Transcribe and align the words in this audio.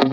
Всім 0.00 0.08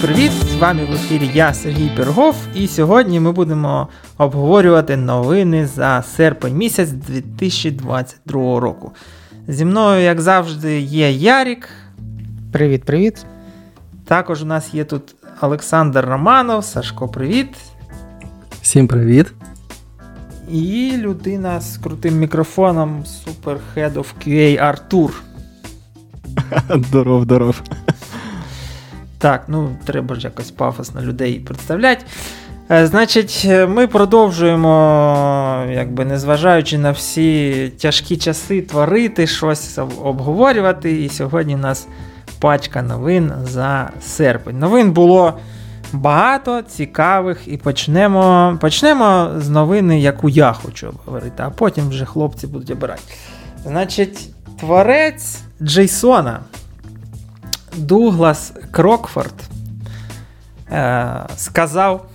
привіт! 0.00 0.32
З 0.32 0.56
вами 0.60 0.84
в 0.84 0.92
ефірі 0.92 1.30
я 1.34 1.54
Сергій 1.54 1.88
Пергов. 1.96 2.36
і 2.54 2.66
сьогодні 2.68 3.20
ми 3.20 3.32
будемо 3.32 3.88
обговорювати 4.18 4.96
новини 4.96 5.66
за 5.66 6.02
серпень 6.02 6.56
місяць 6.56 6.90
2022 6.90 8.60
року. 8.60 8.92
Зі 9.48 9.64
мною, 9.64 10.02
як 10.02 10.20
завжди, 10.20 10.80
є 10.80 11.12
Ярік. 11.12 11.68
Привіт-привіт. 12.52 13.26
Також 14.04 14.42
у 14.42 14.46
нас 14.46 14.74
є 14.74 14.84
тут 14.84 15.14
Олександр 15.40 16.04
Романов. 16.04 16.64
Сашко, 16.64 17.08
привіт. 17.08 17.48
Всім 18.62 18.88
привіт. 18.88 19.26
І 20.52 20.94
людина 20.96 21.60
з 21.60 21.76
крутим 21.76 22.14
мікрофоном, 22.18 23.04
Superhead 23.04 23.92
of 23.94 24.06
QA 24.28 24.56
Артур. 24.56 25.14
Здоров, 26.86 27.22
здоров. 27.22 27.62
Так, 29.18 29.44
ну 29.48 29.68
треба 29.84 30.14
ж 30.14 30.20
якось 30.24 30.50
пафосно 30.50 31.00
людей 31.00 31.40
представляти. 31.40 32.04
Е, 32.70 32.86
значить, 32.86 33.42
е, 33.44 33.66
ми 33.66 33.86
продовжуємо, 33.86 35.66
якби 35.70 36.04
незважаючи 36.04 36.78
на 36.78 36.90
всі 36.90 37.68
тяжкі 37.78 38.16
часи, 38.16 38.62
творити 38.62 39.26
щось 39.26 39.78
обговорювати. 40.02 41.04
І 41.04 41.08
сьогодні 41.08 41.54
у 41.54 41.58
нас 41.58 41.88
пачка 42.40 42.82
новин 42.82 43.32
за 43.46 43.90
серпень. 44.00 44.58
Новин 44.58 44.92
було 44.92 45.34
багато 45.92 46.62
цікавих, 46.62 47.48
і 47.48 47.56
почнемо 47.56 48.58
почнемо 48.60 49.30
з 49.38 49.48
новини, 49.48 50.00
яку 50.00 50.28
я 50.28 50.52
хочу 50.52 50.94
говорити, 51.06 51.36
а 51.46 51.50
потім 51.50 51.88
вже 51.88 52.04
хлопці 52.04 52.46
будуть 52.46 52.70
обирати. 52.70 53.02
Значить, 53.64 54.28
творець 54.60 55.38
Джейсона 55.62 56.40
Дуглас 57.76 58.52
Крокфорд 58.70 59.34
е, 60.72 61.16
сказав, 61.36 62.06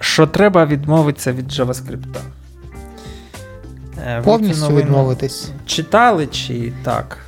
що 0.00 0.26
треба 0.26 0.66
відмовитися 0.66 1.32
від 1.32 1.48
JavaScript. 1.52 2.16
Е, 4.06 4.20
Повністю 4.24 4.76
відмовитись. 4.76 5.50
Читали 5.66 6.26
чи 6.26 6.72
так? 6.84 7.18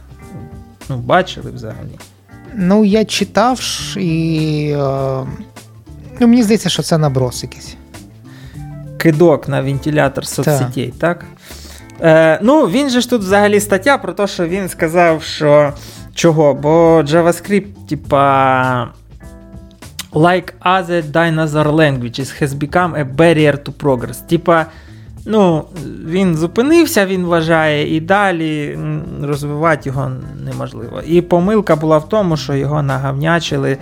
Ну, 0.88 0.96
бачили 0.96 1.50
взагалі. 1.50 1.98
Ну, 2.56 2.84
я 2.84 3.04
читав 3.04 3.60
і 3.98 4.70
е, 4.78 5.24
Ну, 6.20 6.28
мені 6.28 6.42
здається, 6.42 6.68
що 6.68 6.82
це 6.82 6.98
наброс 6.98 7.42
якийсь. 7.42 7.76
Кидок 8.98 9.48
на 9.48 9.60
вентилятор 9.62 10.26
соцсетей, 10.26 10.94
так? 11.00 11.18
так? 12.00 12.00
Е, 12.00 12.38
Ну, 12.42 12.66
він 12.66 12.90
же 12.90 13.00
ж 13.00 13.10
тут 13.10 13.22
взагалі 13.22 13.60
стаття 13.60 13.98
про 13.98 14.12
те, 14.12 14.26
що 14.26 14.48
він 14.48 14.68
сказав, 14.68 15.22
що 15.22 15.72
чого? 16.14 16.54
Бо 16.54 17.02
JavaScript, 17.06 17.86
типа. 17.88 18.88
Like 20.12 20.52
other 20.66 21.02
dinosaur 21.12 21.70
languages 21.72 22.30
has 22.42 22.46
become 22.48 22.94
a 22.98 23.04
barrier 23.16 23.56
to 23.64 23.72
progress. 23.72 24.26
Типа, 24.28 24.66
ну, 25.26 25.64
він 26.06 26.36
зупинився, 26.36 27.06
він 27.06 27.24
вважає, 27.24 27.96
і 27.96 28.00
далі 28.00 28.78
розвивати 29.22 29.82
його 29.88 30.12
неможливо. 30.44 31.02
І 31.06 31.20
помилка 31.20 31.76
була 31.76 31.98
в 31.98 32.08
тому, 32.08 32.36
що 32.36 32.54
його 32.54 32.82
нагавнячили 32.82 33.78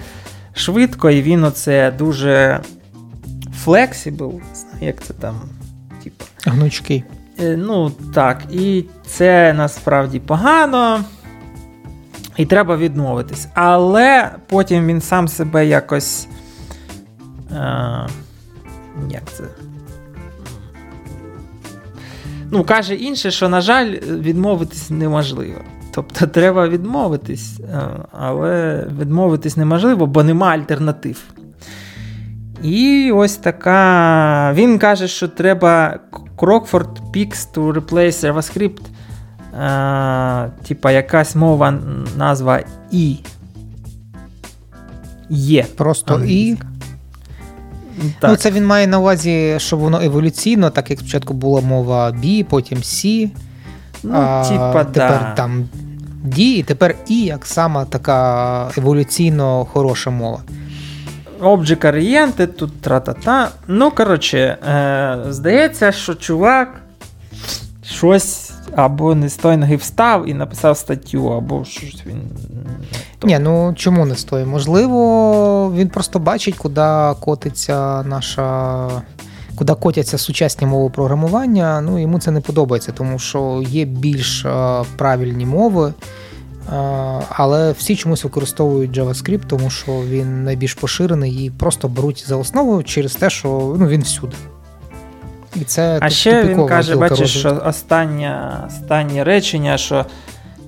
швидко, 0.55 1.11
і 1.11 1.23
він 1.23 1.45
оце 1.45 1.91
дуже 1.91 2.61
флексібл, 3.65 4.41
як 4.81 5.03
це 5.03 5.13
там, 5.15 5.35
типу. 6.05 6.25
Гнучки. 6.45 7.05
Е, 7.41 7.57
ну, 7.57 7.91
так, 7.91 8.43
і 8.53 8.85
це 9.07 9.53
насправді 9.53 10.19
погано. 10.21 11.05
І 12.37 12.47
треба 12.47 12.77
відмовитись. 12.77 13.49
Але 13.55 14.31
потім 14.47 14.87
він 14.87 15.01
сам 15.01 15.29
себе 15.29 15.67
якось. 15.67 16.29
Е, 17.53 18.07
Як 19.11 19.23
це? 19.33 19.45
Ну, 22.51 22.65
каже 22.65 22.95
інше, 22.95 23.31
що, 23.31 23.49
на 23.49 23.61
жаль, 23.61 23.91
відмовитись 24.21 24.91
неможливо. 24.91 25.61
Тобто 25.95 26.27
треба 26.27 26.69
відмовитись, 26.69 27.61
е, 27.61 27.81
але 28.21 28.85
відмовитись 29.01 29.57
неможливо, 29.57 30.07
бо 30.07 30.23
нема 30.25 30.47
альтернатив. 30.49 31.23
І 32.63 33.11
ось 33.15 33.37
така. 33.37 34.53
Він 34.53 34.79
каже, 34.79 35.09
що 35.09 35.29
треба 35.29 35.99
Crockford 36.37 37.11
Pix 37.15 37.55
to 37.55 37.73
replace 37.73 38.33
JavaScript. 38.35 38.81
Е, 39.61 40.51
типа 40.69 40.93
якась 40.93 41.35
мова 41.35 41.71
назва 42.19 42.61
І. 42.93 43.17
Є. 45.31 45.67
Просто 45.77 46.25
І. 46.25 46.57
Ну, 48.03 48.11
так. 48.21 48.31
Ну, 48.31 48.37
Це 48.37 48.51
він 48.51 48.67
має 48.67 48.87
на 48.87 48.99
увазі, 48.99 49.55
що 49.59 49.77
воно 49.77 50.01
еволюційно, 50.03 50.71
так 50.71 50.91
як 50.91 50.99
спочатку 50.99 51.35
була 51.35 51.61
мова 51.61 52.11
B, 52.11 52.45
потім 52.45 52.79
C. 52.79 53.29
Ну, 54.03 54.13
а, 54.17 54.45
типа, 54.49 54.85
тепер 54.85 54.93
да. 55.21 55.33
там 55.37 55.65
і, 56.37 56.65
тепер 56.67 56.95
і 57.09 57.23
як 57.23 57.47
сама 57.47 57.85
така 57.85 58.71
еволюційно 58.79 59.65
хороша 59.65 60.11
мова. 60.11 60.41
Object 61.41 61.85
Oriented, 61.85 62.47
тут 62.47 62.81
тра-та-та. 62.81 63.49
Ну, 63.69 63.91
коротше, 63.91 64.39
е, 64.39 65.19
здається, 65.33 65.93
що 65.93 66.15
чувак 66.15 66.69
щось 67.85 68.53
або 68.77 69.15
не 69.15 69.29
з 69.29 69.37
тої 69.37 69.57
ноги 69.57 69.77
встав 69.77 70.29
і 70.29 70.35
написав 70.35 70.77
статтю, 70.77 71.33
або 71.33 71.65
щось 71.65 72.03
він. 72.07 72.23
Тобто. 72.91 73.27
Ні, 73.27 73.39
ну 73.39 73.75
чому 73.77 74.07
не 74.07 74.15
з 74.15 74.33
Можливо, 74.33 75.73
він 75.73 75.89
просто 75.89 76.19
бачить, 76.19 76.57
куди 76.57 77.15
котиться 77.21 78.03
наша 78.03 78.87
куди 79.57 79.75
котяться 79.75 80.19
сучасні 80.19 80.67
мови 80.67 80.91
програмування, 80.91 81.81
ну 81.81 81.99
йому 81.99 82.19
це 82.19 82.31
не 82.31 82.41
подобається, 82.41 82.93
тому 82.93 83.19
що 83.19 83.63
є 83.69 83.85
більш 83.85 84.45
е, 84.45 84.83
правильні 84.97 85.47
мови. 85.47 85.95
Е, 86.73 86.75
але 87.31 87.73
всі 87.73 87.97
чомусь 87.97 88.25
використовують 88.25 88.99
JavaScript, 88.99 89.43
тому 89.47 89.71
що 89.71 89.93
він 89.93 90.45
найбільш 90.45 90.75
поширений 90.75 91.33
і 91.45 91.51
просто 91.51 91.89
беруть 91.89 92.25
за 92.29 92.37
основу 92.37 92.83
через 92.83 93.15
те, 93.17 93.31
що 93.31 93.77
ну, 93.79 93.89
він 93.89 94.03
всюди. 94.03 94.37
І 95.57 95.61
це 95.65 95.99
А 96.03 96.11
ще 96.11 96.45
він 96.45 96.67
каже, 96.67 96.97
бачиш, 96.97 97.19
розвитку. 97.19 97.39
що 97.39 97.63
останнє 97.69 98.51
останнє 98.67 99.25
речення, 99.25 99.79
що 99.79 100.07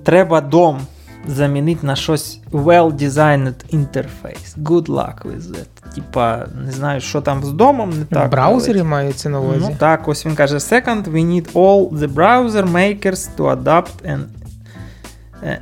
треба 0.05 0.41
дом 0.41 0.81
замінить 1.27 1.83
на 1.83 1.97
щось 1.97 2.41
well-designed 2.53 3.55
interface. 3.73 4.57
Good 4.63 4.87
luck 4.87 5.23
with 5.23 5.41
that. 5.41 5.95
Типа, 5.95 6.45
не 6.67 6.73
знаю, 6.73 7.01
що 7.01 7.21
там 7.21 7.45
з 7.45 7.53
домом. 7.53 7.91
не 7.91 8.05
так. 8.05 8.31
Браузері 8.31 8.75
але... 8.81 8.85
мається 8.89 9.29
на 9.29 9.41
увазі. 9.41 9.59
Ну 9.71 9.77
Так, 9.79 10.09
ось 10.09 10.27
він 10.27 10.35
каже: 10.35 10.55
Second, 10.57 11.11
we 11.13 11.27
need 11.27 11.53
all 11.53 11.91
the 11.91 12.09
browser 12.15 12.71
makers 12.73 13.29
to 13.39 13.63
adapt 13.63 13.93
and 14.05 14.21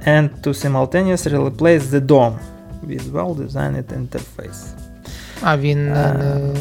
and 0.07 0.29
to 0.45 0.51
simultaneously 0.65 1.39
replace 1.51 1.83
the 1.95 2.01
DOM 2.11 2.33
with 2.89 3.07
well-designed 3.17 3.83
interface. 4.03 4.65
А 5.45 5.59
він 5.59 5.89
е, 5.89 6.15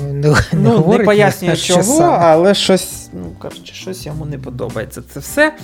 не 0.07 0.13
не, 0.13 0.29
не, 0.29 0.37
ну, 0.53 0.69
говорить, 0.71 0.99
не 0.99 1.05
пояснює 1.05 1.55
чого, 1.55 1.83
саме. 1.83 2.17
але 2.21 2.53
щось 2.53 3.09
ну, 3.13 3.31
коротше, 3.39 3.73
щось 3.73 4.05
йому 4.05 4.25
не 4.25 4.37
подобається 4.37 5.01
це 5.13 5.19
все. 5.19 5.55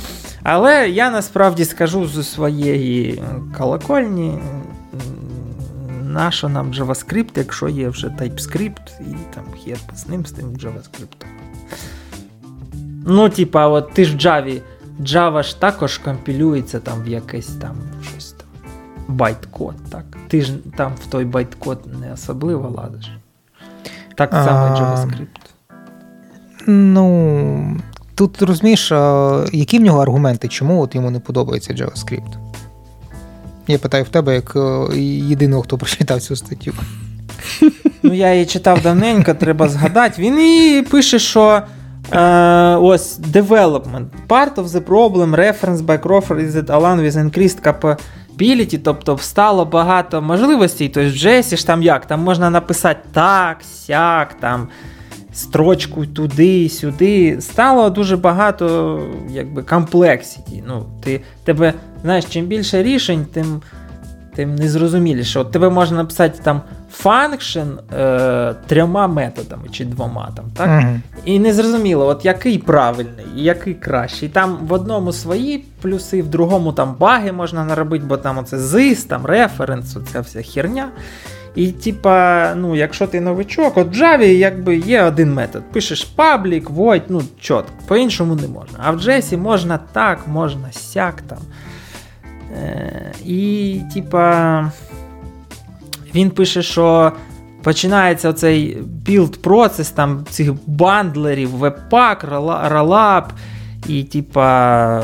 Але 0.44 0.90
я 0.90 1.12
насправді 1.12 1.66
скажу 1.66 2.08
з 2.08 2.24
своєї 2.30 3.12
е, 3.14 3.56
колокольні, 3.58 4.40
нащо 6.04 6.50
нам 6.50 6.74
JavaScript, 6.74 7.30
якщо 7.36 7.68
є 7.70 7.90
вже 7.90 8.08
TypeScript, 8.08 9.00
і 9.02 9.16
там 9.36 9.44
хер 9.66 9.78
з 9.96 10.08
ним 10.08 10.26
з 10.26 10.32
тим 10.32 10.46
JavaScript. 10.46 11.26
Ну, 13.10 13.30
типа, 13.30 13.68
от 13.68 13.94
ти 13.94 14.06
ж 14.06 14.18
Java, 14.18 14.62
Java 15.02 15.44
ж 15.44 15.60
також 15.60 15.98
компілюється 15.98 16.80
там 16.80 17.04
в 17.04 17.08
якесь 17.08 17.48
там 17.48 17.78
щось 18.12 18.32
там 18.32 18.48
байткод, 19.08 19.76
так? 19.92 20.17
ти 20.28 20.42
ж 20.42 20.54
там 20.78 20.92
в 21.04 21.06
той 21.10 21.26
байткод 21.26 21.80
не 22.02 22.14
особливо 22.14 22.70
ладиш. 22.70 23.12
Так 24.16 24.30
само 24.32 24.76
JavaScript. 24.76 25.42
Ну. 26.68 27.78
Тут 28.16 28.42
розумієш, 28.42 28.92
які 29.54 29.80
в 29.80 29.82
нього 29.82 30.02
аргументи, 30.02 30.48
чому 30.48 30.82
от 30.82 30.96
йому 30.96 31.12
не 31.12 31.20
подобається 31.20 31.74
JavaScript? 31.74 32.36
Я 33.68 33.78
питаю 33.78 34.04
в 34.04 34.08
тебе, 34.10 34.34
як 34.36 34.54
е, 34.56 34.88
єдиного, 35.06 35.62
хто 35.62 35.78
прочитав 35.78 36.22
цю 36.22 36.36
статтю. 36.36 36.72
Ну, 38.04 38.14
я 38.14 38.34
її 38.34 38.46
читав 38.46 38.82
давненько, 38.82 39.34
треба 39.34 39.68
згадати. 39.70 40.22
Він 40.22 40.40
і 40.40 40.82
пише, 40.82 41.20
що 41.20 41.62
е, 42.12 42.76
ось 42.76 43.20
development. 43.20 44.06
Part 44.28 44.56
of 44.56 44.64
the 44.66 44.80
problem, 44.82 45.36
reference 45.36 45.78
by 45.78 45.98
Crawford, 46.00 46.40
is 46.40 46.52
that 46.52 46.66
Alan 46.68 47.00
with 47.02 47.14
increased 47.32 47.62
біліті, 48.38 48.78
тобто 48.78 49.16
встало 49.16 49.66
багато 49.66 50.22
можливостей. 50.22 50.90
Тобто 50.90 51.10
в 51.10 51.14
Джесі 51.14 51.58
ж 51.58 51.68
там 51.68 51.84
як, 51.84 52.06
там 52.06 52.20
можна 52.22 52.50
написати 52.50 53.00
так, 53.14 53.58
сяк, 53.64 54.34
там 54.40 54.68
строчку 55.34 56.06
туди, 56.06 56.70
сюди. 56.70 57.42
Стало 57.42 57.90
дуже 57.90 58.18
багато 58.18 59.00
якби 59.30 59.64
Ну, 60.68 60.86
ти, 61.04 61.22
тебе, 61.44 61.74
знаєш, 62.02 62.26
Чим 62.26 62.46
більше 62.46 62.84
рішень, 62.84 63.26
тим 63.34 63.62
тим 64.38 64.56
незрозуміліше. 64.56 65.40
От 65.40 65.52
тебе 65.52 65.70
можна 65.70 65.98
написати 65.98 66.40
там 66.44 66.62
function 67.04 67.96
е, 67.96 68.56
трьома 68.68 69.08
методами 69.08 69.64
чи 69.72 69.86
двома 69.86 70.30
там, 70.36 70.46
так? 70.54 70.68
Mm-hmm. 70.70 71.00
І 71.26 71.40
незрозуміло, 71.40 72.06
от 72.08 72.26
який 72.26 72.58
правильний, 72.58 73.26
і 73.38 73.44
який 73.44 73.74
кращий. 73.74 74.30
Там 74.30 74.60
в 74.68 74.74
одному 74.74 75.14
свої 75.14 75.66
плюси, 75.82 76.22
в 76.22 76.28
другому 76.28 76.74
там 76.74 76.96
баги 77.00 77.32
можна 77.32 77.66
наробити, 77.66 78.06
бо 78.08 78.18
там 78.18 78.38
оце 78.38 78.58
ZIS, 78.58 79.08
там 79.08 79.26
референс, 79.26 79.98
оця 79.98 80.22
вся 80.22 80.42
херня. 80.42 80.90
І, 81.56 81.68
типа, 81.72 82.50
ну, 82.56 82.76
якщо 82.76 83.08
ти 83.08 83.22
новичок, 83.22 83.78
от 83.78 83.88
в 83.98 84.02
Java 84.02 84.22
якби 84.24 84.76
є 84.78 85.04
один 85.04 85.34
метод. 85.34 85.64
Пишеш 85.72 86.04
паблік, 86.04 86.70
void, 86.70 87.02
ну 87.10 87.22
чітко, 87.42 87.64
по-іншому 87.88 88.36
не 88.36 88.48
можна. 88.48 88.78
А 88.78 88.92
в 88.92 88.98
JS 88.98 89.38
можна 89.38 89.80
так, 89.94 90.28
можна 90.28 90.72
сяк 90.72 91.22
там. 91.28 91.38
Е, 92.56 93.12
і, 93.26 93.80
типа, 93.94 94.72
він 96.16 96.30
пише, 96.32 96.62
що 96.64 97.12
починається 97.64 98.30
оцей 98.30 98.78
білд-процес 99.06 99.90
там 99.90 100.26
цих 100.30 100.52
бандлерів, 100.70 101.50
веб-пак, 101.50 102.24
ролап, 102.70 103.34
і, 103.88 104.04
типа, 104.04 105.04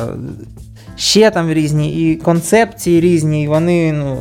ще 0.95 1.31
там 1.31 1.49
різні 1.51 2.11
і 2.11 2.15
концепції 2.15 3.01
різні, 3.01 3.43
і 3.43 3.47
вони, 3.47 3.93
ну, 3.93 4.17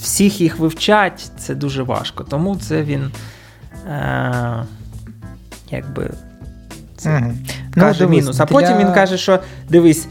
всіх 0.00 0.40
їх 0.40 0.58
вивчать, 0.58 1.30
це 1.38 1.54
дуже 1.54 1.82
важко. 1.82 2.24
Тому 2.24 2.56
це 2.56 2.82
він. 2.82 3.10
Е- 3.90 4.64
якби 5.70 6.10
це 6.96 7.08
mm-hmm. 7.08 7.34
каже 7.74 8.02
ну, 8.02 8.06
дивись, 8.08 8.24
мінус. 8.24 8.40
А 8.40 8.46
потім 8.46 8.68
для... 8.68 8.78
він 8.84 8.92
каже, 8.92 9.18
що 9.18 9.38
дивись, 9.70 10.08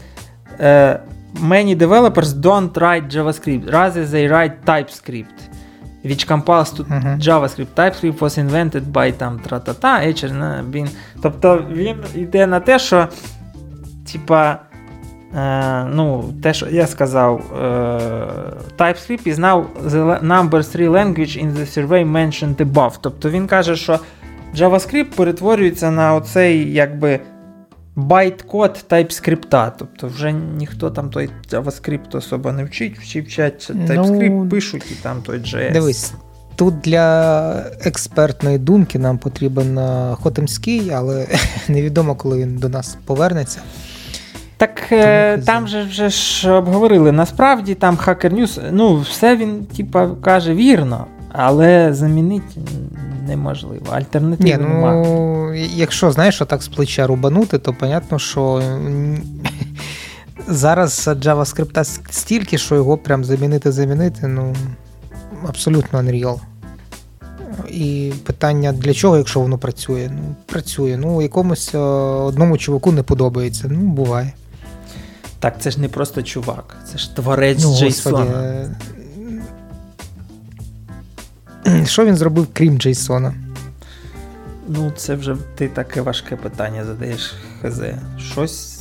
е, 0.60 1.00
many 1.34 1.76
developers 1.76 2.32
don't 2.46 2.72
write 2.78 3.06
JavaScript, 3.14 3.70
rather 3.70 4.04
they 4.06 4.26
write 4.28 4.64
TypeScript, 4.64 5.38
which 6.04 6.26
compiles 6.26 6.70
to 6.72 6.82
uh-huh. 6.84 7.16
JavaScript. 7.26 7.74
TypeScript 7.74 8.20
was 8.20 8.38
invented 8.38 8.92
by 8.92 9.10
там 9.12 9.38
тра-та-та, 9.38 10.02
been. 10.62 10.88
Тобто 11.22 11.62
він 11.72 11.96
йде 12.14 12.46
на 12.46 12.60
те, 12.60 12.78
що 12.78 13.08
типа. 14.12 14.58
Е, 15.36 15.84
ну, 15.92 16.24
Те, 16.42 16.54
що 16.54 16.66
я 16.70 16.86
сказав, 16.86 17.40
е, 17.62 17.64
TypeScript 18.78 19.26
is 19.28 19.34
now 19.34 19.64
the 19.84 20.24
number 20.26 20.64
3 20.72 20.88
language 20.88 21.44
in 21.44 21.52
the 21.52 21.66
survey 21.88 22.12
mentioned 22.12 22.56
above. 22.72 22.98
Тобто 23.00 23.30
він 23.30 23.46
каже, 23.46 23.76
що 23.76 23.98
JavaScript 24.56 25.16
перетворюється 25.16 25.90
на 25.90 26.14
оцей 26.14 26.72
якби 26.72 27.20
Байткод 27.98 28.42
код 28.42 28.84
TypeScript, 28.88 29.72
тобто 29.78 30.06
вже 30.06 30.32
ніхто 30.32 30.90
там 30.90 31.10
той 31.10 31.28
JavaScript 31.52 32.16
особо 32.16 32.52
не 32.52 32.64
вчить, 32.64 32.98
всі 32.98 33.20
вчать 33.20 33.70
TypeScript, 33.74 34.30
ну, 34.42 34.48
пишуть 34.48 34.84
і 34.90 34.94
там 35.02 35.22
той 35.22 35.38
JS. 35.38 35.72
Дивись, 35.72 36.12
тут 36.56 36.78
для 36.80 37.54
експертної 37.84 38.58
думки 38.58 38.98
нам 38.98 39.18
потрібен 39.18 39.78
Хотемський, 40.14 40.90
але 40.90 41.26
невідомо, 41.68 42.14
коли 42.14 42.38
він 42.38 42.56
до 42.56 42.68
нас 42.68 42.98
повернеться. 43.06 43.60
Так 44.56 44.80
е, 44.92 45.32
Тому, 45.32 45.46
там 45.46 45.68
же 45.68 45.82
вже 45.82 46.08
ж 46.08 46.50
обговорили 46.50 47.12
насправді, 47.12 47.74
там 47.74 47.96
хакер 47.96 48.32
News, 48.32 48.60
ну 48.72 49.00
все 49.00 49.36
він 49.36 49.64
типа 49.66 50.08
каже 50.22 50.54
вірно. 50.54 51.06
Але 51.32 51.94
замінити 51.94 52.60
неможливо. 53.26 53.86
Альтернативи 53.90 54.50
Ні, 54.50 54.56
ну, 54.60 54.68
немає. 54.68 55.68
Якщо 55.74 56.10
знаєш, 56.12 56.42
отак 56.42 56.62
з 56.62 56.68
плеча 56.68 57.06
рубанути, 57.06 57.58
то 57.58 57.74
понятно, 57.74 58.18
що 58.18 58.62
зараз 60.48 61.08
JavaScript 61.08 61.84
стільки, 62.10 62.58
що 62.58 62.74
його 62.74 62.96
прям 62.98 63.24
замінити-замінити, 63.24 64.26
ну 64.26 64.56
абсолютно 65.48 65.98
Unreal. 66.02 66.40
І 67.68 68.12
питання 68.24 68.72
для 68.72 68.94
чого, 68.94 69.16
якщо 69.16 69.40
воно 69.40 69.58
працює? 69.58 70.10
Ну, 70.14 70.34
працює. 70.46 70.96
Ну, 71.00 71.22
якомусь 71.22 71.74
е, 71.74 71.78
одному 71.78 72.58
чуваку 72.58 72.92
не 72.92 73.02
подобається. 73.02 73.64
Ну, 73.70 73.80
буває. 73.80 74.32
Так, 75.40 75.54
це 75.60 75.70
ж 75.70 75.80
не 75.80 75.88
просто 75.88 76.22
чувак, 76.22 76.76
це 76.92 76.98
ж 76.98 77.16
творець 77.16 77.64
ну, 77.64 77.70
JSON. 77.70 78.74
Що 81.84 82.04
він 82.06 82.16
зробив, 82.16 82.46
крім 82.52 82.78
Джейсона? 82.78 83.34
Ну, 84.68 84.92
це 84.96 85.14
вже 85.14 85.36
ти 85.54 85.68
таке 85.68 86.00
важке 86.00 86.36
питання 86.36 86.84
задаєш 86.84 87.34
ХЗ. 87.62 87.80
Щось 88.32 88.78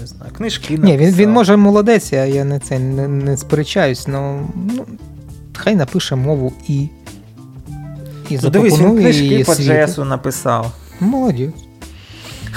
не 0.00 0.06
знаю, 0.06 0.32
книжки 0.36 0.74
написав. 0.78 0.98
Ні, 1.00 1.06
він 1.06 1.14
він 1.14 1.30
може 1.30 1.56
молодець, 1.56 2.12
я 2.12 2.44
не 2.44 2.58
це 2.58 2.78
не, 2.78 3.08
не 3.08 3.36
сперечаюсь, 3.36 4.06
але 4.08 4.40
ну, 4.76 4.86
хай 5.56 5.76
напише 5.76 6.16
мову 6.16 6.52
і. 6.68 6.88
І 8.28 8.38
ну, 8.42 8.50
Дивись, 8.50 8.78
він 8.78 8.98
книжки 8.98 9.42
по 9.46 9.54
Джейсу 9.54 10.04
написав. 10.04 10.72
Молодець. 11.00 11.50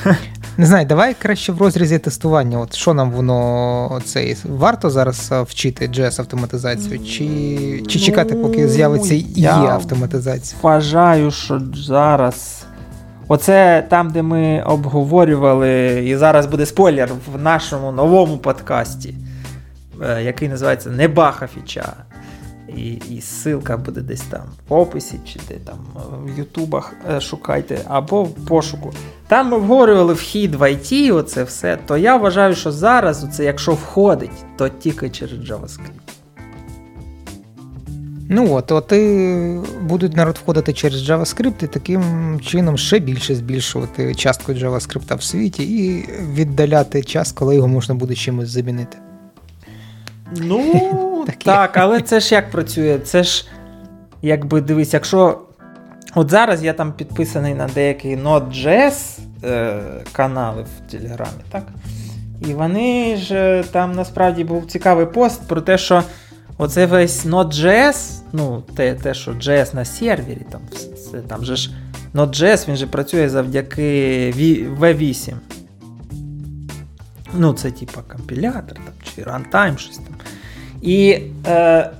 Не 0.57 0.66
знаю, 0.66 0.86
давай 0.88 1.13
краще 1.22 1.52
в 1.52 1.57
розрізі 1.62 2.00
тестування. 2.00 2.60
От 2.60 2.74
що 2.75 2.94
нам 2.94 3.12
воно 3.12 4.02
цей 4.06 4.38
варто 4.44 4.90
зараз 4.90 5.31
вчити 5.31 5.88
js 5.88 6.22
автоматизацію, 6.22 7.00
чи 7.06 7.84
чи 7.88 8.00
чекати, 8.00 8.36
ну, 8.36 8.42
поки 8.42 8.68
з'явиться 8.68 9.13
і 9.36 9.46
автоматизація? 9.46 10.60
Вважаю, 10.62 11.31
що 11.31 11.62
зараз. 11.75 12.66
Оце 13.28 13.86
там, 13.90 14.10
де 14.12 14.22
ми 14.22 14.63
обговорювали, 14.68 16.04
і 16.10 16.18
зараз 16.18 16.46
буде 16.46 16.66
спойлер 16.66 17.10
в 17.36 17.42
нашому 17.42 17.92
новому 17.92 18.38
подкасті, 18.38 19.16
е, 20.04 20.24
який 20.24 20.50
називається 20.50 20.90
«Не 20.90 21.10
фіча. 21.56 21.94
І 22.67 22.89
і 22.94 23.21
ссылка 23.21 23.77
буде 23.77 24.01
десь 24.01 24.21
там 24.21 24.41
в 24.69 24.73
описі, 24.73 25.15
чи 25.25 25.39
де 25.50 25.53
там 25.56 25.75
е, 25.95 26.00
в 26.33 26.38
Ютубах 26.39 26.94
е, 27.15 27.21
шукайте, 27.21 27.79
або 27.88 28.23
в 28.23 28.29
пошуку. 28.33 28.91
Там 29.27 29.50
ми 29.50 29.57
обговорювали 29.57 30.13
вхід 30.13 30.56
в 30.56 30.62
IT, 30.63 31.15
оце 31.15 31.44
все. 31.44 31.77
То 31.85 31.97
я 31.97 32.17
вважаю, 32.17 32.56
що 32.56 32.71
зараз, 32.71 33.27
це, 33.33 33.44
якщо 33.44 33.71
входить, 33.73 34.57
то 34.57 34.69
тільки 34.69 35.09
через 35.09 35.39
JavaScript. 35.50 36.15
Ну 38.29 38.53
от, 38.53 38.71
от 38.71 38.91
і 38.91 39.59
будуть 39.81 40.15
народ 40.15 40.35
входити 40.44 40.73
через 40.73 41.09
JavaScript 41.09 41.63
і 41.63 41.68
таким 41.68 42.03
чином 42.44 42.77
ще 42.77 43.00
більше 43.00 43.35
збільшувати 43.35 44.15
частку 44.15 44.51
JavaScript 44.53 45.18
в 45.18 45.23
світі 45.23 45.63
і 45.63 46.09
віддаляти 46.33 47.03
час, 47.03 47.31
коли 47.31 47.56
його 47.56 47.68
можна 47.68 47.95
буде 47.95 48.16
чимось 48.16 48.49
замінити. 48.49 48.97
Ну, 50.31 51.25
так, 51.44 51.77
але 51.77 52.01
це 52.01 52.19
ж 52.19 52.35
як 52.35 52.51
працює? 52.51 52.99
Це 53.03 53.23
ж, 53.23 53.45
якби 54.21 54.61
дивись, 54.61 54.94
якщо. 54.94 55.41
От 56.17 56.29
зараз 56.31 56.63
я 56.63 56.73
там 56.73 56.94
підписаний 56.94 57.53
на 57.53 57.67
деякі 57.67 58.15
Node.js 58.17 59.19
е, 59.44 59.81
канали 60.11 60.61
в 60.77 60.91
Телеграмі, 60.91 61.41
так? 61.51 61.63
І 62.47 62.53
вони 62.53 63.15
ж 63.17 63.35
е, 63.35 63.63
там 63.71 63.91
насправді 63.91 64.44
був 64.44 64.65
цікавий 64.65 65.05
пост 65.05 65.47
про 65.47 65.61
те, 65.61 65.77
що 65.77 66.03
оце 66.57 66.85
весь 66.85 67.25
Node.js, 67.25 68.11
ну, 68.33 68.63
те, 68.75 68.94
те 68.95 69.13
що 69.13 69.31
JS 69.31 69.75
на 69.75 69.85
сервері, 69.85 70.41
там 70.51 70.61
все, 70.94 71.17
там 71.17 71.44
же 71.45 71.55
ж 71.55 71.71
Node.js, 72.13 72.67
він 72.67 72.75
же 72.75 72.87
працює 72.87 73.29
завдяки 73.29 74.33
V8. 74.79 75.33
Ну, 77.37 77.54
це 77.54 77.71
типа 77.71 78.01
компілятор 78.01 78.73
там, 78.75 78.94
чи 79.15 79.23
рантайм, 79.23 79.77
щось 79.77 79.97
там. 79.97 80.15
І 80.81 81.19
е, 81.47 81.92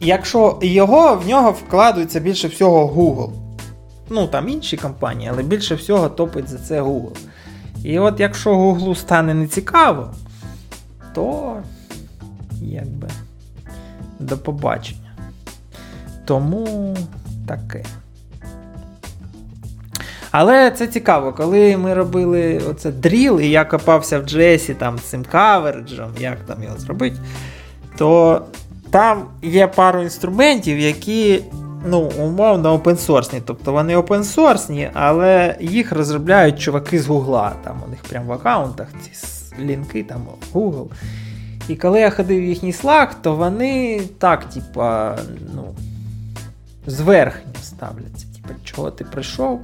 якщо 0.00 0.58
його 0.62 1.16
в 1.16 1.28
нього 1.28 1.50
вкладується 1.50 2.20
більше 2.20 2.48
всього 2.48 2.86
Google. 2.86 3.30
Ну, 4.10 4.26
там 4.26 4.48
інші 4.48 4.76
компанії, 4.76 5.30
але 5.32 5.42
більше 5.42 5.74
всього 5.74 6.08
топить 6.08 6.48
за 6.48 6.58
це 6.58 6.82
Google. 6.82 7.16
І 7.84 7.98
от 7.98 8.20
якщо 8.20 8.50
Google 8.58 8.94
стане 8.94 9.34
нецікаво, 9.34 10.14
то 11.14 11.56
якби 12.62 13.08
до 14.20 14.38
побачення. 14.38 15.10
Тому 16.24 16.96
таке. 17.48 17.84
Але 20.36 20.70
це 20.70 20.86
цікаво, 20.86 21.32
коли 21.32 21.76
ми 21.76 21.94
робили 21.94 22.60
оце 22.70 22.90
дріл, 22.90 23.40
і 23.40 23.50
я 23.50 23.64
копався 23.64 24.18
в 24.18 24.22
JS 24.24 24.74
там 24.74 24.98
з 24.98 25.02
цим 25.02 25.24
каверджем, 25.24 26.10
як 26.20 26.38
там 26.46 26.62
його 26.62 26.78
зробити, 26.78 27.16
то 27.98 28.40
там 28.90 29.24
є 29.42 29.66
пару 29.66 30.02
інструментів, 30.02 30.78
які 30.78 31.42
ну, 31.86 32.00
умовно 32.18 32.72
опенсорсні. 32.72 33.42
Тобто 33.44 33.72
вони 33.72 33.96
опенсорсні, 33.96 34.90
але 34.94 35.56
їх 35.60 35.92
розробляють 35.92 36.60
чуваки 36.60 36.98
з 36.98 37.06
Гугла. 37.06 37.52
Там 37.64 37.82
у 37.86 37.90
них 37.90 37.98
прямо 38.08 38.26
в 38.26 38.32
аккаунтах 38.32 38.88
ці 39.02 39.10
лінки, 39.62 40.02
там 40.02 40.22
Google. 40.54 40.86
І 41.68 41.74
коли 41.76 42.00
я 42.00 42.10
ходив 42.10 42.40
в 42.40 42.48
їхній 42.48 42.72
Slack, 42.72 43.08
то 43.22 43.34
вони 43.36 44.00
так, 44.18 44.44
типа, 44.44 45.16
ну, 45.54 45.64
зверхні 46.86 47.52
ставляться. 47.62 48.26
Типа, 48.36 48.58
чого 48.64 48.90
ти 48.90 49.04
прийшов? 49.04 49.60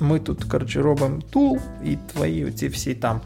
ми 0.00 0.18
тут, 0.18 0.44
коротше, 0.44 0.82
робимо 0.82 1.18
тул, 1.30 1.58
і 1.84 1.96
твої 2.12 2.44
оці 2.46 2.68
всі 2.68 2.94
там 2.94 3.20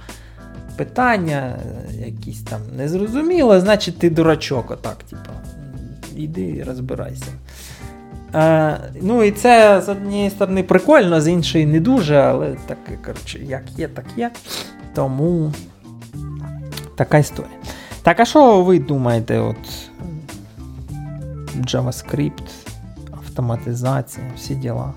питання, 0.77 1.57
якісь 2.05 2.43
там 2.43 2.61
незрозуміло, 2.77 3.61
значить, 3.61 3.99
ти 3.99 4.11
дурачок, 4.11 4.71
отак, 4.71 4.97
типу, 4.97 5.33
іди 6.17 6.65
розбирайся. 6.67 7.33
Е, 8.35 8.77
Ну 9.03 9.23
і 9.23 9.31
це 9.31 9.83
з 9.83 9.89
однієї 9.89 10.31
сторони 10.31 10.63
прикольно, 10.63 11.21
з 11.21 11.29
іншої 11.29 11.67
не 11.67 11.81
дуже, 11.81 12.17
але 12.17 12.57
так, 12.67 12.79
коротше, 13.05 13.39
як 13.39 13.63
є, 13.79 13.89
так 13.89 14.05
є. 14.17 14.31
Тому 14.95 15.53
така 16.97 17.19
історія. 17.19 17.57
Так, 18.03 18.21
а 18.21 18.25
що 18.25 18.63
ви 18.63 18.79
думаєте? 18.79 19.39
от 19.39 19.57
JavaScript, 21.61 22.43
автоматизація, 23.13 24.27
всі 24.37 24.55
діла? 24.55 24.93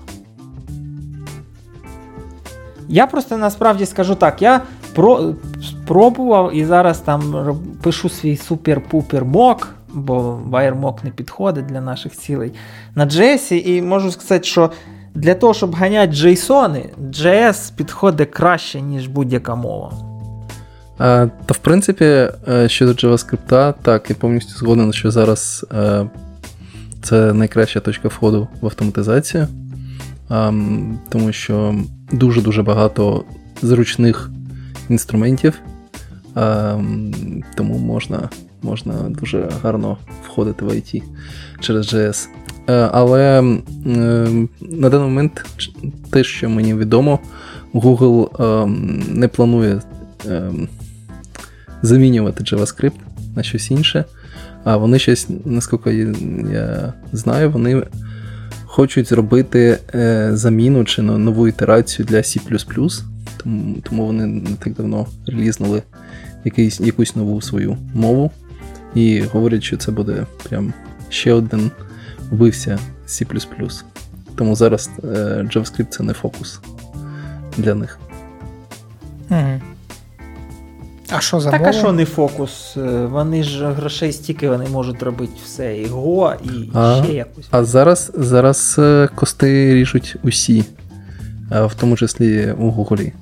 Я 2.88 3.06
просто 3.06 3.36
насправді 3.36 3.86
скажу 3.86 4.14
так: 4.14 4.42
я 4.42 4.60
про, 4.94 5.34
спробував 5.68 6.56
і 6.56 6.64
зараз 6.64 6.98
там 6.98 7.56
пишу 7.82 8.08
свій 8.08 8.34
супер-пупер 8.50 9.24
мок, 9.24 9.68
бо 9.92 10.38
вайермок 10.46 11.04
не 11.04 11.10
підходить 11.10 11.66
для 11.66 11.80
наших 11.80 12.16
цілей 12.16 12.52
на 12.94 13.06
JS, 13.06 13.54
і 13.66 13.82
можу 13.82 14.10
сказати, 14.12 14.44
що. 14.44 14.70
Для 15.14 15.34
того, 15.34 15.54
щоб 15.54 15.74
ганяти 15.74 16.12
JSON, 16.12 16.84
JS 17.10 17.72
підходить 17.76 18.30
краще, 18.30 18.80
ніж 18.80 19.08
будь-яка 19.08 19.54
мова. 19.54 19.92
А, 20.98 21.26
Та 21.46 21.54
в 21.54 21.58
принципі, 21.58 22.04
е, 22.04 22.32
щодо 22.68 22.92
JavaScript, 22.92 23.74
так, 23.82 24.10
я 24.10 24.16
повністю 24.16 24.58
згоден, 24.58 24.92
що 24.92 25.10
зараз 25.10 25.66
а, 25.70 25.76
е, 25.80 26.06
це 27.02 27.32
найкраща 27.32 27.80
точка 27.80 28.08
входу 28.08 28.48
в 28.60 28.66
автоматизацію. 28.66 29.46
Ем, 30.30 30.98
тому 31.08 31.32
що 31.32 31.74
дуже-дуже 32.12 32.62
багато 32.62 33.24
зручних 33.62 34.30
інструментів, 34.88 35.54
ем, 36.36 37.14
тому 37.56 37.78
можна 37.78 38.28
можна 38.62 38.94
дуже 39.08 39.48
гарно 39.62 39.96
входити 40.26 40.64
в 40.64 40.68
IT 40.68 41.02
через 41.60 41.94
JS. 41.94 42.28
Е, 42.68 42.88
але 42.92 43.38
ем, 43.38 43.62
на 44.60 44.88
даний 44.90 45.08
момент 45.08 45.44
те, 46.10 46.24
що 46.24 46.50
мені 46.50 46.74
відомо, 46.74 47.18
Google 47.74 48.28
не 49.14 49.28
планує 49.28 49.82
замінювати 51.82 52.44
JavaScript 52.44 52.92
на 53.36 53.42
щось 53.42 53.70
інше. 53.70 54.04
А 54.64 54.76
вони 54.76 54.98
щось, 54.98 55.28
наскільки 55.44 55.94
я 56.52 56.94
знаю, 57.12 57.50
вони 57.50 57.84
хочуть 58.68 59.08
зробити 59.08 59.78
е, 59.94 60.30
заміну 60.36 60.84
чи 60.84 61.02
нову 61.02 61.48
ітерацію 61.48 62.06
для 62.06 62.16
C++, 62.16 63.02
тому 63.44 63.76
тому 63.82 64.06
вони 64.06 64.26
не 64.26 64.50
так 64.50 64.72
давно 64.72 65.06
релізнули 65.26 65.82
якийсь, 66.44 66.80
якусь 66.80 67.16
нову 67.16 67.40
свою 67.40 67.76
мову. 67.94 68.30
І 68.94 69.20
говорять, 69.20 69.62
що 69.64 69.76
це 69.76 69.92
буде 69.92 70.26
прям 70.48 70.72
ще 71.08 71.32
один 71.32 71.70
вбився 72.30 72.78
C. 73.06 73.44
Тому 74.36 74.56
зараз 74.56 74.90
е, 75.04 75.08
JavaScript 75.56 75.86
це 75.90 76.02
не 76.02 76.12
фокус 76.12 76.60
для 77.58 77.74
них. 77.74 77.98
Mm-hmm. 79.30 79.60
А 81.10 81.20
що 81.20 81.40
за 81.40 81.50
Так, 81.50 81.66
а 81.66 81.72
що 81.72 81.92
не 81.92 82.04
фокус? 82.04 82.76
Е, 82.76 82.80
вони 83.06 83.42
ж 83.42 83.68
грошей 83.72 84.12
стільки 84.12 84.48
вони 84.48 84.66
можуть 84.66 85.02
робити 85.02 85.32
все. 85.44 85.76
І 85.78 85.86
Го, 85.86 86.34
і 86.44 86.48
а, 86.74 87.02
ще 87.04 87.12
якусь. 87.14 87.46
А 87.50 87.64
зараз 87.64 88.12
зараз 88.14 88.74
е, 88.78 89.08
кости 89.14 89.74
ріжуть 89.74 90.16
усі, 90.22 90.64
е, 91.52 91.64
в 91.66 91.74
тому 91.74 91.96
числі 91.96 92.52
у 92.58 92.70
Гуглі 92.70 93.12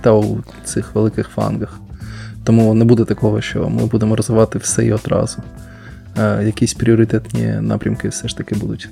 та 0.00 0.12
у 0.12 0.38
цих 0.64 0.94
великих 0.94 1.28
фангах. 1.28 1.80
Тому 2.44 2.74
не 2.74 2.84
буде 2.84 3.04
такого, 3.04 3.40
що 3.40 3.68
ми 3.68 3.86
будемо 3.86 4.16
розвивати 4.16 4.58
все 4.58 4.86
і 4.86 4.92
одразу. 4.92 5.38
Якісь 6.42 6.74
пріоритетні 6.74 7.46
напрямки 7.60 8.08
все 8.08 8.28
ж 8.28 8.36
таки 8.36 8.54
будуть. 8.54 8.88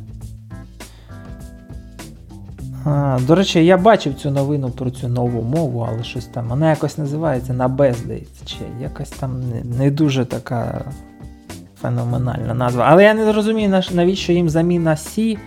А, 2.84 3.18
До 3.26 3.34
речі, 3.34 3.64
я 3.64 3.76
бачив 3.76 4.14
цю 4.14 4.30
новину 4.30 4.70
про 4.70 4.90
цю 4.90 5.08
нову 5.08 5.42
мову, 5.42 5.86
але 5.90 6.04
щось 6.04 6.24
там. 6.26 6.48
Вона 6.48 6.70
якось 6.70 6.98
називається 6.98 7.52
на 7.52 7.68
бездається, 7.68 8.44
чи 8.46 8.56
якась 8.80 9.10
там 9.10 9.40
не, 9.48 9.64
не 9.78 9.90
дуже 9.90 10.24
така 10.24 10.84
феноменальна 11.80 12.54
назва. 12.54 12.84
Але 12.88 13.04
я 13.04 13.14
не 13.14 13.32
розумію, 13.32 13.80
навіщо 13.92 14.32
їм 14.32 14.50
заміна 14.50 14.96
Сі 14.96 15.38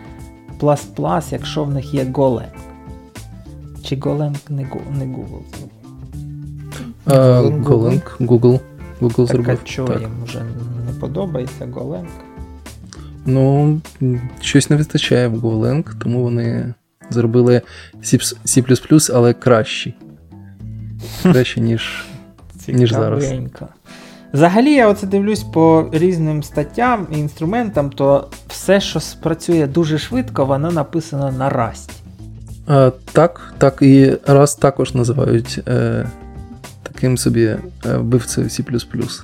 плас 0.95 1.31
якщо 1.31 1.63
в 1.63 1.71
них 1.73 1.93
є 1.93 2.05
Голем. 2.13 2.49
Чи 3.83 3.95
Голем 3.99 4.35
не 4.49 4.61
Google 4.63 5.41
зробив? 5.51 5.71
Голенк, 7.65 8.17
Google. 8.21 8.59
Google 9.01 9.27
зробив. 9.27 9.45
Так, 9.47 9.59
а 9.63 9.67
чого 9.67 9.93
їм 9.93 10.09
вже 10.25 10.41
не 10.87 10.93
подобається 10.99 11.67
Голенк? 11.73 12.09
Ну, 13.25 13.81
щось 14.41 14.69
не 14.69 14.75
вистачає 14.75 15.27
в 15.27 15.39
Голенк, 15.39 15.93
тому 15.99 16.21
вони. 16.23 16.73
Зробили 17.09 17.61
C, 18.01 19.11
але 19.13 19.33
кращий. 19.33 19.95
Краще, 21.23 21.61
ніж 21.61 22.05
ніж 22.67 22.91
зараз. 22.91 23.33
Взагалі, 24.33 24.71
я 24.73 24.89
оце 24.89 25.07
дивлюсь 25.07 25.43
по 25.43 25.89
різним 25.91 26.43
статтям 26.43 27.07
і 27.11 27.17
інструментам, 27.17 27.89
то 27.89 28.27
все, 28.47 28.81
що 28.81 28.99
спрацює 28.99 29.67
дуже 29.67 29.97
швидко, 29.97 30.45
воно 30.45 30.71
написано 30.71 31.31
на 31.37 31.49
Rust. 31.49 31.89
А, 32.67 32.91
Так, 33.11 33.53
так, 33.57 33.77
і 33.81 34.09
Rust 34.27 34.59
також 34.59 34.93
називають 34.93 35.59
е, 35.67 36.05
таким 36.83 37.17
собі 37.17 37.45
е, 37.45 37.97
вбивцею 37.97 38.47
C. 38.47 39.21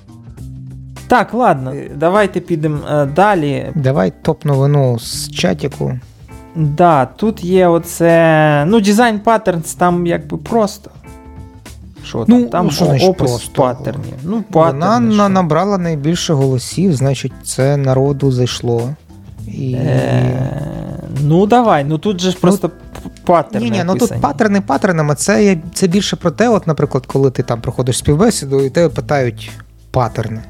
Так, 1.07 1.33
ладно, 1.33 1.73
давайте 1.95 2.39
підемо 2.39 2.77
е, 2.91 3.05
далі. 3.05 3.71
Давай 3.75 4.13
топ 4.23 4.45
новину 4.45 5.00
з 5.00 5.31
чатіку. 5.31 6.00
Да, 6.55 7.05
тут 7.05 7.43
є 7.43 7.67
оце. 7.67 8.65
Ну, 8.67 8.79
дизайн 8.81 9.20
паттернс 9.20 9.74
там 9.74 10.08
якби 10.08 10.38
просто. 10.38 10.91
Що 12.03 12.25
ну, 12.27 12.46
там 12.46 12.65
ну, 12.65 12.72
що 12.72 12.86
значить 12.86 13.10
опис 13.10 13.29
просто? 13.31 13.62
паттернів. 13.62 14.13
Ну, 14.24 14.43
паттерни, 14.51 14.88
Вона 15.08 15.13
що? 15.13 15.29
набрала 15.29 15.77
найбільше 15.77 16.34
голосів, 16.34 16.96
значить, 16.96 17.34
це 17.43 17.77
народу 17.77 18.31
зайшло. 18.31 18.89
І... 19.48 19.74
Е, 19.74 20.62
Ну, 21.24 21.46
давай, 21.48 21.84
ну 21.84 21.98
тут 21.98 22.22
же 22.22 22.29
ж 22.29 22.36
ну, 22.38 22.41
просто 22.41 22.72
ну, 23.05 23.12
паттерни. 23.25 23.70
Ні, 23.70 23.77
ні, 23.77 23.84
ну 23.86 23.96
тут 23.96 24.22
паттерни 24.22 24.62
паттернами. 24.62 25.15
Це 25.15 25.58
це 25.74 25.88
більше 25.88 26.15
про 26.15 26.31
те, 26.31 26.50
от, 26.50 26.67
наприклад, 26.67 27.05
коли 27.05 27.31
ти 27.31 27.43
там 27.43 27.62
проходиш 27.62 27.98
співбесіду, 27.98 28.62
і 28.62 28.70
тебе 28.70 28.89
питають 28.93 29.51
паттерни. 29.91 30.41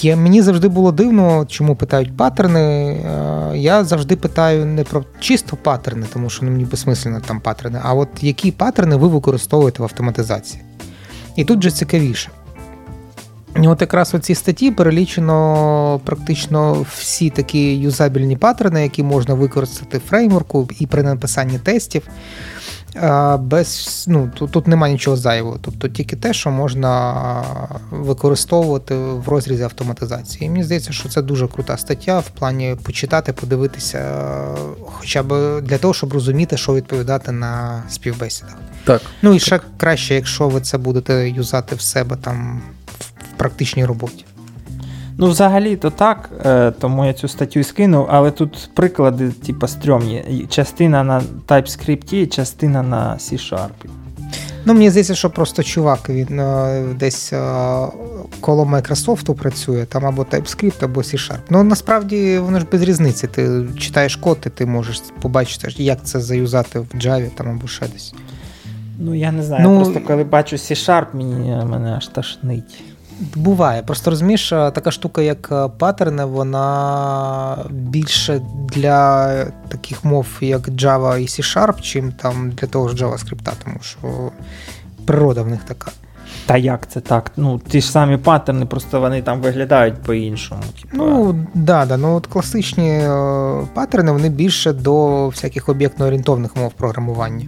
Я, 0.00 0.16
Мені 0.16 0.42
завжди 0.42 0.68
було 0.68 0.92
дивно, 0.92 1.44
чому 1.48 1.76
питають 1.76 2.16
паттерни. 2.16 2.60
Е, 2.60 3.58
я 3.58 3.84
завжди 3.84 4.16
питаю 4.16 4.66
не 4.66 4.84
про 4.84 5.04
чисто 5.20 5.56
паттерни, 5.56 6.06
тому 6.12 6.30
що 6.30 6.44
ну, 6.44 6.50
мені 6.50 6.64
безсмислено 6.64 7.20
там 7.26 7.40
паттерни, 7.40 7.80
а 7.82 7.94
от 7.94 8.08
які 8.20 8.50
паттерни 8.52 8.96
ви 8.96 9.08
використовуєте 9.08 9.80
в 9.82 9.82
автоматизації. 9.82 10.62
І 11.36 11.44
тут 11.44 11.62
же 11.62 11.70
цікавіше. 11.70 12.30
От 13.64 13.80
якраз 13.80 14.14
у 14.14 14.18
цій 14.18 14.34
статті 14.34 14.70
перелічено 14.70 16.00
практично 16.04 16.86
всі 16.98 17.30
такі 17.30 17.76
юзабільні 17.76 18.36
паттерни, 18.36 18.82
які 18.82 19.02
можна 19.02 19.34
використати 19.34 19.98
в 19.98 20.00
фреймворку 20.00 20.68
і 20.78 20.86
при 20.86 21.02
написанні 21.02 21.58
тестів 21.58 22.02
без 23.38 24.04
ну 24.06 24.30
тут, 24.34 24.50
тут 24.50 24.66
немає 24.66 24.92
нічого 24.92 25.16
зайвого, 25.16 25.58
тобто 25.60 25.88
тільки 25.88 26.16
те, 26.16 26.32
що 26.32 26.50
можна 26.50 27.44
використовувати 27.90 28.96
в 28.96 29.28
розрізі 29.28 29.62
автоматизації. 29.62 30.44
І 30.44 30.50
мені 30.50 30.64
здається, 30.64 30.92
що 30.92 31.08
це 31.08 31.22
дуже 31.22 31.48
крута 31.48 31.76
стаття 31.76 32.18
в 32.18 32.28
плані 32.30 32.76
почитати, 32.82 33.32
подивитися, 33.32 34.28
хоча 34.82 35.22
б 35.22 35.60
для 35.60 35.78
того, 35.78 35.94
щоб 35.94 36.12
розуміти, 36.12 36.56
що 36.56 36.74
відповідати 36.74 37.32
на 37.32 37.82
співбесідах. 37.88 38.56
Так 38.84 39.02
ну 39.22 39.30
і 39.34 39.38
так. 39.38 39.42
ще 39.46 39.60
краще, 39.76 40.14
якщо 40.14 40.48
ви 40.48 40.60
це 40.60 40.78
будете 40.78 41.30
юзати 41.30 41.76
в 41.76 41.80
себе 41.80 42.16
там 42.16 42.62
в 43.32 43.36
практичній 43.36 43.84
роботі. 43.84 44.24
Ну, 45.18 45.26
взагалі, 45.30 45.76
то 45.76 45.90
так, 45.90 46.30
е, 46.46 46.70
тому 46.70 47.04
я 47.04 47.12
цю 47.12 47.28
статтю 47.28 47.64
скинув, 47.64 48.06
але 48.10 48.30
тут 48.30 48.70
приклади, 48.74 49.28
типу, 49.30 49.68
стрьомні. 49.68 50.46
Частина 50.50 51.04
на 51.04 51.22
TypeScript, 51.48 52.26
частина 52.26 52.82
на 52.82 53.14
C-Sharp. 53.20 53.68
Ну, 54.64 54.72
мені 54.74 54.90
здається, 54.90 55.14
що 55.14 55.30
просто 55.30 55.62
чувак 55.62 56.08
він 56.10 56.40
е, 56.40 56.84
десь 56.98 57.32
е, 57.32 57.36
коло 58.40 58.64
Microsoft 58.64 59.34
працює, 59.34 59.84
там 59.86 60.06
або 60.06 60.22
TypeScript, 60.22 60.84
або 60.84 61.00
C-Sharp. 61.00 61.38
Ну 61.50 61.62
насправді 61.62 62.38
воно 62.38 62.60
ж 62.60 62.66
без 62.72 62.82
різниці. 62.82 63.26
Ти 63.26 63.64
читаєш 63.78 64.16
код, 64.16 64.38
і 64.46 64.48
ти 64.50 64.66
можеш 64.66 65.02
побачити, 65.20 65.68
як 65.82 65.98
це 66.04 66.20
заюзати 66.20 66.78
в 66.80 66.86
Java 66.94 67.30
там 67.30 67.48
або 67.50 67.66
ще 67.66 67.86
десь. 67.92 68.14
Ну 68.98 69.14
я 69.14 69.32
не 69.32 69.42
знаю. 69.42 69.62
Ну, 69.68 69.76
просто 69.76 70.00
коли 70.06 70.24
бачу 70.24 70.56
C-Sharp, 70.56 71.06
мені 71.14 71.64
мене 71.64 71.90
аж 71.92 72.06
тошнить. 72.06 72.82
Буває. 73.20 73.82
Просто 73.82 74.10
розумієш, 74.10 74.52
е, 74.52 74.70
така 74.70 74.90
штука, 74.90 75.22
як 75.22 75.48
е, 75.52 75.68
паттерни, 75.78 76.24
вона 76.24 77.56
більше 77.70 78.40
для 78.72 79.34
таких 79.44 80.04
мов, 80.04 80.26
як 80.40 80.68
Java 80.68 81.18
і 81.18 81.22
C-Sharp, 81.26 81.80
чим 81.80 82.12
там 82.12 82.50
для 82.50 82.66
того 82.66 82.88
ж 82.88 83.04
JavaScript, 83.04 83.50
тому 83.64 83.76
що 83.80 84.30
природа 85.04 85.42
в 85.42 85.48
них 85.48 85.60
така. 85.66 85.90
Та 86.46 86.56
як 86.56 86.90
це 86.90 87.00
так? 87.00 87.32
Ну, 87.36 87.58
ті 87.68 87.80
ж 87.80 87.90
самі 87.90 88.16
паттерни, 88.16 88.66
просто 88.66 89.00
вони 89.00 89.22
там 89.22 89.40
виглядають 89.40 90.02
по-іншому. 90.02 90.60
Типу. 90.82 90.96
Ну, 90.96 91.46
да, 91.54 91.84
да. 91.86 91.96
Ну 91.96 92.14
от 92.16 92.26
класичні 92.26 92.90
е, 92.90 93.06
паттерни 93.74 94.12
вони 94.12 94.28
більше 94.28 94.72
до 94.72 95.28
всяких 95.28 95.68
об'єктно 95.68 96.06
орієнтовних 96.06 96.56
мов 96.56 96.72
програмування. 96.72 97.46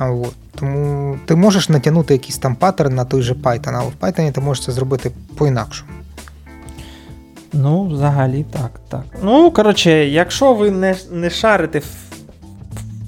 От. 0.00 0.34
Тому 0.58 1.18
ти 1.24 1.34
можеш 1.36 1.68
натягнути 1.68 2.14
якийсь 2.14 2.38
там 2.38 2.56
паттерн 2.56 2.94
на 2.94 3.04
той 3.04 3.22
же 3.22 3.34
Python, 3.34 3.72
але 3.74 3.88
в 3.88 3.94
Python 4.04 4.32
ти 4.32 4.40
можеш 4.40 4.64
це 4.64 4.72
зробити 4.72 5.10
по-інакшому. 5.36 5.90
Ну, 7.52 7.86
взагалі, 7.86 8.44
так. 8.52 8.70
так. 8.88 9.04
Ну, 9.22 9.50
коротше, 9.50 9.90
якщо 10.06 10.54
ви 10.54 10.70
не 10.70 10.96
не 11.10 11.30
шарите 11.30 11.78
в 11.78 11.84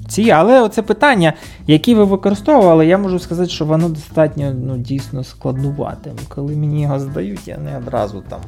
ці, 0.07 0.31
але 0.31 0.61
оце 0.61 0.81
питання, 0.81 1.33
які 1.67 1.95
ви 1.95 2.03
використовували, 2.05 2.85
я 2.87 2.97
можу 2.97 3.19
сказати, 3.19 3.49
що 3.49 3.65
воно 3.65 3.89
достатньо 3.89 4.53
ну, 4.65 4.77
дійсно 4.77 5.23
складнувате. 5.23 6.11
Коли 6.27 6.55
мені 6.55 6.81
його 6.81 6.99
здають, 6.99 7.47
я 7.47 7.57
не 7.57 7.77
одразу 7.77 8.23
там 8.29 8.39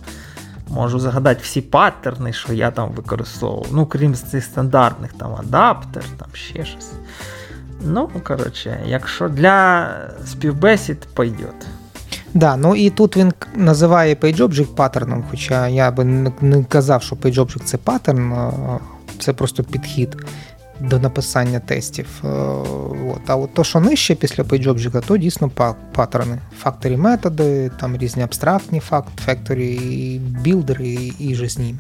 можу 0.70 1.00
загадати 1.00 1.40
всі 1.44 1.62
паттерни, 1.62 2.34
що 2.34 2.54
я 2.54 2.72
там 2.72 2.90
використовував. 2.90 3.68
Ну, 3.72 3.86
крім 3.86 4.14
цих 4.14 4.44
стандартних 4.44 5.14
там 5.14 5.36
адаптер, 5.40 6.04
там 6.18 6.28
ще 6.34 6.66
щось. 6.66 6.90
Ну, 7.86 8.10
коротше, 8.24 8.80
якщо 8.86 9.30
для 9.30 9.90
співбесід 10.26 10.98
пойдет. 11.00 11.56
Да, 12.34 12.56
ну 12.58 12.76
і 12.76 12.90
тут 12.90 13.18
він 13.18 13.34
називає 13.56 14.16
PageObject 14.16 14.76
паттерном, 14.76 15.24
хоча 15.32 15.68
я 15.68 15.92
би 15.92 16.04
не 16.42 16.64
казав, 16.70 17.04
що 17.04 17.16
PageObject 17.16 17.64
це 17.64 17.78
паттерн, 17.78 18.36
це 19.20 19.34
просто 19.34 19.64
підхід 19.64 20.16
до 20.80 21.00
написання 21.00 21.60
тестів. 21.60 22.08
Е, 22.24 22.28
от. 23.14 23.20
А 23.28 23.36
от 23.36 23.54
то, 23.54 23.64
що 23.64 23.80
нижче 23.80 24.16
після 24.16 24.44
PageObject, 24.44 25.04
то 25.08 25.18
дійсно 25.18 25.52
паттерни. 25.92 26.38
Факторі 26.60 26.98
методи, 26.98 27.72
там 27.80 27.98
різні 27.98 28.24
абстрактні 28.24 28.80
факт, 28.80 29.08
факторі, 29.26 29.82
білдери 30.42 30.88
і, 30.88 31.14
і 31.20 31.36
же 31.36 31.50
з 31.50 31.58
ними. 31.58 31.80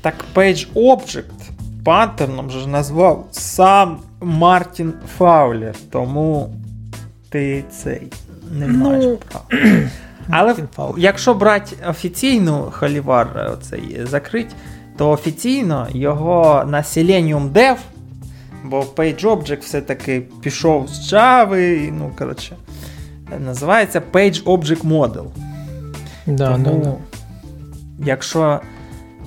Так 0.00 0.14
PageObject 0.34 1.22
паттерном 1.84 2.50
же 2.50 2.66
назвав 2.66 3.26
сам 3.30 3.98
Мартін 4.20 4.92
Фаулер, 5.18 5.74
тому 5.90 6.54
ти 7.30 7.64
цей 7.84 8.02
не 8.52 8.68
ну, 8.68 8.84
маєш 8.88 9.04
ну, 9.04 9.16
права. 9.16 9.46
Але 10.30 10.54
якщо 10.96 11.34
брати 11.34 11.76
офіційну 11.88 12.68
холівар 12.72 13.26
е, 13.36 13.48
оцей 13.48 13.96
е, 14.00 14.06
закрить, 14.06 14.56
то 14.96 15.10
офіційно 15.10 15.88
його 15.94 16.64
на 16.68 16.78
Selenium 16.78 17.52
Dev, 17.52 17.76
бо 18.64 18.80
PageObject 18.80 19.60
все-таки 19.60 20.22
пішов 20.42 20.88
з 20.88 21.12
Java, 21.12 21.92
ну, 21.98 22.12
коротше, 22.18 22.56
називається 23.44 24.02
PageObject 24.12 24.82
Model. 24.84 25.24
Да, 26.26 26.52
тому, 26.52 26.64
да, 26.64 26.74
да. 26.84 26.94
Якщо 28.06 28.60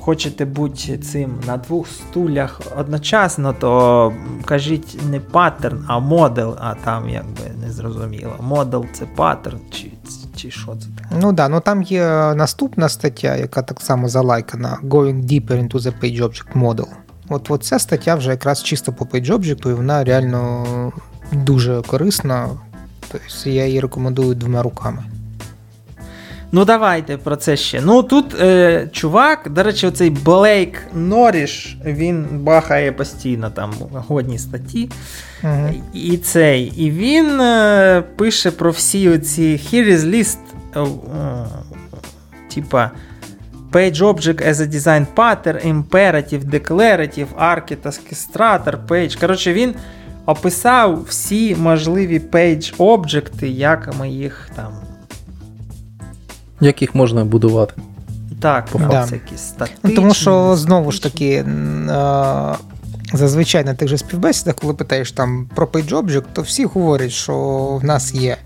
хочете 0.09 0.45
бути 0.45 0.97
цим 0.97 1.35
на 1.47 1.57
двох 1.57 1.87
стулях 1.87 2.61
одночасно, 2.77 3.55
то 3.59 4.13
кажіть 4.45 4.97
не 5.09 5.19
паттерн, 5.19 5.85
а 5.87 5.99
модел, 5.99 6.55
а 6.59 6.73
там 6.85 7.09
якби 7.09 7.41
не 7.65 7.71
зрозуміло. 7.71 8.35
Модел 8.41 8.85
це 8.93 9.05
паттерн, 9.05 9.59
чи 9.71 9.91
чи 10.35 10.51
що 10.51 10.75
це 10.75 10.87
таке. 10.97 11.19
Ну 11.21 11.31
да, 11.33 11.49
ну 11.49 11.59
там 11.59 11.81
є 11.81 12.07
наступна 12.35 12.89
стаття, 12.89 13.35
яка 13.35 13.61
так 13.61 13.81
само 13.81 14.09
залайкана: 14.09 14.79
Going 14.83 15.23
deeper 15.25 15.69
into 15.69 15.79
the 15.79 15.93
page 16.03 16.23
object 16.23 16.55
model. 16.55 16.87
От, 17.29 17.51
от 17.51 17.63
ця 17.63 17.79
стаття 17.79 18.15
вже 18.15 18.29
якраз 18.29 18.63
чисто 18.63 18.93
по 18.93 19.05
page 19.05 19.27
object, 19.31 19.69
і 19.69 19.73
вона 19.73 20.03
реально 20.03 20.63
дуже 21.31 21.81
корисна. 21.87 22.47
Тобто 23.11 23.49
я 23.49 23.65
її 23.65 23.79
рекомендую 23.79 24.35
двома 24.35 24.63
руками. 24.63 25.03
Ну 26.51 26.65
давайте 26.65 27.17
про 27.17 27.35
це 27.35 27.57
ще. 27.57 27.81
Ну 27.81 28.03
тут 28.03 28.41
е, 28.41 28.87
чувак, 28.91 29.49
до 29.49 29.63
речі, 29.63 29.87
оцей 29.87 30.09
Блейк 30.09 30.77
Норіш, 30.93 31.77
він 31.85 32.25
бахає 32.31 32.91
постійно 32.91 33.49
там 33.49 33.73
годні 33.93 34.37
статті. 34.39 34.89
Угу. 35.43 35.69
І 35.93 36.17
цей. 36.17 36.63
І 36.77 36.91
він 36.91 37.41
е, 37.41 38.03
пише 38.15 38.51
про 38.51 38.71
всі 38.71 39.09
оці 39.09 39.59
here 39.73 39.97
is 39.97 39.99
list, 39.99 40.37
е, 40.75 41.45
типа. 42.55 42.91
Page 43.71 43.97
Object 43.97 44.47
as 44.49 44.53
a 44.53 44.71
Design 44.75 45.05
Pattern, 45.15 45.73
Imperative, 45.83 46.43
Declarative, 46.49 47.25
Architecture, 47.39 48.77
Page. 48.87 49.19
Коротше, 49.19 49.53
він 49.53 49.73
описав 50.25 51.03
всі 51.03 51.55
можливі 51.55 52.19
page 52.31 52.73
обжекти, 52.77 53.49
як 53.49 53.93
ми 53.99 54.09
їх 54.09 54.49
там 54.55 54.71
яких 56.61 56.95
можна 56.95 57.25
будувати. 57.25 57.73
Так, 58.41 58.65
по 58.65 58.79
да. 58.79 58.85
Ну, 58.85 58.89
всякі 58.89 59.31
ну, 59.31 59.37
статичні. 59.37 59.91
Тому 59.91 60.13
що 60.13 60.55
знову 60.55 60.91
ж 60.91 61.03
таки. 61.03 61.45
Зазвичай 63.13 63.63
на 63.63 63.73
тих 63.73 63.87
же 63.87 63.97
співбесідах, 63.97 64.55
коли 64.55 64.73
питаєш 64.73 65.11
там 65.11 65.49
про 65.55 65.67
пейджобжик, 65.67 66.23
то 66.33 66.41
всі 66.41 66.65
говорять, 66.65 67.11
що 67.11 67.37
в 67.81 67.85
нас 67.85 68.13
є 68.13 68.37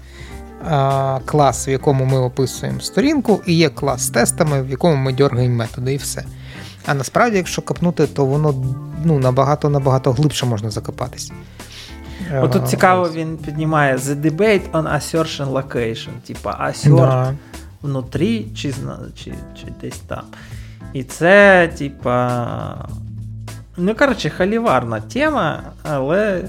клас, 1.25 1.67
в 1.67 1.69
якому 1.69 2.05
ми 2.05 2.19
описуємо 2.19 2.81
сторінку, 2.81 3.41
і 3.45 3.53
є 3.53 3.69
клас 3.69 4.01
з 4.01 4.09
тестами, 4.09 4.61
в 4.63 4.69
якому 4.69 4.95
ми 4.95 5.13
дергаємо 5.13 5.55
методи, 5.55 5.93
і 5.93 5.97
все. 5.97 6.23
А 6.85 6.93
насправді, 6.93 7.37
якщо 7.37 7.61
копнути, 7.61 8.07
то 8.07 8.25
воно 8.25 8.53
ну, 9.05 9.19
набагато-набагато 9.19 10.11
глибше 10.11 10.45
можна 10.45 10.69
закопатись. 10.69 11.31
Отут 12.41 12.67
цікаво, 12.69 13.09
він 13.15 13.37
піднімає 13.37 13.95
The 13.97 14.21
Debate 14.21 14.61
on 14.73 14.95
Assertion 14.95 15.51
Location, 15.53 16.09
типа 16.27 16.59
assert 16.71 16.95
да 16.97 17.33
внутрі, 17.83 18.45
чи 18.55 18.73
чи, 19.23 19.31
чи 19.55 19.65
десь 19.81 19.99
там. 19.99 20.23
І 20.93 21.03
це, 21.03 21.67
типа. 21.77 22.89
Ну, 23.77 23.95
коротше, 23.95 24.29
халіварна 24.29 25.01
тема, 25.01 25.59
але 25.83 26.41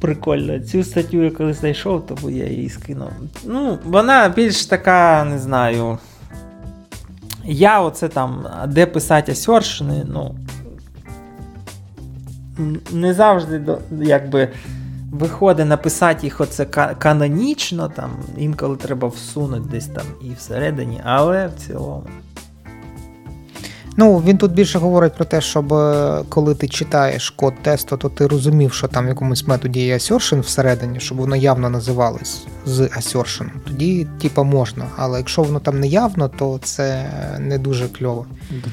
прикольно. 0.00 0.60
Цю 0.60 0.84
статтю 0.84 1.16
я 1.22 1.30
коли 1.30 1.52
знайшов, 1.52 2.06
тому 2.06 2.30
я 2.30 2.46
її 2.46 2.68
скинув. 2.70 3.10
Ну, 3.44 3.78
вона 3.84 4.28
більш 4.28 4.66
така, 4.66 5.24
не 5.24 5.38
знаю. 5.38 5.98
Я 7.44 7.80
оце 7.80 8.08
там, 8.08 8.46
де 8.68 8.86
писати 8.86 9.32
Асьоршини, 9.32 10.06
ну. 10.12 10.34
Не 12.92 13.14
завжди, 13.14 13.62
якби 14.00 14.48
виходить 15.10 15.66
написати 15.68 16.26
їх 16.26 16.40
оце 16.40 16.64
канонічно, 16.98 17.88
там 17.88 18.10
інколи 18.36 18.76
треба 18.76 19.08
всунути 19.08 19.62
десь 19.70 19.86
там 19.86 20.06
і 20.22 20.34
всередині, 20.34 21.00
але 21.04 21.46
в 21.46 21.52
цілому. 21.66 22.04
Ну 24.00 24.16
він 24.18 24.38
тут 24.38 24.52
більше 24.52 24.78
говорить 24.78 25.12
про 25.14 25.24
те, 25.24 25.40
щоб 25.40 25.72
е, 25.72 26.18
коли 26.28 26.54
ти 26.54 26.68
читаєш 26.68 27.30
код 27.30 27.54
тесту, 27.62 27.96
то 27.96 28.08
ти 28.08 28.26
розумів, 28.26 28.72
що 28.72 28.88
там 28.88 29.04
в 29.06 29.08
якомусь 29.08 29.46
методі 29.46 29.80
є 29.84 29.94
assertion 29.94 30.40
всередині, 30.40 31.00
щоб 31.00 31.18
воно 31.18 31.36
явно 31.36 31.70
називалось 31.70 32.46
з 32.66 32.80
assertion. 32.80 33.46
Тоді, 33.66 34.06
типа, 34.22 34.42
можна. 34.42 34.84
Але 34.96 35.18
якщо 35.18 35.42
воно 35.42 35.60
там 35.60 35.80
не 35.80 35.86
явно, 35.86 36.28
то 36.28 36.60
це 36.62 37.10
не 37.38 37.58
дуже 37.58 37.88
кльово. 37.88 38.26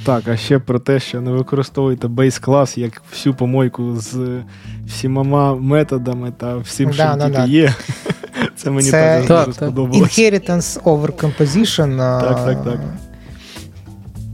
Так, 0.06 0.24
а 0.28 0.38
ще 0.38 0.60
про 0.60 0.80
те, 0.80 1.00
що 1.00 1.22
не 1.22 1.32
використовуйте 1.32 2.08
бейс 2.08 2.40
клас 2.40 2.78
як 2.78 3.02
всю 3.12 3.36
помойку 3.36 3.96
з 4.00 4.40
всіма 4.88 5.56
методами 5.56 6.34
та 6.38 6.56
всім, 6.58 6.94
що 6.94 7.04
да, 7.04 7.30
да, 7.30 7.46
є. 7.46 7.76
Це 8.58 8.72
мені 8.72 8.90
це... 8.90 8.92
теж 9.18 9.28
так, 9.28 9.28
дуже 9.28 9.46
так. 9.46 9.54
сподобалось. 9.68 10.20
Inheritance 10.20 10.84
over 10.84 11.06
composition. 11.12 11.98
Так, 11.98 12.46
так, 12.46 12.58
е, 12.68 12.72
так. 12.72 12.80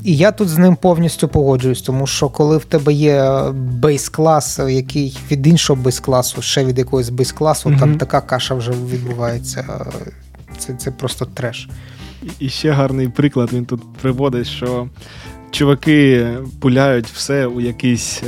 І 0.03 0.17
я 0.17 0.31
тут 0.31 0.49
з 0.49 0.57
ним 0.57 0.75
повністю 0.75 1.27
погоджуюсь, 1.27 1.81
тому 1.81 2.07
що 2.07 2.29
коли 2.29 2.57
в 2.57 2.65
тебе 2.65 2.93
є 2.93 3.41
бейс-клас, 3.53 4.59
який 4.59 5.19
від 5.31 5.47
іншого 5.47 5.81
бейс-класу, 5.83 6.41
ще 6.41 6.65
від 6.65 6.77
якогось 6.77 7.09
бейс-класу, 7.09 7.69
mm 7.69 7.79
там 7.81 7.97
така 7.97 8.21
каша 8.21 8.55
вже 8.55 8.71
відбувається. 8.71 9.85
Це, 10.57 10.73
Це 10.73 10.91
просто 10.91 11.25
треш. 11.25 11.69
І 12.39 12.49
ще 12.49 12.71
гарний 12.71 13.07
приклад 13.07 13.49
він 13.53 13.65
тут 13.65 13.81
приводить, 14.01 14.47
що 14.47 14.87
чуваки 15.51 16.27
пуляють 16.59 17.07
все 17.07 17.45
у 17.45 17.61
якийсь 17.61 18.23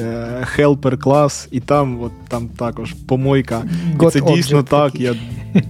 хелпер-клас, 0.56 1.48
і 1.52 1.60
там 1.60 2.02
от 2.02 2.12
там 2.28 2.48
також 2.48 2.94
помойка. 3.08 3.62
God 3.98 4.08
і 4.08 4.12
Це 4.12 4.34
дійсно 4.36 4.64
так. 4.64 4.96
Я 5.00 5.16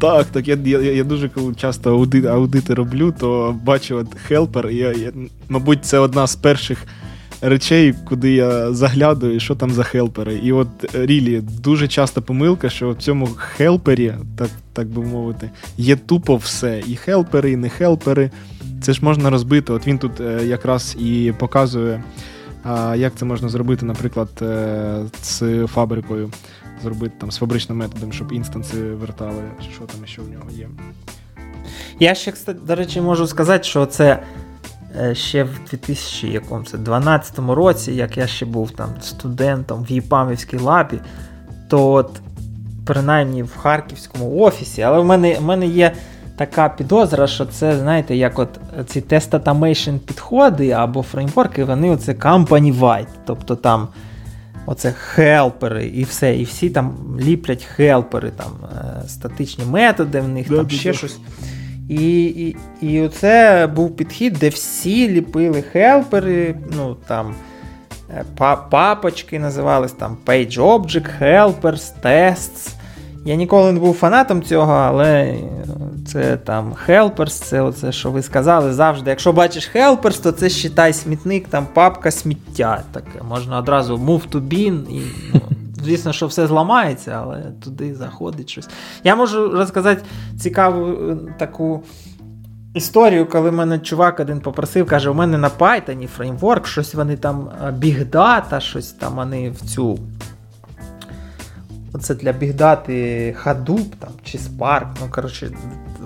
так, 0.01 0.25
так 0.25 0.47
я 0.47 0.57
я, 0.65 0.79
я 0.79 1.03
дуже 1.03 1.29
коли 1.29 1.53
часто 1.55 1.93
аудити, 1.93 2.27
аудити 2.27 2.73
роблю, 2.73 3.13
то 3.19 3.55
бачу 3.63 3.95
от 3.95 4.07
хелпер. 4.27 4.69
я, 4.69 4.91
я, 4.93 5.11
мабуть, 5.49 5.85
це 5.85 5.97
одна 5.99 6.27
з 6.27 6.35
перших. 6.35 6.85
Речей, 7.45 7.93
куди 8.07 8.31
я 8.33 8.73
заглядую, 8.73 9.39
що 9.39 9.55
там 9.55 9.69
за 9.71 9.83
хелпери. 9.83 10.35
І 10.43 10.51
от 10.51 10.67
Рілі 10.93 11.41
дуже 11.63 11.87
часто 11.87 12.21
помилка, 12.21 12.69
що 12.69 12.89
в 12.91 12.95
цьому 12.95 13.27
хелпері, 13.35 14.13
так 14.37 14.49
так 14.73 14.87
би 14.87 15.01
мовити, 15.05 15.49
є 15.77 15.95
тупо 15.95 16.35
все. 16.35 16.81
І 16.87 16.95
хелпери, 16.95 17.51
і 17.51 17.55
не 17.55 17.69
хелпери, 17.69 18.31
це 18.83 18.93
ж 18.93 18.99
можна 19.05 19.29
розбити. 19.29 19.73
От 19.73 19.87
він 19.87 19.97
тут 19.97 20.21
е, 20.21 20.45
якраз 20.45 20.95
і 20.99 21.33
показує, 21.39 22.03
е, 22.93 22.97
як 22.97 23.15
це 23.15 23.25
можна 23.25 23.49
зробити, 23.49 23.85
наприклад, 23.85 24.29
е, 24.41 24.95
з 25.21 25.67
фабрикою, 25.67 26.31
зробити 26.83 27.13
там 27.19 27.31
з 27.31 27.37
фабричним 27.37 27.77
методом, 27.77 28.11
щоб 28.13 28.31
інстанси 28.31 28.81
вертали, 28.83 29.41
чи 29.59 29.69
що 29.75 29.83
там 29.85 30.05
ще 30.07 30.21
в 30.21 30.29
нього 30.29 30.45
є. 30.51 30.67
Я 31.99 32.15
ще, 32.15 32.33
до 32.67 32.75
речі, 32.75 33.01
можу 33.01 33.27
сказати, 33.27 33.63
що 33.63 33.85
це. 33.85 34.23
Ще 35.13 35.43
в 35.43 35.49
2012 35.69 37.39
році, 37.39 37.91
як 37.91 38.17
я 38.17 38.27
ще 38.27 38.45
був 38.45 38.71
там 38.71 38.89
студентом 39.01 39.83
в 39.83 39.91
Єпамівській 39.91 40.57
лабі, 40.57 40.99
то 41.69 41.91
от 41.91 42.11
принаймні 42.85 43.43
в 43.43 43.55
Харківському 43.57 44.35
офісі, 44.39 44.81
але 44.81 44.99
в 44.99 45.05
мене 45.05 45.35
в 45.39 45.41
мене 45.43 45.67
є 45.67 45.93
така 46.35 46.69
підозра, 46.69 47.27
що 47.27 47.45
це, 47.45 47.77
знаєте, 47.77 48.15
як 48.15 48.39
от 48.39 48.49
е, 48.79 48.83
ці 48.83 49.01
тест 49.01 49.31
automation 49.31 49.99
підходи 49.99 50.71
або 50.71 51.01
фреймворки, 51.01 51.63
вони 51.63 51.89
оце 51.89 52.11
company-wide. 52.13 53.07
Тобто 53.25 53.55
там 53.55 53.87
оце 54.65 54.91
хелпери 54.91 55.85
і 55.87 56.03
все. 56.03 56.35
І 56.37 56.43
всі 56.43 56.69
там 56.69 56.95
ліплять 57.21 57.63
хелпери, 57.63 58.31
там 58.37 58.51
е, 58.63 59.07
статичні 59.07 59.63
методи 59.65 60.19
в 60.19 60.27
них, 60.27 60.49
да, 60.49 60.55
там 60.55 60.69
ще 60.69 60.91
да. 60.91 60.97
щось. 60.97 61.19
І 61.89 62.23
і, 62.25 62.55
і 62.81 63.01
оце 63.01 63.67
був 63.67 63.95
підхід, 63.97 64.33
де 64.33 64.49
всі 64.49 65.09
ліпили 65.09 65.61
хелпери, 65.61 66.55
ну 66.77 66.97
там 67.07 67.35
е, 68.09 68.23
папочки 68.69 69.39
називались 69.39 69.91
там 69.91 70.17
Page 70.25 70.57
Object, 70.57 71.07
Helpers, 71.21 71.91
Tests. 72.03 72.69
Я 73.25 73.35
ніколи 73.35 73.71
не 73.71 73.79
був 73.79 73.93
фанатом 73.95 74.41
цього, 74.43 74.73
але 74.73 75.35
це 76.07 76.37
там 76.37 76.73
Helpers, 76.89 77.43
це 77.43 77.61
оце, 77.61 77.91
що 77.91 78.11
ви 78.11 78.21
сказали 78.21 78.73
завжди. 78.73 79.09
Якщо 79.09 79.33
бачиш 79.33 79.69
Helpers, 79.75 80.23
то 80.23 80.31
це 80.31 80.49
считай 80.49 80.93
смітник, 80.93 81.47
там 81.47 81.67
папка 81.73 82.11
сміття. 82.11 82.83
Таке 82.91 83.21
можна 83.29 83.57
одразу 83.57 83.97
move 83.97 84.21
to 84.31 84.47
bin 84.47 84.89
і. 84.89 85.01
Ну, 85.33 85.41
Звісно, 85.83 86.13
що 86.13 86.27
все 86.27 86.47
зламається, 86.47 87.19
але 87.23 87.43
туди 87.63 87.95
заходить 87.95 88.49
щось. 88.49 88.69
Я 89.03 89.15
можу 89.15 89.49
розказати 89.49 90.01
цікаву 90.39 90.89
е, 90.91 91.17
таку 91.39 91.83
історію, 92.73 93.25
коли 93.25 93.51
мене 93.51 93.79
чувак 93.79 94.19
один 94.19 94.39
попросив, 94.39 94.85
каже: 94.85 95.09
у 95.09 95.13
мене 95.13 95.37
на 95.37 95.49
Python 95.49 96.07
фреймворк, 96.07 96.67
щось 96.67 96.93
вони 96.93 97.15
там 97.17 97.49
бігдата, 97.77 98.57
е, 98.57 98.61
щось 98.61 98.91
там 98.91 99.15
вони 99.15 99.49
в 99.49 99.55
цю 99.57 99.99
Оце 101.93 102.15
для 102.15 102.31
бігдати 102.31 103.33
хадуб 103.37 103.95
там, 103.99 104.09
чи 104.23 104.37
спарк, 104.37 104.87
ну 105.01 105.07
коротше, 105.09 105.49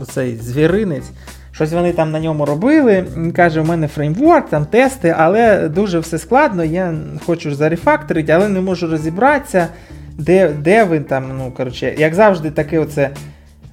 оцей 0.02 0.36
звіринець. 0.36 1.10
Щось 1.52 1.72
вони 1.72 1.92
там 1.94 2.12
на 2.12 2.20
ньому 2.20 2.46
робили. 2.46 3.06
Він 3.16 3.32
каже, 3.32 3.62
у 3.62 3.64
мене 3.64 3.88
фреймворк, 3.88 4.50
там 4.50 4.66
тести, 4.66 5.16
але 5.18 5.70
дуже 5.70 6.00
все 6.00 6.18
складно. 6.18 6.64
Я 6.64 6.94
хочу 7.26 7.56
зарефакторити, 7.56 8.32
але 8.32 8.48
не 8.50 8.62
можу 8.62 8.88
розібратися, 8.88 9.68
де 10.14 10.50
де 10.60 10.84
ви 10.84 11.00
там. 11.00 11.38
ну 11.38 11.52
коротше, 11.58 11.96
Як 11.98 12.14
завжди, 12.16 12.52
таке 12.52 12.80
оце 12.80 13.10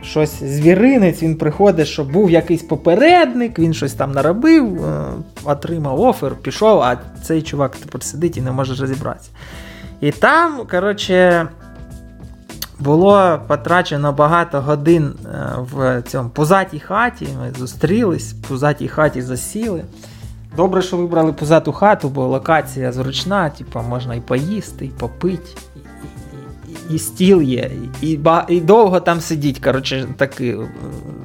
щось 0.02 0.42
звіринець, 0.44 1.22
він 1.22 1.36
приходить, 1.36 1.86
що 1.86 2.04
був 2.04 2.30
якийсь 2.30 2.62
попередник, 2.62 3.58
він 3.58 3.74
щось 3.74 3.92
там 3.94 4.12
наробив, 4.12 4.84
е, 4.84 5.04
отримав 5.44 6.00
офер, 6.00 6.32
пішов, 6.42 6.80
а 6.80 6.98
цей 7.22 7.42
чувак 7.42 7.76
тепер 7.76 8.02
сидить 8.02 8.36
і 8.36 8.40
не 8.40 8.52
може 8.52 8.74
розібратися. 8.74 9.30
І 10.00 10.12
там, 10.12 10.60
коротше. 10.70 11.48
Було 12.78 13.40
потрачено 13.46 14.12
багато 14.12 14.60
годин 14.60 15.12
е, 15.12 15.28
в 15.72 16.02
цьому 16.02 16.30
пузатій 16.30 16.78
хаті. 16.80 17.28
Ми 17.40 17.52
зустрілись, 17.58 18.32
в 18.34 18.48
пузатій 18.48 18.88
хаті 18.88 19.22
засіли. 19.22 19.84
Добре, 20.56 20.82
що 20.82 20.96
вибрали 20.96 21.32
пузату 21.32 21.72
хату, 21.72 22.08
бо 22.08 22.26
локація 22.26 22.92
зручна, 22.92 23.50
типу, 23.50 23.80
можна 23.88 24.14
і 24.14 24.20
поїсти, 24.20 24.84
і 24.84 24.88
попити, 24.88 25.48
і, 25.54 25.78
і, 26.70 26.92
і, 26.94 26.94
і 26.94 26.98
стіл 26.98 27.42
є, 27.42 27.70
і 28.02 28.20
і, 28.48 28.60
довго 28.60 29.00
там 29.00 29.20
сидіть, 29.20 29.58
коротше, 29.58 30.06
таке 30.16 30.46
е, 30.50 30.56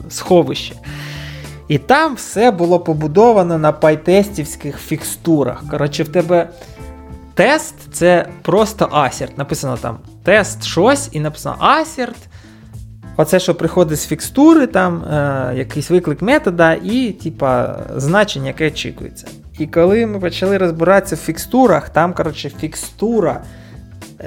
сховище. 0.09 0.75
І 1.67 1.77
там 1.77 2.15
все 2.15 2.51
було 2.51 2.79
побудовано 2.79 3.57
на 3.57 3.71
пайтестівських 3.71 4.77
фікстурах. 4.77 5.63
Коротше, 5.71 6.03
в 6.03 6.07
тебе 6.07 6.49
тест 7.39 7.75
це 7.93 8.27
просто 8.41 8.89
асерт. 8.91 9.37
Написано 9.37 9.77
там 9.77 9.97
тест 10.23 10.63
щось 10.65 11.09
і 11.11 11.19
написано 11.19 11.55
асерт. 11.59 12.15
Оце, 13.17 13.39
що 13.39 13.55
приходить 13.55 13.99
з 13.99 14.05
фікстури, 14.07 14.67
там 14.67 15.03
е, 15.03 15.53
якийсь 15.57 15.89
виклик 15.89 16.21
метода 16.21 16.73
і 16.73 17.11
типа, 17.11 17.79
значення, 17.95 18.47
яке 18.47 18.67
очікується. 18.67 19.27
І 19.59 19.67
коли 19.67 20.05
ми 20.05 20.19
почали 20.19 20.57
розбиратися 20.57 21.15
в 21.15 21.17
фікстурах, 21.17 21.89
там, 21.89 22.13
коротше, 22.13 22.49
фікстура 22.49 23.43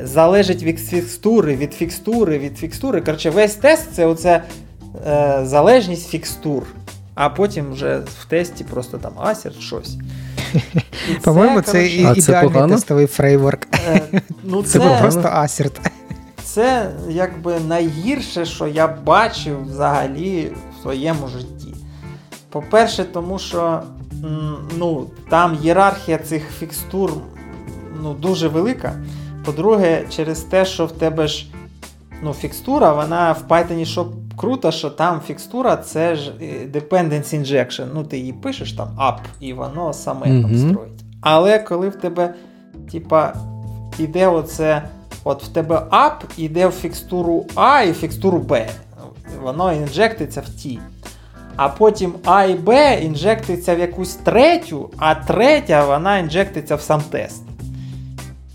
залежить 0.03 0.62
від 0.62 0.79
фікстури, 0.81 1.57
від 1.57 1.72
фікстури, 1.75 2.38
від 2.38 2.59
фікстури. 2.59 3.01
Коротше, 3.01 3.31
весь 3.31 3.55
тест 3.55 3.92
це 3.94 4.07
оце, 4.07 4.42
е, 5.07 5.40
залежність 5.44 6.09
фікстур. 6.09 6.62
А 7.14 7.29
потім 7.29 7.72
вже 7.72 7.96
в 8.20 8.25
тесті 8.29 8.64
просто 8.64 8.98
там 8.98 9.12
асерт 9.18 9.61
щось. 9.61 9.96
По-моєму, 11.24 11.60
це 11.60 11.86
ідеальний 11.86 12.68
тестовий 12.70 13.06
фрейворк. 13.06 13.66
Е, 13.88 14.20
ну, 14.44 14.62
це 14.62 14.98
просто 15.00 15.28
асерт. 15.32 15.90
Це 16.42 16.90
якби 17.08 17.60
найгірше, 17.68 18.44
що 18.44 18.66
я 18.66 18.86
бачив 18.88 19.66
взагалі 19.70 20.52
в 20.78 20.82
своєму 20.82 21.28
житті. 21.28 21.74
По-перше, 22.50 23.04
тому 23.04 23.38
що 23.38 23.82
ну, 24.78 25.06
там 25.30 25.58
єрархія 25.62 26.18
цих 26.18 26.42
фікстур 26.58 27.12
ну, 28.02 28.14
дуже 28.14 28.48
велика. 28.48 28.92
По-друге, 29.44 30.04
через 30.10 30.40
те, 30.40 30.64
що 30.64 30.86
в 30.86 30.92
тебе 30.92 31.26
ж 31.28 31.46
ну, 32.22 32.32
фікстура, 32.32 32.92
вона 32.92 33.32
в 33.32 33.52
Python, 33.52 33.84
щоб 33.84 34.21
Круто, 34.42 34.72
що 34.72 34.90
там 34.90 35.20
фікстура 35.20 35.76
це 35.76 36.16
ж 36.16 36.33
е, 36.40 36.44
dependency 36.72 37.38
injection. 37.40 37.87
Ну, 37.94 38.05
ти 38.05 38.18
її 38.18 38.33
пишеш 38.33 38.72
там 38.72 38.88
app, 38.98 39.18
і 39.40 39.52
воно 39.52 39.92
саме 39.92 40.26
mm-hmm. 40.26 40.42
там 40.42 40.57
строїть. 40.70 41.00
Але 41.20 41.59
коли 41.59 41.88
в 41.88 41.96
тебе, 41.96 42.35
типа, 42.92 43.33
іде 43.98 44.26
оце, 44.28 44.83
от 45.24 45.42
в 45.44 45.48
тебе 45.48 45.76
app, 45.90 46.14
іде 46.37 46.66
в 46.66 46.70
фікстуру 46.70 47.46
А 47.55 47.83
і 47.83 47.92
фікстуру 47.92 48.38
Б. 48.38 48.68
Воно 49.42 49.72
інжектиться 49.72 50.40
в 50.40 50.48
ті. 50.48 50.78
А 51.57 51.68
потім 51.68 52.14
А 52.24 52.44
і 52.44 52.55
Б 52.55 52.96
інжектиться 53.02 53.74
в 53.74 53.78
якусь 53.78 54.14
третю, 54.14 54.90
а 54.96 55.14
третя 55.14 55.85
вона 55.87 56.18
інжектиться 56.18 56.76
в 56.76 56.81
сам 56.81 57.02
тест. 57.11 57.42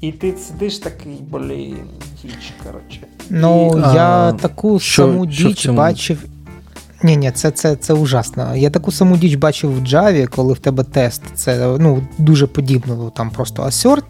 І 0.01 0.11
ти 0.11 0.31
сидиш 0.37 0.77
такий, 0.77 1.17
блін, 1.31 1.87
діч, 2.23 2.53
коротше. 2.65 3.06
Ну, 3.29 3.73
і, 3.77 3.81
я 3.95 4.09
а, 4.09 4.33
таку 4.33 4.79
що, 4.79 5.01
саму 5.03 5.31
що 5.31 5.43
діч 5.47 5.67
бачив. 5.69 6.23
Ні, 7.03 7.17
ні, 7.17 7.31
це 7.31 7.51
це, 7.51 7.75
це 7.75 7.93
ужасно. 7.93 8.55
Я 8.55 8.69
таку 8.69 8.91
саму 8.91 9.17
діч 9.17 9.35
бачив 9.35 9.75
в 9.75 9.79
Java, 9.83 10.25
коли 10.27 10.53
в 10.53 10.57
тебе 10.59 10.83
тест. 10.83 11.21
Це 11.35 11.77
ну, 11.79 12.03
дуже 12.17 12.47
подібно, 12.47 12.95
ну, 12.95 13.09
там 13.09 13.29
просто 13.29 13.63
асерт. 13.63 14.05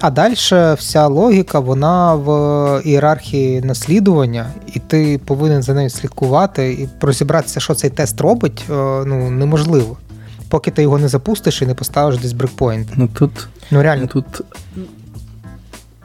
а 0.00 0.10
далі 0.10 0.34
вся 0.78 1.06
логіка, 1.06 1.60
вона 1.60 2.14
в 2.14 2.30
е, 2.30 2.82
ієрархії 2.84 3.60
наслідування, 3.60 4.46
і 4.74 4.78
ти 4.78 5.20
повинен 5.24 5.62
за 5.62 5.74
нею 5.74 5.90
слідкувати 5.90 6.72
і 6.72 6.88
розібратися, 7.00 7.60
що 7.60 7.74
цей 7.74 7.90
тест 7.90 8.20
робить, 8.20 8.64
е, 8.70 8.74
ну 9.06 9.30
неможливо. 9.30 9.96
Поки 10.48 10.70
ти 10.70 10.82
його 10.82 10.98
не 10.98 11.08
запустиш 11.08 11.62
і 11.62 11.66
не 11.66 11.74
поставиш 11.74 12.18
десь 12.18 12.32
брекпоінт. 12.32 12.88
Ну 12.96 13.08
тут 13.14 13.48
ну 13.70 13.82
реально 13.82 14.06
тут 14.06 14.24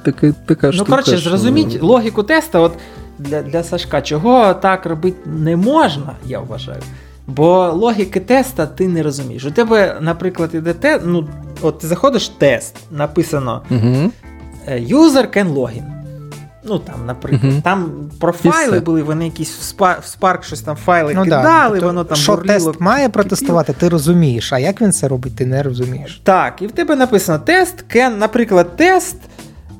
така, 0.04 0.32
така 0.46 0.68
ну, 0.68 0.74
штука. 0.74 0.86
Ну, 0.90 0.96
коротше, 0.96 1.18
зрозуміть 1.30 1.82
логіку 1.82 2.24
теста, 2.24 2.60
от 2.60 2.74
для 3.20 3.42
для 3.42 3.64
Сашка, 3.64 4.02
чого 4.02 4.54
так 4.54 4.86
робити 4.86 5.18
не 5.26 5.56
можна, 5.56 6.12
я 6.26 6.40
вважаю. 6.40 6.82
Бо 7.28 7.72
логіки 7.74 8.20
теста 8.20 8.66
ти 8.66 8.88
не 8.88 9.04
розумієш. 9.04 9.46
У 9.46 9.52
тебе, 9.52 9.98
наприклад, 10.02 10.50
іде 10.54 10.74
те, 10.74 11.00
ну, 11.06 11.28
от 11.62 11.80
ти 11.80 11.88
заходиш 11.88 12.30
тест, 12.30 12.76
написано 12.92 13.62
угу. 13.70 14.12
user 14.68 15.38
can 15.38 15.54
login. 15.54 15.84
Ну 16.70 16.80
там, 16.80 16.96
наприклад, 17.06 17.52
угу. 17.54 17.62
там 17.64 17.92
про 18.20 18.32
файли 18.32 18.80
були, 18.80 19.04
вони 19.04 19.26
якісь 19.26 19.58
в 19.60 19.82
Spark, 19.82 19.96
в 20.02 20.16
Spark 20.22 20.44
щось 20.44 20.62
там 20.62 20.76
файли 20.76 21.14
ну, 21.16 21.24
кидали, 21.24 21.44
да. 21.44 21.70
Тобто, 21.70 21.86
воно 21.86 22.04
там 22.04 22.18
Що 22.18 22.36
бурліло, 22.36 22.54
тест 22.72 22.80
має 22.80 23.10
протестувати, 23.10 23.74
ти 23.74 23.90
розумієш, 23.90 24.54
а 24.54 24.60
як 24.60 24.82
він 24.82 24.92
це 24.92 25.08
робить, 25.08 25.36
ти 25.36 25.46
не 25.46 25.64
розумієш. 25.64 26.22
Так, 26.24 26.62
і 26.62 26.68
в 26.68 26.72
тебе 26.72 26.96
написано 26.96 27.40
тест, 27.40 27.86
can, 27.96 28.18
наприклад, 28.18 28.76
тест 28.76 29.18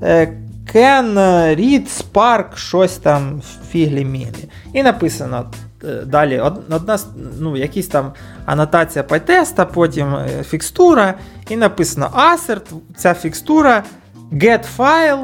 Е, 0.04 0.34
Кен 0.72 1.18
Рід 1.56 1.90
Спарк, 1.90 2.58
щось 2.58 2.98
там 2.98 3.40
в 3.42 3.74
фіглі-мілі. 3.76 4.50
І 4.74 4.84
написано 4.84 5.46
е, 5.84 6.02
далі 6.08 6.40
одна, 6.40 6.98
ну, 7.40 7.58
якісь 7.58 7.88
там 7.88 8.12
анотація 8.46 9.04
пайтеста, 9.04 9.66
потім 9.66 10.16
е, 10.16 10.44
фікстура. 10.44 11.14
І 11.50 11.56
написано 11.56 12.10
Assert, 12.16 12.66
ця 12.98 13.14
фікстура, 13.14 13.84
get 14.32 14.64
file, 14.78 15.24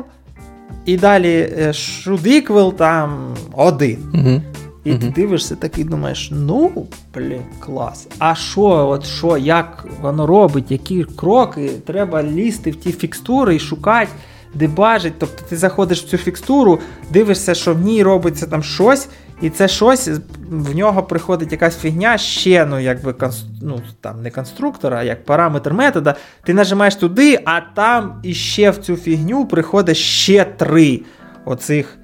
і 0.86 0.98
далі 0.98 1.50
should 1.58 2.22
equal 2.28 2.74
там 2.74 3.36
1. 3.54 3.98
Угу. 4.13 4.42
І 4.84 4.96
ти 4.96 5.10
дивишся 5.15 5.56
такий, 5.56 5.84
думаєш, 5.84 6.30
ну, 6.34 6.72
блін, 7.15 7.42
клас. 7.60 8.08
А 8.20 8.36
що, 8.36 8.62
от 8.62 9.06
що, 9.06 9.38
як 9.38 9.86
воно 10.02 10.28
робить, 10.28 10.72
які 10.72 11.04
кроки? 11.04 11.72
Треба 11.88 12.24
лізти 12.24 12.72
в 12.72 12.76
ті 12.76 12.92
фікстури 12.92 13.56
і 13.56 13.60
шукати 13.60 14.10
дебажить. 14.54 15.14
Тобто 15.20 15.44
ти 15.50 15.58
заходиш 15.58 16.04
в 16.04 16.08
цю 16.10 16.18
фікстуру, 16.18 16.80
дивишся, 17.12 17.54
що 17.56 17.74
в 17.74 17.80
ній 17.80 18.04
робиться 18.04 18.46
там 18.46 18.64
щось, 18.64 19.08
і 19.42 19.50
це 19.50 19.68
щось 19.68 20.10
в 20.50 20.76
нього 20.76 21.04
приходить 21.04 21.52
якась 21.52 21.78
фігня, 21.78 22.18
ще 22.18 22.66
ну, 22.66 22.80
якби 22.80 23.16
ну, 23.62 23.82
там 24.02 24.22
не 24.24 24.32
конструктор, 24.32 24.94
а 24.94 25.04
як 25.04 25.26
параметр 25.26 25.74
метода. 25.74 26.16
Ти 26.46 26.54
нажимаєш 26.54 26.96
туди, 26.96 27.40
а 27.46 27.62
там 27.76 28.20
іще 28.24 28.70
в 28.70 28.78
цю 28.78 28.96
фігню 28.98 29.46
приходить 29.46 29.98
ще 29.98 30.44
три 30.44 31.02
оцих 31.46 31.98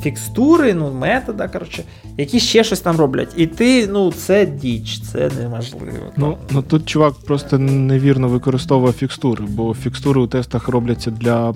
фікстури, 0.00 0.74
ну, 0.74 0.92
метода, 0.92 1.48
коротше, 1.48 1.82
які 2.16 2.40
ще 2.40 2.64
щось 2.64 2.80
там 2.80 2.96
роблять. 2.96 3.28
І 3.36 3.46
ти, 3.46 3.86
ну, 3.86 4.12
це 4.12 4.46
діч, 4.46 5.00
це 5.00 5.30
неможливо. 5.40 6.06
Ну, 6.16 6.38
ну 6.50 6.62
тут 6.62 6.88
чувак 6.88 7.14
просто 7.24 7.58
невірно 7.58 8.28
використовує 8.28 8.92
фікстури, 8.92 9.44
бо 9.48 9.74
фікстури 9.74 10.20
у 10.20 10.26
тестах 10.26 10.68
робляться 10.68 11.10
для 11.10 11.54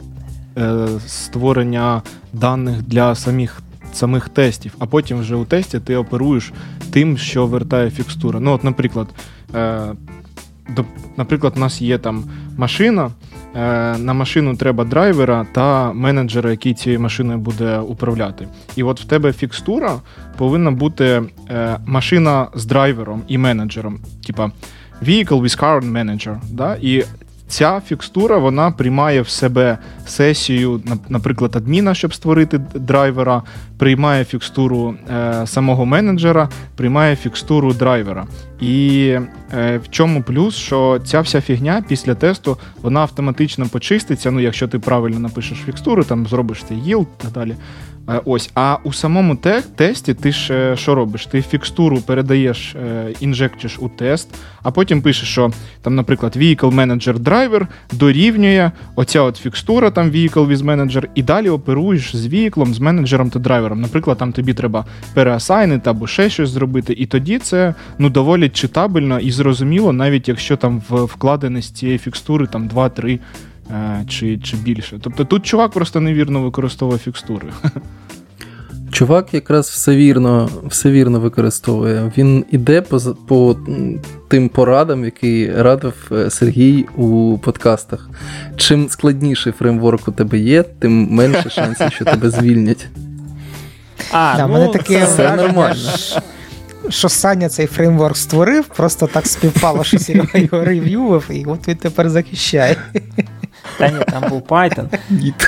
е, 0.59 0.89
створення 1.07 2.03
даних 2.33 2.83
для 2.83 3.15
самих. 3.15 3.63
Самих 3.93 4.29
тестів, 4.29 4.75
а 4.79 4.87
потім 4.87 5.21
вже 5.21 5.35
у 5.37 5.45
тесті 5.45 5.79
ти 5.81 5.97
оперуєш 5.97 6.53
тим, 6.91 7.19
що 7.19 7.47
вертає 7.47 7.91
фікстура. 7.91 8.41
Ну, 8.41 8.53
от, 8.53 8.65
наприклад, 8.65 9.07
е, 9.55 9.81
наприклад, 11.17 11.53
у 11.57 11.61
нас 11.61 11.83
є 11.83 11.99
там 11.99 12.25
машина. 12.57 13.11
Е, 13.57 13.99
на 13.99 14.13
машину 14.15 14.57
треба 14.57 14.85
драйвера 14.85 15.47
та 15.53 15.93
менеджера, 15.93 16.51
який 16.51 16.75
цією 16.75 17.01
машиною 17.01 17.39
буде 17.39 17.79
управляти. 17.79 18.49
І 18.77 18.83
от 18.83 19.01
в 19.01 19.05
тебе 19.05 19.33
фікстура 19.33 19.97
повинна 20.37 20.71
бути 20.71 21.23
е, 21.51 21.79
машина 21.87 22.47
з 22.55 22.65
драйвером 22.67 23.23
і 23.29 23.39
менеджером, 23.39 23.99
типа 24.27 24.51
vehicle 25.03 25.29
with 25.43 25.61
current 25.63 25.93
manager. 25.93 26.37
Да? 26.51 26.77
І 26.83 27.05
ця 27.51 27.81
фікстура 27.87 28.39
вона 28.39 28.71
приймає 28.71 29.23
в 29.23 29.29
себе 29.29 29.79
сесію, 30.07 30.81
наприклад, 31.09 31.57
адміна, 31.57 31.95
щоб 31.95 32.15
створити 32.15 32.59
драйвера, 32.75 33.43
приймає 33.79 34.25
фікстуру 34.25 34.95
е, 35.15 35.47
самого 35.47 35.87
менеджера, 35.87 36.49
приймає 36.77 37.17
фікстуру 37.17 37.73
драйвера. 37.73 38.27
І 38.61 39.05
е, 39.55 39.79
в 39.79 39.91
чому 39.91 40.23
плюс, 40.23 40.55
що 40.55 41.01
ця 41.05 41.21
вся 41.21 41.41
фігня 41.41 41.85
після 41.89 42.15
тесту 42.15 42.57
вона 42.83 43.01
автоматично 43.01 43.69
почиститься. 43.69 44.31
Ну, 44.31 44.41
якщо 44.41 44.69
ти 44.69 44.79
правильно 44.79 45.19
напишеш 45.19 45.59
фікстуру, 45.59 46.05
там 46.05 46.27
зробиш 46.27 46.63
цей 46.69 46.77
yield 46.77 47.07
і 47.21 47.23
так 47.23 47.31
далі. 47.33 47.55
Е, 48.09 48.21
ось, 48.25 48.51
а 48.55 48.77
у 48.85 48.93
самому 48.93 49.37
те- 49.37 49.63
тесті 49.77 50.15
ти 50.15 50.33
ж 50.33 50.55
е, 50.73 50.77
що 50.77 50.95
робиш? 50.95 51.27
Ти 51.27 51.43
фікстуру 51.43 52.01
передаєш, 52.01 52.75
е, 52.75 53.13
інжектиш 53.21 53.77
у 53.79 53.89
тест, 53.89 54.29
а 54.63 54.71
потім 54.71 55.03
пишеш, 55.03 55.29
що 55.33 55.51
там, 55.83 55.95
наприклад, 55.95 56.37
Vehicle 56.37 56.61
Manager 56.75 57.19
Driver 57.19 57.67
дорівнює 57.93 58.71
оця 58.97 59.21
от 59.21 59.37
фікстура, 59.37 59.91
там 59.91 60.11
Vehicle 60.11 60.47
with 60.49 60.57
Manager, 60.57 61.03
і 61.15 61.23
далі 61.23 61.49
оперуєш 61.49 62.17
з 62.17 62.27
віклом, 62.27 62.75
з 62.75 62.81
менеджером 62.81 63.31
та 63.31 63.39
драйвером. 63.39 63.81
Наприклад, 63.81 64.19
там 64.19 64.33
тобі 64.33 64.55
треба 64.55 64.85
переасайнити 65.15 65.91
або 65.91 66.07
ще 66.07 66.31
щось 66.31 66.51
зробити. 66.51 66.93
І 66.93 67.07
тоді 67.07 67.39
це 67.39 67.75
ну 67.99 68.09
доволі 68.11 68.49
читабельно 68.49 69.21
і 69.21 69.31
зрозуміло, 69.31 69.93
навіть 69.93 70.29
якщо 70.29 70.57
там 70.57 70.83
вкладені 70.91 71.63
з 71.63 71.71
цієї 71.71 71.99
фікстури 71.99 72.47
там 72.47 72.69
2-3 72.69 73.19
Е, 73.73 74.05
чи 74.09 74.39
чи 74.39 74.57
більше. 74.57 74.99
Тобто 75.03 75.25
тут 75.25 75.47
чувак 75.47 75.71
просто 75.71 76.01
невірно 76.01 76.43
використовує 76.43 76.99
фікстури. 76.99 77.49
Чувак 78.93 79.35
якраз 79.35 79.69
все 79.69 79.97
вірно 79.97 80.51
все 80.67 80.91
вірно 80.91 81.21
використовує. 81.21 82.13
Він 82.19 82.45
іде 82.51 82.83
по 82.83 82.99
по 83.29 83.57
тим 84.29 84.49
порадам, 84.49 85.05
які 85.05 85.53
радив 85.57 86.09
е, 86.13 86.31
Сергій 86.31 86.87
у 86.97 87.39
подкастах. 87.39 88.11
Чим 88.57 88.89
складніший 88.89 89.53
фреймворк 89.53 90.09
у 90.09 90.13
тебе 90.13 90.39
є, 90.39 90.63
тим 90.63 91.09
менше 91.13 91.51
шансів, 91.51 91.93
що 91.93 92.05
тебе 92.05 92.31
звільнять. 92.31 92.89
А, 94.13 94.35
да, 94.37 94.47
ну, 94.47 94.53
мене 94.53 94.69
таке 94.69 95.05
Все 95.05 95.37
нормально. 95.37 95.89
Що 96.89 97.09
Саня 97.09 97.49
цей 97.49 97.67
фреймворк 97.67 98.17
створив, 98.17 98.65
просто 98.77 99.07
так 99.07 99.27
співпало, 99.27 99.85
що 99.85 99.99
Серега 99.99 100.39
його 100.41 100.65
рев'ював, 100.65 101.25
і 101.31 101.45
от 101.45 101.69
він 101.69 101.77
тепер 101.77 102.11
захищає. 102.11 102.77
Та 103.81 103.89
ні, 103.89 104.05
там 104.13 104.23
був 104.31 104.41
Python. 104.41 104.85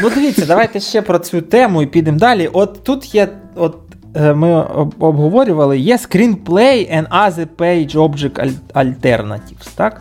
Ну, 0.03 0.11
дивіться, 0.15 0.47
давайте 0.47 0.81
ще 0.81 1.03
про 1.03 1.19
цю 1.19 1.43
тему 1.43 1.83
і 1.83 1.87
підемо 1.87 2.19
далі. 2.19 2.47
От 2.53 2.85
тут 2.85 3.15
є, 3.15 3.29
от 3.55 3.77
е, 4.17 4.35
ми 4.35 4.63
обговорювали, 4.99 5.79
є 5.79 5.97
screenplay 5.97 6.99
and 6.99 7.07
other 7.09 7.47
page 7.59 7.95
object 7.97 8.55
alternatives. 8.75 9.69
так? 9.75 10.01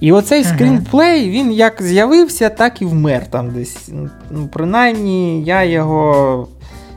І 0.00 0.12
оцей 0.12 0.44
скрінплей, 0.44 1.30
він 1.30 1.52
як 1.52 1.82
з'явився, 1.82 2.48
так 2.48 2.82
і 2.82 2.84
вмер 2.84 3.26
там 3.26 3.50
десь. 3.50 3.88
Ну, 4.30 4.48
Принаймні, 4.52 5.44
я 5.44 5.64
його 5.64 6.48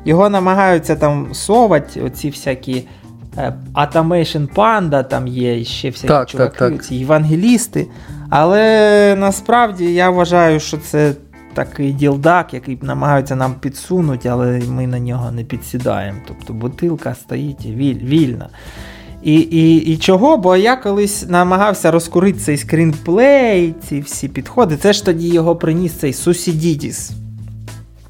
Його 0.05 0.29
намагаються 0.29 0.95
там 0.95 1.27
совати, 1.33 2.01
оці 2.01 2.29
всякі 2.29 2.87
атамейшн-панда, 3.73 5.07
там 5.07 5.27
є 5.27 5.63
ще 5.63 5.89
всякі 5.89 6.07
так, 6.07 6.29
чуваки, 6.29 6.57
так, 6.59 6.71
так. 6.71 6.83
ці 6.85 6.95
евангелісти. 6.95 7.87
Але 8.29 9.15
насправді 9.19 9.85
я 9.85 10.09
вважаю, 10.09 10.59
що 10.59 10.77
це 10.77 11.13
такий 11.53 11.91
ділдак, 11.93 12.53
який 12.53 12.79
намагаються 12.81 13.35
нам 13.35 13.53
підсунути, 13.53 14.29
але 14.29 14.61
ми 14.69 14.87
на 14.87 14.99
нього 14.99 15.31
не 15.31 15.43
підсідаємо. 15.43 16.19
Тобто 16.27 16.53
бутилка 16.53 17.15
стоїть 17.15 17.65
віль, 17.65 17.99
вільна. 18.05 18.49
І 19.23 19.33
і, 19.35 19.75
і 19.75 19.97
чого? 19.97 20.37
Бо 20.37 20.55
я 20.55 20.75
колись 20.75 21.27
намагався 21.29 21.91
розкурити 21.91 22.39
цей 22.39 22.57
скрінплей, 22.57 23.73
ці 23.89 23.99
всі 24.01 24.27
підходи. 24.27 24.77
Це 24.77 24.93
ж 24.93 25.05
тоді 25.05 25.29
його 25.29 25.55
приніс 25.55 25.91
цей 25.91 26.13
Сусідідіс. 26.13 27.11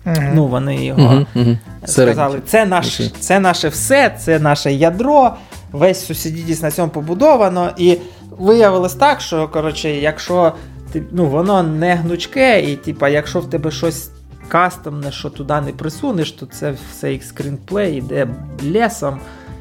Mm-hmm. 0.05 0.31
Ну, 0.35 0.47
вони 0.47 0.85
його 0.85 1.01
mm-hmm. 1.01 1.25
Mm-hmm. 1.35 1.57
сказали: 1.85 2.39
це 2.47 2.65
наше, 2.65 3.11
це 3.19 3.39
наше 3.39 3.67
все, 3.69 4.15
це 4.19 4.39
наше 4.39 4.73
ядро. 4.73 5.31
Весь 5.71 6.05
сусідідіс 6.05 6.61
на 6.61 6.71
цьому 6.71 6.89
побудовано. 6.89 7.69
і 7.77 7.97
виявилось 8.39 8.93
так, 8.93 9.21
що 9.21 9.47
коротше, 9.47 9.89
якщо 9.89 10.51
ти, 10.91 11.03
ну, 11.11 11.25
воно 11.25 11.63
не 11.63 11.95
гнучке, 11.95 12.61
і 12.61 12.75
типа, 12.75 13.09
якщо 13.09 13.39
в 13.39 13.49
тебе 13.49 13.71
щось 13.71 14.09
кастомне, 14.47 15.11
що 15.11 15.29
туди 15.29 15.53
не 15.65 15.71
присунеш, 15.71 16.31
то 16.31 16.45
це 16.45 16.73
все 16.91 17.11
їх 17.11 17.23
скрінплей 17.23 17.97
йде 17.97 18.27
лісом, 18.63 19.19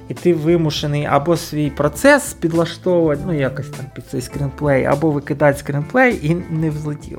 і 0.09 0.15
ти 0.15 0.35
вимушений 0.35 1.07
або 1.07 1.37
свій 1.37 1.71
процес 1.71 2.33
підлаштовувати, 2.33 3.23
ну 3.27 3.33
якось 3.39 3.67
там 3.69 3.87
під 3.95 4.07
цей 4.07 4.21
скрінплей, 4.21 4.85
або 4.85 5.11
викидати 5.11 5.59
скрінплей 5.59 6.19
і 6.23 6.35
не 6.51 6.71
взлетів. 6.71 7.19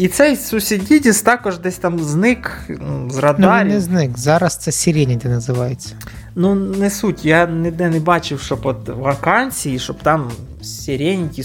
І 0.00 0.08
цей 0.08 0.36
Сусідідіс 0.36 1.22
також 1.22 1.58
десь 1.58 1.76
там 1.76 1.98
зник 1.98 2.58
ну, 2.68 3.10
з 3.10 3.14
ну, 3.14 3.20
радарів. 3.20 3.68
Ну, 3.68 3.74
не 3.74 3.80
зник. 3.80 4.18
Зараз 4.18 4.56
це 4.56 4.72
Сіреніді 4.72 5.28
називається. 5.28 5.94
Ну, 6.34 6.54
не 6.54 6.90
суть. 6.90 7.24
Я 7.24 7.46
ніде 7.46 7.88
не 7.88 8.00
бачив, 8.00 8.40
щоб 8.40 8.60
от 8.66 8.88
вакансії, 8.88 9.78
щоб 9.78 9.96
там 10.02 10.30
Сіреніті, 10.62 11.44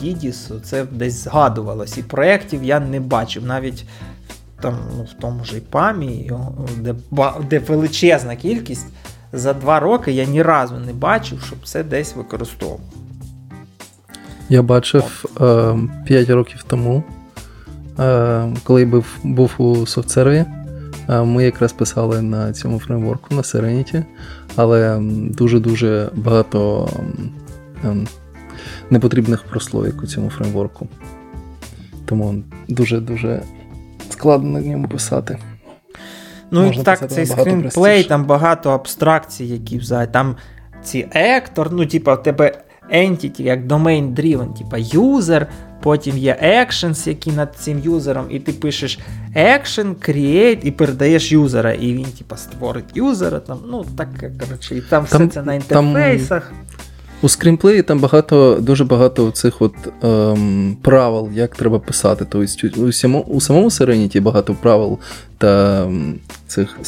Дідіс 0.00 0.50
це 0.64 0.84
десь 0.84 1.24
згадувалось. 1.24 1.98
І 1.98 2.02
проєктів 2.02 2.64
я 2.64 2.80
не 2.80 3.00
бачив. 3.00 3.44
Навіть 3.46 3.84
там 4.60 4.78
ну, 4.98 5.02
в 5.04 5.12
тому 5.20 5.44
ж 5.44 5.56
і 5.56 5.60
памі, 5.60 6.32
де, 6.80 6.94
де 7.50 7.58
величезна 7.58 8.36
кількість. 8.36 8.86
За 9.32 9.54
два 9.54 9.80
роки 9.80 10.12
я 10.12 10.24
ні 10.24 10.42
разу 10.42 10.74
не 10.74 10.92
бачив, 10.92 11.40
щоб 11.46 11.58
це 11.64 11.84
десь 11.84 12.16
використовував. 12.16 12.80
Я 14.48 14.62
бачив 14.62 15.24
е, 15.40 15.44
ем, 15.46 15.90
5 16.06 16.30
років 16.30 16.64
тому 16.68 17.02
Е, 17.98 18.44
коли 18.64 18.80
я 18.80 18.86
був, 18.86 19.06
був 19.24 19.50
у 19.58 19.86
софтсерві, 19.86 20.44
е, 21.08 21.22
ми 21.22 21.44
якраз 21.44 21.72
писали 21.72 22.22
на 22.22 22.52
цьому 22.52 22.78
фреймворку 22.78 23.34
на 23.34 23.40
Serenity, 23.42 24.04
але 24.56 24.98
дуже-дуже 25.30 26.08
багато 26.14 26.88
ем, 27.84 28.06
непотрібних 28.90 29.42
прослоїк 29.44 30.02
у 30.02 30.06
цьому 30.06 30.30
фреймворку. 30.30 30.88
Тому 32.04 32.34
дуже-дуже 32.68 33.42
складно 34.10 34.50
на 34.50 34.60
ньому 34.66 34.88
писати. 34.88 35.38
Ну 36.50 36.66
Можна 36.66 36.82
і 36.82 36.84
так, 36.84 37.10
цей 37.12 37.26
скрінплей, 37.26 38.04
там 38.04 38.24
багато 38.24 38.70
абстракцій, 38.70 39.44
які 39.44 39.78
взагалі. 39.78 40.08
Там 40.12 40.36
ці 40.84 41.08
актор, 41.38 41.72
ну, 41.72 41.86
типа, 41.86 42.14
в 42.14 42.22
тебе 42.22 42.58
entity, 42.94 43.42
як 43.42 43.60
domain 43.68 44.14
driven, 44.14 44.58
типа 44.58 44.76
юзер, 44.78 45.46
Потім 45.86 46.18
є 46.18 46.36
actions, 46.68 47.08
які 47.08 47.30
над 47.32 47.56
цим 47.60 47.78
юзером, 47.84 48.24
і 48.30 48.38
ти 48.38 48.52
пишеш 48.52 48.98
action, 49.36 49.94
create 50.08 50.58
і 50.62 50.70
передаєш 50.70 51.32
юзера. 51.32 51.72
І 51.72 51.94
він, 51.94 52.06
типа, 52.18 52.36
створить 52.36 52.84
юзера. 52.94 53.40
Там, 53.40 53.58
ну, 53.70 53.84
так, 53.96 54.08
коротше, 54.40 54.74
і 54.76 54.80
там, 54.80 55.04
там 55.06 55.26
все 55.26 55.34
це 55.34 55.42
на 55.42 55.54
інтерфейсах. 55.54 56.42
Там... 56.48 56.56
У 57.22 57.28
скрімплеї 57.28 57.82
там 57.82 57.98
багато, 57.98 58.58
дуже 58.60 58.84
багато 58.84 59.30
цих 59.30 59.62
от 59.62 59.74
ем, 60.02 60.76
правил, 60.82 61.28
як 61.34 61.56
треба 61.56 61.78
писати. 61.78 62.26
Тобто 62.28 62.82
у, 62.82 62.92
сімо, 62.92 63.18
у 63.20 63.40
самому 63.40 63.68
Serenity 63.68 64.20
багато 64.20 64.54
правил 64.62 64.98
та 65.38 65.82
ем, 65.84 66.18
цих 66.46 66.78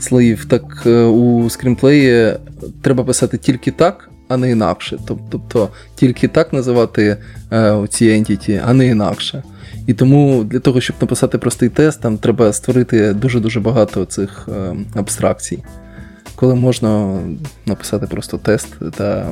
слоїв. 0.00 0.44
Так 0.44 0.82
е, 0.86 1.04
у 1.04 1.50
скрімплеї 1.50 2.36
треба 2.82 3.04
писати 3.04 3.38
тільки 3.38 3.70
так, 3.70 4.10
а 4.30 4.36
не 4.36 4.50
інакше. 4.50 4.98
Тобто 5.30 5.68
тільки 5.94 6.28
так 6.28 6.52
називати 6.52 7.16
е, 7.52 7.86
ці 7.90 8.08
entity, 8.08 8.62
а 8.66 8.72
не 8.72 8.86
інакше. 8.86 9.42
І 9.86 9.94
тому 9.94 10.44
для 10.44 10.58
того, 10.58 10.80
щоб 10.80 10.96
написати 11.00 11.38
простий 11.38 11.68
тест, 11.68 12.00
там 12.02 12.18
треба 12.18 12.52
створити 12.52 13.12
дуже-дуже 13.14 13.60
багато 13.60 14.04
цих 14.04 14.48
е, 14.56 14.74
абстракцій. 14.94 15.62
Коли 16.34 16.54
можна 16.54 17.18
написати 17.66 18.06
просто 18.06 18.38
тест 18.38 18.68
та 18.96 19.28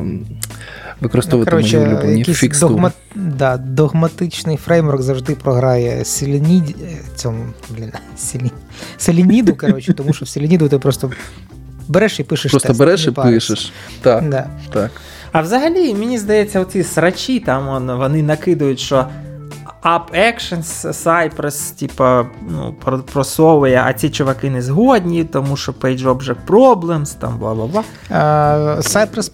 використовувати 1.01 1.51
ну, 1.51 1.57
коротше, 1.57 1.79
улюблені 1.79 2.25
фікстури. 2.25 2.73
Догма... 2.75 2.93
Да, 3.15 3.57
Догматичний 3.57 4.57
фреймворк 4.57 5.03
завжди 5.03 5.35
програє 5.35 6.05
селіні... 6.05 6.75
Е, 6.83 6.87
цьому, 7.17 7.45
блін, 7.77 7.93
селі... 8.17 8.51
селініду, 8.97 9.55
коротше, 9.55 9.93
тому 9.93 10.13
що 10.13 10.25
в 10.25 10.29
селеніду 10.29 10.69
ти 10.69 10.79
просто 10.79 11.11
береш 11.89 12.21
і 12.21 12.25
пишеш. 12.25 12.51
Просто 12.51 12.67
тест, 12.69 12.79
береш 12.81 13.07
і 13.07 13.11
пишеш. 13.11 13.73
Так, 14.03 14.29
да. 14.29 14.47
так. 14.73 14.91
А 15.33 15.41
взагалі, 15.43 15.95
мені 15.95 16.19
здається, 16.19 16.61
оці 16.61 16.83
срачі 16.83 17.41
там 17.41 17.87
вони 17.99 18.23
накидують, 18.23 18.81
що 18.81 19.07
Up 19.85 20.01
Actions 20.21 20.93
Cypress, 21.05 21.79
типа, 21.81 22.27
ну, 22.51 22.75
просовує, 23.13 23.83
а 23.87 23.93
ці 23.93 24.11
чуваки 24.11 24.51
не 24.51 24.63
згодні, 24.63 25.25
тому 25.25 25.57
що 25.57 25.73
Page 25.73 26.01
Object 26.05 26.37
Problems, 26.47 27.15
там 27.19 27.39
бла-бла-бла. 27.41 27.83
Uh, 28.11 28.77
Cypress 28.79 29.31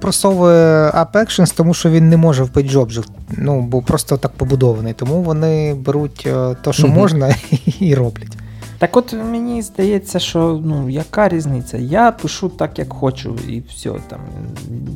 просовує 0.00 0.90
App 0.90 1.12
Actions, 1.12 1.56
тому 1.56 1.74
що 1.74 1.90
він 1.90 2.08
не 2.08 2.16
може 2.16 2.42
в 2.42 2.48
PageObject, 2.48 3.08
ну, 3.36 3.60
бо 3.60 3.82
просто 3.82 4.16
так 4.16 4.32
побудований. 4.32 4.92
Тому 4.92 5.22
вони 5.22 5.74
беруть 5.74 6.24
е, 6.26 6.56
то, 6.62 6.72
що 6.72 6.82
mm-hmm. 6.82 6.94
можна, 6.94 7.34
і 7.80 7.94
роблять. 7.94 8.36
Так 8.78 8.96
от 8.96 9.12
мені 9.12 9.62
здається, 9.62 10.18
що 10.18 10.60
ну 10.64 10.88
яка 10.88 11.28
різниця? 11.28 11.78
Я 11.78 12.12
пишу 12.12 12.48
так, 12.48 12.78
як 12.78 12.92
хочу, 12.92 13.36
і 13.48 13.62
все 13.76 13.90
там. 14.08 14.20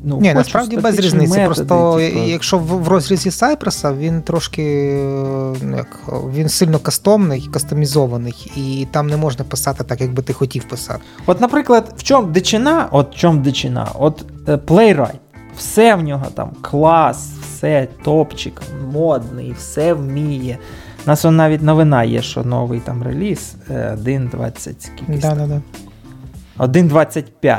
Ну, 0.05 0.19
Ні, 0.21 0.35
насправді 0.35 0.77
без 0.77 0.99
різниці. 0.99 1.29
Методи, 1.39 1.45
Просто 1.47 1.97
типу... 1.99 2.19
якщо 2.27 2.59
в 2.59 2.89
розрізі 2.89 3.31
Сайпреса 3.31 3.95
він 3.95 4.23
трошки 4.23 4.93
ну, 5.63 5.77
як, 5.77 6.01
він 6.35 6.49
сильно 6.49 6.79
кастомний, 6.79 7.49
кастомізований, 7.53 8.53
і 8.57 8.87
там 8.91 9.07
не 9.07 9.17
можна 9.17 9.45
писати 9.45 9.85
так, 9.85 10.01
як 10.01 10.15
би 10.15 10.23
ти 10.23 10.33
хотів 10.33 10.65
писати. 10.65 11.01
От, 11.27 11.41
наприклад, 11.41 11.95
в 11.97 12.03
чому 12.03 12.27
дичина? 12.27 12.89
От 12.91 13.15
в 13.17 13.19
чому 13.19 13.41
дичина? 13.41 13.89
От 13.99 14.25
плейрайт. 14.67 15.17
Все 15.59 15.95
в 15.95 16.03
нього 16.03 16.25
там 16.35 16.51
клас, 16.61 17.31
все 17.43 17.89
топчик, 18.05 18.63
модний, 18.93 19.55
все 19.59 19.93
вміє. 19.95 20.59
У 21.07 21.09
нас 21.09 21.25
он 21.25 21.37
навіть 21.37 21.63
новина 21.63 22.05
є, 22.05 22.23
що 22.23 22.45
новий 22.45 22.81
там 22.81 23.03
реліз 23.03 23.55
1.20 23.71 24.45
е, 24.71 24.75
скільки. 24.79 25.27
1.25. 26.59 27.59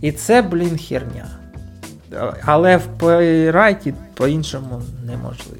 І 0.00 0.12
це, 0.12 0.42
блін, 0.42 0.76
херня. 0.78 1.26
Але 2.44 2.76
в 2.76 2.82
Playwright 2.98 3.92
по-іншому 4.14 4.82
неможливо. 5.06 5.56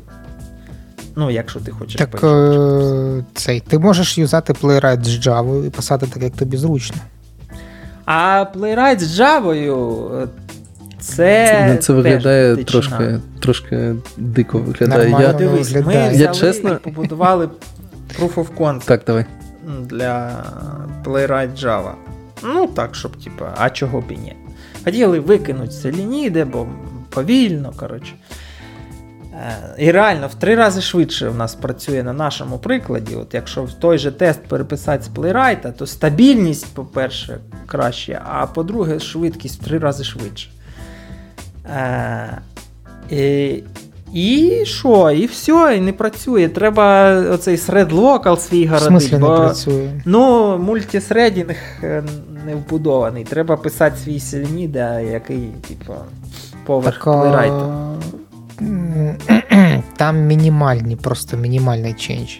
Ну, 1.17 1.31
якщо 1.31 1.61
ти 1.61 1.71
хочеш. 1.71 1.95
Так 1.95 2.11
пишеш, 2.11 2.57
е, 2.57 3.25
цей, 3.35 3.61
ти 3.61 3.79
можеш 3.79 4.19
юзати 4.19 4.53
Playwright 4.53 5.05
з 5.05 5.27
Java 5.27 5.67
і 5.67 5.71
писати 5.71 6.07
так, 6.15 6.23
як 6.23 6.33
тобі 6.33 6.57
зручно. 6.57 6.97
А 8.07 8.45
Playwright 8.57 8.99
з 8.99 9.21
Java. 9.21 9.53
Е, 9.53 10.29
це 11.01 11.67
ну, 11.73 11.77
це 11.77 11.93
виглядає 11.93 12.57
теж 12.57 12.65
трошки 12.67 13.21
трошки 13.41 13.95
дико 14.17 14.59
виглядає. 14.59 15.11
я 15.21 15.33
дивись, 15.33 15.75
ми 15.75 15.81
взяли 15.87 16.15
я 16.17 16.29
чесно... 16.35 16.73
і 16.73 16.77
побудували 16.79 17.49
proof 18.21 18.35
of 18.35 18.47
concept 18.59 18.85
так, 18.85 19.03
давай. 19.07 19.27
для 19.81 20.43
Playwright 21.05 21.63
Java. 21.63 21.91
Ну 22.45 22.67
так, 22.67 22.95
щоб, 22.95 23.25
типа, 23.25 23.55
а 23.57 23.71
чого 23.71 24.01
б 24.01 24.11
і 24.13 24.17
ні. 24.17 24.37
Хотіли 24.85 25.21
викинути 25.21 25.69
це 25.69 25.91
лініде, 25.91 26.45
бо 26.45 26.67
повільно, 27.11 27.73
коротше. 27.77 28.13
Е, 29.35 29.57
і 29.79 29.91
реально 29.91 30.27
в 30.29 30.35
три 30.35 30.55
рази 30.55 30.81
швидше 30.81 31.29
в 31.29 31.35
нас 31.37 31.55
працює 31.55 32.03
на 32.03 32.13
нашому 32.13 32.59
прикладі. 32.59 33.15
От 33.15 33.35
Якщо 33.35 33.63
в 33.65 33.73
той 33.73 33.99
же 33.99 34.13
тест 34.13 34.41
переписати 34.43 35.03
з 35.03 35.09
плейрайта, 35.09 35.71
то 35.71 35.87
стабільність, 35.87 36.75
по-перше, 36.75 37.39
краще, 37.67 38.21
а 38.33 38.47
по-друге, 38.47 39.01
швидкість 39.01 39.63
в 39.63 39.65
три 39.65 39.79
рази 39.79 40.05
швидше. 40.05 40.49
Е, 41.77 42.39
і 43.15 43.63
і 44.15 44.63
що? 44.67 45.11
І 45.11 45.27
все, 45.27 45.75
і 45.77 45.81
не 45.81 45.93
працює. 45.93 46.49
Треба 46.49 47.09
оцей 47.31 47.57
сред-локал 47.57 48.39
свій 48.39 48.65
гарантий. 48.65 49.19
бо, 49.19 49.29
не 49.31 49.37
працює? 49.37 49.89
Ну, 50.05 50.59
мультисредінг 50.59 51.57
е, 51.83 52.03
не 52.47 52.55
вбудований. 52.55 53.25
Треба 53.25 53.57
писати 53.57 53.97
свій 54.05 54.21
сельміда, 54.21 55.01
який, 55.01 55.39
типу, 55.69 55.95
поверх 56.67 56.95
так, 56.95 57.03
плейрайта. 57.21 57.92
там 59.97 60.17
мінімальні, 60.27 60.97
просто 60.97 61.37
мінімальний 61.37 61.93
чендж. 61.93 62.31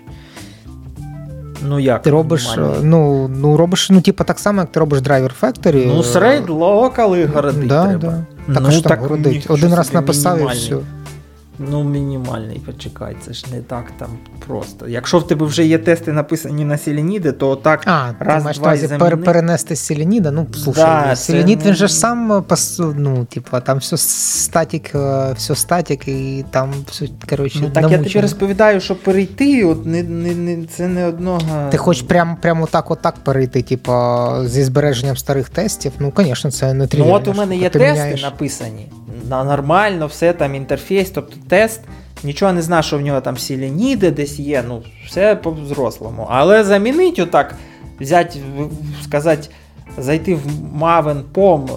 Ну, 1.69 1.79
як? 1.81 2.03
Ти 2.03 2.11
робиш, 2.11 2.55
е, 2.57 2.61
ну, 2.83 3.29
ну, 3.29 3.57
робиш, 3.57 3.91
ну, 3.91 4.01
типу, 4.01 4.25
так 4.25 4.39
само, 4.39 4.61
як 4.61 4.73
ти 4.73 4.81
робиш 4.81 5.01
драйвер 5.01 5.35
Factory. 5.43 5.85
Ну, 5.95 6.01
е, 6.01 6.05
серед 6.05 6.49
локали 6.51 7.27
городить 7.27 7.67
да, 7.67 7.85
треба. 7.87 8.25
Да. 8.47 8.55
Так, 8.55 8.63
ну, 8.63 8.71
що 8.73 8.81
так, 8.83 8.93
там 8.99 9.09
городить. 9.09 9.47
Один 9.49 9.75
раз 9.75 9.93
написав 9.95 10.41
і 10.51 10.55
все 10.55 10.77
ну 11.71 11.85
мінімальний, 11.85 12.59
почекай, 12.59 13.17
це 13.27 13.33
ж 13.33 13.45
не 13.53 13.61
так 13.61 13.85
там 13.99 14.09
просто. 14.47 14.89
Якщо 14.89 15.19
в 15.19 15.27
тебе 15.27 15.47
вже 15.47 15.67
є 15.67 15.79
тести 15.79 16.13
написані 16.13 16.65
на 16.65 16.79
селеніди, 16.79 17.33
то 17.33 17.57
так 17.57 17.83
а, 17.87 18.13
раз, 18.19 18.45
ти 18.45 18.53
два 18.61 18.75
і 18.75 18.79
заміни... 18.79 19.17
перенести 19.17 19.77
з 19.77 19.81
селеніда. 19.81 20.31
Ну 20.31 20.47
слушай, 20.65 20.85
да, 20.85 21.07
ну, 21.09 21.17
селенід 21.17 21.61
це... 21.63 21.69
він 21.69 21.75
же 21.75 21.87
ж 21.89 21.95
сам 21.95 22.33
е, 22.33 22.43
ну, 22.79 23.25
типу, 23.25 23.61
там 23.61 23.79
все 23.79 23.97
статік, 23.97 24.95
е, 24.95 25.33
все 25.37 25.55
статік, 25.55 26.09
і 26.09 26.45
там 26.51 26.75
все 26.91 27.07
коротше. 27.31 27.59
Ну, 27.63 27.69
так 27.71 27.83
намучено. 27.83 28.03
я 28.05 28.09
тобі 28.11 28.21
розповідаю, 28.21 28.81
що 28.81 28.97
перейти, 28.97 29.65
от 29.65 29.87
не, 29.87 30.03
не, 30.03 30.35
не 30.35 30.67
це 30.67 30.89
не 30.89 31.07
одного. 31.07 31.69
Ти 31.71 31.77
хоч 31.77 32.03
прям 32.03 32.37
прямо 32.43 32.67
так, 32.67 32.91
отак 32.91 33.15
перейти, 33.17 33.63
типу, 33.63 33.93
зі 34.47 34.65
збереженням 34.65 35.17
старих 35.17 35.49
тестів. 35.49 35.93
Ну, 35.99 36.13
звісно, 36.17 36.51
це 36.51 36.75
не 36.75 36.87
трібно. 36.87 37.07
Ну 37.07 37.13
от 37.13 37.29
у 37.29 37.33
мене 37.33 37.57
є 37.57 37.71
тести 37.71 37.89
міняєш... 37.93 38.23
написані 38.23 38.89
нормально, 39.29 40.07
все 40.09 40.33
там 40.33 40.55
інтерфейс, 40.55 41.11
тобто 41.11 41.37
тест. 41.49 41.81
Нічого 42.25 42.53
не 42.53 42.63
знаю, 42.63 42.83
що 42.83 42.99
в 42.99 43.01
нього 43.01 43.21
там 43.21 43.35
всі 43.35 43.97
десь 43.97 44.39
є, 44.39 44.65
ну, 44.69 44.83
все 45.07 45.37
по-взрослому. 45.37 46.27
Але 46.31 46.65
замінить 46.65 47.19
отак, 47.19 47.55
взяти, 48.01 48.39
сказати, 49.05 49.49
зайти 49.99 50.35
в 50.35 50.41
Maven 50.83 51.23
POM, 51.35 51.69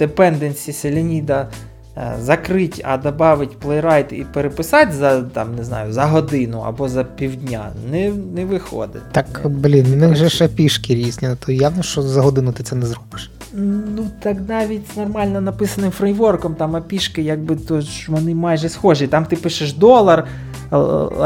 е, 0.00 0.06
dependencies 0.06 0.90
лініда, 0.90 1.48
е, 1.96 2.14
закрити, 2.20 2.82
а 2.88 2.96
додати 2.96 3.46
Playwright 3.66 4.14
і 4.14 4.24
переписати 4.24 4.92
за 4.92 5.22
там, 5.22 5.54
не 5.56 5.64
знаю, 5.64 5.92
за 5.92 6.04
годину 6.04 6.60
або 6.66 6.88
за 6.88 7.04
півдня, 7.04 7.72
не 7.90 8.10
не 8.34 8.44
виходить. 8.44 9.12
Так, 9.12 9.42
блін, 9.48 9.84
в 9.84 9.96
них 9.96 10.16
же 10.16 10.28
ще 10.28 10.48
пішки 10.48 10.94
різні, 10.94 11.28
то 11.46 11.52
явно, 11.52 11.82
що 11.82 12.02
за 12.02 12.20
годину 12.22 12.52
ти 12.52 12.62
це 12.62 12.76
не 12.76 12.86
зробиш. 12.86 13.30
Ну, 13.52 14.10
так 14.20 14.36
навіть 14.48 14.82
з 14.94 14.96
нормально 14.96 15.40
написаним 15.40 15.90
фреймворком, 15.90 16.54
там 16.54 16.74
опішки, 16.74 17.22
якби 17.22 17.56
то 17.56 17.80
ж 17.80 18.04
вони 18.08 18.34
майже 18.34 18.68
схожі. 18.68 19.06
Там 19.06 19.24
ти 19.26 19.36
пишеш 19.36 19.72
долар, 19.72 20.26
е, 20.72 20.76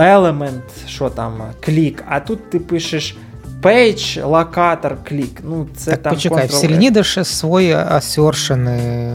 елемент, 0.00 0.62
що 0.86 1.10
там, 1.10 1.32
клік, 1.60 2.04
а 2.08 2.20
тут 2.20 2.50
ти 2.50 2.58
пишеш 2.60 3.16
пейдж, 3.62 4.18
локатор, 4.24 4.96
клік. 5.08 5.40
Ну, 5.42 5.66
це 5.76 5.90
так, 5.90 6.02
там 6.02 6.12
Почекай, 6.14 6.46
в 6.46 6.50
Селініда 6.52 7.02
ще 7.02 7.24
свої 7.24 7.72
асершини, 7.72 9.08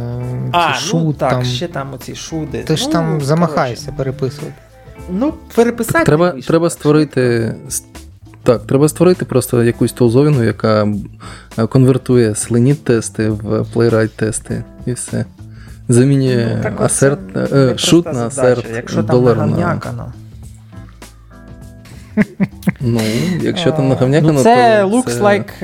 а, 0.52 0.68
ну 0.70 0.74
шут, 0.76 1.04
ну, 1.04 1.14
так, 1.14 1.30
там. 1.32 1.44
ще 1.44 1.68
там 1.68 1.94
оці 1.94 2.16
шуди. 2.16 2.64
Ти 2.64 2.78
ж 2.78 2.84
ну, 2.86 2.92
там 2.94 3.22
замахаєшся 3.22 3.92
переписувати. 3.98 4.54
Ну, 5.12 5.34
переписати. 5.56 6.06
Треба 6.06 6.32
треба 6.48 6.70
створити 6.70 7.56
так, 8.50 8.62
треба 8.66 8.90
створити 8.90 9.26
просто 9.26 9.64
якусь 9.64 9.92
тулзовіну, 9.92 10.44
яка 10.44 10.88
е, 11.60 11.68
конвертує 11.68 12.36
сленіт 12.36 12.84
тести 12.84 13.30
в 13.30 13.66
плейрайт 13.74 14.16
тести 14.16 14.64
і 14.86 14.92
все. 14.94 15.26
Замінює 15.90 16.62
ну, 16.64 16.72
асерт, 16.86 17.38
е, 17.38 17.78
шут 17.78 18.06
на 18.06 18.28
асерт 18.28 18.66
Якщо 18.76 19.04
там 19.04 19.24
на. 19.26 19.82
Ну, 22.82 23.00
якщо 23.42 23.72
там 23.72 23.86
е, 23.86 23.90
наговнякано, 23.90 24.34
ну, 24.34 24.44
це 24.44 24.80
то 24.90 24.98
looks 24.98 25.10
це... 25.14 25.22
like 25.22 25.60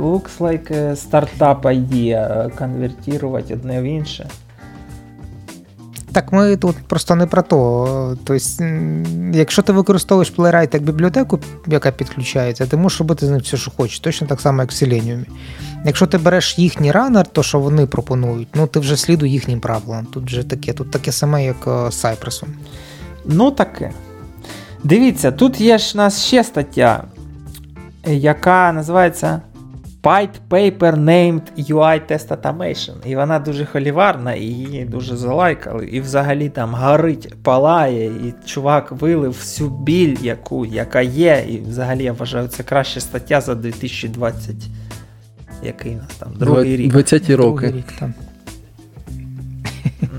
looks 0.00 0.38
like 0.38 0.74
е, 0.76 0.90
startup 0.90 1.62
idea 1.62 2.50
конвертувати 2.58 3.54
одне 3.54 3.80
в 3.82 3.84
інше. 3.84 4.28
Так, 6.16 6.32
ми 6.32 6.56
тут 6.56 6.76
просто 6.76 7.14
не 7.14 7.26
про 7.26 7.42
то. 7.42 8.16
Тобто, 8.24 8.38
якщо 9.32 9.62
ти 9.62 9.72
використовуєш 9.72 10.32
Playwright 10.32 10.74
як 10.74 10.82
бібліотеку, 10.82 11.38
яка 11.66 11.90
підключається, 11.90 12.66
ти 12.66 12.76
можеш 12.76 12.98
робити 13.00 13.26
з 13.26 13.30
ним 13.30 13.40
все, 13.40 13.56
що 13.56 13.70
хочеш, 13.76 14.00
точно 14.00 14.26
так 14.26 14.40
само, 14.40 14.60
як 14.62 14.70
в 14.70 14.74
Selenium. 14.74 15.24
Якщо 15.86 16.06
ти 16.06 16.18
береш 16.18 16.58
їхній 16.58 16.92
раннер, 16.92 17.26
то 17.26 17.42
що 17.42 17.60
вони 17.60 17.86
пропонують, 17.86 18.48
ну 18.54 18.66
ти 18.66 18.80
вже 18.80 18.96
слідуй 18.96 19.30
їхнім 19.30 19.60
правилам. 19.60 20.06
Тут 20.06 20.30
же 20.30 20.44
таке, 20.44 20.72
тут 20.72 20.90
таке 20.90 21.12
саме, 21.12 21.44
як 21.44 21.56
е, 21.66 21.70
з 21.92 22.04
Cypress. 22.04 22.42
Ну 23.24 23.50
таке. 23.50 23.92
Дивіться, 24.84 25.32
тут 25.32 25.60
є 25.60 25.78
ж 25.78 25.92
у 25.94 25.96
нас 25.96 26.24
ще 26.24 26.44
стаття, 26.44 27.04
е, 28.06 28.14
яка 28.14 28.72
називається 28.72 29.40
White 30.06 30.38
Paper 30.48 30.92
Named 30.96 31.42
UI 31.56 32.00
Test 32.10 32.28
Automation. 32.36 32.94
І 33.06 33.16
вона 33.16 33.38
дуже 33.38 33.64
холіварна, 33.66 34.32
і 34.34 34.42
її 34.42 34.84
дуже 34.84 35.16
залайкали. 35.16 35.86
І 35.86 36.00
взагалі 36.00 36.48
там 36.48 36.74
горить, 36.74 37.34
палає, 37.42 38.06
і 38.06 38.34
чувак 38.44 38.92
вилив 38.92 39.32
всю 39.32 39.70
біль, 39.70 40.16
яку, 40.22 40.66
яка 40.66 41.00
є. 41.00 41.44
І 41.48 41.58
взагалі 41.58 42.04
я 42.04 42.12
вважаю, 42.12 42.48
це 42.48 42.62
краща 42.62 43.00
стаття 43.00 43.40
за 43.40 43.54
2020. 43.54 44.56
Який 45.62 45.92
у 45.92 45.96
нас 45.96 46.10
там? 46.18 46.28
Другий 46.38 46.62
20 46.62 46.80
рік. 46.80 46.90
20 47.20 47.30
роки. 47.30 47.36
Другий 47.42 47.72
рік 47.72 47.92
там. 48.00 48.14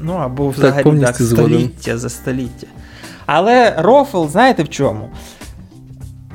Ну, 0.02 0.14
або 0.14 0.50
взагалі 0.50 0.84
так, 1.00 1.18
так 1.18 1.28
століття 1.28 1.98
за 1.98 2.10
століття. 2.10 2.68
Але 3.26 3.76
рофл, 3.78 4.26
знаєте 4.28 4.64
в 4.64 4.70
чому? 4.70 5.10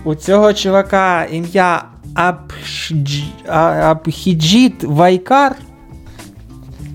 У 0.05 0.15
цього 0.15 0.53
чувака 0.53 1.25
ім'я 1.25 1.83
Абхіджіт 3.75 4.85
Вайкар. 4.85 5.57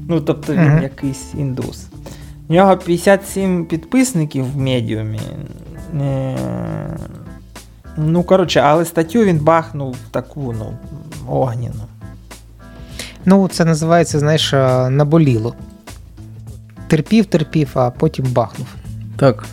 Ну, 0.08 0.22
тобто 0.22 0.54
він 0.54 0.60
mm-hmm. 0.60 0.84
якийсь 0.84 1.34
індус. 1.38 1.88
У 2.50 2.54
нього 2.54 2.78
57 2.78 3.66
підписників 3.66 4.52
в 4.52 4.58
медіумі. 4.58 5.20
Е, 6.02 6.38
ну, 7.98 8.24
коротше, 8.24 8.60
але 8.60 8.86
статтю 8.86 9.24
він 9.24 9.38
бахнув 9.38 9.96
таку, 10.12 10.56
ну, 10.60 10.74
огніну. 11.30 11.84
Ну, 13.26 13.48
це 13.48 13.66
називається, 13.66 14.20
знаєш, 14.20 14.54
е, 14.54 14.90
наболіло. 14.90 15.56
Терпів, 16.88 17.26
терпів, 17.26 17.70
а 17.74 17.92
потім 17.92 18.26
бахнув. 18.26 18.68
Так 19.18 19.46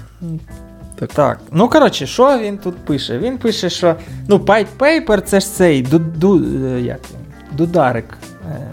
так. 1.07 1.15
Так. 1.37 1.41
Ну, 1.53 1.69
коротше, 1.69 2.07
що 2.07 2.39
він 2.39 2.59
тут 2.59 2.77
пише? 2.85 3.19
Він 3.19 3.39
пише, 3.39 3.71
що 3.71 3.95
ну, 4.29 4.41
пайт 4.41 4.67
пейпер 4.67 5.23
це 5.23 5.41
ж 5.41 5.47
цей 5.53 5.83
ду, 5.83 6.45
е, 6.77 6.81
як 6.81 6.99
він? 7.11 7.57
дударик. 7.57 8.19
Е, 8.53 8.67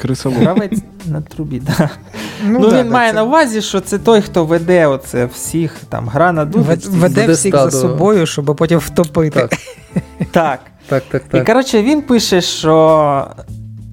Крисолов. 0.00 0.38
Гравець 0.38 0.80
на 1.06 1.20
трубі, 1.20 1.60
да. 1.60 1.90
Ну, 2.46 2.58
ну 2.60 2.70
да, 2.70 2.78
Він 2.78 2.84
да, 2.88 2.92
має 2.94 3.10
це... 3.10 3.16
на 3.16 3.24
увазі, 3.24 3.62
що 3.62 3.80
це 3.80 3.98
той, 3.98 4.20
хто 4.20 4.44
веде 4.44 4.86
оце 4.86 5.26
всіх, 5.26 5.76
там, 5.88 6.08
гра 6.08 6.32
на 6.32 6.44
ну, 6.44 6.50
дудочці. 6.50 6.88
Веде, 6.88 7.20
веде 7.20 7.32
всіх 7.32 7.54
стадо. 7.54 7.70
за 7.70 7.80
собою, 7.80 8.26
щоб 8.26 8.56
потім 8.58 8.78
втопити. 8.78 9.40
Так. 9.40 9.52
так. 10.30 10.60
Так, 10.88 11.02
так, 11.10 11.22
так. 11.30 11.42
І 11.42 11.46
коротше, 11.46 11.82
він 11.82 12.02
пише, 12.02 12.40
що 12.40 12.68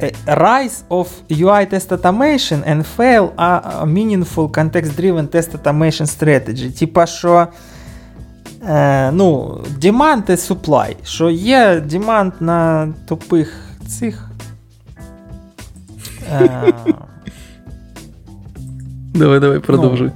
Е, 0.02 0.12
Rise 0.28 0.82
of 0.90 1.06
UI 1.30 1.70
Test 1.74 1.90
Automation 1.92 2.64
and 2.74 2.84
Fail 2.98 3.30
a 3.38 3.84
Meaningful 3.86 4.48
Context-Driven 4.58 5.28
Test 5.28 5.50
Automation 5.58 6.06
Strategy. 6.08 6.80
Типа, 6.80 7.06
що 7.06 7.48
е, 8.70 9.12
ну, 9.12 9.58
demand 9.82 10.32
і 10.32 10.36
supply. 10.36 10.96
Що 11.04 11.30
є 11.30 11.84
demand 11.88 12.32
на 12.40 12.88
тупих 13.08 13.66
цих. 13.88 14.32
Е, 16.42 16.50
Давай, 19.14 19.40
давай, 19.40 19.56
ну, 19.58 19.62
продовжуй. 19.62 20.10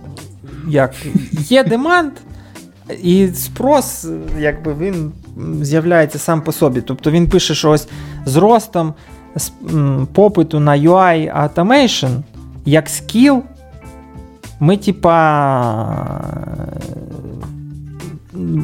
Ну, 0.44 0.72
як, 0.72 0.94
Є 1.32 1.64
демант, 1.64 2.14
і 3.04 3.28
спрос, 3.28 4.08
якби 4.40 4.74
він 4.74 5.12
з'являється 5.62 6.20
сам 6.20 6.42
по 6.42 6.52
собі. 6.52 6.82
Тобто 6.82 7.12
він 7.12 7.30
пише, 7.30 7.56
що 7.56 7.70
ось 7.72 7.88
з 8.26 8.36
ростом 8.36 8.94
попиту 10.14 10.60
на 10.60 10.78
UI 10.78 11.42
Automation 11.50 12.22
як 12.66 12.90
скіл, 12.90 13.42
ми 14.60 14.78
типа. 14.78 15.16
Э, 16.46 16.82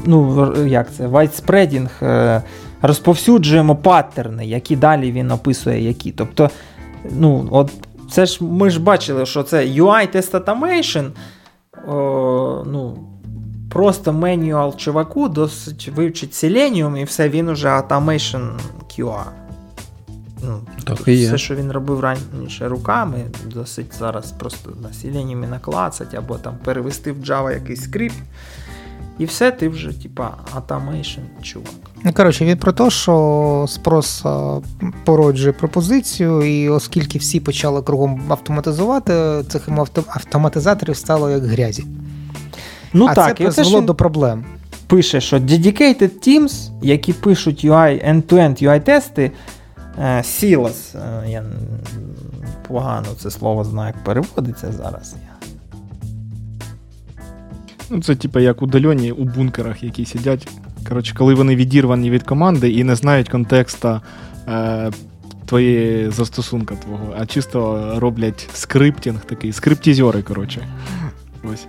ну, 0.06 0.54
як 0.66 0.94
це, 0.94 1.08
вайтспредінг, 1.08 1.90
э, 2.02 2.42
розповсюджуємо 2.82 3.76
паттерни, 3.76 4.46
які 4.46 4.76
далі 4.76 5.12
він 5.12 5.32
описує, 5.32 5.84
які. 5.84 6.12
Тобто, 6.12 6.50
ну, 7.18 7.48
от 7.52 7.72
це 8.12 8.26
ж 8.26 8.44
ми 8.44 8.70
ж 8.70 8.80
бачили, 8.80 9.26
що 9.26 9.44
це 9.44 9.66
UI 9.66 10.16
Test 10.16 10.32
Automation. 10.32 11.10
О, 11.94 12.64
ну, 12.66 12.94
Просто 13.74 14.14
менюал 14.14 14.76
чуваку 14.78 15.30
досить 15.30 15.92
вивчить 15.96 16.32
Selenium 16.32 16.98
і 16.98 17.04
все, 17.04 17.30
він 17.30 17.50
уже 17.50 17.68
Automation 17.68 18.50
QA. 18.88 19.20
Ну, 20.44 20.60
так 20.88 21.02
і 21.08 21.14
є. 21.14 21.28
Все, 21.28 21.38
що 21.38 21.56
він 21.56 21.72
робив 21.72 22.00
раніше 22.00 22.68
руками, 22.68 23.22
досить 23.54 23.94
зараз 24.00 24.32
просто 24.32 24.72
насіленнями 24.84 25.48
наклацать, 25.48 26.14
або 26.14 26.36
там 26.36 26.54
перевести 26.66 27.12
в 27.12 27.18
Java 27.20 27.52
якийсь 27.54 27.84
скрипт. 27.84 28.16
І 29.20 29.26
все, 29.26 29.52
ти 29.52 29.70
вже, 29.70 30.02
типа, 30.04 30.32
automation, 30.58 31.20
чувак. 31.42 31.70
Ну, 32.04 32.14
коротше, 32.14 32.46
він 32.46 32.58
про 32.58 32.72
те, 32.74 32.90
що 32.90 33.66
спрос 33.70 34.24
породжує 35.06 35.54
пропозицію, 35.54 36.42
і 36.42 36.70
оскільки 36.70 37.18
всі 37.20 37.40
почали 37.40 37.82
кругом 37.82 38.24
автоматизувати, 38.28 39.44
цих 39.50 39.70
автоматизаторів 40.08 40.98
стало 40.98 41.30
як 41.30 41.44
грязі. 41.46 41.86
Ну 42.94 43.06
а 43.08 43.14
так, 43.16 43.28
це 43.28 43.34
призвело 43.44 43.80
він... 43.80 43.86
до 43.86 43.96
проблем. 43.96 44.46
Пише, 44.88 45.22
що 45.22 45.38
dedicated 45.38 46.12
teams, 46.28 46.70
які 46.82 47.14
пишуть 47.14 47.66
UI 47.66 48.10
end-to-end 48.10 48.64
UI-тести. 48.64 49.32
Е, 50.02 50.24
Сілас. 50.24 50.96
Е, 50.96 51.30
я 51.32 51.44
погано 52.68 53.08
це 53.18 53.32
слово 53.32 53.64
знаю, 53.64 53.94
як 53.96 54.04
переводиться 54.04 54.72
зараз. 54.72 55.16
Ну, 57.90 58.02
Це 58.02 58.16
типа 58.16 58.40
як 58.40 58.62
удальоні 58.62 59.12
у 59.12 59.24
бункерах, 59.24 59.84
які 59.84 60.06
сидять. 60.06 60.48
Коротше, 60.90 61.16
коли 61.18 61.34
вони 61.34 61.56
відірвані 61.56 62.10
від 62.10 62.24
команди 62.24 62.72
і 62.72 62.84
не 62.84 62.96
знають 62.96 63.30
контекста 63.30 64.02
е, 64.48 64.92
твоєї 65.46 66.10
застосунка 66.12 66.76
твого, 66.76 67.14
а 67.18 67.26
чисто 67.26 67.90
роблять 67.98 68.50
скриптінг 68.54 69.26
такий, 69.26 69.52
скриптізьори, 69.54 70.22
коротше. 70.22 70.68
Ось. 71.54 71.68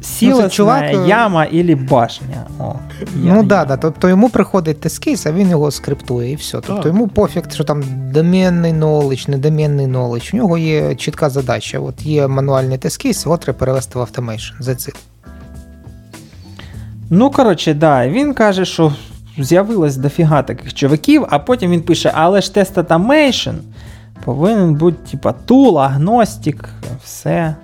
Сіла 0.00 0.42
ну, 0.42 0.48
чувак... 0.48 0.82
Е, 0.82 1.04
яма 1.08 1.44
і 1.44 1.74
башня. 1.74 2.46
О, 2.60 2.74
я, 3.22 3.34
ну 3.34 3.36
так, 3.36 3.46
да, 3.46 3.64
да. 3.64 3.76
тобто 3.76 4.08
йому 4.08 4.28
приходить 4.28 4.80
тест 4.80 5.26
а 5.26 5.32
він 5.32 5.50
його 5.50 5.70
скриптує 5.70 6.32
і 6.32 6.34
все. 6.34 6.52
Тобто 6.52 6.66
так. 6.66 6.74
Тобто 6.74 6.88
йому 6.88 7.08
пофіг, 7.08 7.42
що 7.54 7.64
там 7.64 7.82
доменний 8.12 8.72
knowledge, 8.72 9.30
недоменний 9.30 9.86
knowledge. 9.86 10.30
У 10.34 10.36
нього 10.36 10.58
є 10.58 10.94
чітка 10.94 11.30
задача. 11.30 11.78
От 11.80 12.02
є 12.06 12.28
мануальний 12.28 12.78
тест-кейс, 12.78 13.26
його 13.26 13.36
треба 13.36 13.58
перевести 13.58 13.98
в 13.98 14.02
автомейшн. 14.02 14.54
Ну, 17.10 17.30
коротше, 17.30 17.74
да, 17.74 18.08
він 18.08 18.34
каже, 18.34 18.64
що 18.64 18.92
з'явилось 19.38 19.96
дофіга 19.96 20.42
таких 20.42 20.74
чуваків, 20.74 21.26
а 21.30 21.38
потім 21.38 21.70
він 21.70 21.82
пише: 21.82 22.12
але 22.14 22.40
ж 22.40 22.52
тест-атамейшн 22.54 23.54
повинен 24.24 24.74
бути, 24.74 25.10
типа, 25.10 25.32
тул, 25.32 25.80
агностик, 25.80 26.68
все 27.04 27.54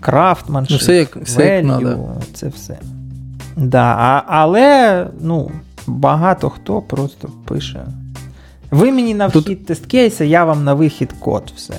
крафтманшип, 0.00 0.70
ну, 0.70 0.76
все 0.78 0.96
як, 0.96 1.16
все 1.16 1.40
value, 1.40 1.54
як 1.56 1.64
надо. 1.64 2.08
це 2.34 2.48
все. 2.48 2.76
Да, 3.56 3.96
а, 3.98 4.22
Але 4.26 5.06
ну, 5.20 5.50
багато 5.86 6.50
хто 6.50 6.82
просто 6.82 7.28
пише. 7.44 7.84
Ви 8.70 8.92
мені 8.92 9.14
на 9.14 9.26
вхід 9.26 9.44
Тут... 9.44 9.66
тест 9.66 9.86
кейса, 9.86 10.24
я 10.24 10.44
вам 10.44 10.64
на 10.64 10.74
вихід 10.74 11.12
код 11.18 11.52
все. 11.56 11.74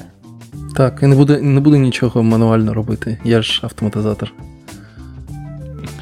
Так, 0.76 1.00
і 1.04 1.08
не 1.08 1.16
буде 1.16 1.42
не 1.42 1.60
буде 1.62 1.78
нічого 1.80 2.24
мануально 2.24 2.74
робити. 2.74 3.18
Я 3.24 3.42
ж 3.42 3.60
автоматизатор. 3.64 4.34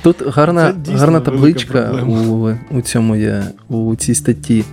Тут 0.01 0.27
гарна 0.27 0.73
гарна 0.91 1.19
табличка 1.19 2.03
у 2.07 2.49
у 2.77 2.81
цьому 2.81 3.15
є, 3.15 3.43
у 3.69 3.95
цій 3.95 4.15
статті, 4.15 4.63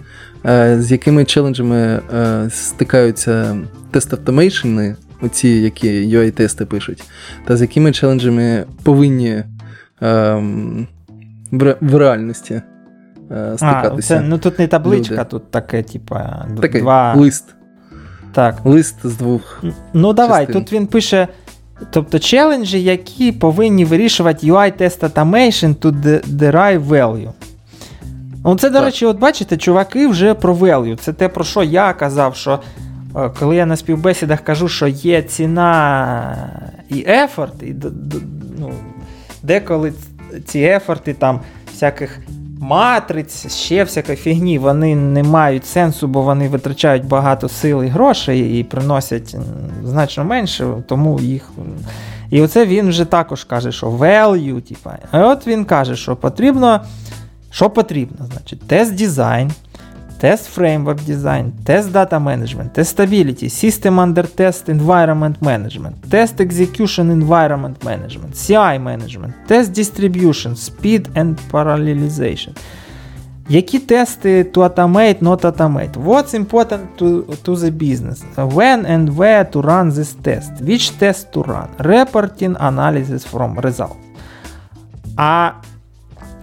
е, 0.47 0.83
з 0.83 0.93
якими 0.93 1.25
челенджами 1.25 2.01
е, 2.17 2.49
стикаються 2.51 3.57
тест 3.91 4.13
автомейшени 4.13 4.97
оці, 5.23 5.49
які 5.49 5.89
UI-тести 6.19 6.65
пишуть, 6.65 7.03
та 7.45 7.57
з 7.57 7.61
якими 7.61 7.93
челенджами 7.93 8.65
повинні 8.83 9.43
ем, 10.01 10.87
в 11.83 11.97
реальності 11.97 12.63
е, 13.31 13.53
стикатися. 13.57 14.15
А, 14.15 14.19
це, 14.21 14.21
Ну 14.27 14.39
тут 14.39 14.59
не 14.59 14.67
табличка, 14.67 15.15
люди. 15.15 15.25
тут 15.25 15.51
таке, 15.51 15.83
типа, 15.83 16.47
Такий 16.61 16.81
два... 16.81 17.15
лист. 17.15 17.45
Так. 18.33 18.61
Лист 18.67 19.07
з 19.07 19.17
двох. 19.17 19.65
Ну 19.93 20.13
давай, 20.13 20.47
частин. 20.47 20.65
тут 20.65 20.73
він 20.73 20.87
пише. 20.87 21.29
Тобто 21.91 22.19
челенджі, 22.19 22.83
які 22.83 23.33
повинні 23.33 23.85
вирішувати 23.85 24.47
UI 24.47 24.83
test 24.83 25.01
automation 25.01 25.75
to 25.75 26.21
derive 26.29 26.87
value. 26.87 27.33
Ну, 28.45 28.57
Це, 28.59 28.71
до 28.71 28.77
так. 28.79 28.85
речі, 28.85 29.07
от 29.07 29.19
бачите, 29.19 29.57
чуваки 29.57 30.07
вже 30.07 30.35
про 30.35 30.55
value. 30.55 30.97
Це 30.97 31.13
те, 31.13 31.29
про 31.29 31.45
що 31.45 31.63
я 31.63 31.93
казав, 31.93 32.37
що 32.37 32.59
Е, 33.17 33.31
коли 33.39 33.57
я 33.57 33.67
на 33.67 33.77
співбесідах 33.77 34.41
кажу, 34.41 34.69
що 34.69 34.87
є 34.89 35.23
ціна 35.23 36.35
і 36.89 37.05
ефорт, 37.09 37.63
і 37.63 37.75
ну, 38.59 38.73
деколи 39.43 39.93
ці 40.45 40.59
ефорти 40.59 41.15
там 41.15 41.41
всяких 41.73 42.19
матриць, 42.61 43.55
ще 43.57 43.85
всякої 43.85 44.17
фігні, 44.17 44.59
вони 44.59 44.97
не 44.97 45.23
мають 45.23 45.67
сенсу, 45.67 46.09
бо 46.09 46.23
вони 46.23 46.49
витрачають 46.49 47.05
багато 47.05 47.49
сил 47.49 47.85
і 47.85 47.89
грошей 47.89 48.61
і 48.61 48.65
приносять 48.65 49.37
значно 49.85 50.25
менше, 50.25 50.67
тому 50.89 51.21
їх. 51.21 51.51
І 52.31 52.41
оце 52.43 52.67
він 52.67 52.89
вже 52.89 53.05
також 53.05 53.45
каже, 53.45 53.73
що 53.73 53.91
value, 53.91 54.61
типа. 54.61 54.99
А 55.11 55.29
от 55.29 55.47
він 55.47 55.65
каже, 55.65 55.97
що 55.97 56.17
потрібно. 56.17 56.85
Що 57.51 57.71
потрібно? 57.71 58.27
Значить, 58.33 58.69
тест 58.69 58.95
дизайн 58.99 59.51
Тест 60.25 60.59
Test 60.59 61.05
дизайн, 61.05 61.53
тест 61.65 61.93
дата 61.93 62.19
менеджмент, 62.21 62.73
тест 62.73 62.91
стабіліті, 62.91 63.51
систем 63.51 64.01
Under 64.01 64.27
тест, 64.29 64.69
Environment 64.69 65.39
Management, 65.39 65.93
Test 66.11 66.47
Execution 66.51 67.25
Environment 67.25 67.75
Management, 67.85 68.35
CI 68.35 68.79
Management, 68.83 69.33
тест 69.49 69.73
Distribution, 69.79 70.55
Speed 70.55 71.07
and 71.15 71.35
Parallelization. 71.53 72.49
Які 73.49 73.79
тести 73.79 74.43
to 74.55 74.69
automate, 74.75 75.19
not 75.23 75.41
automate? 75.43 75.93
What's 75.93 76.35
important 76.47 76.81
to 76.99 77.23
to 77.45 77.57
the 77.57 77.71
business? 77.71 78.19
When 78.37 78.87
and 78.97 79.09
where 79.11 79.51
to 79.55 79.61
run 79.63 79.91
this 79.91 80.15
test? 80.23 80.63
Which 80.67 80.99
test 81.03 81.23
to 81.35 81.43
run? 81.43 81.67
Reporting 81.79 82.57
analysis 82.73 83.33
from 83.33 83.61
result. 83.61 83.97
А 85.17 85.51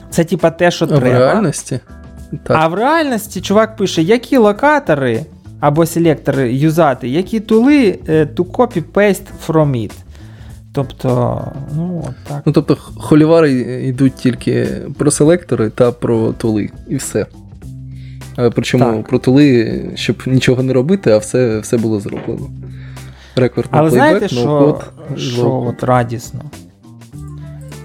це 0.10 0.24
типа 0.24 0.52
те, 0.52 0.72
що 0.72 0.88
треба. 0.88 1.00
В 1.18 1.20
реальності? 1.20 1.80
Так. 2.44 2.58
А 2.60 2.68
в 2.68 2.74
реальності 2.74 3.42
чувак 3.42 3.76
пише, 3.76 4.02
які 4.02 4.38
локатори 4.38 5.26
або 5.60 5.86
селектори 5.86 6.54
юзати, 6.54 7.10
які 7.10 7.40
тули 7.40 8.00
е, 8.10 8.26
to 8.36 8.46
copy 8.52 8.84
paste 8.94 9.26
from 9.48 9.70
it. 9.70 9.92
Тобто, 10.74 11.42
ну 11.76 12.04
так. 12.28 12.42
Ну, 12.46 12.54
тобто, 12.54 12.76
холівари 12.76 13.54
йдуть 13.88 14.16
тільки 14.16 14.68
про 14.98 15.12
селектори 15.12 15.70
та 15.70 15.92
про 15.92 16.32
тули, 16.34 16.70
і 16.88 16.96
все. 16.96 17.26
Е, 18.40 18.50
причому 18.50 18.84
так. 18.84 19.10
про 19.10 19.20
тули, 19.20 19.82
щоб 19.96 20.24
нічого 20.26 20.64
не 20.64 20.74
робити, 20.74 21.12
а 21.12 21.18
все 21.18 21.60
все 21.60 21.78
було 21.78 22.00
зроблено. 22.00 22.50
Рекорд 23.36 23.68
Але 23.72 23.90
плейбек, 23.90 24.08
знаєте, 24.10 24.28
що 24.36 24.46
код, 24.48 24.94
що 25.20 25.64
от 25.76 25.84
радісно? 25.84 26.42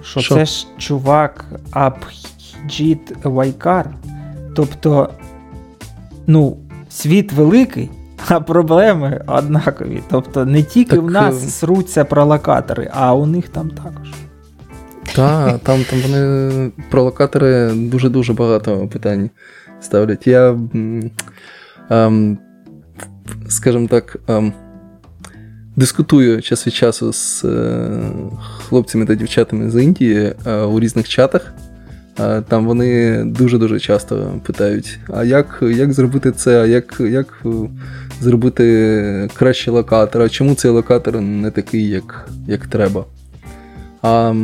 Що, 0.03 0.21
що 0.21 0.35
це 0.35 0.45
ж 0.47 0.67
чувак 0.79 1.45
Абхіджіт 1.71 3.13
Вайкар, 3.25 3.91
Тобто, 4.57 5.09
ну, 6.27 6.57
світ 6.91 7.33
великий, 7.33 7.91
а 8.29 8.41
проблеми 8.41 9.25
однакові. 9.27 10.03
Тобто, 10.11 10.45
не 10.45 10.63
тільки 10.63 10.91
так, 10.97 11.03
в 11.05 11.11
нас 11.11 11.45
е, 11.45 11.49
сруться 11.49 12.05
про 12.05 12.25
локатори, 12.25 12.91
а 12.95 13.15
у 13.15 13.27
них 13.27 13.49
там 13.49 13.71
також. 13.71 14.13
Так, 15.15 15.59
там 15.59 15.85
там 15.85 15.99
вони 16.07 16.71
локатори 16.93 17.73
дуже-дуже 17.75 18.33
багато 18.33 18.89
питань 18.89 19.31
ставлять. 19.81 20.27
Я, 20.27 20.59
ем, 21.91 22.39
скажімо 23.49 23.87
так, 23.89 24.17
ем, 24.29 24.53
дискутую 25.77 26.43
час 26.43 26.67
від 26.67 26.75
часу 26.75 27.13
з 27.13 27.45
е, 27.45 27.91
хлопцями 28.69 29.07
та 29.07 29.15
дівчатами 29.15 29.71
з 29.71 29.83
Індії 29.83 30.35
е, 30.47 30.61
у 30.63 30.81
різних 30.81 31.09
чатах. 31.09 31.53
Е, 32.21 32.43
там 32.49 32.67
вони 32.67 33.23
дуже-дуже 33.25 33.81
часто 33.81 34.41
питають: 34.47 34.99
а 35.15 35.25
як 35.25 35.63
як 35.63 35.93
зробити 35.93 36.33
це, 36.33 36.63
а 36.63 36.67
як 36.67 37.01
як 37.01 37.27
е, 37.47 37.51
зробити 38.21 39.29
краще 39.35 39.71
локатор, 39.71 40.23
а 40.23 40.29
чому 40.29 40.55
цей 40.55 40.71
локатор 40.71 41.21
не 41.21 41.51
такий, 41.51 41.89
як 41.89 42.29
як 42.47 42.67
треба? 42.67 43.05
А 44.03 44.35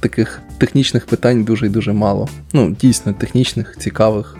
таких 0.00 0.40
технічних 0.58 1.06
питань 1.06 1.44
дуже 1.44 1.66
і 1.66 1.68
дуже 1.68 1.92
мало. 1.92 2.28
Ну, 2.52 2.76
дійсно, 2.80 3.12
технічних, 3.12 3.76
цікавих. 3.78 4.36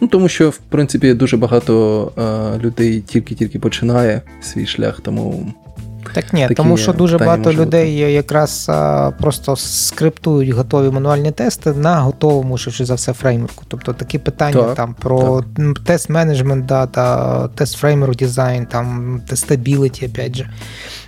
Ну, 0.00 0.08
Тому 0.08 0.28
що, 0.28 0.50
в 0.50 0.56
принципі, 0.56 1.14
дуже 1.14 1.36
багато 1.36 2.12
е, 2.16 2.58
людей 2.64 3.00
тільки-тільки 3.00 3.58
починає 3.58 4.22
свій 4.40 4.66
шлях, 4.66 5.00
тому 5.00 5.52
так 6.12 6.32
ні, 6.32 6.42
такі 6.42 6.54
тому 6.54 6.76
що 6.76 6.92
дуже 6.92 7.18
багато 7.18 7.52
людей 7.52 7.96
якраз 7.98 8.66
а, 8.68 9.10
просто 9.20 9.56
скриптують 9.56 10.48
готові 10.50 10.90
мануальні 10.90 11.30
тести 11.30 11.72
на 11.72 12.00
готовому, 12.00 12.58
швидше 12.58 12.84
за 12.84 12.94
все, 12.94 13.12
фреймворку. 13.12 13.64
Тобто 13.68 13.92
такі 13.92 14.18
питання 14.18 14.62
так, 14.62 14.74
там 14.74 14.94
про 15.00 15.44
тест 15.84 16.10
менеджмент 16.10 16.66
дата, 16.66 17.48
тест 17.54 17.76
фреймворк 17.76 18.16
дизайн, 18.16 18.66
там 18.66 19.20
тестабіліті, 19.28 20.06
опять 20.06 20.36
же. 20.36 20.48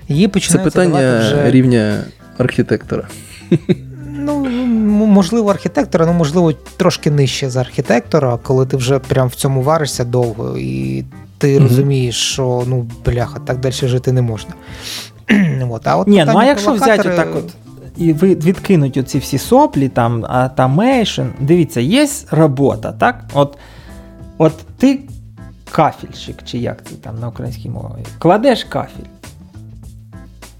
Її 0.08 0.28
починають 0.28 0.72
Це 0.72 0.80
питання 0.80 1.18
вже... 1.18 1.50
рівня 1.50 2.00
архітектора. 2.38 3.08
Ну, 4.18 4.44
можливо, 5.06 5.50
архітектора, 5.50 6.06
ну 6.06 6.12
можливо, 6.12 6.52
трошки 6.76 7.10
нижче 7.10 7.50
за 7.50 7.60
архітектора, 7.60 8.38
коли 8.42 8.66
ти 8.66 8.76
вже 8.76 8.98
прям 8.98 9.28
в 9.28 9.34
цьому 9.34 9.62
варишся 9.62 10.04
довго. 10.04 10.58
І 10.58 11.04
ти 11.42 11.48
mm-hmm. 11.58 11.62
розумієш, 11.62 12.16
що 12.32 12.64
ну 12.66 12.86
бляха, 13.04 13.38
так 13.38 13.60
далі 13.60 13.72
жити 13.72 14.12
не 14.12 14.22
можна. 14.22 14.54
от. 15.70 15.86
А 15.86 15.96
от 15.96 16.08
Ні, 16.08 16.24
ну 16.26 16.36
а 16.38 16.44
якщо 16.44 16.72
взяти 16.72 17.08
так 17.08 17.28
от. 17.36 17.52
І 17.96 18.12
відкинуть 18.12 18.96
оці 18.96 19.18
всі 19.18 19.38
соплі, 19.38 19.88
там 19.88 20.24
Automation, 20.24 21.28
Дивіться, 21.40 21.80
є 21.80 22.08
робота, 22.30 22.92
так? 22.92 23.24
От 23.34 23.58
от 24.38 24.52
ти 24.78 24.98
кафельщик, 25.70 26.44
чи 26.44 26.58
як 26.58 26.84
це 26.88 26.94
там 26.94 27.18
на 27.20 27.28
українській 27.28 27.68
мові, 27.68 28.04
кладеш 28.18 28.64
кафель. 28.64 29.04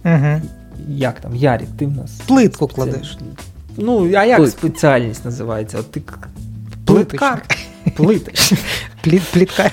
Угу. 0.05 0.41
Як 0.89 1.21
там, 1.21 1.37
Ярік, 1.37 1.69
ти 1.79 1.87
в 1.87 1.91
нас. 1.97 2.11
Плитку 2.27 2.69
кладеш. 2.69 3.19
Ну, 3.77 4.15
а 4.15 4.25
як 4.25 4.39
Плит. 4.39 4.51
спеціальність 4.51 5.25
називається? 5.25 5.79
От 5.79 5.91
ти 5.91 6.03
Плиткар. 6.85 7.43
Плитач. 7.97 8.53
плітка. 9.33 9.71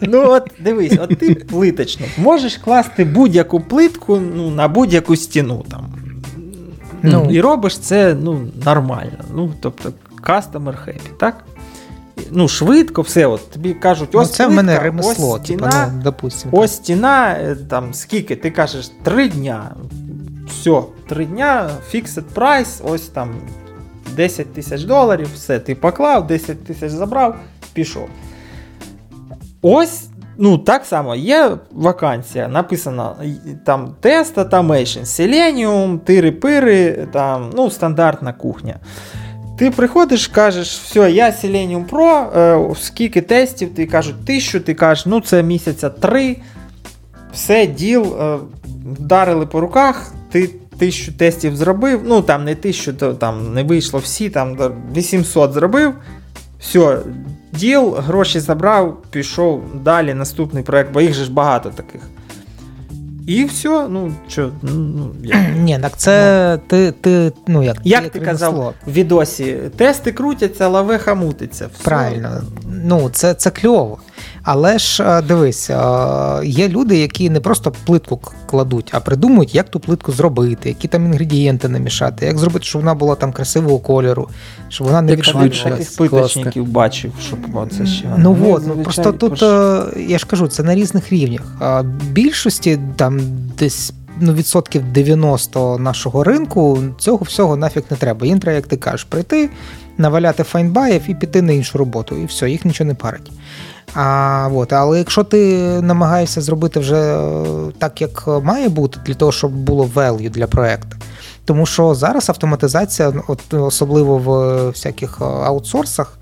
Ну, 0.00 0.24
от 0.30 0.50
дивись, 0.60 0.96
от 1.00 1.18
ти 1.18 1.34
плиточник. 1.34 2.18
Можеш 2.18 2.56
класти 2.56 3.04
будь-яку 3.04 3.60
плитку 3.60 4.16
ну, 4.34 4.50
на 4.50 4.68
будь-яку 4.68 5.16
стіну 5.16 5.64
там. 5.70 5.86
Ну. 7.02 7.28
І 7.30 7.40
робиш 7.40 7.78
це 7.78 8.16
ну, 8.22 8.40
нормально. 8.64 9.24
Ну, 9.34 9.52
Тобто, 9.60 9.92
кастомер 10.22 10.76
хеппі, 10.84 11.10
так? 11.18 11.44
Ну, 12.30 12.48
швидко, 12.48 13.02
все, 13.02 13.26
от 13.26 13.50
тобі 13.50 13.74
кажуть, 13.74 14.08
ну, 14.14 14.20
ось 14.20 14.28
ну, 14.28 14.34
це 14.34 14.44
плитка, 14.46 14.62
в 14.62 14.64
мене 14.64 14.80
ремесло, 14.80 15.10
ось 15.10 15.18
ну, 15.18 15.38
стіна, 15.44 15.68
типу, 15.70 15.96
ну, 15.96 16.02
допустим, 16.02 16.48
ось 16.54 16.72
стіна, 16.74 17.38
е, 17.40 17.54
там 17.68 17.94
скільки, 17.94 18.36
ти 18.36 18.50
кажеш, 18.50 18.90
три 19.04 19.28
дня. 19.28 19.70
Все, 20.48 20.82
три 21.08 21.26
дня, 21.26 21.70
fixed 21.94 22.22
price, 22.34 22.90
ось 22.92 23.02
там 23.06 23.30
10 24.16 24.52
тисяч 24.54 24.82
доларів, 24.82 25.28
все, 25.34 25.58
ти 25.58 25.74
поклав, 25.74 26.26
10 26.26 26.64
тисяч 26.64 26.90
забрав, 26.90 27.36
пішов. 27.72 28.08
Ось, 29.62 30.08
ну, 30.38 30.58
так 30.58 30.84
само, 30.84 31.14
є 31.14 31.50
вакансія. 31.72 32.48
написана, 32.48 33.14
там 33.66 33.94
тест, 34.00 34.36
Automation, 34.38 35.04
Selenium, 35.04 35.98
тири-пири, 35.98 37.06
там, 37.12 37.50
ну, 37.56 37.70
стандартна 37.70 38.32
кухня. 38.32 38.76
Ти 39.58 39.70
приходиш, 39.70 40.28
кажеш, 40.28 40.78
все, 40.78 41.12
я 41.12 41.26
Selenium 41.30 41.88
Pro, 41.88 42.38
е, 42.38 42.74
скільки 42.80 43.20
тестів, 43.20 43.74
ти 43.74 43.86
кажуть, 43.86 44.24
тисячу, 44.24 44.60
ти 44.60 44.74
кажеш, 44.74 45.06
ну 45.06 45.20
це 45.20 45.42
місяця 45.42 45.90
три. 45.90 46.36
Все, 47.32 47.66
діл, 47.66 48.16
е, 48.20 48.38
вдарили 48.98 49.46
по 49.46 49.60
руках, 49.60 50.12
ти 50.30 50.50
тисячу 50.80 51.12
тестів 51.12 51.56
зробив. 51.56 52.00
Ну 52.06 52.22
там 52.22 52.44
не 52.44 52.54
тисячу, 52.54 52.92
то 52.92 53.14
там 53.14 53.54
не 53.54 53.62
вийшло 53.62 54.00
всі, 54.00 54.30
там 54.30 54.58
800 54.96 55.52
зробив. 55.52 55.92
Все, 56.60 56.98
діл, 57.52 57.90
гроші 57.94 58.40
забрав, 58.40 58.98
пішов 59.10 59.62
далі 59.84 60.14
наступний 60.14 60.62
проект, 60.62 60.92
бо 60.92 61.00
їх 61.00 61.14
же 61.14 61.24
ж 61.24 61.32
багато 61.32 61.68
таких. 61.70 62.00
І 63.26 63.44
все, 63.44 63.68
ну 63.88 64.12
що, 64.28 64.50
ну, 64.62 64.70
ну 64.72 65.10
як? 65.24 65.38
Ні, 65.58 65.78
так 65.82 65.92
це 65.96 66.50
ну. 66.56 66.60
ти 66.66 66.92
ти, 67.00 67.32
ну 67.46 67.62
як 67.62 67.76
Як 67.84 68.10
ти 68.10 68.20
казав 68.20 68.74
в 68.86 68.92
відосі, 68.92 69.56
тести 69.76 70.12
крутяться, 70.12 70.68
лавеха 70.68 71.14
мутиться. 71.14 71.68
Все. 71.74 71.84
Правильно, 71.84 72.42
ну 72.84 73.10
це 73.12 73.34
це 73.34 73.50
кльово. 73.50 73.98
Але 74.42 74.78
ж 74.78 75.02
е, 75.04 75.22
дивись, 75.22 75.70
е, 75.70 75.76
є 76.44 76.68
люди, 76.68 76.98
які 76.98 77.30
не 77.30 77.40
просто 77.40 77.72
плитку 77.86 78.20
кладуть, 78.46 78.88
а 78.94 79.00
придумують, 79.00 79.54
як 79.54 79.68
ту 79.68 79.80
плитку 79.80 80.12
зробити, 80.12 80.68
які 80.68 80.88
там 80.88 81.06
інгредієнти 81.06 81.68
намішати, 81.68 82.26
як 82.26 82.38
зробити, 82.38 82.64
щоб 82.64 82.82
вона 82.82 82.94
була 82.94 83.14
там 83.14 83.32
красивого 83.32 83.78
кольору, 83.78 84.28
щоб 84.68 84.86
вона 84.86 85.02
не 85.02 85.16
відшвидшилась. 85.16 85.88
Плиточників 85.94 86.66
бачив, 86.68 87.12
щоб 87.26 87.38
це 87.78 87.86
ще 87.86 88.04
ну 88.18 88.34
не 88.36 88.50
от, 88.52 88.62
ну 88.66 88.76
просто 88.82 89.12
тут 89.12 89.30
пош... 89.30 89.42
Е, 89.42 89.80
я 90.08 90.18
ж 90.18 90.26
кажу, 90.26 90.48
це 90.48 90.62
на 90.62 90.74
різних 90.74 91.12
рівнях. 91.12 91.42
Більшості 92.10 92.78
там 92.96 93.20
десь. 93.58 93.92
Ну, 94.22 94.34
відсотків 94.34 94.92
90 94.92 95.78
нашого 95.78 96.24
ринку 96.24 96.78
цього 96.98 97.18
всього 97.24 97.56
нафіг 97.56 97.82
не 97.90 97.96
треба. 97.96 98.26
Їм 98.26 98.40
треба, 98.40 98.54
як 98.56 98.66
ти 98.66 98.76
кажеш, 98.76 99.04
прийти, 99.04 99.50
наваляти 99.98 100.42
файнбаїв 100.42 101.02
і 101.08 101.14
піти 101.14 101.42
на 101.42 101.52
іншу 101.52 101.78
роботу. 101.78 102.16
І 102.16 102.24
все, 102.26 102.50
їх 102.50 102.64
нічого 102.64 102.88
не 102.88 102.94
парить. 102.94 103.30
А, 103.94 104.50
от, 104.54 104.72
Але 104.72 104.98
якщо 104.98 105.24
ти 105.24 105.56
намагаєшся 105.82 106.40
зробити 106.40 106.80
вже 106.80 106.96
е, 106.96 107.42
так, 107.78 108.00
як 108.00 108.26
має 108.44 108.68
бути, 108.68 109.00
для 109.06 109.14
того, 109.14 109.32
щоб 109.32 109.52
було 109.52 109.90
value 109.94 110.30
для 110.30 110.46
проекту. 110.46 110.96
Тому 111.44 111.66
що 111.66 111.94
зараз 111.94 112.28
автоматизація, 112.30 113.12
ну, 113.14 113.22
от, 113.28 113.54
особливо 113.54 114.18
в 114.18 114.30
е, 114.32 114.68
всяких 114.68 115.18
е, 115.20 115.24
аутсорсах, 115.24 116.18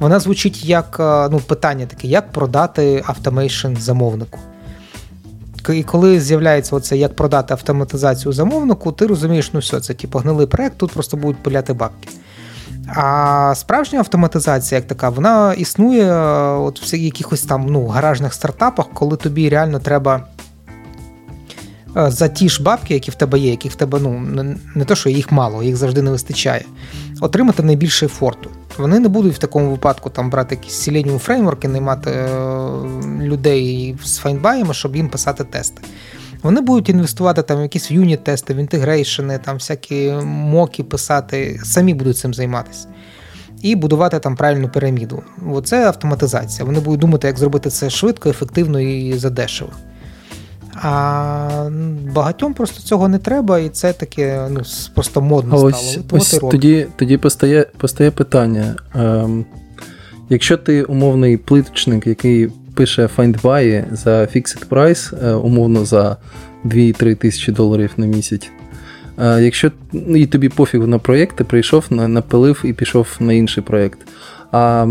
вона 0.00 0.20
звучить 0.20 0.64
як 0.64 0.96
ну, 1.32 1.40
питання 1.46 1.86
таке, 1.86 2.08
як 2.08 2.32
продати 2.32 3.02
автомейшн 3.06 3.74
замовнику. 3.78 4.38
І 5.72 5.82
коли 5.82 6.20
з'являється 6.20 6.76
оце, 6.76 6.96
як 6.96 7.16
продати 7.16 7.54
автоматизацію 7.54 8.32
замовнику, 8.32 8.92
ти 8.92 9.06
розумієш, 9.06 9.50
ну 9.52 9.60
все, 9.60 9.80
це 9.80 9.94
типу 9.94 10.18
гнилий 10.18 10.46
проект, 10.46 10.78
тут 10.78 10.92
просто 10.92 11.16
будуть 11.16 11.42
пиляти 11.42 11.72
бабки. 11.72 12.08
А 12.86 13.52
справжня 13.56 13.98
автоматизація, 14.00 14.78
як 14.78 14.86
така, 14.86 15.08
вона 15.08 15.52
існує 15.52 16.04
е, 16.04 16.16
от 16.58 16.92
в 16.92 16.94
якихось 16.94 17.42
там 17.42 17.66
ну, 17.66 17.86
гаражних 17.86 18.34
стартапах, 18.34 18.86
коли 18.94 19.16
тобі 19.16 19.48
реально 19.48 19.78
треба. 19.78 20.24
Е, 21.96 22.10
за 22.10 22.28
ті 22.28 22.48
ж 22.48 22.62
бабки, 22.62 22.94
які 22.94 23.10
в 23.10 23.14
тебе 23.14 23.38
є, 23.38 23.50
які 23.50 23.68
в 23.68 23.74
тебе 23.74 23.98
ну 24.02 24.26
не 24.74 24.84
то, 24.84 24.94
що 24.94 25.08
їх 25.08 25.32
мало, 25.32 25.62
їх 25.62 25.76
завжди 25.76 26.02
не 26.02 26.10
вистачає. 26.10 26.64
Отримати 27.20 27.62
найбільше 27.62 28.06
ефорту. 28.06 28.50
Вони 28.78 28.98
не 29.00 29.08
будуть 29.08 29.34
в 29.34 29.38
такому 29.38 29.70
випадку 29.70 30.10
там 30.10 30.30
брати 30.30 30.54
якісь 30.54 30.74
селеніум 30.74 31.18
фреймворки, 31.18 31.68
наймати 31.68 32.10
е- 32.10 32.28
людей 33.22 33.96
з 34.04 34.16
файнбаями, 34.16 34.74
щоб 34.74 34.96
їм 34.96 35.08
писати 35.08 35.44
тести. 35.44 35.82
Вони 36.44 36.60
будуть 36.60 36.88
інвестувати 36.88 37.42
там 37.42 37.58
в 37.58 37.62
якісь 37.62 37.92
юніт-тести, 37.92 38.54
в 38.54 38.56
інтегрейшени, 38.56 39.38
там 39.44 39.54
всякі 39.54 40.10
моки 40.24 40.82
писати, 40.84 41.60
самі 41.64 41.94
будуть 41.94 42.16
цим 42.16 42.34
займатися. 42.34 42.88
І 43.62 43.76
будувати 43.76 44.18
там 44.18 44.36
правильну 44.36 44.68
піраміду. 44.68 45.22
Оце 45.52 45.86
автоматизація. 45.86 46.64
Вони 46.64 46.80
будуть 46.80 47.00
думати, 47.00 47.26
як 47.26 47.38
зробити 47.38 47.70
це 47.70 47.90
швидко, 47.90 48.28
ефективно 48.28 48.80
і 48.80 49.12
задешево. 49.18 49.70
А 50.74 51.70
багатьом 52.14 52.54
просто 52.54 52.82
цього 52.82 53.08
не 53.08 53.18
треба, 53.18 53.58
і 53.58 53.68
це 53.68 53.92
таке 53.92 54.46
ну, 54.50 54.60
просто 54.94 55.20
модно 55.20 55.50
стало. 55.56 55.66
Ось, 55.68 55.98
От, 56.00 56.12
ось 56.12 56.40
Тоді 56.50 56.86
тоді 56.96 57.16
постає 57.16 57.66
постає 57.76 58.10
питання. 58.10 58.76
Ем, 58.94 59.44
Якщо 60.28 60.56
ти 60.56 60.82
умовний 60.82 61.36
плиточник, 61.36 62.06
який 62.06 62.48
пише 62.74 63.08
FindBuy 63.16 63.94
за 63.94 64.10
fixed 64.20 64.66
price, 64.68 65.26
е, 65.28 65.34
умовно 65.34 65.84
за 65.84 66.16
2-3 66.64 67.14
тисячі 67.14 67.52
доларів 67.52 67.90
на 67.96 68.06
місяць. 68.06 68.48
Е, 69.18 69.42
якщо 69.42 69.70
ну, 69.92 70.16
і 70.16 70.26
тобі 70.26 70.48
пофіг 70.48 70.80
на 70.86 70.98
проєкт, 70.98 71.36
ти 71.36 71.44
прийшов, 71.44 71.84
напилив 71.90 72.60
і 72.64 72.72
пішов 72.72 73.08
на 73.20 73.32
інший 73.32 73.62
проєкт. 73.62 73.98
А 74.52 74.86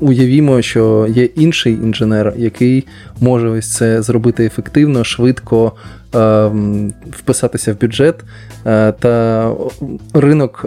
уявімо, 0.00 0.62
що 0.62 1.06
є 1.10 1.24
інший 1.24 1.72
інженер, 1.72 2.32
який 2.36 2.86
може 3.20 3.48
ось 3.48 3.72
це 3.74 4.02
зробити 4.02 4.44
ефективно, 4.44 5.04
швидко 5.04 5.72
е, 6.14 6.50
вписатися 7.12 7.72
в 7.74 7.80
бюджет 7.80 8.16
та 9.00 9.52
ринок 10.14 10.66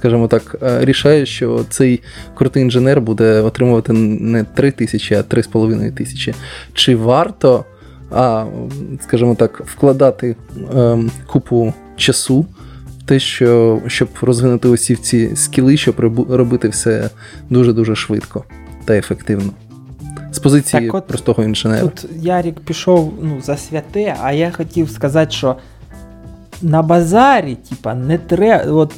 скажімо 0.00 0.28
так, 0.28 0.56
е, 0.62 0.84
рішає, 0.84 1.26
що 1.26 1.64
цей 1.70 2.00
крутий 2.34 2.62
інженер 2.62 3.00
буде 3.00 3.40
отримувати 3.40 3.92
не 3.92 4.44
3 4.44 4.70
тисячі, 4.70 5.14
а 5.14 5.20
3,5 5.22 5.92
тисячі. 5.92 6.34
Чи 6.74 6.96
варто, 6.96 7.64
а, 8.10 8.44
скажімо 9.02 9.34
так, 9.34 9.62
вкладати 9.66 10.36
ем, 10.76 11.10
купу 11.26 11.74
часу? 11.96 12.46
в 13.00 13.02
Те, 13.12 13.18
що 13.18 13.80
щоб 13.86 14.08
розвинути 14.22 14.68
усі 14.68 14.96
ці 14.96 15.36
скіли, 15.36 15.76
щоб 15.76 16.00
робити 16.30 16.68
все 16.68 17.10
дуже-дуже 17.50 17.94
швидко 17.96 18.44
та 18.84 18.94
ефективно. 18.96 19.50
З 20.32 20.38
позиції 20.38 20.86
так 20.86 20.94
от, 20.94 21.06
простого 21.06 21.44
інженера. 21.44 21.82
Тут 21.88 22.06
Ярік 22.22 22.60
пішов 22.60 23.14
ну, 23.22 23.40
за 23.40 23.56
святе, 23.56 24.16
а 24.22 24.32
я 24.32 24.50
хотів 24.56 24.90
сказати, 24.90 25.30
що 25.30 25.56
на 26.62 26.82
базарі, 26.82 27.56
типа, 27.68 27.94
не 27.94 28.18
треба. 28.18 28.72
От 28.72 28.92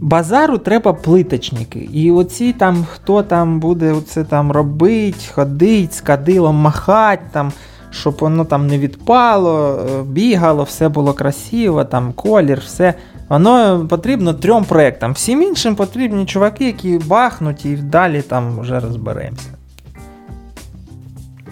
Базару 0.00 0.58
треба 0.58 0.92
плиточники. 0.92 1.88
І 1.92 2.10
оці 2.10 2.52
там, 2.58 2.86
хто 2.94 3.22
там 3.22 3.60
буде 3.60 3.94
це 4.08 4.24
там 4.24 4.52
робити, 4.52 5.16
ходить, 5.32 5.94
з 5.94 6.00
кадилом 6.00 6.56
махати 6.56 7.22
там, 7.32 7.52
щоб 7.90 8.16
воно 8.20 8.44
там 8.44 8.66
не 8.66 8.78
відпало, 8.78 9.70
е, 9.70 10.02
бігало, 10.02 10.62
все 10.62 10.88
було 10.88 11.12
красиво, 11.12 11.84
там 11.84 12.12
колір, 12.12 12.62
все. 12.66 12.94
Воно 13.28 13.86
потрібно 13.88 14.34
трьом 14.34 14.64
проектам. 14.64 15.12
Всім 15.12 15.42
іншим 15.42 15.76
потрібні 15.76 16.26
чуваки, 16.26 16.66
які 16.66 16.98
бахнуть 17.06 17.64
і 17.66 17.76
далі 17.76 18.22
там 18.22 18.60
вже 18.60 18.80
розберемося. 18.80 19.48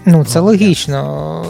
Ну, 0.05 0.23
це 0.25 0.39
ну, 0.39 0.45
логічно. 0.45 1.45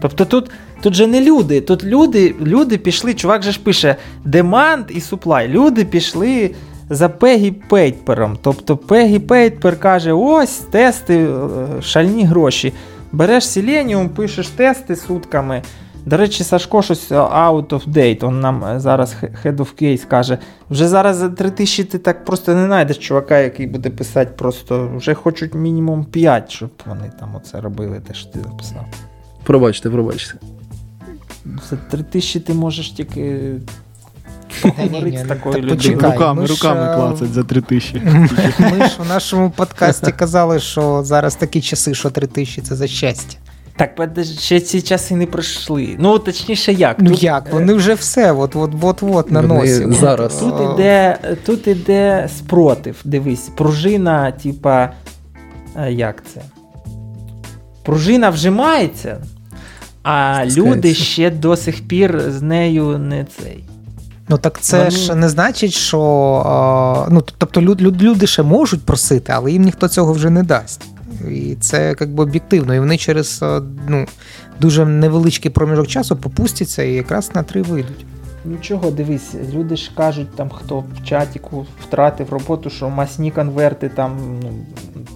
Тобто 0.00 0.24
тут 0.24 0.50
Тут 0.84 0.94
же 0.94 1.06
не 1.06 1.20
люди. 1.20 1.60
Тут 1.60 1.82
люди 1.84 2.34
люди 2.40 2.78
пішли, 2.78 3.14
чувак 3.14 3.42
же 3.42 3.52
ж 3.52 3.60
пише 3.62 3.96
demand 4.26 4.90
і 4.90 4.98
supply. 4.98 5.48
Люди 5.48 5.84
пішли 5.84 6.54
за 6.90 7.08
Пегі 7.08 7.50
Пейтпером. 7.68 8.38
Тобто 8.42 8.76
Пегі 8.76 9.18
Пейтпер 9.18 9.76
каже: 9.80 10.12
ось 10.12 10.56
тести, 10.58 11.16
е, 11.18 11.36
шальні 11.82 12.24
гроші. 12.24 12.72
Береш 13.12 13.44
Selenium, 13.44 14.08
пишеш 14.08 14.48
тести 14.48 14.96
сутками. 14.96 15.62
До 16.06 16.16
речі, 16.16 16.44
Сашко 16.44 16.82
щось 16.82 17.12
е, 17.12 17.14
out 17.14 17.66
of 17.68 17.88
date. 17.92 18.26
Он 18.26 18.40
нам 18.40 18.64
е, 18.64 18.80
зараз 18.80 19.14
head 19.44 19.56
of 19.56 19.82
case 19.82 20.04
каже. 20.08 20.38
Вже 20.70 20.88
зараз 20.88 21.16
за 21.16 21.28
3000 21.28 21.84
ти 21.84 21.98
так 21.98 22.24
просто 22.24 22.54
не 22.54 22.66
знайдеш 22.66 22.98
чувака, 22.98 23.38
який 23.38 23.66
буде 23.66 23.90
писати 23.90 24.30
просто 24.36 24.90
вже 24.96 25.14
хочуть 25.14 25.54
мінімум 25.54 26.04
5, 26.04 26.50
щоб 26.50 26.70
вони 26.86 27.10
там 27.20 27.34
оце 27.36 27.60
робили, 27.60 28.00
те 28.08 28.14
що 28.14 28.30
ти 28.30 28.38
написав. 28.38 28.84
Пробачте, 29.44 29.90
пробачте. 29.90 30.34
За 31.70 31.76
три 31.90 32.02
тисячі 32.02 32.40
ти 32.40 32.54
можеш 32.54 32.88
тільки 32.90 33.40
поговорити 34.62 35.18
з 35.18 35.22
ну, 35.22 35.28
такою 35.28 35.62
людиною. 35.62 36.10
Руками 36.12 36.42
ну, 36.42 36.46
руками 36.48 36.96
клацать 36.96 37.32
за 37.32 37.44
три 37.44 37.60
тисячі. 37.60 38.00
Ми 38.58 38.72
ж 38.88 38.98
у 39.00 39.04
нашому 39.08 39.50
подкасті 39.50 40.12
казали, 40.12 40.58
що 40.60 41.02
зараз 41.04 41.34
такі 41.34 41.60
часи, 41.60 41.94
що 41.94 42.10
три 42.10 42.26
тисячі 42.26 42.62
це 42.62 42.76
за 42.76 42.86
щастя. 42.86 43.36
Так, 43.76 44.00
ще 44.38 44.60
ці 44.60 44.82
часи 44.82 45.16
не 45.16 45.26
пройшли. 45.26 45.96
Ну, 45.98 46.18
точніше, 46.18 46.72
як? 46.72 46.96
Ну 46.98 47.12
як? 47.12 47.44
Е, 47.48 47.52
Вони 47.52 47.74
вже 47.74 47.94
все, 47.94 48.32
от 48.32 48.56
от 48.56 48.70
от 48.82 49.02
от 49.02 49.30
на 49.30 49.42
Тут 50.28 50.78
іде 50.78 51.18
тут 51.46 51.66
іде 51.66 52.28
спротив. 52.38 52.96
Дивись, 53.04 53.50
пружина, 53.56 54.32
типа, 54.32 54.90
е, 55.76 55.92
як 55.92 56.22
це? 56.34 56.40
Пружина 57.84 58.30
вжимається, 58.30 59.18
а 60.04 60.44
люди 60.56 60.94
ще 60.94 61.30
до 61.30 61.56
сих 61.56 61.88
пір 61.88 62.22
з 62.28 62.42
нею 62.42 62.98
не 62.98 63.26
цей. 63.38 63.64
Ну 64.28 64.38
так 64.38 64.60
це 64.60 64.78
Вони... 64.78 64.90
ж 64.90 65.14
не 65.14 65.28
значить, 65.28 65.72
що 65.72 67.06
ну 67.10 67.24
тобто 67.38 67.62
люд, 67.62 67.82
люди 67.82 68.26
ще 68.26 68.42
можуть 68.42 68.82
просити, 68.82 69.32
але 69.36 69.52
їм 69.52 69.62
ніхто 69.62 69.88
цього 69.88 70.12
вже 70.12 70.30
не 70.30 70.42
дасть. 70.42 70.84
І 71.30 71.56
це 71.60 71.96
якби 72.00 72.22
об'єктивно. 72.22 72.74
І 72.74 72.80
вони 72.80 72.98
через 72.98 73.44
ну, 73.88 74.06
дуже 74.60 74.86
невеличкий 74.86 75.50
проміжок 75.50 75.86
часу 75.86 76.16
попустяться 76.16 76.82
і 76.82 76.92
якраз 76.92 77.30
на 77.34 77.42
три 77.42 77.62
вийдуть. 77.62 78.06
Нічого, 78.44 78.90
дивись, 78.90 79.34
люди 79.54 79.76
ж 79.76 79.90
кажуть, 79.96 80.36
там, 80.36 80.50
хто 80.50 80.78
в 80.78 81.04
чатіку 81.04 81.66
втратив 81.82 82.30
роботу, 82.32 82.70
що 82.70 82.90
масні 82.90 83.30
конверти 83.30 83.88
там 83.88 84.40
ну, 84.42 84.52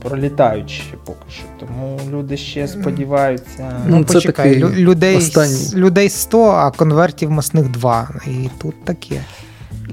пролітають 0.03 0.71
ще 0.71 0.97
поки 1.05 1.31
що. 1.31 1.45
Тому 1.61 2.01
люди 2.11 2.37
ще 2.37 2.69
сподіваються. 2.69 3.71
Ну, 3.87 3.99
ну 3.99 4.05
це 4.05 4.15
почекай, 4.15 4.61
такий 4.61 4.85
людей, 4.85 5.21
людей 5.75 6.09
100, 6.11 6.45
а 6.47 6.71
конвертів 6.71 7.31
масних 7.31 7.69
2. 7.71 8.09
І 8.27 8.49
тут 8.63 8.85
таке. 8.85 9.21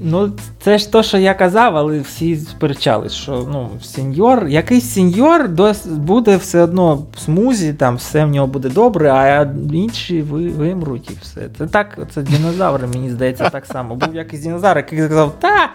Ну, 0.02 0.32
це 0.60 0.78
ж 0.78 0.92
то, 0.92 1.02
що 1.02 1.18
я 1.18 1.34
казав, 1.34 1.76
але 1.76 1.98
всі 2.00 2.36
сперечались, 2.36 3.12
що 3.12 3.48
ну, 3.52 3.70
сеньор, 3.84 4.48
якийсь 4.48 4.90
сеньор 4.90 5.48
дос, 5.48 5.86
буде 5.86 6.36
все 6.36 6.60
одно 6.62 7.06
в 7.14 7.18
смузі, 7.18 7.72
там 7.72 7.96
все 7.96 8.24
в 8.24 8.28
нього 8.30 8.46
буде 8.46 8.68
добре, 8.68 9.10
а 9.10 9.52
інші 9.72 10.22
ви, 10.22 10.48
вимруть 10.48 11.10
і 11.10 11.14
все. 11.22 11.40
Це 11.58 11.66
так, 11.66 11.98
це 12.14 12.22
динозаври, 12.22 12.86
мені 12.86 13.10
здається, 13.10 13.50
так 13.50 13.66
само. 13.66 13.94
Був 13.94 14.14
якийсь 14.14 14.42
динозавр, 14.42 14.76
який 14.76 14.98
сказав, 14.98 15.32
та 15.40 15.70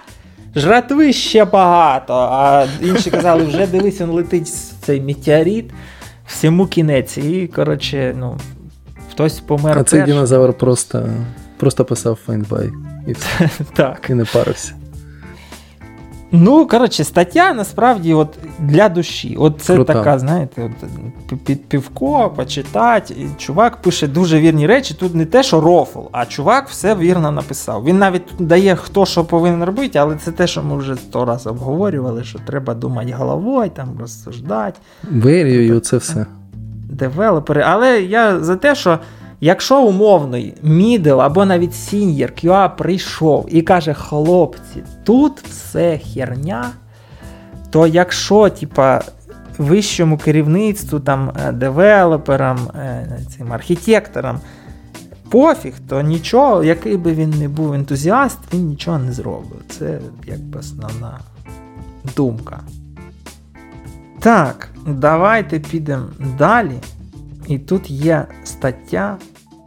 жратви 0.55 1.13
ще 1.13 1.45
багато. 1.45 2.30
А 2.32 2.65
інші 2.82 3.11
казали, 3.11 3.43
вже 3.43 3.67
дивись, 3.67 4.01
він 4.01 4.09
летить 4.09 4.47
цей 4.82 5.01
метеорит, 5.01 5.65
всьому 6.28 6.67
кінець. 6.67 7.17
І, 7.17 7.47
коротше, 7.55 8.15
ну, 8.19 8.38
хтось 9.11 9.39
помер. 9.39 9.78
А 9.80 9.84
цей 9.84 10.01
динозавр 10.01 10.53
просто, 10.53 11.09
просто 11.57 11.86
писав 11.86 12.15
фейнбай 12.26 12.69
і 13.08 13.14
так. 13.76 14.02
І 14.10 14.14
не 14.14 14.26
парився. 14.26 14.74
Ну, 16.34 16.68
коротше, 16.68 17.04
стаття 17.04 17.54
насправді 17.54 18.14
от 18.14 18.30
для 18.60 18.89
душі. 18.89 19.36
От 19.39 19.56
це 19.62 19.74
Крута. 19.76 19.93
така, 19.93 20.20
знаєте, 20.20 20.72
от, 20.84 21.12
під 21.41 21.66
півко, 21.66 22.30
почитати. 22.36 23.16
чувак 23.38 23.76
пише 23.78 24.08
дуже 24.08 24.39
вірні 24.39 24.68
речі. 24.68 24.93
Тут 24.93 25.16
не 25.16 25.26
те, 25.26 25.43
що 25.43 25.62
рофл, 25.62 25.99
а 26.12 26.26
чувак 26.26 26.70
все 26.70 26.95
вірно 26.95 27.32
написав. 27.32 27.84
Він 27.84 27.97
навіть 27.97 28.26
тут 28.26 28.47
дає, 28.47 28.76
хто 28.76 29.06
що 29.06 29.26
повинен 29.26 29.64
робити, 29.64 29.99
але 29.99 30.16
це 30.16 30.32
те, 30.32 30.47
що 30.47 30.64
ми 30.64 30.78
вже 30.78 30.95
сто 30.95 31.26
раз 31.26 31.47
обговорювали, 31.47 32.24
що 32.24 32.39
треба 32.39 32.74
думати 32.74 33.12
головою, 33.18 33.70
там 33.70 33.89
розсуждати. 33.99 34.80
Вирюю 35.12 35.80
це 35.80 35.97
все. 35.97 36.26
Девелопери. 36.89 37.64
Але 37.68 38.02
я 38.02 38.39
за 38.39 38.56
те, 38.56 38.76
що. 38.76 38.99
Якщо 39.44 39.84
умовний 39.84 40.54
мідл 40.64 41.22
або 41.22 41.46
навіть 41.46 41.74
сіньєр 41.76 42.30
QA 42.44 42.70
прийшов 42.76 43.48
і 43.52 43.62
каже, 43.62 43.94
хлопці, 43.94 44.84
тут 45.04 45.39
все 45.39 45.98
херня, 45.98 46.70
то 47.70 47.88
якщо 47.88 48.50
типа, 48.50 49.02
вищому 49.58 50.18
керівництву, 50.18 51.00
там, 51.00 51.32
е, 51.46 51.52
девелоперам, 51.52 52.58
е, 52.76 53.20
цим 53.38 53.54
архітекторам 53.54 54.39
пофіг, 55.30 55.74
то 55.89 56.02
нічого, 56.02 56.64
який 56.64 56.98
би 56.98 57.14
він 57.14 57.30
не 57.30 57.50
був 57.50 57.74
ентузіаст, 57.74 58.39
він 58.54 58.66
нічого 58.68 59.00
не 59.00 59.12
зробив. 59.14 59.62
Це 59.70 60.00
якби 60.28 60.60
основна 60.60 61.20
думка. 62.16 62.60
Так, 64.20 64.70
давайте 64.88 65.60
підемо 65.60 66.06
далі. 66.38 66.78
І 67.48 67.60
тут 67.60 67.89
є 67.92 68.26
стаття 68.44 69.18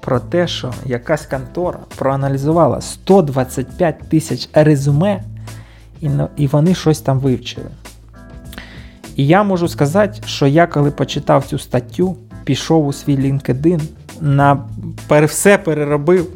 про 0.04 0.20
те, 0.20 0.48
що 0.48 0.74
якась 0.84 1.26
контора 1.26 1.78
проаналізувала 1.96 2.80
125 2.80 3.98
тисяч 4.00 4.48
резюме, 4.52 5.20
і 6.36 6.46
вони 6.46 6.74
щось 6.74 7.00
там 7.00 7.18
вивчили. 7.18 7.68
І 9.16 9.26
я 9.26 9.42
можу 9.42 9.68
сказати, 9.68 10.20
що 10.26 10.46
я 10.46 10.66
коли 10.66 10.90
почитав 10.90 11.44
цю 11.44 11.58
статтю, 11.58 12.16
пішов 12.44 12.86
у 12.86 12.92
свій 12.92 13.16
LinkedIn, 13.16 13.80
на 14.20 14.62
пер, 15.08 15.26
все 15.26 15.58
переробив, 15.58 16.26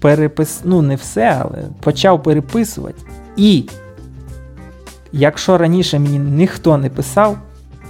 перепис, 0.00 0.60
ну 0.64 0.82
не 0.82 0.94
все, 0.96 1.38
але 1.40 1.58
почав 1.82 2.22
переписувати. 2.22 2.98
І 3.36 3.68
якщо 5.12 5.58
раніше 5.58 5.98
мені 5.98 6.18
ніхто 6.18 6.76
не 6.76 6.90
писав 6.90 7.36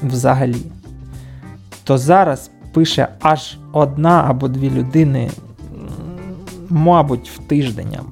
взагалі, 0.02 0.62
то 1.84 1.98
зараз 1.98 2.50
пише 2.72 3.08
аж 3.20 3.56
одна 3.72 4.24
або 4.28 4.48
дві 4.48 4.70
людини, 4.70 5.30
мабуть, 6.68 7.30
в 7.34 7.38
тиждень. 7.48 7.94
або 7.98 8.06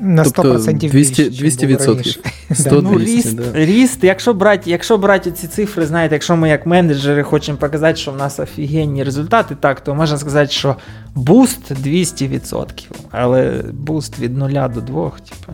на 0.00 0.22
100% 0.22 0.32
тобто 0.34 0.88
200, 0.88 1.30
200 1.30 1.66
відсотків. 1.66 2.16
Ну, 2.72 2.98
ріст, 2.98 3.36
да. 3.36 3.42
ріст, 3.54 4.04
якщо 4.04 4.34
брати, 4.34 4.70
якщо 4.70 4.98
брати 4.98 5.32
ці 5.32 5.46
цифри, 5.48 5.86
знаєте, 5.86 6.14
якщо 6.14 6.36
ми 6.36 6.48
як 6.48 6.66
менеджери 6.66 7.22
хочемо 7.22 7.58
показати, 7.58 7.96
що 7.96 8.12
в 8.12 8.16
нас 8.16 8.40
офігенні 8.40 9.04
результати, 9.04 9.56
так, 9.60 9.80
то 9.80 9.94
можна 9.94 10.18
сказати, 10.18 10.52
що 10.52 10.76
буст 11.14 11.72
200%. 11.86 12.66
Але 13.10 13.64
буст 13.72 14.18
від 14.18 14.36
нуля 14.36 14.68
до 14.68 14.80
2, 14.80 15.10
типу. 15.10 15.52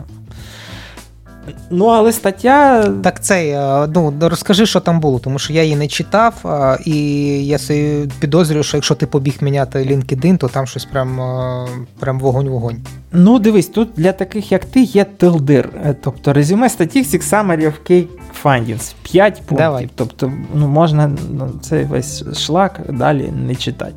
Ну, 1.69 1.85
але 1.85 2.11
стаття. 2.11 2.83
Так 3.03 3.21
це. 3.23 3.43
Е, 3.47 3.87
ну 3.95 4.13
розкажи, 4.21 4.65
що 4.65 4.79
там 4.79 4.99
було, 4.99 5.19
тому 5.19 5.39
що 5.39 5.53
я 5.53 5.63
її 5.63 5.75
не 5.75 5.87
читав, 5.87 6.33
е, 6.45 6.77
і 6.85 7.15
я 7.47 7.57
собі 7.57 8.09
підозрюю, 8.19 8.63
що 8.63 8.77
якщо 8.77 8.95
ти 8.95 9.07
побіг 9.07 9.37
міняти 9.41 9.79
LinkedIn, 9.79 10.37
то 10.37 10.47
там 10.47 10.67
щось 10.67 10.85
прям 10.85 11.21
е, 11.21 11.67
прям 11.99 12.19
вогонь-вогонь. 12.21 12.75
Ну, 13.11 13.39
дивись, 13.39 13.67
тут 13.67 13.89
для 13.97 14.11
таких, 14.11 14.51
як 14.51 14.65
ти, 14.65 14.81
є 14.81 15.03
тилдир. 15.03 15.69
Тобто 16.03 16.33
резюме 16.33 16.69
статті 16.69 17.01
всіх 17.01 17.21
summary 17.33 17.63
of 17.65 17.73
key 17.91 18.05
findings. 18.43 18.93
5 19.03 19.33
пунктів. 19.35 19.57
Давай. 19.57 19.89
Тобто, 19.95 20.31
ну 20.53 20.67
можна 20.67 21.11
ну, 21.31 21.51
цей 21.61 21.83
весь 21.83 22.37
шлак 22.39 22.79
далі 22.89 23.29
не 23.47 23.55
читати. 23.55 23.93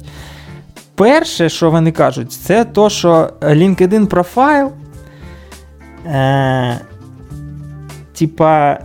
Перше, 0.94 1.48
що 1.48 1.70
вони 1.70 1.92
кажуть, 1.92 2.32
це 2.32 2.64
то, 2.64 2.90
що 2.90 3.30
LinkedIn 3.40 4.06
профайл 4.06 4.70
типа. 8.18 8.78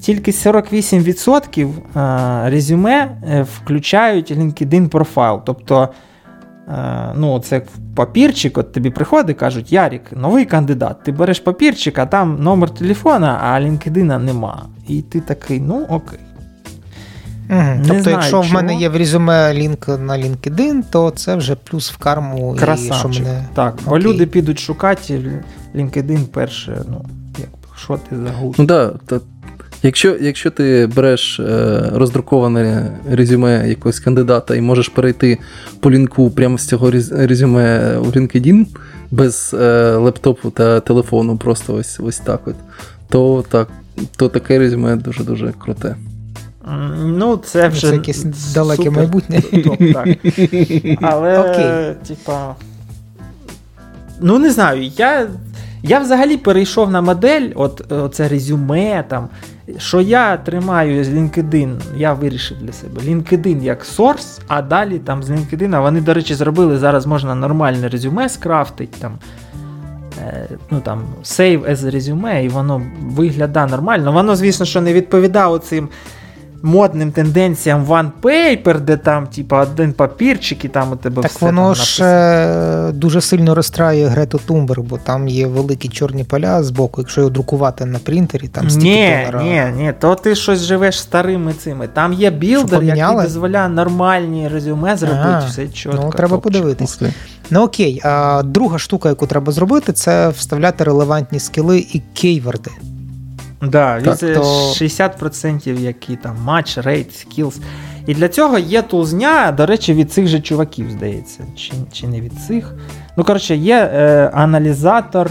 Тільки 0.00 0.30
48% 0.30 1.68
е, 1.98 2.50
резюме 2.50 3.10
е, 3.30 3.42
включають 3.56 4.30
LinkedIn 4.32 4.88
профайл. 4.88 5.40
Тобто, 5.46 5.88
е, 6.68 7.12
ну, 7.16 7.38
це 7.40 7.62
папірчик, 7.94 8.58
от 8.58 8.72
тобі 8.72 8.90
приходить 8.90 9.36
кажуть, 9.36 9.72
Ярік, 9.72 10.02
новий 10.12 10.44
кандидат. 10.44 11.02
Ти 11.02 11.12
береш 11.12 11.40
папірчик, 11.40 11.98
а 11.98 12.06
там 12.06 12.42
номер 12.42 12.70
телефона, 12.70 13.40
а 13.44 13.60
LinkedIn 13.60 14.18
нема. 14.18 14.62
І 14.88 15.02
ти 15.02 15.20
такий, 15.20 15.60
ну 15.60 15.86
окей. 15.88 16.18
Угу. 17.50 17.60
тобто, 17.78 18.02
знаю, 18.02 18.16
якщо 18.16 18.30
чому. 18.30 18.42
в 18.42 18.52
мене 18.52 18.74
є 18.76 18.88
в 18.88 18.96
резюме 18.96 19.54
лінк 19.54 19.88
на 19.88 20.18
LinkedIn, 20.18 20.82
то 20.90 21.10
це 21.10 21.36
вже 21.36 21.54
плюс 21.54 21.92
в 21.92 21.96
карму. 21.96 22.56
Красавчик, 22.58 23.10
і 23.10 23.14
що 23.14 23.22
мене... 23.24 23.44
Так, 23.54 23.74
бо 23.88 23.98
люди 23.98 24.26
підуть 24.26 24.58
шукати 24.60 25.34
LinkedIn 25.74 26.24
перше. 26.26 26.82
ну 26.90 27.04
що 27.76 27.98
ти 28.10 28.16
за 28.16 28.30
гусь? 28.30 28.58
Ну 28.58 28.64
да, 28.64 28.88
так. 29.06 29.22
Якщо 29.82 30.16
якщо 30.20 30.50
ти 30.50 30.88
береш 30.96 31.40
е, 31.40 31.82
роздруковане 31.94 32.92
резюме 33.10 33.68
якогось 33.68 34.00
кандидата 34.00 34.54
і 34.54 34.60
можеш 34.60 34.88
перейти 34.88 35.38
по 35.80 35.90
лінку 35.90 36.30
прямо 36.30 36.58
з 36.58 36.66
цього 36.68 36.90
резюме 37.10 37.96
у 37.98 38.04
LinkedIn 38.04 38.66
без 39.10 39.56
е, 39.60 39.96
лептопу 39.96 40.50
та 40.50 40.80
телефону, 40.80 41.36
просто 41.38 41.74
ось 41.74 42.00
ось 42.02 42.18
так, 42.18 42.48
от, 42.48 42.54
то 43.08 43.44
так, 43.48 43.68
то 44.16 44.28
таке 44.28 44.58
резюме 44.58 44.96
дуже-дуже 44.96 45.52
круте. 45.58 45.96
Ну, 47.04 47.36
це 47.36 47.68
вже 47.68 47.88
це 47.88 47.94
якесь 47.94 48.24
далеке 48.54 48.82
супер. 48.82 48.96
майбутнє. 48.98 49.42
Топ, 49.50 49.78
так. 49.78 50.08
Але, 51.00 51.96
типа. 52.08 52.54
Ну, 54.20 54.38
не 54.38 54.50
знаю, 54.50 54.82
я 54.96 55.26
я 55.86 55.98
взагалі 55.98 56.36
перейшов 56.36 56.90
на 56.90 57.00
модель, 57.00 57.50
от 57.54 57.92
е, 57.92 58.08
це 58.12 58.28
резюме 58.28 59.04
там, 59.08 59.28
що 59.78 60.00
я 60.00 60.36
тримаю 60.36 61.04
з 61.04 61.08
LinkedIn, 61.08 61.80
я 61.96 62.12
вирішив 62.12 62.56
для 62.58 62.72
себе 62.72 63.00
LinkedIn 63.02 63.62
як 63.62 63.84
сорс, 63.84 64.40
а 64.48 64.62
далі 64.62 64.98
там 64.98 65.22
з 65.22 65.30
LinkedIn, 65.30 65.80
вони, 65.82 66.00
до 66.00 66.14
речі, 66.14 66.34
зробили 66.34 66.78
зараз 66.78 67.06
можна 67.06 67.34
нормальне 67.34 67.88
резюме 67.88 68.28
скрафтить, 68.28 68.90
там, 68.90 69.18
е, 70.26 70.46
ну 70.70 70.80
там, 70.80 71.02
save 71.24 71.70
as 71.70 71.90
резюме, 71.90 72.44
і 72.44 72.48
воно 72.48 72.82
виглядає 73.02 73.66
нормально. 73.66 74.12
Воно, 74.12 74.36
звісно, 74.36 74.66
що 74.66 74.80
не 74.80 74.92
відповідає 74.92 75.58
цим 75.58 75.88
модним 76.64 77.12
тенденціям 77.12 77.84
OnePaper, 77.86 78.80
де 78.80 78.96
там, 78.96 79.26
типа, 79.26 79.60
один 79.62 79.92
папірчик, 79.92 80.64
і 80.64 80.68
там 80.68 80.92
у 80.92 80.96
тебе 80.96 81.22
так 81.22 81.30
все. 81.30 81.40
Так 81.40 81.42
воно 81.48 81.74
ж 81.74 82.04
е, 82.04 82.92
дуже 82.92 83.20
сильно 83.20 83.54
розстраює 83.54 84.06
Грету 84.06 84.40
Тумбер, 84.46 84.82
бо 84.82 84.98
там 84.98 85.28
є 85.28 85.46
великі 85.46 85.88
чорні 85.88 86.24
поля 86.24 86.62
з 86.62 86.70
боку, 86.70 87.00
якщо 87.00 87.20
його 87.20 87.30
друкувати 87.30 87.84
на 87.84 87.98
принтері, 87.98 88.48
там 88.48 88.70
стільки 88.70 88.88
ні, 88.88 89.24
ні, 89.42 89.62
ні, 89.76 89.92
то 90.00 90.14
ти 90.14 90.34
щось 90.34 90.60
живеш 90.60 91.00
старими 91.00 91.52
цими. 91.52 91.88
Там 91.88 92.12
є 92.12 92.30
білдер, 92.30 92.82
який 92.82 93.16
дозволяє 93.22 93.68
нормальні 93.68 94.48
резюме 94.48 94.96
зробити. 94.96 95.20
А, 95.26 95.42
все 95.48 95.62
ну, 95.62 95.68
чітко. 95.68 95.98
Ну, 96.02 96.10
треба 96.10 96.38
подивитись. 96.38 97.00
Ну 97.50 97.62
окей, 97.64 98.00
а 98.04 98.42
друга 98.44 98.78
штука, 98.78 99.08
яку 99.08 99.26
треба 99.26 99.52
зробити, 99.52 99.92
це 99.92 100.28
вставляти 100.28 100.84
релевантні 100.84 101.38
скіли 101.40 101.78
і 101.78 102.02
кейверди. 102.14 102.70
Да, 103.70 104.00
так, 104.00 104.12
е, 104.12 104.16
Це 104.16 104.34
60%, 104.40 105.80
які 105.80 106.16
там 106.16 106.36
матч, 106.44 106.78
рейд, 106.78 107.14
скілс. 107.14 107.60
І 108.06 108.14
для 108.14 108.28
цього 108.28 108.58
є 108.58 108.82
тулзня, 108.82 109.52
до 109.52 109.66
речі, 109.66 109.94
від 109.94 110.12
цих 110.12 110.26
же 110.28 110.40
чуваків, 110.40 110.90
здається. 110.90 111.40
Чи 111.56 111.72
чи 111.92 112.06
не 112.08 112.20
від 112.20 112.32
цих. 112.48 112.74
Ну, 113.16 113.24
коротше, 113.24 113.56
є 113.56 113.76
е, 113.94 114.30
аналізатор 114.34 115.30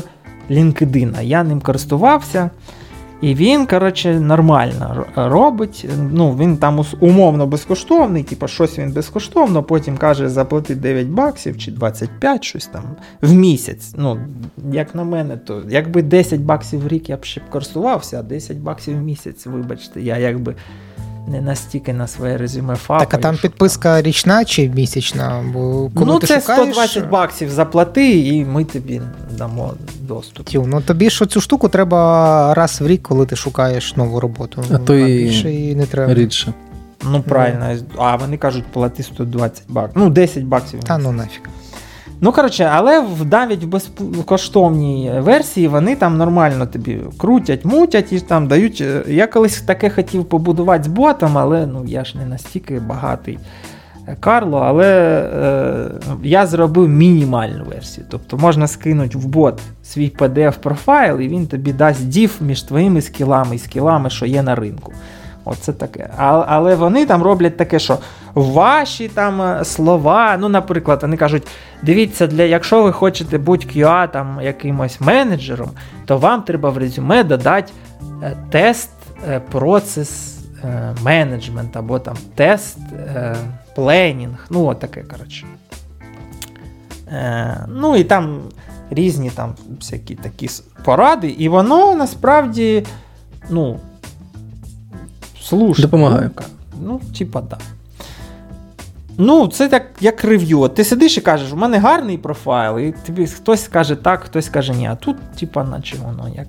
LinkedIn. 0.50 1.22
Я 1.24 1.44
ним 1.44 1.62
користувався. 1.62 2.50
І 3.24 3.36
він, 3.36 3.66
коротше, 3.66 4.20
нормально 4.20 5.06
робить. 5.16 5.88
Ну, 6.12 6.36
Він 6.40 6.58
там 6.58 6.86
умовно 7.00 7.48
безкоштовний, 7.48 8.24
типу, 8.24 8.48
щось 8.48 8.80
він 8.80 8.92
безкоштовно, 8.92 9.64
потім 9.64 9.98
каже, 9.98 10.30
заплати 10.30 10.76
9 10.76 11.08
баксів 11.08 11.58
чи 11.58 11.72
25 11.72 12.44
щось 12.44 12.68
там 12.68 12.84
в 13.22 13.34
місяць. 13.34 13.94
Ну, 13.98 14.18
Як 14.72 14.96
на 14.96 15.04
мене, 15.04 15.38
то 15.38 15.62
якби 15.70 16.02
10 16.02 16.40
баксів 16.42 16.80
в 16.80 16.88
рік 16.88 17.10
я 17.10 17.18
б 17.18 17.26
ще 17.26 17.40
б 17.42 17.44
користувався, 17.50 18.20
а 18.20 18.24
10 18.24 18.58
баксів 18.58 18.98
в 18.98 19.02
місяць, 19.02 19.46
вибачте, 19.46 20.02
я 20.02 20.18
якби 20.18 20.56
не 21.28 21.42
настільки 21.42 21.94
на 21.94 22.08
своє 22.08 22.38
резюме 22.38 22.76
фабри. 22.76 23.06
Так, 23.06 23.14
а 23.14 23.18
там 23.18 23.38
підписка 23.38 23.96
там... 23.96 24.04
річна 24.06 24.46
чи 24.46 24.70
місячна? 24.70 25.44
Бо 25.54 25.60
коли 25.96 26.06
Ну, 26.06 26.20
ти 26.20 26.28
це 26.28 26.40
шукаєш... 26.42 26.62
120 26.76 27.10
баксів 27.10 27.50
заплати, 27.50 28.20
і 28.20 28.46
ми 28.46 28.66
тобі 28.66 29.02
дамо 29.38 29.74
доступ. 30.02 30.50
Тю, 30.50 30.66
ну 30.68 30.82
тобі 30.82 31.10
ж 31.10 31.26
цю 31.26 31.42
штуку 31.42 31.70
треба 31.70 32.54
раз 32.56 32.82
в 32.82 32.88
рік, 32.88 33.04
коли 33.04 33.26
ти 33.26 33.36
шукаєш 33.36 33.96
нову 33.96 34.20
роботу. 34.20 34.64
А 34.72 34.78
то 34.78 34.96
і 34.96 35.24
більше 35.24 35.54
і 35.54 35.76
не 35.76 35.86
треба. 35.86 36.14
рідше. 36.14 36.54
Ну 37.12 37.22
правильно, 37.22 37.66
mm. 37.66 37.82
а 37.98 38.16
вони 38.16 38.38
кажуть, 38.38 38.64
плати 38.74 39.04
120 39.04 39.64
баксів. 39.68 39.98
Ну, 40.02 40.10
10 40.10 40.44
баксів. 40.44 40.84
Та 40.84 40.98
ну 40.98 41.12
нафіг. 41.12 41.42
Ну, 42.24 42.32
коротше, 42.32 42.70
але 42.74 43.04
навіть 43.32 43.64
в 43.64 43.68
безкоштовній 43.68 45.12
версії 45.20 45.68
вони 45.68 45.96
там 45.96 46.18
нормально 46.18 46.68
тобі 46.68 47.00
крутять, 47.18 47.66
мутять 47.66 48.14
і 48.14 48.20
там 48.20 48.48
дають. 48.48 48.82
Е, 48.82 49.04
я 49.08 49.28
колись 49.28 49.62
таке 49.62 49.90
хотів 49.90 50.26
побудувати 50.26 50.84
з 50.84 50.88
ботом, 50.88 51.38
але 51.38 51.66
ну 51.68 51.84
я 51.86 52.04
ж 52.06 52.18
не 52.18 52.26
настільки 52.26 52.80
багатий. 52.80 53.40
Е, 54.08 54.18
Карло, 54.20 54.58
але 54.58 54.90
е, 55.36 55.86
я 56.24 56.48
зробив 56.48 56.90
мінімальну 56.90 57.64
версію. 57.66 58.08
Тобто 58.10 58.38
можна 58.38 58.68
скинути 58.68 59.18
в 59.18 59.26
бот 59.26 59.62
свій 59.84 60.12
pdf 60.20 60.58
профайл 60.60 61.20
і 61.20 61.28
він 61.28 61.48
тобі 61.48 61.74
дасть 61.74 62.08
дів 62.08 62.36
між 62.42 62.62
твоїми 62.64 63.02
скілами 63.02 63.56
і 63.56 63.60
скілами, 63.60 64.10
що 64.10 64.26
є 64.26 64.44
на 64.44 64.56
ринку. 64.56 64.94
Оце 65.46 65.74
таке. 65.74 66.10
А, 66.18 66.44
але 66.48 66.76
вони 66.76 67.06
там 67.06 67.24
роблять 67.24 67.58
таке, 67.58 67.80
що 67.80 67.98
ваші 68.36 69.08
там 69.08 69.42
е, 69.42 69.66
слова. 69.66 70.38
Ну, 70.40 70.50
наприклад, 70.50 71.00
вони 71.02 71.18
кажуть: 71.18 71.48
дивіться, 71.82 72.28
для 72.28 72.44
якщо 72.44 72.84
ви 72.84 72.92
хочете 72.92 73.38
бути 73.38 73.66
QA 73.68 74.12
там 74.12 74.40
якимось 74.44 75.02
менеджером, 75.02 75.70
то 76.06 76.18
вам 76.18 76.42
треба 76.42 76.70
в 76.70 76.78
резюме 76.78 77.24
додати 77.24 77.72
е, 78.24 78.38
тест 78.50 78.90
е, 79.30 79.42
процес 79.52 80.30
менеджмент 81.04 81.78
або 81.78 82.00
там 82.00 82.16
тест 82.36 82.78
пленінг. 83.76 84.46
Ну, 84.50 84.66
от 84.66 84.80
таке, 84.80 85.02
коротше. 85.04 85.46
Ну 87.68 87.96
і 87.96 88.04
там 88.04 88.42
різні 88.90 89.30
там 89.30 89.56
всякі 89.80 90.16
такі 90.16 90.50
поради, 90.84 91.28
і 91.28 91.50
воно 91.50 91.96
насправді, 91.96 92.86
ну 93.50 93.80
слушай. 95.44 95.82
Допомагаю. 95.82 96.32
Ну, 96.82 97.02
ну 97.10 97.14
типа, 97.18 97.42
так. 97.42 97.50
Да. 97.60 97.66
Ну, 99.18 99.48
це 99.48 99.68
так, 99.70 99.84
як 100.02 100.24
рев'ю. 100.24 100.68
Ти 100.68 100.84
сидиш 100.84 101.18
і 101.18 101.22
кажеш, 101.22 101.54
у 101.54 101.56
мене 101.56 101.78
гарний 101.78 102.18
профайл, 102.18 102.80
і 102.80 102.94
тобі 103.06 103.28
хтось 103.28 103.68
каже 103.68 103.96
так, 103.96 104.22
хтось 104.24 104.50
каже 104.50 104.74
ні. 104.76 104.86
А 104.88 104.96
тут, 104.96 105.16
типа, 105.40 105.64
наче 105.64 105.96
воно 106.06 106.34
як 106.36 106.48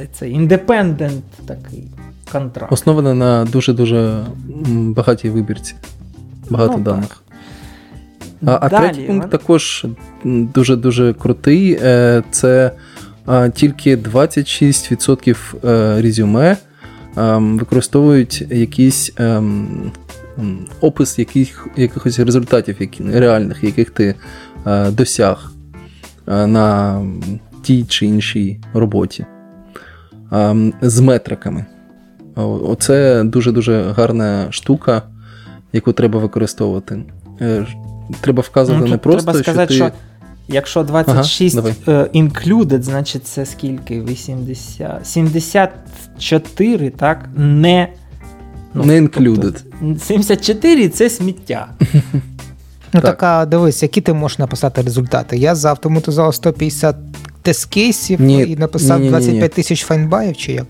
е, 0.00 0.08
це 0.12 0.28
індепендент 0.30 1.24
такий 1.46 1.84
контракт. 2.32 2.72
Основане 2.72 3.14
на 3.14 3.44
дуже-дуже 3.44 4.24
багатій 4.68 5.30
вибірці, 5.30 5.74
багато 6.50 6.72
ну, 6.76 6.84
даних. 6.84 7.22
А, 8.46 8.58
а 8.62 8.68
третій 8.68 9.00
пункт 9.02 9.24
вона... 9.26 9.38
також 9.38 9.86
дуже-дуже 10.24 11.12
крутий. 11.12 11.78
Е, 11.82 12.22
це 12.30 12.70
тільки 13.54 13.96
26% 13.96 15.38
е, 15.68 16.02
резюме. 16.02 16.56
Ем, 17.16 17.58
використовують 17.58 18.44
якісь 18.50 19.12
ем, 19.16 19.68
опис 20.80 21.18
яких, 21.18 21.66
якихось 21.76 22.18
результатів 22.18 22.76
які, 22.78 23.02
ну, 23.02 23.20
реальних, 23.20 23.64
яких 23.64 23.90
ти 23.90 24.14
е, 24.66 24.90
досяг 24.90 25.52
е, 26.28 26.46
на 26.46 26.98
тій 27.62 27.84
чи 27.84 28.06
іншій 28.06 28.60
роботі 28.74 29.24
ем, 30.32 30.74
з 30.82 31.00
метриками. 31.00 31.64
Оце 32.64 33.24
дуже-дуже 33.24 33.82
гарна 33.96 34.46
штука, 34.50 35.02
яку 35.72 35.92
треба 35.92 36.18
використовувати. 36.20 37.02
Е, 37.40 37.66
треба 38.20 38.40
вказувати 38.42 38.84
ну, 38.84 38.90
не 38.90 38.98
просто. 38.98 39.22
Треба 39.30 39.42
сказати, 39.42 39.74
що 39.74 39.84
ти... 39.86 39.92
Якщо 40.48 40.82
26 40.82 41.56
ага, 41.58 41.68
uh, 41.86 42.10
included, 42.12 42.82
значить 42.82 43.26
це 43.26 43.46
скільки? 43.46 44.00
80. 44.02 45.06
74, 45.06 46.90
так? 46.90 47.28
Не 47.36 47.88
ну, 48.74 48.84
Не 48.84 49.00
тобто 49.02 49.20
included. 49.20 49.56
Тобто 49.80 50.04
74 50.04 50.88
це 50.88 51.10
сміття. 51.10 51.68
Ну 52.94 53.00
так. 53.00 53.02
так, 53.02 53.22
а 53.22 53.46
дивись, 53.46 53.82
які 53.82 54.00
ти 54.00 54.12
можеш 54.12 54.38
написати 54.38 54.82
результати. 54.82 55.36
Я 55.38 55.54
завтоматизував 55.54 56.34
150 56.34 56.96
тест-кейсів 57.42 58.20
ні, 58.22 58.42
і 58.42 58.56
написав 58.56 58.98
ні, 58.98 59.04
ні, 59.04 59.10
25 59.10 59.52
тисяч 59.52 59.84
файнбаїв 59.84 60.36
чи 60.36 60.52
як? 60.52 60.66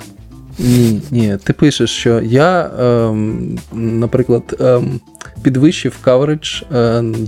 Ні, 0.59 1.01
ні. 1.11 1.39
Ти 1.45 1.53
пишеш, 1.53 1.91
що 1.91 2.20
я, 2.20 2.70
ем, 2.81 3.59
наприклад, 3.73 4.57
ем, 4.61 5.01
підвищив 5.43 5.99
кавердж 6.01 6.62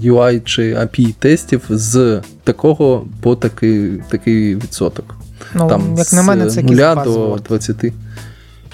UI 0.04 0.42
чи 0.44 0.74
API 0.74 1.14
тестів 1.18 1.60
з 1.70 2.20
такого 2.44 3.06
по 3.20 3.36
такий 3.36 4.02
такий 4.10 4.54
відсоток. 4.56 5.14
Ну, 5.54 5.68
Там, 5.68 5.94
як 5.98 6.12
на 6.12 6.22
мене, 6.22 6.46
це 6.46 6.62
нуля 6.62 6.94
до 7.04 7.36
20. 7.48 7.76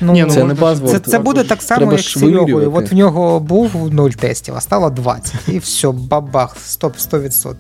Ну, 0.00 0.12
Ні, 0.12 0.22
ну, 0.22 0.34
Це 0.34 0.44
не 0.44 0.54
базово. 0.54 0.90
Це 0.90 0.98
це 0.98 1.18
буде 1.18 1.44
так 1.44 1.62
само, 1.62 1.92
як 1.92 2.00
з 2.00 2.12
Серегою. 2.12 2.72
От 2.74 2.92
в 2.92 2.94
нього 2.94 3.40
був 3.40 3.94
0 3.94 4.10
тестів, 4.10 4.54
а 4.56 4.60
стало 4.60 4.90
20. 4.90 5.34
І 5.48 5.58
все, 5.58 5.88
бабах, 5.90 6.56
100%. 6.56 7.24
100%. 7.24 7.54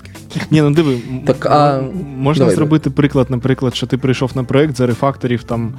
Ні, 0.50 0.62
ну 0.62 0.70
диви, 0.70 0.98
так, 1.26 1.46
а... 1.46 1.80
можна 2.16 2.38
Давай, 2.40 2.54
зробити 2.54 2.90
приклад, 2.90 3.30
наприклад, 3.30 3.74
що 3.76 3.86
ти 3.86 3.98
прийшов 3.98 4.30
на 4.34 4.44
проект 4.44 4.76
за 4.76 4.86
рефакторів 4.86 5.42
там 5.42 5.72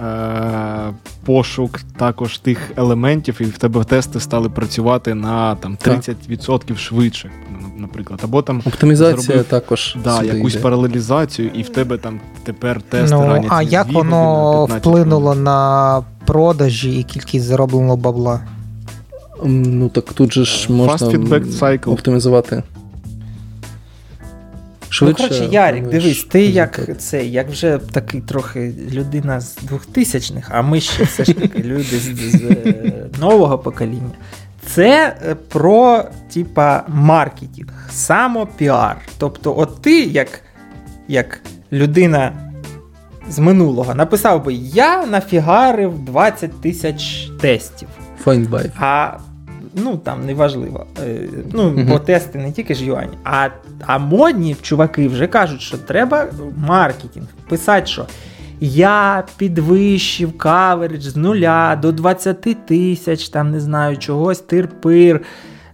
е- 0.00 0.94
пошук 1.24 1.80
також 1.96 2.38
тих 2.38 2.58
елементів, 2.76 3.36
і 3.40 3.44
в 3.44 3.58
тебе 3.58 3.84
тести 3.84 4.20
стали 4.20 4.48
працювати 4.48 5.14
на 5.14 5.54
там 5.54 5.76
30% 5.84 6.76
швидше 6.76 7.30
наприклад, 7.78 8.20
або 8.24 8.42
там 8.42 8.62
оптимізація 8.66 9.22
зробив, 9.22 9.44
також 9.44 9.96
да, 10.04 10.22
якусь 10.22 10.54
йде. 10.54 10.62
паралелізацію, 10.62 11.50
і 11.54 11.62
в 11.62 11.68
тебе 11.68 11.98
там 11.98 12.20
тепер 12.44 12.82
тест 12.82 13.12
ну, 13.12 13.20
раніше. 13.26 13.50
А 13.54 13.62
як 13.62 13.92
воно 13.92 14.64
вплинуло 14.64 15.34
на 15.34 16.02
продажі 16.26 16.98
і 17.00 17.02
кількість 17.02 17.44
заробленого 17.44 17.96
бабла? 17.96 18.40
Ну 19.44 19.88
так 19.88 20.12
тут 20.12 20.32
же 20.32 20.44
ж 20.44 20.66
е, 20.70 20.72
можна 20.72 21.08
оптимізувати. 21.86 22.56
Ну, 22.56 22.62
Швидше, 24.90 25.22
ну, 25.22 25.28
коротше, 25.28 25.48
Ярік, 25.54 25.82
думаєш, 25.82 26.02
дивись, 26.02 26.24
ти 26.24 26.46
як 26.46 26.98
це, 27.00 27.26
як 27.26 27.50
вже 27.50 27.80
такий 27.92 28.20
трохи 28.20 28.74
людина 28.92 29.40
з 29.40 29.56
2000 29.56 30.34
х 30.34 30.50
а 30.54 30.62
ми 30.62 30.80
ще 30.80 31.04
все 31.04 31.24
ж 31.24 31.32
таки 31.32 31.62
люди 31.62 31.82
з, 31.82 32.00
з, 32.00 32.30
з 32.30 32.34
е, 32.44 33.06
нового 33.20 33.58
покоління. 33.58 34.10
Це 34.66 35.16
е, 35.28 35.34
про, 35.34 36.04
типа, 36.34 36.82
маркетинг, 36.88 37.88
самопіар. 37.90 38.96
Тобто, 39.18 39.54
от 39.58 39.82
ти, 39.82 40.02
як 40.04 40.28
як 41.10 41.40
людина 41.72 42.52
з 43.28 43.38
минулого, 43.38 43.94
написав 43.94 44.44
би: 44.44 44.54
Я 44.54 45.06
нафігарив 45.06 45.98
20 45.98 46.60
тисяч 46.60 47.30
тестів. 47.40 47.88
Find 48.24 48.70
А 48.78 49.12
ну 49.74 49.96
там 49.96 50.26
неважливо. 50.26 50.86
Е, 51.06 51.20
ну, 51.52 51.62
угу. 51.70 51.82
бо 51.88 51.98
тести 51.98 52.38
не 52.38 52.52
тільки 52.52 52.74
ж 52.74 52.84
юань, 52.84 53.10
а, 53.24 53.48
а 53.86 53.98
модні 53.98 54.56
чуваки 54.62 55.08
вже 55.08 55.26
кажуть, 55.26 55.60
що 55.60 55.78
треба 55.78 56.26
маркетинг 56.56 57.26
писати, 57.48 57.86
що 57.86 58.06
я 58.60 59.24
підвищив 59.36 60.38
кавердж 60.38 61.02
з 61.02 61.16
нуля 61.16 61.76
до 61.82 61.92
20 61.92 62.66
тисяч, 62.66 63.28
там 63.28 63.50
не 63.50 63.60
знаю, 63.60 63.96
чогось 63.96 64.40
тирпир, 64.40 65.20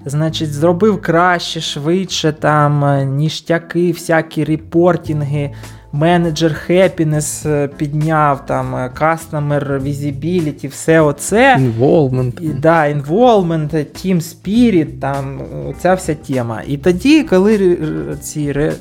Значить, 0.07 0.53
зробив 0.55 1.03
краще, 1.03 1.61
швидше, 1.61 2.33
там 2.33 2.85
е, 2.85 3.05
ніштяки, 3.05 3.93
всякі 3.93 4.45
репортінги, 4.45 5.51
менеджер 5.93 6.55
хепінес 6.65 7.47
підняв, 7.77 8.47
там 8.47 8.91
кастомер 8.95 9.81
візібіліті, 9.85 10.69
все 10.69 11.01
оце. 11.01 11.57
Інволмент. 11.59 12.39
І, 12.41 12.49
да, 12.49 12.87
Інволмент, 12.87 13.75
Team 13.75 14.17
Spirit, 14.21 14.99
там 14.99 15.41
е, 15.43 15.75
ця 15.81 15.95
вся 15.95 16.15
тема. 16.15 16.63
І 16.67 16.77
тоді, 16.79 17.23
коли 17.23 17.79
ці 18.23 18.53
ре 18.53 18.73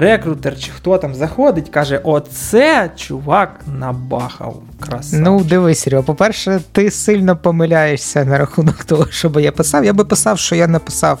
рекрутер 0.00 0.58
чи 0.60 0.70
хто 0.70 0.98
там 0.98 1.14
заходить, 1.14 1.68
каже: 1.70 2.00
оце 2.04 2.90
чувак 2.96 3.60
набахав. 3.78 4.62
красавчик. 4.80 5.20
Ну, 5.20 5.40
дивись, 5.44 5.78
Серега, 5.78 6.02
по-перше, 6.02 6.60
ти 6.72 6.90
сильно 6.90 7.36
помиляєшся 7.36 8.24
на 8.24 8.38
рахунок 8.38 8.84
того, 8.84 9.06
що 9.10 9.28
би 9.28 9.42
я 9.42 9.52
писав. 9.52 9.84
Я 9.84 9.92
би 9.92 10.04
писав, 10.04 10.38
що 10.38 10.54
я 10.54 10.68
написав 10.68 11.18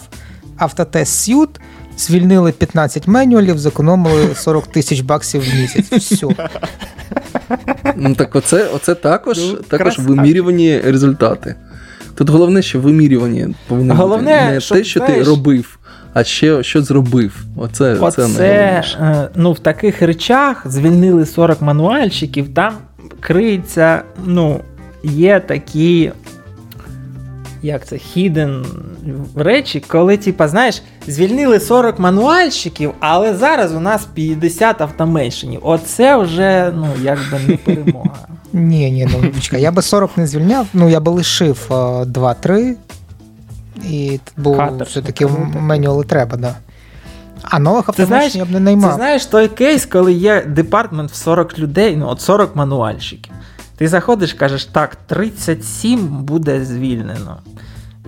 автотест 0.56 1.18
сют. 1.24 1.60
Звільнили 1.98 2.52
15 2.52 3.06
менюалів, 3.08 3.58
зекономили 3.58 4.34
40 4.34 4.66
тисяч 4.66 5.00
баксів 5.00 5.40
в 5.42 5.54
місяць. 5.60 5.84
Все. 5.86 6.26
Ну 7.96 8.14
так 8.14 8.36
оце 8.36 8.64
оце 8.64 8.94
також 8.94 9.38
ну, 9.50 9.54
також 9.56 9.98
вимірювані 9.98 10.78
результати. 10.80 11.54
Тут 12.14 12.28
головне, 12.30 12.62
що 12.62 12.80
вимірювання 12.80 13.54
повинно 13.66 13.94
бути. 14.08 14.22
не 14.22 14.60
що, 14.60 14.74
те, 14.74 14.84
що 14.84 15.00
знаєш, 15.00 15.24
ти 15.26 15.30
робив 15.30 15.77
а 16.14 16.24
ще 16.24 16.62
що 16.62 16.82
зробив. 16.82 17.44
Оце, 17.56 17.94
Оце 18.00 18.26
це 18.28 18.82
е, 19.00 19.28
ну, 19.34 19.52
в 19.52 19.58
таких 19.58 20.02
речах 20.02 20.66
звільнили 20.66 21.26
40 21.26 21.62
мануальщиків, 21.62 22.54
там 22.54 22.72
криється, 23.20 24.02
ну, 24.24 24.60
є 25.02 25.40
такі. 25.40 26.12
Як 27.62 27.86
це 27.86 27.96
hidden 27.96 28.64
речі, 29.36 29.84
коли, 29.88 30.16
типа, 30.16 30.48
знаєш, 30.48 30.82
звільнили 31.06 31.60
40 31.60 31.98
мануальщиків, 31.98 32.92
але 33.00 33.34
зараз 33.34 33.74
у 33.74 33.80
нас 33.80 34.04
50 34.14 34.80
автоменшинів. 34.80 35.60
Оце 35.62 36.16
вже 36.16 36.72
ну, 36.76 36.86
якби 37.02 37.40
не 37.48 37.56
перемога. 37.56 38.10
Ні, 38.52 38.90
ні, 38.90 39.08
ну 39.12 39.58
я 39.58 39.72
би 39.72 39.82
40 39.82 40.16
не 40.16 40.26
звільняв, 40.26 40.66
ну 40.74 40.88
я 40.88 41.00
би 41.00 41.12
лишив 41.12 41.66
2-3 41.70 42.52
е, 42.54 42.74
і 43.84 44.20
було 44.36 44.70
все-таки 44.86 45.26
меню, 45.60 45.90
але 45.90 46.04
треба, 46.04 46.36
да. 46.36 46.54
А 47.42 47.58
нових 47.58 47.88
автоматів 47.88 48.36
я 48.38 48.44
б 48.44 48.50
не 48.50 48.60
наймав. 48.60 48.90
Ти 48.90 48.96
знаєш 48.96 49.26
той 49.26 49.48
кейс, 49.48 49.86
коли 49.86 50.12
є 50.12 50.42
департмент 50.44 51.10
в 51.10 51.14
40 51.14 51.58
людей, 51.58 51.96
ну 51.96 52.08
от 52.08 52.20
40 52.20 52.56
мануальщиків. 52.56 53.32
Ти 53.76 53.88
заходиш 53.88 54.32
кажеш, 54.32 54.64
так, 54.64 54.94
37 54.96 56.06
буде 56.08 56.64
звільнено. 56.64 57.36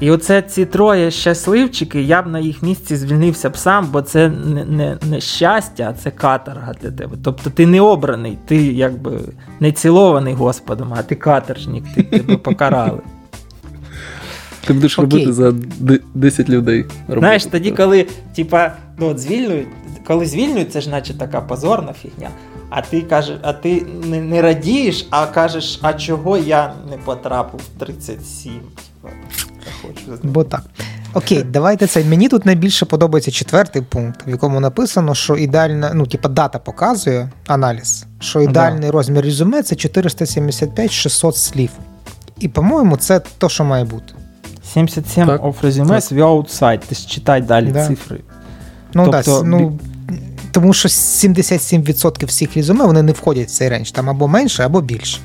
І 0.01 0.11
оце 0.11 0.43
ці 0.43 0.65
троє 0.67 1.11
щасливчики, 1.11 2.03
я 2.03 2.23
б 2.23 2.27
на 2.27 2.39
їх 2.39 2.63
місці 2.63 2.97
звільнився 2.97 3.51
б 3.51 3.57
сам, 3.57 3.89
бо 3.93 4.03
це 4.03 4.29
не 4.29 4.65
не, 4.65 4.99
не 5.11 5.21
щастя, 5.21 5.87
а 5.91 6.03
це 6.03 6.11
каторга 6.11 6.75
для 6.83 6.91
тебе. 6.91 7.17
Тобто 7.25 7.51
ти 7.51 7.67
не 7.67 7.81
обраний, 7.81 8.39
ти 8.47 8.57
якби 8.57 9.19
не 9.61 9.73
цілований 9.73 10.35
Господом, 10.35 10.95
а 10.97 11.03
ти 11.03 11.15
каторжник, 11.15 11.85
ти 11.95 12.03
тебе 12.03 12.37
покарали. 12.37 13.01
Ти 14.71 14.75
будеш 14.75 14.99
Окей. 14.99 15.05
робити 15.27 15.33
за 15.33 15.55
10 16.15 16.49
людей. 16.49 16.83
Роботу. 17.03 17.21
Знаєш, 17.21 17.45
тоді, 17.45 17.71
коли 17.71 18.07
типа, 18.37 18.73
ну 18.99 19.09
от 19.09 19.19
звільнюють, 19.19 19.69
коли 20.07 20.27
звільнюють, 20.27 20.73
це 20.73 20.81
ж 20.81 20.91
наче 20.91 21.15
така 21.19 21.41
позорна 21.41 21.93
фігня. 21.93 22.31
А 22.69 22.83
ти 22.83 23.01
кажеш, 23.03 23.39
а 23.43 23.53
ти 23.53 23.83
не, 24.09 24.21
не 24.21 24.43
радієш, 24.43 25.07
а 25.11 25.27
кажеш, 25.27 25.79
а 25.83 25.93
чого 25.93 26.39
я 26.39 26.73
не 26.91 26.97
потрапив 26.99 27.61
в 27.61 27.81
37. 27.85 28.53
Хочу. 29.83 30.21
Бо 30.23 30.45
так. 30.45 30.63
Окей, 31.15 31.43
давайте 31.43 31.87
це. 31.87 32.05
Мені 32.05 32.29
тут 32.29 32.47
найбільше 32.47 32.87
подобається 32.87 33.31
четвертий 33.31 33.83
пункт, 33.83 34.21
в 34.27 34.31
якому 34.31 34.61
написано, 34.61 35.15
що 35.15 35.37
ідеальна, 35.37 35.91
ну 35.95 36.07
типа 36.07 36.29
дата 36.29 36.59
показує 36.59 37.31
аналіз, 37.47 38.07
що 38.21 38.41
ідеальний 38.43 38.87
да. 38.89 38.91
розмір 38.93 39.25
резюме 39.25 39.63
це 39.63 39.75
475-600 39.75 41.33
слів. 41.33 41.71
І, 42.41 42.49
по-моєму, 42.49 42.97
це 42.97 43.21
то, 43.39 43.49
що 43.49 43.65
має 43.65 43.85
бути. 43.85 44.15
77 44.75 45.27
так, 45.27 45.43
of 45.43 45.55
Resumes 45.63 45.87
так. 46.11 46.19
View 46.19 46.37
Outside. 46.39 46.81
Ти 46.89 46.95
ж 46.95 47.09
читай 47.09 47.41
далі 47.43 47.71
да. 47.73 47.87
цифри. 47.89 48.21
Ну 48.95 49.05
тобто, 49.11 49.41
да, 49.41 49.43
ну, 49.49 49.79
тому 50.53 50.73
що 50.73 50.89
77% 50.89 52.27
всіх 52.27 52.57
резюме 52.57 52.85
вони 52.85 53.03
не 53.03 53.13
входять 53.13 53.49
в 53.49 53.51
цей 53.51 53.69
рейндж. 53.69 53.91
Там 53.91 54.11
або 54.11 54.29
менше, 54.29 54.65
або 54.67 54.81
більше. 54.81 55.19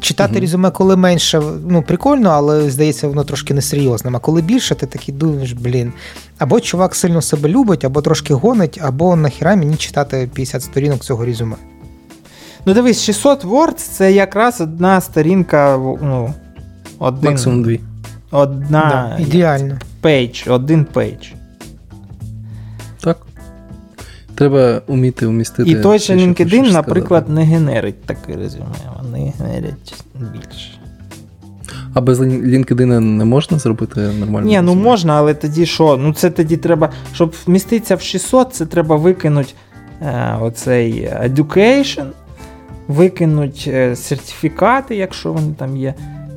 Читати 0.00 0.32
угу. 0.32 0.40
резюме, 0.40 0.70
коли 0.70 0.96
менше, 0.96 1.42
ну 1.68 1.82
прикольно, 1.82 2.30
але 2.30 2.70
здається, 2.70 3.08
воно 3.08 3.24
трошки 3.24 3.54
несерйозним. 3.54 4.16
А 4.16 4.18
коли 4.18 4.42
більше, 4.42 4.74
ти 4.74 4.86
такий 4.86 5.14
думаєш, 5.14 5.52
блін. 5.52 5.92
Або 6.38 6.60
чувак 6.60 6.94
сильно 6.94 7.22
себе 7.22 7.48
любить, 7.48 7.84
або 7.84 8.02
трошки 8.02 8.34
гонить, 8.34 8.78
або 8.82 9.16
нахіра 9.16 9.56
мені 9.56 9.76
читати 9.76 10.28
50 10.34 10.62
сторінок 10.62 11.04
цього 11.04 11.24
резюме. 11.24 11.56
Ну 12.66 12.74
дивись, 12.74 13.02
600 13.02 13.44
Word 13.44 13.72
це 13.74 14.12
якраз 14.12 14.60
одна 14.60 15.00
сторінка. 15.00 15.76
ну, 15.80 16.34
один... 16.98 17.30
Максимум 17.30 17.62
дві. 17.62 17.80
Одна. 18.30 18.70
Да, 19.18 19.22
ідеально. 19.24 19.78
Пейдж, 20.00 20.46
один 20.48 20.84
пейдж. 20.84 21.26
Так. 23.00 23.16
Треба 24.34 24.80
вміти 24.88 25.26
вмістити. 25.26 25.70
І 25.70 25.74
той 25.74 25.98
же 25.98 26.12
LinkedIn, 26.14 26.72
наприклад, 26.72 27.28
не 27.28 27.42
генерить 27.44 28.02
таке 28.04 28.36
резюме. 28.36 28.64
Вони 29.02 29.32
генерять 29.38 30.04
більше. 30.14 30.70
А 31.94 32.00
без 32.00 32.20
LinkedIn 32.20 33.00
не 33.00 33.24
можна 33.24 33.58
зробити 33.58 34.00
нормально? 34.00 34.46
Ні, 34.46 34.60
ну 34.60 34.74
можна, 34.74 35.12
але 35.18 35.34
тоді 35.34 35.66
що? 35.66 35.96
Ну 35.96 36.12
це 36.14 36.30
тоді 36.30 36.56
треба, 36.56 36.90
щоб 37.14 37.34
вміститися 37.46 37.96
в 37.96 38.00
600, 38.00 38.54
це 38.54 38.66
треба 38.66 38.96
викинути 38.96 39.48
е, 40.02 40.36
оцей 40.40 41.08
education, 41.24 42.04
викинути 42.88 43.60
е, 43.66 43.96
сертифікати, 43.96 44.96
якщо 44.96 45.32
вони 45.32 45.52
там 45.58 45.76
є 45.76 45.94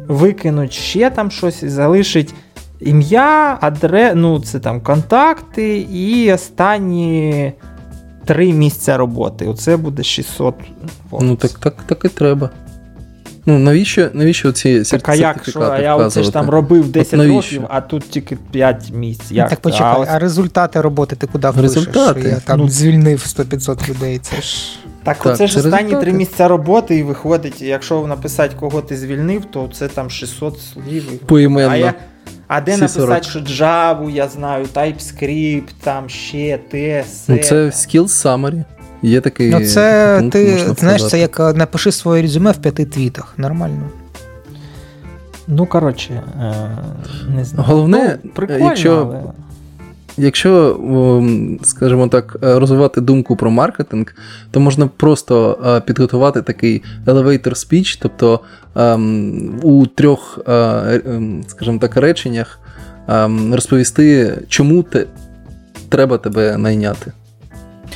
викинуть 0.07 0.73
ще 0.73 1.09
там 1.09 1.31
щось 1.31 1.63
залишить 1.65 2.33
ім'я, 2.79 3.57
адре... 3.61 4.15
ну 4.15 4.39
це 4.39 4.59
там 4.59 4.81
контакти 4.81 5.77
і 5.77 6.33
останні 6.33 7.53
три 8.25 8.53
місця 8.53 8.97
роботи. 8.97 9.45
Оце 9.47 9.77
буде 9.77 10.03
600 10.03 10.55
Вольт. 11.09 11.23
Ну 11.23 11.35
так 11.35 11.51
так, 11.51 11.73
так 11.85 12.05
і 12.05 12.09
треба. 12.09 12.49
Ну, 13.45 13.59
навіщо 13.59 14.09
навіщо 14.13 14.51
ці 14.51 14.85
сертифікати 14.85 15.11
Так, 15.21 15.29
а 15.29 15.49
як 15.49 15.49
що? 15.49 15.61
А 15.61 15.79
я 15.79 15.95
оце 15.95 16.23
ж 16.23 16.33
там 16.33 16.49
робив 16.49 16.91
10 16.91 17.27
років, 17.27 17.61
а 17.69 17.81
тут 17.81 18.09
тільки 18.09 18.37
5 18.51 18.91
місць. 18.91 19.31
Як? 19.31 19.49
Так 19.49 19.59
почекай, 19.59 19.95
а, 20.07 20.15
а 20.15 20.19
результати 20.19 20.81
роботи 20.81 21.15
ти 21.15 21.27
куди 21.27 21.47
впишеш? 21.49 21.63
Результати? 21.75 22.19
Що 22.19 22.29
я 22.29 22.35
там 22.35 22.59
ну, 22.59 22.69
звільнив 22.69 23.19
100-500 23.19 23.89
людей, 23.89 24.19
це 24.19 24.41
ж. 24.41 24.77
Так, 25.03 25.17
так 25.17 25.33
оце 25.33 25.47
ж 25.47 25.59
останні 25.59 25.95
три 25.95 26.13
місця 26.13 26.47
роботи, 26.47 26.97
і 26.97 27.03
виходить, 27.03 27.61
якщо 27.61 28.07
написати, 28.07 28.55
кого 28.59 28.81
ти 28.81 28.97
звільнив, 28.97 29.45
то 29.45 29.69
це 29.73 29.87
там 29.87 30.09
600 30.09 30.59
слів. 30.59 31.17
Поіменно. 31.25 31.69
А, 31.69 31.75
я, 31.75 31.93
а 32.47 32.61
де 32.61 32.77
написати, 32.77 33.23
що 33.23 33.39
Java, 33.39 34.09
я 34.09 34.27
знаю, 34.27 34.65
TypeScript, 34.73 35.63
там 35.83 36.09
ще 36.09 36.59
TS. 36.73 37.03
Ну 37.27 37.37
Це 37.37 37.55
skill 37.65 38.03
summary. 38.07 38.63
Є 39.01 39.21
такий. 39.21 39.49
Ну, 39.51 39.65
це 39.65 40.15
пункт, 40.19 40.33
ти 40.33 40.57
знаєш, 40.79 41.07
це 41.07 41.19
як 41.19 41.39
е, 41.39 41.53
напиши 41.53 41.91
своє 41.91 42.21
резюме 42.21 42.51
в 42.51 42.57
п'яти 42.57 42.85
твітах. 42.85 43.33
Нормально. 43.37 43.89
Ну, 45.47 45.65
коротше, 45.65 46.21
е, 46.39 46.53
не 47.35 47.45
знаю. 47.45 47.65
Головне, 47.67 48.19
ну, 48.23 48.31
прикольно, 48.35 48.65
якщо 48.65 48.95
але... 49.09 49.21
Якщо, 50.17 50.79
скажімо 51.63 52.07
так, 52.07 52.37
е, 52.43 52.59
розвивати 52.59 53.01
думку 53.01 53.35
про 53.35 53.51
маркетинг, 53.51 54.05
то 54.51 54.59
можна 54.59 54.87
просто 54.87 55.57
е, 55.67 55.81
підготувати 55.81 56.41
такий 56.41 56.83
elevator 57.05 57.49
speech, 57.49 57.97
тобто 58.01 58.39
е, 58.77 58.95
у 59.61 59.85
трьох, 59.85 60.39
скажімо 61.47 61.79
так, 61.81 61.97
реченнях 61.97 62.59
розповісти, 63.51 64.37
чому 64.49 64.83
те, 64.83 65.05
треба 65.89 66.17
тебе 66.17 66.57
найняти. 66.57 67.11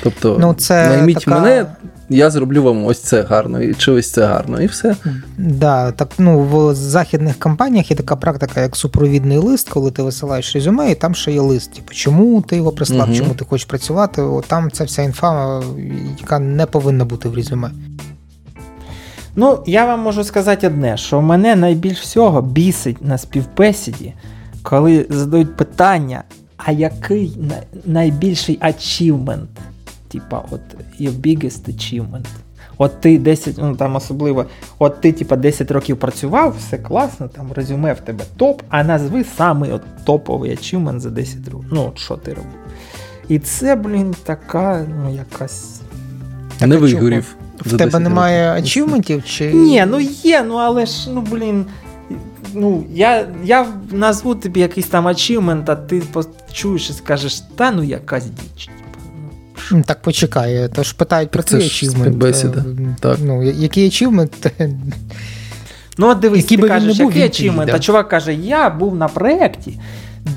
Тобто, 0.04 0.38
ну, 0.40 0.54
це 0.54 0.90
найміть 0.90 1.18
така... 1.26 1.40
мене, 1.40 1.66
я 2.10 2.30
зроблю 2.30 2.64
вам 2.64 2.86
ось 2.86 3.00
це 3.02 3.22
гарно, 3.22 3.62
і 3.62 3.74
чи 3.74 3.92
ось 3.92 4.12
це 4.12 4.26
гарно, 4.26 4.62
і 4.62 4.66
все. 4.66 4.96
Да, 5.38 5.92
так 5.92 6.10
ну 6.18 6.40
в 6.40 6.76
західних 6.76 7.40
компаніях 7.40 7.92
є 7.92 7.98
така 7.98 8.16
практика, 8.16 8.62
як 8.62 8.76
супровідний 8.76 9.38
лист, 9.38 9.70
коли 9.70 9.92
ти 9.92 10.04
висилаєш 10.04 10.56
резюме, 10.56 10.92
і 10.92 10.96
там 10.96 11.16
ще 11.16 11.32
є 11.32 11.42
лист. 11.42 11.74
Типу, 11.74 11.94
чому 11.94 12.42
ти 12.42 12.56
його 12.56 12.72
прислав, 12.72 13.08
угу. 13.10 13.18
чому 13.18 13.34
ти 13.34 13.46
хочеш 13.46 13.66
працювати? 13.66 14.22
О, 14.22 14.42
там 14.48 14.72
ця 14.72 14.84
вся 14.84 15.02
інфа, 15.04 15.60
е, 15.60 15.64
яка 16.20 16.40
не 16.40 16.66
повинна 16.66 17.06
бути 17.06 17.30
в 17.30 17.34
резюме. 17.36 17.72
Ну, 19.36 19.64
я 19.68 19.86
вам 19.86 20.00
можу 20.00 20.24
сказати 20.24 20.68
одне, 20.68 20.98
що 20.98 21.22
мене 21.22 21.56
найбільш 21.56 22.00
всього 22.00 22.42
бісить 22.42 23.06
на 23.06 23.18
співбесіді, 23.18 24.14
коли 24.64 25.06
задають 25.10 25.58
питання, 25.58 26.24
а 26.58 26.72
який 26.72 27.38
найбільший 27.86 28.58
ачівмент 28.62 29.50
типа, 30.10 30.46
от 30.52 30.62
your 31.00 31.16
biggest 31.20 31.66
achievement. 31.70 32.26
От 32.80 33.02
ти 33.02 33.18
10, 33.20 33.58
ну 33.58 33.76
там 33.76 33.96
особливо, 33.96 34.46
от 34.80 35.02
ти, 35.02 35.12
типа, 35.12 35.36
10 35.36 35.72
років 35.72 35.98
працював, 36.00 36.56
все 36.60 36.78
класно, 36.78 37.28
там 37.28 37.52
резюме 37.56 37.94
в 37.94 38.00
тебе 38.00 38.24
топ, 38.38 38.62
а 38.70 38.84
назви 38.84 39.26
самий 39.38 39.72
от 39.72 39.82
топовий 40.06 40.54
ачівмент 40.54 41.02
за 41.02 41.10
10 41.10 41.48
років. 41.50 41.70
Ну, 41.72 41.86
от 41.90 42.00
що 42.00 42.18
ти 42.18 42.32
робив. 42.32 42.52
І 43.30 43.40
це, 43.40 43.76
блін, 43.76 44.16
така, 44.24 44.86
ну, 45.04 45.16
якась. 45.16 45.82
Така 46.58 46.68
не 46.68 46.78
вигорів. 46.78 47.36
В 47.60 47.78
тебе 47.78 48.00
немає 48.00 48.56
років. 48.90 49.24
чи. 49.26 49.54
Ні, 49.54 49.86
ну 49.88 50.00
є, 50.24 50.44
ну 50.48 50.56
але 50.56 50.86
ж, 50.86 51.10
ну, 51.12 51.22
блін. 51.22 51.66
Ну, 52.54 52.84
я 52.94 53.28
я 53.44 53.68
назву 53.92 54.36
тобі 54.36 54.60
якийсь 54.60 54.88
там 54.88 55.08
ачівмент, 55.08 55.70
а 55.70 55.76
ти 55.76 56.00
почуєш 56.00 56.90
і 56.90 56.94
скажеш, 56.94 57.40
та 57.56 57.72
ну 57.72 57.84
якась 57.84 58.26
діч. 58.26 58.70
Так 59.86 60.02
почекай, 60.02 60.56
е, 60.56 60.68
тож 60.68 60.94
питають 60.94 61.32
про 61.32 61.44
це. 61.44 61.58
ачівмент. 61.58 62.24
Е, 62.26 62.50
так. 63.00 63.18
Ну, 63.26 63.44
який 63.44 63.88
ачівмент? 63.88 64.52
Ну, 66.00 66.08
от 66.10 66.20
дивись, 66.20 66.44
який 66.44 66.58
ти 66.58 66.68
кажеш, 66.68 67.00
який 67.00 67.22
ачівмент, 67.22 67.72
а 67.74 67.80
чувак 67.80 68.10
каже, 68.10 68.34
я 68.34 68.70
був 68.70 68.96
на 68.96 69.08
проєкті, 69.08 69.80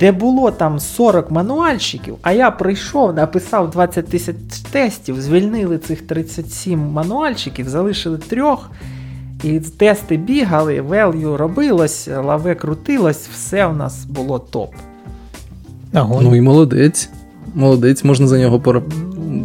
де 0.01 0.13
було 0.13 0.51
там 0.51 0.79
40 0.81 1.31
мануальщиків, 1.31 2.15
а 2.23 2.33
я 2.33 2.51
прийшов, 2.51 3.15
написав 3.15 3.71
20 3.71 4.07
тисяч 4.09 4.37
тестів, 4.71 5.21
звільнили 5.21 5.79
цих 5.79 6.03
37 6.07 6.79
мануальщиків, 6.81 7.69
залишили 7.69 8.19
трьох. 8.19 8.71
І 9.45 9.61
тести 9.61 10.17
бігали, 10.17 10.81
value 10.81 11.37
робилось, 11.37 12.09
лаве 12.25 12.55
крутилось, 12.55 13.29
все 13.35 13.67
в 13.67 13.77
нас 13.77 14.05
було 14.05 14.39
топ. 14.39 14.75
Агон. 15.93 16.25
Ну 16.25 16.37
і 16.37 16.41
молодець. 16.41 17.09
Молодець, 17.55 18.05
можна 18.05 18.27
за 18.27 18.39
нього 18.39 18.61
пора 18.61 18.83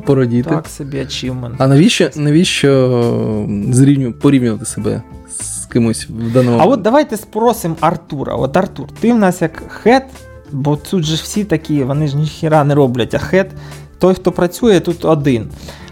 породіти. 0.06 0.50
Так 0.50 0.68
собі 0.68 1.00
ачівмент. 1.00 1.56
А 1.58 1.68
навіщо 1.68 2.10
навіщо 2.16 3.48
зрівню, 3.72 4.14
порівнювати 4.14 4.66
себе 4.66 5.02
з 5.42 5.66
кимось 5.66 6.08
в 6.10 6.32
даному? 6.34 6.58
А 6.62 6.66
от 6.66 6.82
давайте 6.82 7.18
спросимо 7.18 7.76
Артура. 7.80 8.34
От 8.36 8.58
Артур, 8.58 8.88
ти 9.00 9.14
в 9.14 9.18
нас 9.18 9.42
як 9.42 9.72
хет, 9.72 10.04
бо 10.52 10.78
тут 10.78 11.04
же 11.04 11.16
всі 11.16 11.44
такі, 11.44 11.84
вони 11.84 12.08
ж 12.08 12.18
ніхіра 12.18 12.64
не 12.64 12.76
роблять, 12.76 13.14
а 13.14 13.18
хет 13.18 13.52
той, 14.00 14.14
хто 14.16 14.32
працює, 14.32 14.80
тут 14.80 15.06
один. 15.06 15.50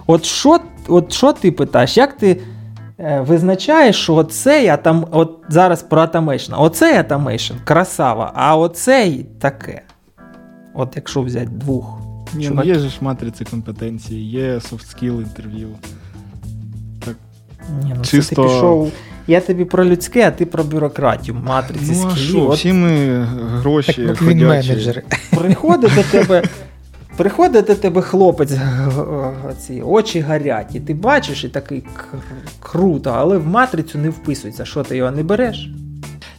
От 0.07 0.25
що 0.25 0.59
от 0.87 1.13
що 1.13 1.33
ти 1.33 1.51
питаєш? 1.51 1.97
Як 1.97 2.13
ти 2.13 2.41
е, 2.99 3.21
визначаєш, 3.27 3.95
що 3.95 4.15
оцей 4.15 4.67
атам, 4.67 5.05
от 5.11 5.37
зараз 5.49 5.81
про 5.83 6.01
Атамешна, 6.01 6.57
оцей 6.57 6.97
атамейшн 6.97 7.53
красава, 7.65 8.31
а 8.35 8.57
оцей 8.57 9.25
таке? 9.39 9.81
От 10.75 10.89
якщо 10.95 11.21
взяти 11.21 11.45
двох. 11.47 12.02
Ні, 12.35 12.49
ну 12.55 12.63
Є 12.63 12.75
ж 12.79 12.97
матриці 13.01 13.45
компетенції, 13.45 14.29
є 14.31 14.53
soft 14.55 14.85
skill 14.95 15.21
інтерв'ю. 15.21 15.67
Так. 17.05 17.15
Ні, 17.83 17.93
ну 17.97 18.03
Чисто... 18.03 18.35
ти 18.35 18.41
пішов. 18.41 18.91
Я 19.27 19.41
тобі 19.41 19.65
про 19.65 19.85
людське, 19.85 20.27
а 20.27 20.31
ти 20.31 20.45
про 20.45 20.63
бюрократію, 20.63 21.37
матриці, 21.45 21.91
ну, 22.03 22.11
скілі. 22.11 22.39
От... 22.41 22.57
Всі 22.57 22.73
ми 22.73 23.23
гроші. 23.59 23.93
Так, 24.07 24.21
ну, 24.21 24.27
ходячі. 24.27 24.45
менеджери. 24.45 25.03
Приходить 25.37 25.91
до 25.95 26.03
тебе. 26.11 26.43
Приходить 27.17 27.65
до 27.65 27.75
тебе 27.75 28.01
хлопець, 28.01 28.53
ці 29.59 29.81
очі 29.81 30.19
гарять, 30.19 30.75
і 30.75 30.79
ти 30.79 30.93
бачиш, 30.93 31.43
і 31.43 31.49
такий 31.49 31.83
круто, 32.59 33.13
але 33.17 33.37
в 33.37 33.47
матрицю 33.47 33.97
не 33.97 34.09
вписується. 34.09 34.65
Що 34.65 34.83
ти 34.83 34.97
його 34.97 35.11
не 35.11 35.23
береш? 35.23 35.69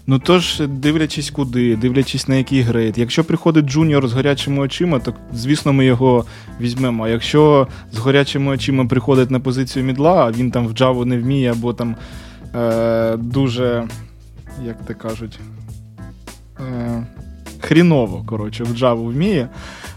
Ну 0.06 0.18
тож, 0.18 0.60
дивлячись 0.68 1.30
куди, 1.30 1.76
дивлячись 1.76 2.28
на 2.28 2.34
який 2.34 2.60
грейд. 2.60 2.98
Якщо 2.98 3.24
приходить 3.24 3.66
джуніор 3.66 4.08
з 4.08 4.12
гарячими 4.12 4.58
очима, 4.62 4.98
то 4.98 5.14
звісно 5.34 5.72
ми 5.72 5.84
його 5.84 6.24
візьмемо. 6.60 7.04
А 7.04 7.08
якщо 7.08 7.68
з 7.92 7.98
гарячими 7.98 8.52
очима 8.52 8.84
приходить 8.86 9.30
на 9.30 9.40
позицію 9.40 9.84
мідла, 9.84 10.12
а 10.26 10.30
він 10.32 10.50
там 10.50 10.66
в 10.68 10.72
Джаву 10.72 11.04
не 11.04 11.18
вміє, 11.18 11.52
або 11.52 11.72
там 11.72 11.96
е, 12.54 13.16
дуже, 13.16 13.88
як 14.66 14.84
те 14.86 14.94
кажуть, 14.94 15.38
е, 16.60 17.06
хріново 17.60 18.22
коротше, 18.28 18.64
в 18.64 18.74
Джаву 18.76 19.06
вміє. 19.10 19.48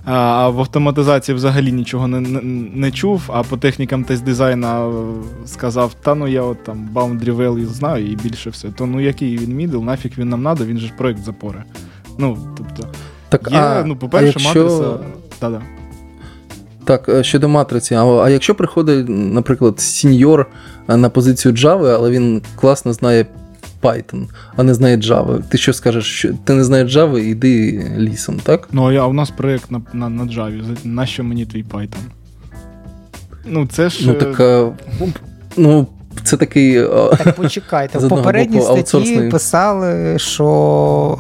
А 0.09 0.49
в 0.49 0.59
автоматизації 0.61 1.35
взагалі 1.35 1.71
нічого 1.71 2.07
не 2.07 2.19
не, 2.21 2.41
не 2.75 2.91
чув, 2.91 3.21
а 3.27 3.43
по 3.43 3.57
технікам 3.57 4.03
тест 4.03 4.23
дизайна 4.23 4.87
е, 4.87 4.91
сказав: 5.45 5.93
та 5.93 6.15
ну 6.15 6.27
я 6.27 6.41
от 6.41 6.63
там 6.63 6.89
Boundary 6.95 7.35
Value 7.37 7.65
знаю 7.65 8.11
і 8.11 8.15
більше 8.15 8.49
все. 8.49 8.69
То 8.69 8.85
ну 8.85 9.01
який 9.01 9.37
він 9.37 9.55
мідл, 9.55 9.83
нафіг 9.83 10.11
він 10.17 10.29
нам 10.29 10.43
надо, 10.43 10.65
він 10.65 10.77
же 10.77 10.87
ж 10.87 10.93
проект 10.97 11.23
запоре. 11.23 11.63
Ну, 12.17 12.37
тобто, 12.57 12.87
так, 13.29 13.49
є, 13.51 13.57
а, 13.57 13.83
ну, 13.83 13.95
по-перше, 13.95 14.27
якщо... 14.39 14.49
матриса. 14.63 14.83
Да-да. 15.41 15.61
Так, 16.83 17.09
е, 17.09 17.23
щодо 17.23 17.49
матриці, 17.49 17.95
а, 17.95 18.05
а 18.05 18.29
якщо 18.29 18.55
приходить, 18.55 19.05
наприклад, 19.09 19.79
сіньор 19.79 20.45
е, 20.89 20.97
на 20.97 21.09
позицію 21.09 21.53
Java, 21.53 21.87
але 21.95 22.11
він 22.11 22.41
класно 22.55 22.93
знає 22.93 23.25
Python, 23.81 24.27
а 24.57 24.63
не 24.63 24.73
знає 24.73 24.97
Java. 24.97 25.41
Ти 25.49 25.57
що 25.57 25.73
скажеш, 25.73 26.05
що 26.05 26.29
ти 26.43 26.53
не 26.53 26.63
знаєш 26.63 26.95
Java, 26.95 27.19
іди 27.19 27.83
лісом, 27.97 28.39
так? 28.43 28.67
Ну, 28.71 28.95
а 28.97 29.05
у 29.07 29.13
нас 29.13 29.29
проєкт 29.29 29.71
на 29.71 29.81
на, 29.93 30.09
на 30.09 30.23
Java. 30.23 30.75
Нащо 30.83 31.23
мені 31.23 31.45
твій 31.45 31.63
Python? 31.63 31.87
Ну, 33.45 33.67
це 33.67 33.89
ж. 33.89 34.07
Ну, 34.07 34.13
так. 34.13 34.39
Е, 34.39 34.71
ну, 35.57 35.87
це 36.23 36.37
такий 36.37 36.77
е, 36.81 36.87
так 37.23 37.35
почекайте. 37.35 37.99
В 37.99 38.09
попередній 38.09 38.57
боку, 38.57 38.75
статті 38.85 39.29
писали, 39.31 40.19
що 40.19 40.47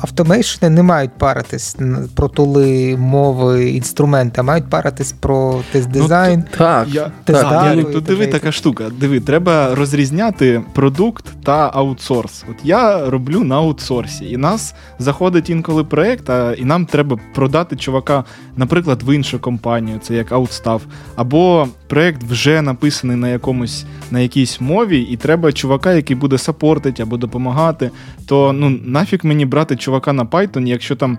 автомейшни 0.01 0.69
не 0.69 0.83
мають 0.83 1.11
паритись 1.17 1.77
про 2.15 2.27
тули, 2.27 2.95
мови, 2.99 3.69
інструменти, 3.69 4.41
а 4.41 4.43
мають 4.43 4.69
паритись 4.69 5.11
про 5.11 5.61
тест 5.71 5.89
дизайн. 5.89 6.39
Ну, 6.51 6.57
так, 6.57 6.87
я, 6.89 7.11
так. 7.23 7.75
Я, 7.77 7.83
тут 7.83 8.03
диви 8.03 8.27
така 8.27 8.51
штука. 8.51 8.83
Диви, 8.99 9.19
треба 9.19 9.75
розрізняти 9.75 10.61
продукт 10.73 11.25
та 11.43 11.71
аутсорс. 11.73 12.43
От 12.51 12.55
я 12.63 13.09
роблю 13.09 13.39
на 13.43 13.55
аутсорсі, 13.55 14.29
і 14.31 14.37
нас 14.37 14.75
заходить 14.99 15.49
інколи 15.49 15.83
проект, 15.83 16.29
а 16.29 16.53
і 16.53 16.65
нам 16.65 16.85
треба 16.85 17.17
продати 17.35 17.75
чувака 17.75 18.23
наприклад, 18.57 19.03
в 19.03 19.15
іншу 19.15 19.39
компанію, 19.39 19.99
це 20.03 20.13
як 20.15 20.31
аутстав, 20.31 20.81
або 21.15 21.67
проект 21.87 22.23
вже 22.23 22.61
написаний 22.61 23.17
на 23.17 23.29
якомусь 23.29 23.85
на 24.11 24.19
якійсь 24.19 24.61
мові, 24.61 25.01
і 25.01 25.17
треба 25.17 25.51
чувака, 25.51 25.93
який 25.93 26.15
буде 26.15 26.37
сапортити 26.37 27.03
або 27.03 27.17
допомагати. 27.17 27.91
То 28.25 28.53
ну 28.53 28.69
нафіг 28.85 29.19
мені 29.23 29.45
брати 29.45 29.75
чувака 29.75 30.13
на 30.13 30.23
Python, 30.25 30.65
якщо 30.67 30.95
там 30.95 31.17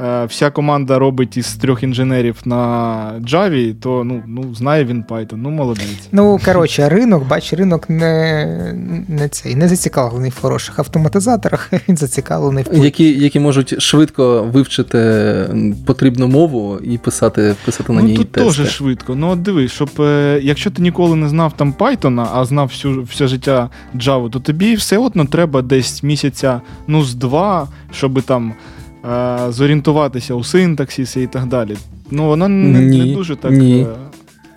е, 0.00 0.24
вся 0.24 0.50
команда 0.50 0.98
робить 0.98 1.36
із 1.36 1.54
трьох 1.54 1.82
інженерів 1.82 2.36
на 2.44 2.56
Java, 3.28 3.74
то 3.74 4.04
ну 4.04 4.22
ну 4.26 4.54
знає 4.54 4.84
він 4.84 5.04
Python, 5.08 5.36
ну 5.36 5.50
молодець. 5.50 5.84
Ну 6.12 6.40
коротше, 6.44 6.88
ринок, 6.88 7.28
бач, 7.28 7.52
ринок 7.52 7.90
не 7.90 9.04
не 9.08 9.28
цей 9.28 9.54
не 9.56 9.68
зацікавлений 9.68 10.30
в 10.30 10.40
хороших 10.40 10.78
автоматизаторах. 10.78 11.70
Він 11.88 11.96
зацікавлений 11.96 12.64
в 12.72 12.84
які, 12.84 13.10
які 13.18 13.40
можуть 13.40 13.82
швидко 13.82 14.42
вивчити 14.42 14.98
потрібну 15.86 16.28
мову 16.28 16.77
і 16.84 16.98
писати 16.98 17.54
писати 17.64 17.92
на 17.92 18.02
ну, 18.02 18.08
ній 18.08 18.16
тут 18.16 18.32
тести. 18.32 18.46
Дуже 18.48 18.66
швидко. 18.66 19.14
Ну 19.14 19.28
от 19.30 19.42
дивись, 19.42 19.72
щоб 19.72 19.90
е, 20.00 20.40
якщо 20.42 20.70
ти 20.70 20.82
ніколи 20.82 21.16
не 21.16 21.28
знав 21.28 21.52
там 21.56 21.72
Python, 21.78 22.28
а 22.34 22.44
знав 22.44 22.66
всю 22.66 23.02
все 23.02 23.26
життя 23.28 23.70
Java, 23.96 24.30
то 24.30 24.40
тобі 24.40 24.74
все 24.74 24.98
одно 24.98 25.24
треба 25.24 25.62
десь 25.62 26.02
місяця, 26.02 26.60
ну 26.86 27.04
з 27.04 27.14
два, 27.14 27.68
щоб 27.92 28.22
там 28.22 28.54
е, 29.12 29.38
зорієнтуватися 29.50 30.34
у 30.34 30.44
синтаксісі 30.44 31.20
і 31.22 31.26
так 31.26 31.46
далі. 31.46 31.76
Ну 32.10 32.26
воно 32.26 32.48
не, 32.48 32.80
ні, 32.80 32.98
не 32.98 33.14
дуже 33.14 33.36
так. 33.36 33.52
Ні. 33.52 33.82
Е, 33.90 33.96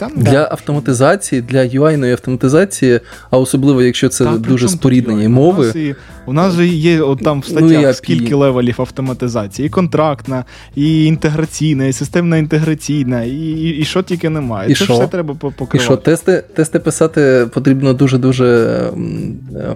там, 0.02 0.12
Для 0.16 0.32
да. 0.32 0.46
автоматизації, 0.52 1.42
для 1.42 1.60
UI-ної 1.60 2.12
автоматизації, 2.12 3.00
а 3.32 3.38
особливо, 3.38 3.82
якщо 3.84 4.10
це 4.10 4.24
Та, 4.26 4.32
дуже 4.38 4.68
споріднені 4.68 5.28
мови. 5.28 5.64
У 5.66 5.68
нас, 5.68 5.76
і, 5.76 5.96
у 6.26 6.34
нас 6.34 6.54
же 6.54 6.68
є 6.68 7.02
от 7.02 7.20
там 7.20 7.42
в 7.42 7.46
ну, 7.50 7.58
статтях 7.58 7.82
ну, 7.84 7.94
скільки 7.94 8.36
левелів 8.36 8.76
автоматизації: 8.78 9.66
і 9.66 9.70
контрактна, 9.70 10.46
і 10.76 11.06
інтеграційна, 11.06 11.86
і 11.86 11.94
системна 11.94 12.38
інтеграційна, 12.38 13.24
і 13.24 13.30
і, 13.32 13.70
і 13.78 13.84
що 13.86 14.04
тільки 14.04 14.30
немає. 14.30 14.72
І 14.72 14.76
Це 14.76 14.84
що? 14.86 14.94
все 14.94 15.08
треба 15.08 15.34
покривати. 15.34 15.78
І 15.78 15.80
що, 15.80 15.98
тести 15.98 16.44
тести 16.56 16.80
писати 16.80 17.48
потрібно 17.54 17.94
дуже-дуже 17.94 18.48
е, 18.48 18.92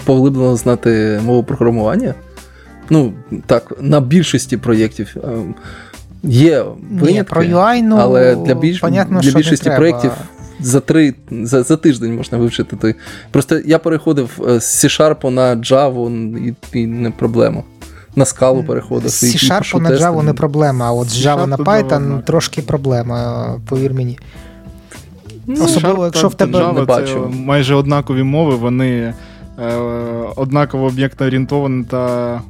поглиблено 0.05 0.55
знати 0.55 1.21
мову 1.25 1.43
програмування. 1.43 2.13
Ну, 2.89 3.13
так, 3.45 3.73
на 3.81 4.01
більшості 4.01 4.57
проєктів. 4.57 5.15
Ем, 5.23 5.55
Є 6.27 6.61
винятки, 6.91 7.13
Ні, 7.13 7.23
про 7.23 7.43
юайну, 7.43 7.95
але 7.97 8.35
для 8.35 8.53
більш, 8.55 8.79
понятно, 8.79 9.19
для 9.19 9.31
більшості 9.31 9.69
проєктів 9.77 10.11
за 10.59 10.79
три 10.79 11.13
за, 11.31 11.63
за 11.63 11.77
тиждень 11.77 12.15
можна 12.15 12.37
вивчити 12.37 12.75
той. 12.75 12.95
Просто 13.31 13.59
я 13.65 13.79
переходив 13.79 14.29
е, 14.49 14.59
з 14.59 14.85
C-Sharp 14.85 15.29
на 15.29 15.55
Java 15.55 16.31
і, 16.73 16.79
і 16.81 16.87
не 16.87 17.09
проблема. 17.11 17.63
На 18.15 18.25
скалу 18.25 18.63
переходив. 18.63 19.09
З 19.09 19.23
C-Sharp 19.23 19.79
на 19.81 19.89
Java 19.89 20.23
не 20.23 20.33
проблема, 20.33 20.85
а 20.85 20.91
от 20.91 21.09
з 21.09 21.25
Java 21.25 21.45
на 21.45 21.57
Python 21.57 22.23
трошки 22.23 22.61
проблема, 22.61 23.47
повір 23.69 23.93
мені. 23.93 24.19
Ну, 25.47 25.63
Особливо, 25.65 26.05
якщо 26.05 26.27
в 26.27 26.33
тебе 26.35 26.59
Java, 26.59 26.73
не 26.73 26.81
бачу. 26.81 27.31
Майже 27.35 27.75
однакові 27.75 28.23
мови, 28.23 28.55
вони 28.55 29.13
е, 29.59 29.75
однаково 30.35 30.85
об'єктно 30.87 31.25
орієнтовані 31.27 31.83
та 31.83 32.41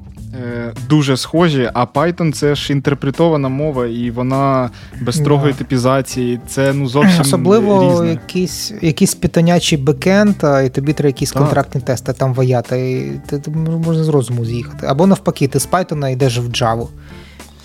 Е, 0.44 0.74
дуже 0.90 1.18
схожі, 1.18 1.70
а 1.74 1.84
Python 1.84 2.32
це 2.34 2.56
ж 2.56 2.74
інтерпретована 2.74 3.50
мова, 3.50 3.86
і 3.88 4.12
вона 4.12 4.70
без 5.02 5.16
строгої 5.16 5.54
yeah. 5.54 5.58
типізації. 5.58 6.40
Це 6.48 6.74
ну 6.74 6.88
зовсім 6.88 7.22
особливо 7.22 7.90
різне. 7.92 8.10
якийсь 8.10 8.74
якийсь 8.82 9.16
питанячий 9.16 9.78
бекенд, 9.78 10.36
і 10.66 10.70
тобі 10.70 10.94
треба 10.94 11.08
якісь 11.08 11.32
так. 11.32 11.42
контрактні 11.44 11.82
тести 11.82 12.14
там 12.14 12.34
ваяти. 12.34 12.92
І 12.92 13.30
ти, 13.30 13.40
ти 13.40 13.52
ну, 13.56 13.80
можна 13.86 14.04
з 14.04 14.10
розуму 14.10 14.46
з'їхати. 14.46 14.88
Або 14.88 15.08
навпаки, 15.08 15.48
ти 15.48 15.60
з 15.60 15.70
Python 15.70 16.10
йдеш 16.10 16.38
в 16.38 16.48
Java. 16.50 16.88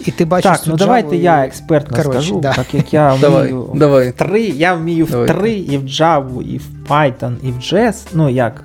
І 0.06 0.10
ти 0.10 0.24
бачиш, 0.24 0.50
Так, 0.50 0.60
ну 0.66 0.76
давайте 0.76 1.16
і... 1.16 1.20
я 1.22 1.44
експертно 1.44 1.96
Короче, 1.96 2.10
скажу, 2.20 2.40
да. 2.40 2.52
так 2.52 2.74
як 2.74 2.92
я 2.94 3.14
вмію 3.14 3.68
давай, 3.74 4.10
в 4.10 4.12
три, 4.12 4.40
я 4.42 4.74
вмію 4.74 5.08
давай. 5.10 5.26
в 5.30 5.38
3 5.38 5.52
і 5.52 5.78
в 5.78 5.82
Java, 5.84 6.42
і 6.42 6.58
в 6.58 6.62
Python, 6.88 7.34
і 7.42 7.50
в 7.52 7.56
JS. 7.58 7.96
Ну 8.14 8.28
як 8.28 8.64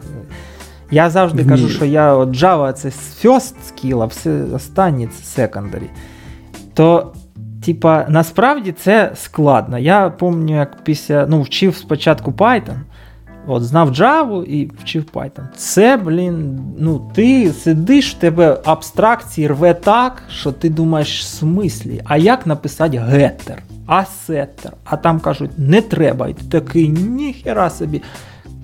я 0.91 1.09
завжди 1.09 1.43
Ні. 1.43 1.49
кажу, 1.49 1.69
що 1.69 1.85
я 1.85 2.13
от 2.13 2.29
Java 2.29 2.73
це 2.73 2.89
first 3.23 3.53
skill, 3.71 4.01
а 4.03 4.05
все 4.05 4.31
останнє 4.55 5.07
це 5.07 5.41
secondary. 5.45 5.87
То, 6.73 7.13
типа, 7.65 8.05
насправді 8.09 8.71
це 8.71 9.11
складно. 9.15 9.79
Я 9.79 10.09
пам'ятаю, 10.09 10.59
як 10.59 10.83
після 10.83 11.27
ну, 11.27 11.41
вчив 11.41 11.75
спочатку 11.75 12.31
Python. 12.31 12.79
От, 13.47 13.63
знав 13.63 13.89
Java 13.91 14.43
і 14.43 14.71
вчив 14.81 15.03
Python. 15.13 15.47
Це, 15.55 15.97
блін, 15.97 16.59
ну 16.79 17.11
ти 17.13 17.51
сидиш, 17.53 18.15
в 18.15 18.19
тебе 18.19 18.61
абстракції 18.65 19.47
рве 19.47 19.73
так, 19.73 20.23
що 20.29 20.51
ти 20.51 20.69
думаєш 20.69 21.19
в 21.19 21.23
смислі, 21.23 22.01
а 22.05 22.17
як 22.17 22.47
написати 22.47 22.97
геттер, 22.97 23.57
асеттер? 23.87 24.73
А 24.83 24.97
там 24.97 25.19
кажуть, 25.19 25.51
не 25.57 25.81
треба. 25.81 26.27
І 26.27 26.33
ти 26.33 26.43
такий 26.59 26.89
ніхера 26.89 27.69
собі 27.69 28.01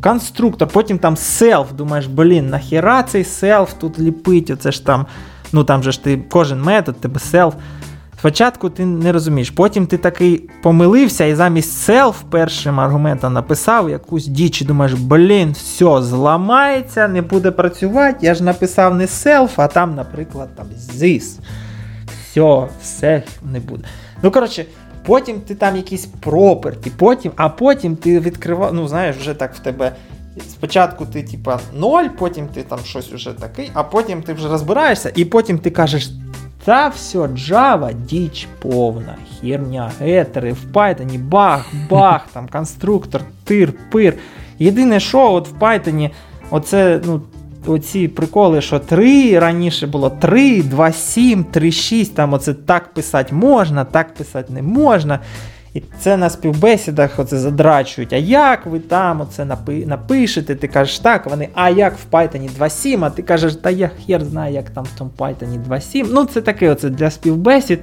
конструктор, 0.02 0.68
потім 0.68 1.00
там 1.00 1.18
селф. 1.18 1.72
Думаєш, 1.72 2.06
блін, 2.08 2.50
нахіра 2.50 3.04
цей 3.04 3.24
селф 3.24 3.74
тут 3.74 4.00
ліпить, 4.00 4.50
оце 4.50 4.72
ж 4.72 4.86
там, 4.86 5.06
ну 5.54 5.64
там 5.64 5.84
же 5.84 5.92
ж 5.92 6.04
ти 6.04 6.22
кожен 6.30 6.62
метод, 6.62 6.96
тебе 7.02 7.20
селф. 7.20 7.54
Спочатку 8.20 8.70
ти 8.70 8.86
не 8.86 9.12
розумієш, 9.12 9.50
потім 9.50 9.88
ти 9.88 9.98
такий 9.98 10.50
помилився 10.64 11.26
і 11.26 11.36
замість 11.36 11.90
self 11.90 12.14
першим 12.30 12.80
аргументом 12.80 13.34
написав 13.34 13.90
якусь 13.90 14.28
діч 14.28 14.62
і 14.62 14.66
думаєш, 14.66 14.94
блін, 14.94 15.52
все, 15.52 16.02
зламається, 16.02 17.08
не 17.08 17.22
буде 17.22 17.52
працювати. 17.52 18.18
Я 18.22 18.34
ж 18.36 18.44
написав 18.44 18.96
не 18.96 19.06
self, 19.06 19.50
а 19.56 19.68
там, 19.68 19.96
наприклад, 19.96 20.50
там 20.56 20.66
зіс. 20.94 21.40
Все, 22.26 22.62
все 22.82 23.24
не 23.52 23.60
буде. 23.60 23.84
Ну, 24.24 24.32
коротше 24.32 24.66
потім 25.06 25.42
ти 25.42 25.56
там 25.56 25.76
якісь 25.76 26.06
проперті, 26.06 26.90
потім, 26.98 27.32
а 27.36 27.50
потім 27.50 27.96
ти 27.96 28.20
відкриваєш, 28.20 28.74
ну 28.76 28.88
знаєш, 28.88 29.16
вже 29.18 29.34
так 29.34 29.56
в 29.56 29.60
тебе. 29.60 29.96
Спочатку 30.50 31.06
ти, 31.06 31.24
типа, 31.24 31.60
ноль, 31.74 32.06
потім 32.20 32.48
ти 32.48 32.64
там 32.64 32.80
щось 32.86 33.14
уже 33.14 33.34
такий, 33.34 33.72
а 33.74 33.84
потім 33.84 34.22
ти 34.24 34.34
вже 34.34 34.48
розбираєшся, 34.48 35.12
і 35.16 35.26
потім 35.26 35.58
ти 35.60 35.70
кажеш, 35.72 36.12
та 36.66 36.88
все, 36.88 37.18
Java, 37.20 37.94
діч 37.94 38.48
повна, 38.62 39.16
херня, 39.42 39.92
гетери, 40.00 40.54
в 40.54 40.66
Python, 40.74 41.20
бах, 41.20 41.66
бах, 41.90 42.22
там 42.34 42.48
конструктор, 42.48 43.22
тир, 43.44 43.74
пир. 43.92 44.14
Єдине, 44.60 45.00
що 45.00 45.32
от 45.32 45.48
в 45.50 45.64
Python, 45.64 46.10
оце, 46.52 47.02
ну, 47.06 47.22
оці 47.70 48.08
приколи, 48.08 48.62
що 48.62 48.80
3, 48.80 49.40
раніше 49.40 49.88
було 49.88 50.10
3, 50.10 50.64
2, 50.64 50.92
7, 50.92 51.44
3, 51.44 51.72
6, 51.72 52.16
там 52.16 52.34
оце 52.34 52.54
так 52.54 52.94
писати 52.94 53.36
можна, 53.36 53.86
так 53.86 54.14
писати 54.14 54.54
не 54.54 54.62
можна. 54.62 55.20
І 55.74 55.84
це 56.00 56.18
на 56.18 56.30
співбесідах 56.30 57.20
оце 57.20 57.38
задрачують. 57.38 58.14
А 58.14 58.18
як 58.18 58.66
ви 58.66 58.80
там 58.80 59.22
оце 59.22 59.44
напи- 59.44 59.88
напишете? 59.88 60.56
Ти 60.56 60.68
кажеш 60.68 61.00
так, 61.00 61.26
вони, 61.30 61.50
а 61.54 61.70
як 61.70 61.94
в 61.94 62.16
Python 62.16 62.50
2.7, 62.60 63.06
а 63.06 63.10
ти 63.10 63.22
кажеш, 63.22 63.56
та 63.56 63.70
я 63.70 63.92
хер 64.08 64.26
знаю, 64.26 64.54
як 64.54 64.70
там 64.70 64.84
в 64.84 64.98
тому 64.98 65.12
Python 65.18 65.64
2.7. 65.70 66.06
Ну, 66.12 66.26
це 66.26 66.42
таке 66.42 66.70
оце 66.70 66.90
для 66.90 67.12
співбесід 67.12 67.80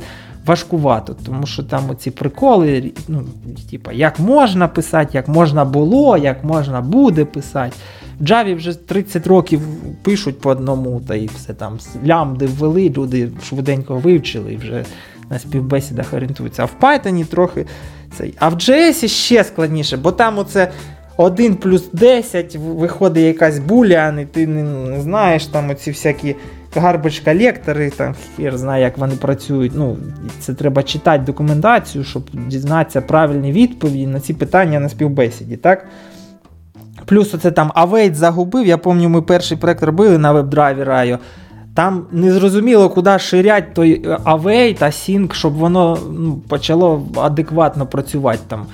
важкувато, 0.49 1.17
тому 1.27 1.47
що 1.47 1.63
там 1.63 1.91
оці 1.91 2.11
приколи, 2.11 2.93
ну, 3.09 3.23
типа, 3.71 3.93
як 3.93 4.21
можна 4.21 4.69
писати, 4.69 5.11
як 5.13 5.29
можна 5.29 5.65
було, 5.65 6.17
як 6.17 6.45
можна 6.45 6.81
буде 6.81 7.25
писати. 7.25 7.73
В 8.21 8.25
Java 8.25 8.57
вже 8.57 8.73
30 8.75 9.27
років 9.27 9.61
пишуть 10.03 10.41
по 10.41 10.51
одному, 10.51 11.01
та 11.09 11.15
і 11.15 11.31
все 11.37 11.55
там 11.55 11.79
лямди 12.07 12.47
ввели, 12.47 12.93
люди 12.97 13.29
швиденько 13.49 13.95
вивчили 13.97 14.53
і 14.53 14.57
вже 14.57 14.85
на 15.31 15.39
співбесідах 15.39 16.13
орієнтуються. 16.15 16.63
А 16.63 16.67
в 16.67 16.75
Python 16.81 17.25
трохи 17.25 17.67
цей. 18.19 18.35
А 18.39 18.49
в 18.49 18.55
JS 18.55 19.09
ще 19.09 19.45
складніше, 19.45 19.97
бо 19.97 20.13
там 20.13 20.39
оце. 20.39 20.71
1 21.21 21.55
плюс 21.55 21.89
10 21.93 22.57
виходить 22.63 23.25
якась 23.25 23.59
буля, 23.59 24.15
і 24.21 24.27
ти 24.27 24.47
не 24.47 25.01
знаєш 25.03 25.47
там 25.47 25.71
оці 25.71 25.91
всякі 25.91 26.37
гарбич 26.79 27.21
колектори, 27.21 27.91
там 27.91 28.15
хір 28.37 28.59
знає, 28.59 28.83
як 28.83 28.99
вони 28.99 29.15
працюють. 29.15 29.73
Ну, 29.75 29.97
Це 30.41 30.55
треба 30.55 30.83
читати 30.83 31.25
документацію, 31.27 32.05
щоб 32.05 32.31
дізнатися 32.49 33.01
правильні 33.01 33.53
відповіді 33.53 34.07
на 34.07 34.21
ці 34.21 34.35
питання 34.35 34.81
на 34.81 34.89
співбесіді. 34.89 35.57
так? 35.57 35.87
Плюс 37.07 37.35
оце 37.35 37.51
там 37.51 37.73
Авейт 37.75 38.15
загубив. 38.17 38.67
Я 38.67 38.79
пам'ятаю, 38.79 39.11
ми 39.11 39.23
перший 39.23 39.57
проект 39.57 39.83
робили 39.83 40.19
на 40.19 40.33
веб-драйві 40.33 40.83
Райо. 40.85 41.19
Там 41.75 42.07
незрозуміло, 42.13 42.91
куди 42.91 43.19
ширять 43.19 43.75
той 43.75 44.09
Авей 44.25 44.75
та 44.75 44.87
Sync, 44.87 45.33
щоб 45.35 45.53
воно 45.55 45.99
ну, 46.19 46.37
почало 46.37 47.07
адекватно 47.17 47.87
працювати 47.87 48.39
там. 48.49 48.67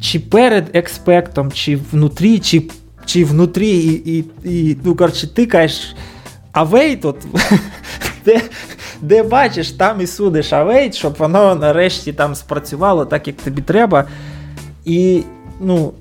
Чи 0.00 0.20
перед 0.20 0.64
експектом, 0.72 1.52
чи 1.52 1.78
внутрі, 1.92 2.38
чи 2.38 2.62
чи 3.04 3.24
внутрі, 3.24 3.68
і 3.68 4.18
і, 4.18 4.24
і 4.44 4.76
ну, 4.84 4.96
коротше, 4.96 5.34
тикаєш 5.34 5.94
Авейт, 6.52 7.04
от, 7.04 7.26
де 8.24 8.40
де 9.00 9.22
бачиш, 9.22 9.70
там 9.70 10.00
і 10.00 10.06
судиш 10.06 10.52
авейт, 10.52 10.94
щоб 10.94 11.14
воно 11.18 11.54
нарешті 11.54 12.12
там 12.12 12.34
спрацювало 12.34 13.04
так, 13.04 13.26
як 13.26 13.36
тобі 13.36 13.62
треба. 13.62 14.04
І, 14.84 15.22
ну. 15.60 15.92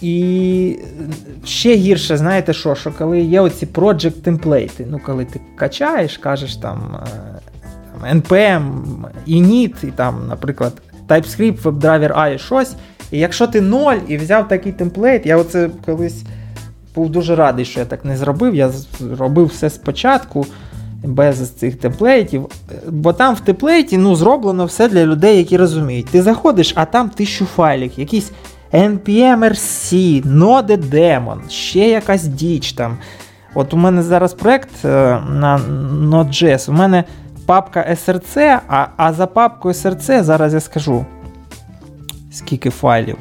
І 0.00 0.78
ще 1.44 1.74
гірше, 1.76 2.16
знаєте 2.16 2.52
що? 2.52 2.74
Що 2.74 2.92
коли 2.92 3.20
є 3.20 3.40
оці 3.40 3.66
project 3.66 4.10
темплейти. 4.10 4.86
Ну, 4.90 5.00
коли 5.06 5.24
ти 5.24 5.40
качаєш, 5.56 6.18
кажеш 6.18 6.56
там 6.56 6.96
е, 7.02 7.38
там 8.08 8.20
NPM, 8.20 8.82
init, 9.28 9.88
і 9.88 9.90
там, 9.90 10.26
наприклад, 10.28 10.72
TypeScript, 11.08 11.62
WebDriver, 11.62 12.12
А 12.16 12.28
і 12.28 12.38
щось. 12.38 12.74
І 13.10 13.18
якщо 13.18 13.46
ти 13.46 13.60
ноль 13.60 13.96
і 14.08 14.16
взяв 14.16 14.48
такий 14.48 14.72
темплейт, 14.72 15.26
я 15.26 15.36
оце 15.36 15.70
колись 15.86 16.22
був 16.96 17.10
дуже 17.10 17.36
радий, 17.36 17.64
що 17.64 17.80
я 17.80 17.86
так 17.86 18.04
не 18.04 18.16
зробив. 18.16 18.54
Я 18.54 18.68
зробив 18.98 19.46
все 19.46 19.70
спочатку, 19.70 20.46
без 21.04 21.50
цих 21.50 21.76
теплейтів. 21.76 22.46
Бо 22.88 23.12
там 23.12 23.34
в 23.34 23.40
теплейті 23.40 23.98
ну, 23.98 24.14
зроблено 24.16 24.64
все 24.64 24.88
для 24.88 25.06
людей, 25.06 25.38
які 25.38 25.56
розуміють. 25.56 26.06
Ти 26.06 26.22
заходиш, 26.22 26.72
а 26.76 26.84
там 26.84 27.08
тисячу 27.10 27.46
файлів, 27.46 27.92
якісь 27.96 28.30
NPMRC, 28.72 29.88
Node 30.38 30.88
Demon, 30.90 31.48
ще 31.48 31.88
якась 31.88 32.24
діч 32.26 32.72
там. 32.72 32.96
От 33.54 33.74
у 33.74 33.76
мене 33.76 34.02
зараз 34.02 34.34
проект 34.34 34.68
е, 34.84 34.88
на 35.30 35.60
Node.js, 36.02 36.70
У 36.70 36.72
мене 36.72 37.04
папка 37.46 37.96
SRC, 38.06 38.58
а 38.68 38.86
а 38.96 39.12
за 39.12 39.26
папкою 39.26 39.74
SRC 39.74 40.22
зараз 40.22 40.54
я 40.54 40.60
скажу 40.60 41.06
скільки 42.32 42.70
файлів. 42.70 43.16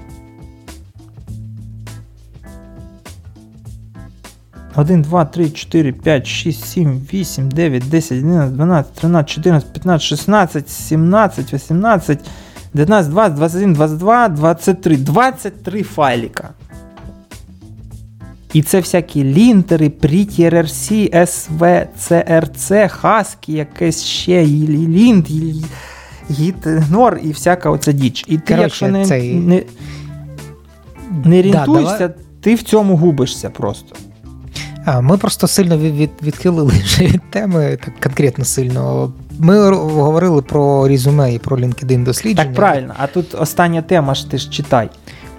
1, 4.78 5.02
2, 5.02 5.26
3, 5.26 5.50
4, 5.52 5.92
5, 5.94 6.28
6, 6.28 6.64
7, 6.66 7.00
8, 7.12 7.38
9, 7.56 7.90
10, 7.90 8.20
11, 8.24 8.56
12, 8.56 8.92
13, 8.96 9.64
14, 9.74 9.74
15, 9.74 10.00
16, 10.00 10.68
17, 10.68 11.44
18, 11.52 11.82
19, 12.74 13.34
20, 13.36 13.36
21, 13.36 13.76
22, 13.76 14.30
23. 14.30 14.98
23 14.98 15.84
файлика. 15.84 16.50
І 18.54 18.62
це 18.64 18.80
всякі 18.80 19.24
лінтери, 19.24 19.88
PRITRC, 19.90 21.14
SV, 21.16 21.86
CRC, 22.02 22.88
Хаски, 22.90 23.52
якесь 23.54 24.04
ще 24.04 24.44
і 24.44 24.68
лінт, 24.68 25.30
і 25.30 25.66
гітнор, 26.32 27.20
і 27.24 27.32
всяка 27.32 27.70
оця 27.70 27.92
діч. 27.92 28.26
І 28.28 28.38
ти, 28.38 28.44
Короче, 28.48 28.62
якщо 28.62 28.88
не, 28.88 29.06
цей... 29.06 29.34
не 29.36 29.64
не, 31.26 31.40
орієнтуєшся, 31.40 31.92
да, 31.98 32.08
давай... 32.08 32.18
ти 32.42 32.56
в 32.56 32.64
цьому 32.64 32.98
губишся 32.98 33.50
просто. 33.50 33.96
Ми 35.02 35.18
просто 35.18 35.48
сильно 35.48 35.78
від, 35.78 36.10
відхилили 36.24 36.74
вже 36.84 37.06
від 37.06 37.32
теми, 37.32 37.78
так 37.86 37.99
конкретно 37.99 38.45
сильно. 38.45 39.12
Ми 39.40 39.72
говорили 39.76 40.41
про 40.41 40.88
резюме 40.88 41.34
і 41.34 41.40
про 41.40 41.57
LinkedIn 41.57 42.03
дослідження. 42.03 42.44
Так, 42.48 42.56
правильно, 42.56 42.94
а 42.98 43.07
тут 43.07 43.36
остання 43.36 43.82
тема 43.82 44.16
ж 44.16 44.32
ти 44.32 44.38
ж 44.38 44.49
читай. 44.49 44.90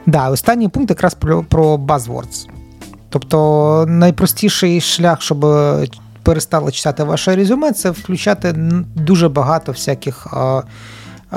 Да, 0.07 0.31
останній 0.31 0.69
пункт 0.69 0.91
якраз 0.91 1.15
про, 1.15 1.43
про 1.43 1.77
buzzwords. 1.77 2.49
Тобто 3.11 3.85
найпростіший 3.89 4.81
шлях, 4.81 5.23
щоб 5.23 5.45
е, 5.45 5.87
перестали 6.23 6.73
читати 6.73 7.05
ваше 7.05 7.37
резюме, 7.37 7.73
це 7.73 7.91
включати 7.91 8.53
дуже 8.95 9.29
багато 9.29 9.73
всяких 9.73 10.35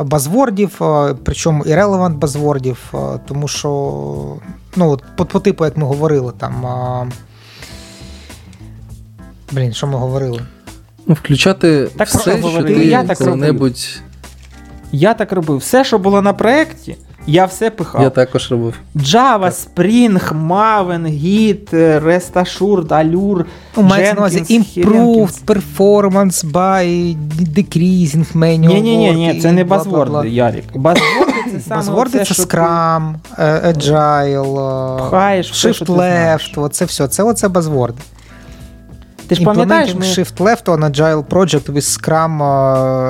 базвордів, 0.06 0.72
е, 0.82 0.86
е, 0.86 1.16
причому 1.24 1.64
і 1.66 1.76
релевант 1.76 2.18
базвордів, 2.18 2.94
тому 3.28 3.48
що 3.48 3.72
ну, 4.76 4.98
по, 5.18 5.26
по 5.26 5.40
типу, 5.40 5.66
як 5.66 5.78
ми 5.78 5.86
говорили, 5.86 6.34
там 6.38 6.54
Блін, 9.52 9.74
що 9.74 9.88
ми 9.88 9.96
говорили? 9.96 10.42
Ну, 11.08 11.14
Включати 11.16 11.88
так, 11.98 12.08
все, 12.08 12.36
про... 12.36 12.50
що 12.52 12.64
ти 12.64 12.86
я 12.86 13.04
так 13.04 13.18
коли-небудь. 13.18 13.88
Я 14.92 15.14
так 15.14 15.32
робив. 15.32 15.58
Все, 15.58 15.84
що 15.84 15.98
було 16.00 16.22
на 16.22 16.34
проєкті, 16.34 16.96
я 17.28 17.46
все 17.46 17.70
пихав. 17.70 18.02
Я 18.02 18.10
також 18.10 18.52
робив. 18.52 18.74
Java, 18.96 19.40
так. 19.42 19.54
Spring, 19.54 20.48
Maven, 20.48 21.02
Git, 21.24 21.76
е, 21.76 22.00
Rest 22.00 22.34
Assured, 22.34 22.88
Allure, 22.88 23.42
У 23.76 23.82
ну, 23.82 23.84
мене 23.84 24.14
на 24.14 24.20
увазі 24.20 24.40
Improved, 24.40 25.44
Performance 25.46 26.52
by 26.52 27.16
Decreasing, 27.56 28.34
menu. 28.36 28.58
Ні, 28.68 28.82
ні, 28.82 29.12
ні, 29.14 29.40
це 29.42 29.52
не 29.52 29.64
базворди, 29.64 30.30
Ярік. 30.30 30.64
Базворди 30.78 31.34
це 31.54 31.60
саме 31.68 31.76
Базворди 31.76 32.18
це 32.24 32.44
Scrum, 32.44 33.14
е, 33.38 33.74
Agile, 33.74 34.60
е, 35.16 35.38
Shift 35.42 35.86
Left, 35.86 36.70
Це 36.70 36.86
все. 36.86 37.08
Це 37.08 37.24
оце 37.24 37.48
базворди. 37.48 38.00
Ти 39.30 39.36
ж 39.36 39.42
пам'ятаєш 39.44 39.96
ми... 39.96 40.06
Shift 40.06 40.38
Left 40.38 40.66
on 40.66 40.92
Agile 40.96 41.24
Project 41.24 41.72
with 41.74 42.02
Scrum, 42.02 42.44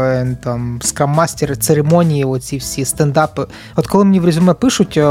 е, 0.06 0.38
там, 0.44 0.80
Scrum 0.82 1.16
Master, 1.16 1.56
церемонії, 1.56 2.26
оці 2.26 2.58
всі 2.58 2.86
стендапи. 2.86 3.46
От 3.76 3.88
коли 3.88 4.04
мені 4.06 4.20
в 4.20 4.26
резюме 4.26 4.54
пишуть, 4.54 4.98
е, 4.98 5.06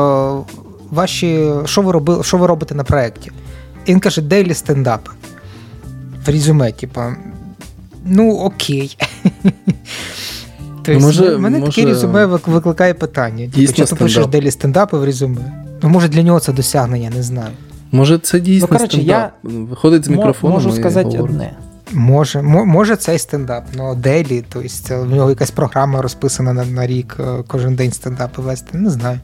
ваші, 0.90 1.50
що 1.64 1.82
ви 1.82 1.92
робили, 1.92 2.24
що 2.24 2.36
ви 2.36 2.46
робите 2.46 2.74
на 2.74 2.84
проєкті? 2.84 3.30
він 3.88 4.00
каже, 4.00 4.22
дейлі 4.22 4.54
стендапи. 4.54 5.10
В 6.26 6.28
резюме, 6.30 6.72
типа, 6.72 7.12
ну 8.04 8.38
окей. 8.38 8.98
Тобто, 10.82 11.00
може, 11.00 11.28
в 11.28 11.32
ну, 11.32 11.38
мене 11.38 11.58
може... 11.58 11.72
таке 11.72 11.86
резюме 11.88 12.26
викликає 12.26 12.94
питання. 12.94 13.44
Типу, 13.44 13.56
дійсно, 13.56 13.76
Чи 13.84 13.84
ти 13.86 13.94
пишеш 13.94 14.26
делі 14.26 14.50
стендапи 14.50 14.98
в 14.98 15.04
резюме? 15.04 15.40
Ну, 15.82 15.88
Може 15.88 16.08
для 16.08 16.22
нього 16.22 16.40
це 16.40 16.52
досягнення, 16.52 17.10
не 17.10 17.22
знаю. 17.22 17.50
Може, 17.92 18.18
це 18.18 18.40
дійсно 18.40 18.68
ну, 18.70 18.76
коротше, 18.78 18.96
стендап? 18.96 19.32
Я 19.44 19.50
Виходить 19.58 20.04
з 20.04 20.08
мікрофону. 20.08 20.54
Можу 20.54 20.72
сказати 20.72 21.16
і 21.16 21.18
одне. 21.18 21.50
Може, 21.92 22.42
може, 22.42 22.96
цей 22.96 23.18
стендап, 23.18 23.64
але 23.78 23.94
ну, 23.94 24.02
делі, 24.02 24.44
тобто 24.52 25.02
в 25.02 25.10
нього 25.10 25.30
якась 25.30 25.50
програма 25.50 26.02
розписана 26.02 26.52
на, 26.52 26.64
на 26.64 26.86
рік, 26.86 27.16
е, 27.20 27.42
кожен 27.48 27.74
день 27.74 27.92
стендапи 27.92 28.42
вести, 28.42 28.78
не 28.78 28.90
знаю. 28.90 29.18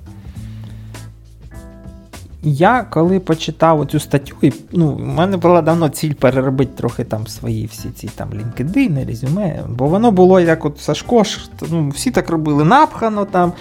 Я 2.46 2.86
коли 2.90 3.20
почитав 3.20 3.86
цю 3.86 4.00
статтю, 4.00 4.36
і 4.42 4.52
ну, 4.72 4.94
в 4.94 4.98
мене 5.00 5.36
була 5.36 5.62
давно 5.62 5.88
ціль 5.88 6.12
переробити 6.12 6.70
трохи 6.76 7.04
там 7.04 7.26
свої 7.26 7.66
всі 7.66 7.88
ці 7.96 8.08
там 8.16 8.28
LinkedIn, 8.30 9.06
резюме, 9.06 9.60
бо 9.68 9.86
воно 9.86 10.10
було 10.10 10.40
як 10.40 10.64
от 10.64 10.80
Сашко, 10.80 11.22
ну, 11.70 11.88
всі 11.88 12.10
так 12.10 12.30
робили 12.30 12.64
напхано 12.64 13.24
там. 13.24 13.52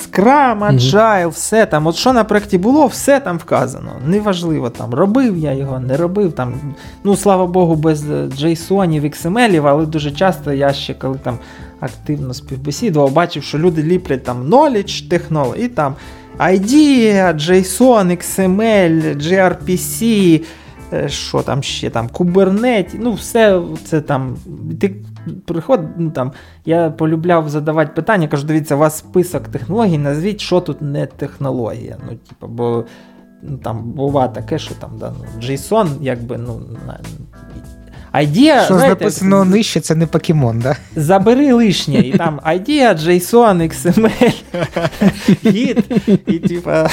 Скрам, 0.00 0.64
Agile, 0.64 1.28
все 1.28 1.66
там. 1.66 1.86
От 1.86 1.96
що 1.96 2.12
на 2.12 2.24
проєкті 2.24 2.58
було, 2.58 2.86
все 2.86 3.20
там 3.20 3.38
вказано. 3.38 3.92
Неважливо 4.06 4.70
там, 4.70 4.94
робив 4.94 5.36
я 5.38 5.52
його, 5.52 5.80
не 5.80 5.96
робив. 5.96 6.32
там. 6.32 6.54
Ну, 7.04 7.16
слава 7.16 7.46
Богу, 7.46 7.74
без 7.74 8.04
json 8.10 8.94
і 8.96 9.00
xml 9.00 9.68
але 9.68 9.86
дуже 9.86 10.10
часто 10.10 10.52
я 10.52 10.72
ще 10.72 10.94
коли 10.94 11.18
там 11.22 11.38
активно 11.80 12.34
співбесідував, 12.34 13.12
бачив, 13.12 13.42
що 13.44 13.58
люди 13.58 13.82
ліплять 13.82 14.24
там 14.24 14.50
knowledge, 14.50 15.08
технолог, 15.08 15.56
і 15.58 15.68
там 15.68 15.94
IDEA, 16.38 17.34
JSON, 17.36 18.06
XML, 18.16 19.16
gRPC. 19.22 19.98
Що 21.08 21.42
там 21.42 21.62
ще 21.62 21.90
там, 21.90 22.08
Kubernetes, 22.08 22.94
ну 23.00 23.12
все 23.12 23.62
це 23.88 24.00
там. 24.00 24.36
Ти 24.80 24.92
приход, 25.46 25.80
ну 25.98 26.10
там, 26.10 26.32
я 26.64 26.90
полюбляв 26.90 27.48
задавати 27.48 27.92
питання, 27.94 28.28
кажу, 28.28 28.46
дивіться, 28.46 28.74
у 28.74 28.78
вас 28.78 28.98
список 28.98 29.48
технологій, 29.48 29.98
назвіть, 29.98 30.40
що 30.40 30.60
тут 30.60 30.82
не 30.82 31.06
технологія. 31.06 31.96
Ну, 32.10 32.16
типу, 32.28 32.46
бо 32.46 32.84
ну, 33.42 33.56
там 33.56 33.82
бува 33.92 34.28
таке, 34.28 34.58
що 34.58 34.74
там 34.74 34.90
да, 35.00 35.12
ну, 35.18 35.48
JSON, 35.48 35.88
якби, 36.00 36.38
ну. 36.38 36.60
Idea, 38.14 38.64
що 38.64 38.74
знаєте, 38.74 38.88
написано 38.88 39.44
нижче, 39.44 39.80
це 39.80 39.94
не 39.94 40.06
покемон, 40.06 40.58
да? 40.60 40.76
Забери 40.96 41.52
лишнє, 41.52 41.94
і 41.94 42.12
там 42.12 42.40
idea, 42.46 42.98
JSON, 43.06 43.58
XML, 43.68 44.42
Git, 45.44 46.18
і 46.26 46.38
типа. 46.38 46.88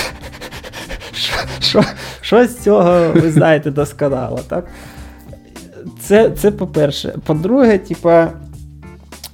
Що 2.21 2.43
з 2.45 2.57
цього 2.59 3.07
ви 3.15 3.31
знаєте 3.31 3.71
досконало, 3.71 4.39
так? 4.47 4.65
це 6.01 6.29
це 6.31 6.51
по-перше. 6.51 7.15
По-друге, 7.25 7.77
типа, 7.77 8.27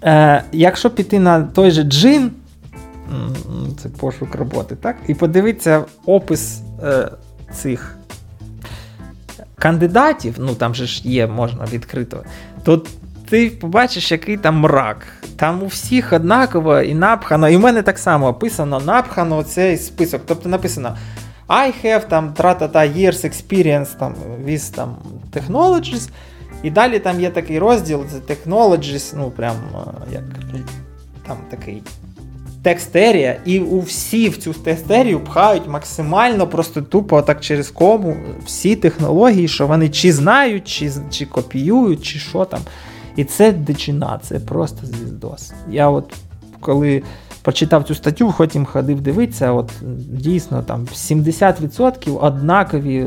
е, 0.03 0.43
якщо 0.51 0.89
піти 0.89 1.19
на 1.19 1.41
той 1.43 1.71
же 1.71 1.83
джин, 1.83 2.31
це 3.83 3.89
пошук 3.89 4.35
роботи, 4.35 4.75
так? 4.81 4.95
І 5.07 5.13
подивитися 5.13 5.85
опис 6.05 6.61
е, 6.83 7.09
цих 7.53 7.97
кандидатів, 9.55 10.35
ну 10.37 10.55
там 10.55 10.75
же 10.75 10.85
ж 10.85 11.01
є, 11.09 11.27
можна 11.27 11.65
відкрито, 11.73 12.23
то 12.63 12.83
ти 13.29 13.49
побачиш, 13.49 14.11
який 14.11 14.37
там 14.37 14.55
мрак. 14.59 14.97
Там 15.35 15.63
у 15.63 15.65
всіх 15.65 16.13
однаково 16.13 16.79
і 16.79 16.93
напхано. 16.95 17.49
І 17.49 17.57
в 17.57 17.59
мене 17.59 17.81
так 17.81 17.97
само 17.99 18.27
описано, 18.27 18.79
напхано 18.79 19.43
цей 19.43 19.77
список. 19.77 20.21
Тобто 20.25 20.49
написано. 20.49 20.97
I 21.49 21.71
have 21.85 22.07
там 22.07 22.33
тра-та-та 22.33 22.79
years 22.87 23.25
experience 23.25 23.97
там 23.99 24.15
with 24.45 24.75
там 24.75 24.95
technologies. 25.33 26.09
І 26.63 26.71
далі 26.71 26.99
там 26.99 27.19
є 27.21 27.29
такий 27.29 27.59
розділ, 27.59 28.03
це 28.11 28.33
Technologies, 28.35 29.13
ну 29.17 29.31
прям 29.31 29.55
е, 29.73 29.77
як 30.13 30.23
там 31.27 31.37
такий 31.49 31.83
текстерія, 32.63 33.39
і 33.45 33.59
у 33.59 33.79
всі 33.79 34.29
в 34.29 34.37
цю 34.37 34.53
текстерію 34.53 35.19
пхають 35.19 35.67
максимально 35.67 36.47
просто 36.47 36.81
тупо 36.81 37.21
так 37.21 37.41
через 37.41 37.69
кому 37.69 38.17
всі 38.45 38.75
технології, 38.75 39.47
що 39.47 39.67
вони 39.67 39.89
чи 39.89 40.13
знають, 40.13 40.67
чи 40.67 40.91
чи 41.11 41.25
копіюють, 41.25 42.01
чи 42.03 42.19
що 42.19 42.45
там. 42.45 42.59
І 43.15 43.23
це 43.23 43.51
дичина, 43.51 44.19
це 44.23 44.39
просто 44.39 44.87
звіздос. 44.87 45.53
Я 45.69 45.89
от 45.89 46.13
коли 46.59 47.03
прочитав 47.41 47.83
цю 47.83 47.95
статтю, 47.95 48.33
потім 48.37 48.65
ходив 48.65 49.01
дивитися, 49.01 49.51
от 49.51 49.71
дійсно 50.11 50.63
там 50.63 50.85
70% 50.85 52.17
однакові 52.21 52.97
е, 53.01 53.05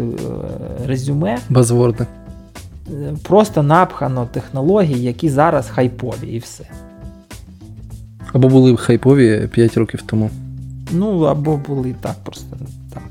резюме. 0.87 1.39
Базворди 1.49 2.07
просто 3.25 3.63
напхано 3.63 4.29
технології, 4.33 5.03
які 5.03 5.29
зараз 5.29 5.69
хайпові, 5.69 6.29
і 6.29 6.39
все. 6.39 6.65
Або 8.33 8.49
були 8.49 8.77
хайпові 8.77 9.49
5 9.53 9.77
років 9.77 10.03
тому. 10.07 10.31
Ну, 10.93 11.21
або 11.23 11.57
були 11.69 11.95
так 12.01 12.15
просто. 12.25 12.57
там. 12.95 13.03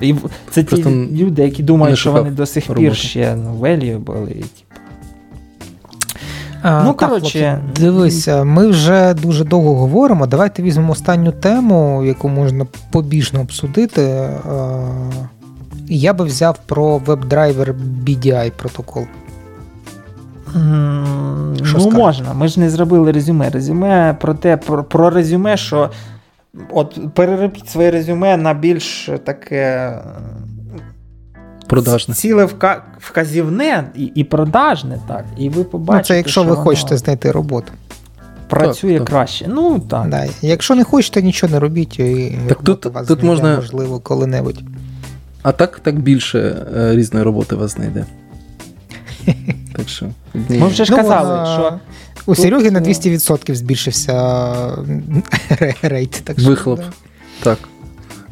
І 0.00 0.14
Це 0.50 0.64
просто 0.64 0.88
ті 0.90 0.94
люди, 1.24 1.42
які 1.42 1.62
думають, 1.62 1.98
що 1.98 2.12
вони 2.12 2.30
до 2.30 2.46
сих 2.46 2.68
роботи. 2.68 2.86
пір 2.88 2.96
ще 2.96 3.30
value 3.60 3.98
були. 3.98 4.26
Типу. 4.26 4.46
А, 6.62 6.84
ну, 6.84 6.94
коротше, 6.94 7.62
дивися, 7.76 8.44
ми 8.44 8.68
вже 8.68 9.14
дуже 9.14 9.44
довго 9.44 9.74
говоримо. 9.74 10.26
Давайте 10.26 10.62
візьмемо 10.62 10.92
останню 10.92 11.32
тему, 11.32 12.02
яку 12.06 12.28
можна 12.28 12.66
побіжно 12.90 13.40
обсудити. 13.40 14.02
Е, 14.02 14.40
я 15.88 16.14
би 16.14 16.24
взяв 16.24 16.58
про 16.66 16.98
веб-драйвер 16.98 17.74
BDI 18.06 18.50
протокол. 18.56 19.04
Mm, 20.54 21.78
ну, 21.78 21.90
можна. 21.90 22.32
Ми 22.34 22.48
ж 22.48 22.60
не 22.60 22.70
зробили 22.70 23.12
резюме. 23.12 23.50
Резюме 23.50 24.14
про 24.20 24.34
те, 24.34 24.56
про, 24.56 24.84
про 24.84 25.10
резюме, 25.10 25.56
що 25.56 25.90
от 26.70 26.98
переробіть 27.14 27.68
своє 27.68 27.90
резюме 27.90 28.36
на 28.36 28.54
більш 28.54 29.10
таке 29.24 29.56
е, 29.56 30.80
продажне. 31.68 32.14
Ціле 32.14 32.48
вказівне 32.98 33.84
і 33.94 34.04
і 34.04 34.24
продажне, 34.24 34.98
так. 35.08 35.24
І 35.38 35.48
ви 35.48 35.64
побачите. 35.64 36.02
Ну, 36.02 36.06
Це 36.06 36.16
якщо 36.16 36.40
що 36.42 36.50
ви 36.50 36.56
хочете 36.56 36.96
знайти 36.96 37.32
роботу. 37.32 37.72
Працює 38.48 38.98
так, 38.98 39.08
краще. 39.08 39.44
Так. 39.44 39.54
Ну 39.56 39.78
так. 39.78 40.08
Да. 40.08 40.24
Якщо 40.42 40.74
не 40.74 40.84
хочете, 40.84 41.22
нічого 41.22 41.50
не 41.52 41.60
робіть, 41.60 41.98
і 42.00 42.38
так 42.48 42.62
тут 42.62 42.86
вас 42.86 43.06
тут 43.06 43.22
можна 43.22 43.56
можливо 43.56 43.98
коли-небудь. 44.00 44.60
А 45.42 45.52
так 45.52 45.78
так 45.82 45.98
більше 45.98 46.66
е, 46.76 46.92
різної 46.94 47.24
роботи 47.24 47.56
вас 47.56 47.70
знайде. 47.74 48.04
Так 49.76 49.88
що 49.88 50.06
Ми 50.48 50.66
вже 50.68 50.84
ж 50.84 50.92
ну, 50.92 50.96
казали, 50.98 51.36
ну, 51.40 51.46
що 51.54 51.78
у 52.26 52.34
Сереги 52.34 52.70
на 52.70 52.80
200% 52.80 53.40
ну, 53.48 53.54
збільшився 53.54 54.14
е, 55.50 55.74
рейд. 55.88 56.10
Так 56.10 56.40
що, 56.40 56.48
Вихлоп. 56.48 56.78
Да. 56.78 56.84
Так. 57.42 57.58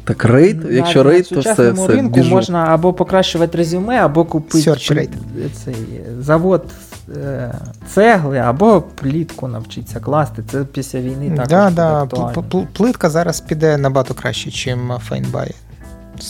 Так, 0.03 0.25
рейд, 0.25 0.61
якщо 0.71 1.03
рейд, 1.03 1.27
на 1.31 1.35
то 1.35 1.39
все 1.41 1.73
це 1.73 1.87
ринку 1.87 2.15
біжу. 2.17 2.29
можна 2.29 2.65
або 2.69 2.93
покращувати 2.93 3.57
резюме, 3.57 3.99
або 3.99 4.25
купити 4.25 4.71
Search 4.71 5.11
цей 5.65 5.73
е, 5.73 6.21
завод 6.23 6.65
е, 7.17 7.53
цегли, 7.93 8.37
або 8.37 8.81
плітку 9.01 9.47
навчитися 9.47 9.99
класти. 9.99 10.43
Це 10.51 10.63
після 10.73 10.99
війни 10.99 11.35
також 11.37 11.49
да, 11.49 11.69
да. 11.69 12.05
Плитка 12.73 13.09
зараз 13.09 13.41
піде 13.41 13.77
набагато 13.77 14.13
краще, 14.13 14.75
ніж 14.75 14.85
Фейнбай. 15.09 15.51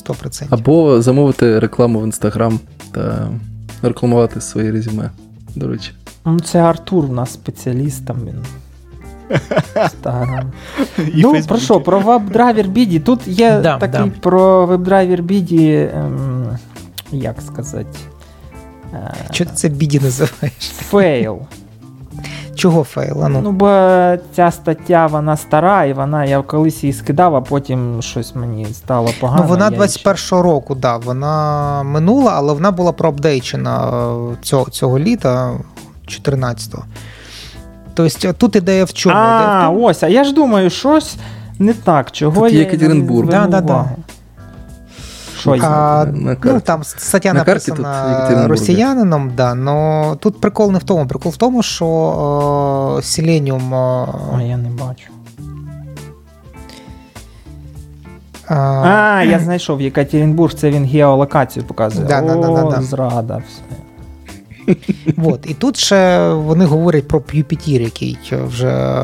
100%. 0.08 0.44
Або 0.50 1.02
замовити 1.02 1.60
рекламу 1.60 2.02
в 2.02 2.04
Інстаграм 2.04 2.60
та 2.92 3.28
рекламувати 3.88 4.42
своє 4.42 4.72
резюме. 4.72 5.10
До 5.56 5.68
речі. 5.68 5.92
Ну, 6.26 6.40
Це 6.40 6.60
Артур 6.60 7.06
у 7.06 7.14
нас 7.14 7.34
спеціаліст 7.34 8.06
там 8.06 8.18
він. 8.26 8.42
Ну, 11.14 11.36
про 11.48 11.58
що, 11.58 11.82
про 11.82 12.00
веб-драйвер 12.00 12.68
біді. 12.68 13.00
Тут 13.00 13.20
є 13.28 13.60
да, 13.64 13.78
такий 13.78 14.00
да. 14.00 14.12
про 14.22 14.66
веб-драйвер 14.66 15.24
біді. 15.24 15.90
Ем, 15.94 16.58
як 17.12 17.42
сказати? 17.42 18.00
Чого 19.32 19.50
е, 19.50 19.52
ти 19.52 19.56
це 19.56 19.70
біді 19.70 20.00
називаєш? 20.00 20.58
Фейл. 20.60 21.40
Чого 22.60 22.84
фейла? 22.84 23.30
Ну, 23.30 23.42
Ну, 23.44 23.52
бо 23.52 23.66
ця 24.36 24.52
стаття 24.52 25.06
вона 25.08 25.38
стара, 25.38 25.86
і 25.86 25.94
вона 25.94 26.26
я 26.26 26.42
колись 26.42 26.84
її 26.84 26.94
скидав, 26.94 27.36
а 27.36 27.42
потім 27.42 28.02
щось 28.02 28.36
мені 28.36 28.66
стало 28.66 29.08
ну, 29.08 29.14
погано. 29.20 29.42
Ну, 29.42 29.48
вона 29.50 29.70
я 29.72 29.78
21-го 29.82 30.42
року, 30.42 30.76
да, 30.76 30.98
вона 30.98 31.84
минула, 31.84 32.32
але 32.36 32.54
вона 32.54 32.72
була 32.72 32.92
проапдейчена 32.92 33.88
е, 34.34 34.36
цього, 34.44 34.72
цього 34.72 35.00
літа, 35.00 35.54
14-го. 36.08 36.84
Тобто 37.94 38.28
е, 38.28 38.34
тут 38.34 38.56
ідея 38.56 38.84
в 38.86 38.94
чому? 38.94 39.16
А, 39.18 39.70
ось, 39.70 40.04
а 40.04 40.08
я 40.08 40.24
ж 40.24 40.34
думаю, 40.34 40.70
щось 40.70 41.16
не 41.60 41.74
так, 41.74 42.12
чого 42.12 42.42
Тут 42.42 42.54
є 42.54 42.60
я. 42.62 42.68
Екатеринбург. 42.68 43.30
Да, 43.30 43.46
да, 43.48 43.62
да. 43.62 43.86
Що 45.40 45.52
А, 45.64 46.06
на 46.06 46.36
карті. 46.36 46.40
Ну, 46.54 46.60
там 46.60 46.84
стаття 46.84 47.34
на 47.34 47.40
написана 47.40 48.48
росіянином, 48.48 49.32
да, 49.36 49.54
но 49.56 50.18
тут 50.20 50.42
прикол 50.42 50.72
не 50.72 50.80
в 50.80 50.84
тому. 50.84 51.08
Прикол 51.08 51.32
в 51.32 51.38
тому, 51.38 51.64
що 51.64 51.86
о, 51.86 52.96
э, 52.98 53.02
Селеніум. 53.02 53.74
О, 53.74 54.30
э, 54.34 54.38
а 54.40 54.42
я 54.42 54.58
не 54.58 54.70
бачу. 54.70 55.06
А, 58.48 58.56
а 59.20 59.24
я 59.24 59.40
знайшов 59.40 59.82
Єкатеринбург, 59.82 60.54
це 60.54 60.70
він 60.70 60.86
геолокацію 60.86 61.66
показує. 61.66 62.08
Да, 62.08 62.22
О, 62.22 62.26
да, 62.28 62.36
да, 62.36 62.62
да, 62.64 62.76
да. 62.78 62.82
Зрада, 62.82 63.38
все. 63.48 63.76
От. 65.18 65.40
І 65.50 65.54
тут 65.54 65.78
ще 65.78 66.30
вони 66.34 66.66
говорять 66.66 67.08
про 67.08 67.22
Юпітір, 67.34 67.82
який 67.82 68.18
вже 68.48 69.00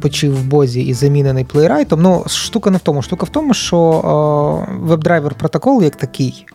почив 0.00 0.38
в 0.40 0.44
бозі 0.44 0.80
і 0.80 0.92
замінений 0.94 1.44
плейрайтом. 1.44 2.02
Ну, 2.02 2.24
штука 2.28 2.70
не 2.70 2.76
в 2.76 2.80
тому. 2.80 3.02
Штука 3.02 3.26
в 3.26 3.28
тому, 3.28 3.54
що 3.54 4.64
е, 4.68 4.72
веб-драйвер 4.80 5.34
протокол 5.34 5.82
як 5.82 5.96
такий, 5.96 6.46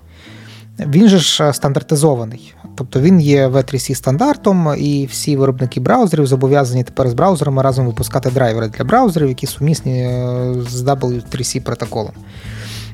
він 0.80 1.08
же 1.10 1.18
ж 1.18 1.44
е, 1.48 1.54
стандартизований. 1.54 2.54
Тобто 2.76 3.00
він 3.00 3.22
є 3.22 3.48
в 3.48 3.64
3 3.64 3.78
c 3.80 3.96
стандартом, 3.96 4.68
і 4.78 5.06
всі 5.12 5.38
виробники 5.38 5.80
браузерів 5.80 6.28
зобов'язані 6.28 6.84
тепер 6.84 7.10
з 7.10 7.14
браузерами 7.14 7.62
разом 7.64 7.86
випускати 7.88 8.30
драйвери 8.30 8.68
для 8.68 8.84
браузерів, 8.86 9.28
які 9.28 9.46
сумісні 9.48 10.02
е, 10.02 10.54
з 10.70 10.84
w 10.84 11.22
3 11.30 11.44
c 11.44 11.62
протоколом. 11.64 12.12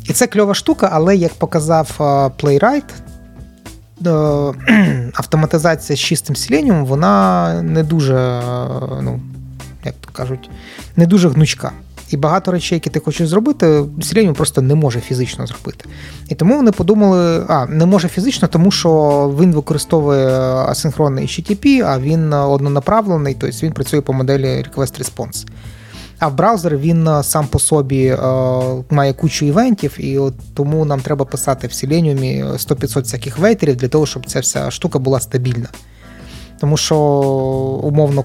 І 0.10 0.14
це 0.14 0.28
кльова 0.28 0.54
штука, 0.54 0.90
але 0.94 1.16
як 1.16 1.34
показав 1.34 1.92
Playwright, 2.44 2.82
автоматизація 5.16 5.98
з 5.98 6.00
чистим 6.00 6.36
селеніумом, 6.36 6.86
вона 6.86 7.54
не 7.62 7.84
дуже, 7.84 8.42
ну, 9.02 9.20
як 9.86 9.96
то 10.02 10.10
кажуть, 10.14 10.50
не 10.96 11.06
дуже 11.06 11.30
гнучка. 11.30 11.72
І 12.10 12.18
багато 12.18 12.52
речей, 12.52 12.76
які 12.76 12.90
ти 12.90 13.00
хочеш 13.00 13.28
зробити, 13.30 13.84
Селеніум 14.02 14.34
просто 14.36 14.62
не 14.62 14.76
може 14.76 15.00
фізично 15.02 15.48
зробити. 15.48 15.86
І 16.30 16.36
тому 16.36 16.56
вони 16.56 16.72
подумали, 16.72 17.46
а 17.50 17.66
не 17.66 17.86
може 17.86 18.08
фізично, 18.08 18.48
тому 18.48 18.72
що 18.72 18.90
він 19.40 19.52
використовує 19.54 20.28
асинхронний 20.42 21.26
HTTP, 21.26 21.82
а 21.86 22.00
він 22.00 22.34
однонаправлений, 22.34 23.38
тобто 23.40 23.58
він 23.64 23.74
працює 23.74 24.02
по 24.02 24.14
моделі 24.14 24.46
Request 24.46 25.00
Response 25.02 25.46
а 26.24 26.28
в 26.28 26.34
браузер 26.36 26.78
він 26.78 27.08
е, 27.08 27.24
сам 27.24 27.48
по 27.48 27.60
собі 27.60 28.06
е, 28.06 28.18
має 28.90 29.14
кучу 29.14 29.46
івентів, 29.46 29.94
і 30.00 30.18
от 30.18 30.34
тому 30.54 30.86
нам 30.86 31.00
треба 31.00 31.26
писати 31.26 31.68
в 31.68 31.72
Selenium 31.72 32.52
100-500 32.54 33.00
е, 33.00 33.02
всяких 33.02 33.38
вейтерів 33.38 33.76
для 33.76 33.88
того, 33.88 34.06
щоб 34.06 34.26
ця 34.26 34.40
вся 34.40 34.72
штука 34.72 35.00
була 35.00 35.20
стабільна. 35.20 35.68
Тому 36.62 36.78
що 36.78 36.96
умовно 37.84 38.24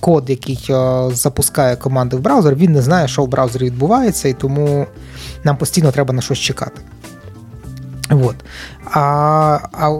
код, 0.00 0.30
який 0.30 0.66
е, 0.70 1.08
запускає 1.14 1.76
команди 1.76 2.16
в 2.16 2.20
браузер, 2.20 2.54
він 2.54 2.72
не 2.72 2.82
знає, 2.82 3.08
що 3.08 3.24
в 3.24 3.28
браузері 3.28 3.64
відбувається, 3.64 4.28
і 4.28 4.32
тому 4.32 4.86
нам 5.44 5.56
постійно 5.56 5.92
треба 5.92 6.14
на 6.14 6.22
щось 6.22 6.38
чекати. 6.38 6.80
Вот. 8.10 8.36
А, 8.90 9.00
а 9.72 9.90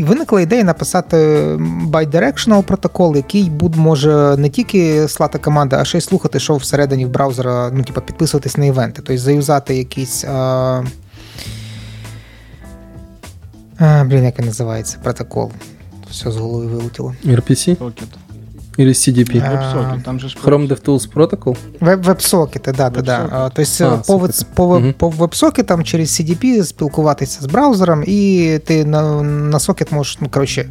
і 0.00 0.04
виникла 0.04 0.40
ідея 0.40 0.64
написати 0.64 1.46
байдирекшнл 1.80 2.62
протокол, 2.64 3.16
який 3.16 3.50
буд 3.50 3.76
може 3.76 4.36
не 4.36 4.48
тільки 4.50 5.08
слати 5.08 5.38
команди, 5.38 5.76
а 5.80 5.84
ще 5.84 5.98
й 5.98 6.00
слухати, 6.00 6.40
що 6.40 6.56
всередині 6.56 7.06
в 7.06 7.08
браузера, 7.08 7.70
ну, 7.72 7.82
типу, 7.84 8.00
підписуватись 8.00 8.56
на 8.56 8.64
івенти, 8.66 9.02
тобто 9.06 9.22
заюзати 9.22 9.76
якісь. 9.76 10.24
А... 10.24 10.82
А, 13.78 14.04
Блін, 14.04 14.24
як 14.24 14.38
він 14.38 14.46
називається 14.46 14.96
протокол. 15.02 15.50
Все 16.10 16.30
з 16.30 16.36
голови 16.36 16.66
вилетіло. 16.66 17.14
RPC? 17.26 17.76
Pocket. 17.76 18.02
Или 18.80 18.92
CDP? 18.92 20.02
там 20.02 20.18
же... 20.18 20.28
Chrome 20.28 20.66
DevTools 20.68 21.02
Protocol? 21.12 21.56
WebSocket, 21.80 22.74
да, 22.74 22.88
да, 22.90 23.02
да. 23.02 23.50
То 23.50 23.60
есть 23.60 23.78
повод 24.06 24.30
э, 24.30 24.92
по 24.94 25.06
WebSocket 25.08 25.84
через 25.84 26.08
CDP 26.18 26.64
спілкуватися 26.64 27.40
з 27.40 27.46
браузером, 27.46 28.04
і 28.06 28.58
ти 28.66 28.84
на 28.84 29.58
сокет 29.60 29.92
можеш, 29.92 30.18
ну, 30.20 30.28
коротше, 30.28 30.70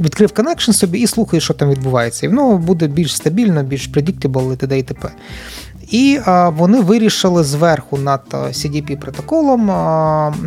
Відкрив 0.00 0.30
connection 0.30 0.72
собі 0.72 0.98
і 0.98 1.06
слухає, 1.06 1.40
що 1.40 1.54
там 1.54 1.70
відбувається. 1.70 2.26
І 2.26 2.28
воно 2.28 2.58
буде 2.58 2.86
більш 2.86 3.16
стабільно, 3.16 3.62
більш 3.62 3.90
predictable 3.90 4.52
і 4.52 4.56
т.д. 4.56 4.78
і 4.78 4.82
т.п. 4.82 5.08
І 5.90 6.20
а, 6.24 6.48
вони 6.48 6.80
вирішили 6.80 7.44
зверху 7.44 7.96
над 7.98 8.20
CDP 8.32 8.96
протоколом 9.00 9.66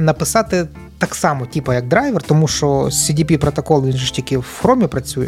написати 0.06 0.68
так 0.98 1.16
само, 1.16 1.46
типу, 1.46 1.74
як 1.74 1.88
драйвер, 1.88 2.22
тому 2.24 2.48
що 2.48 2.68
CDP 2.76 3.38
протокол 3.38 3.86
він 3.86 3.98
ж 3.98 4.14
тільки 4.14 4.38
в 4.38 4.46
хромі 4.62 4.88
працює 4.88 5.28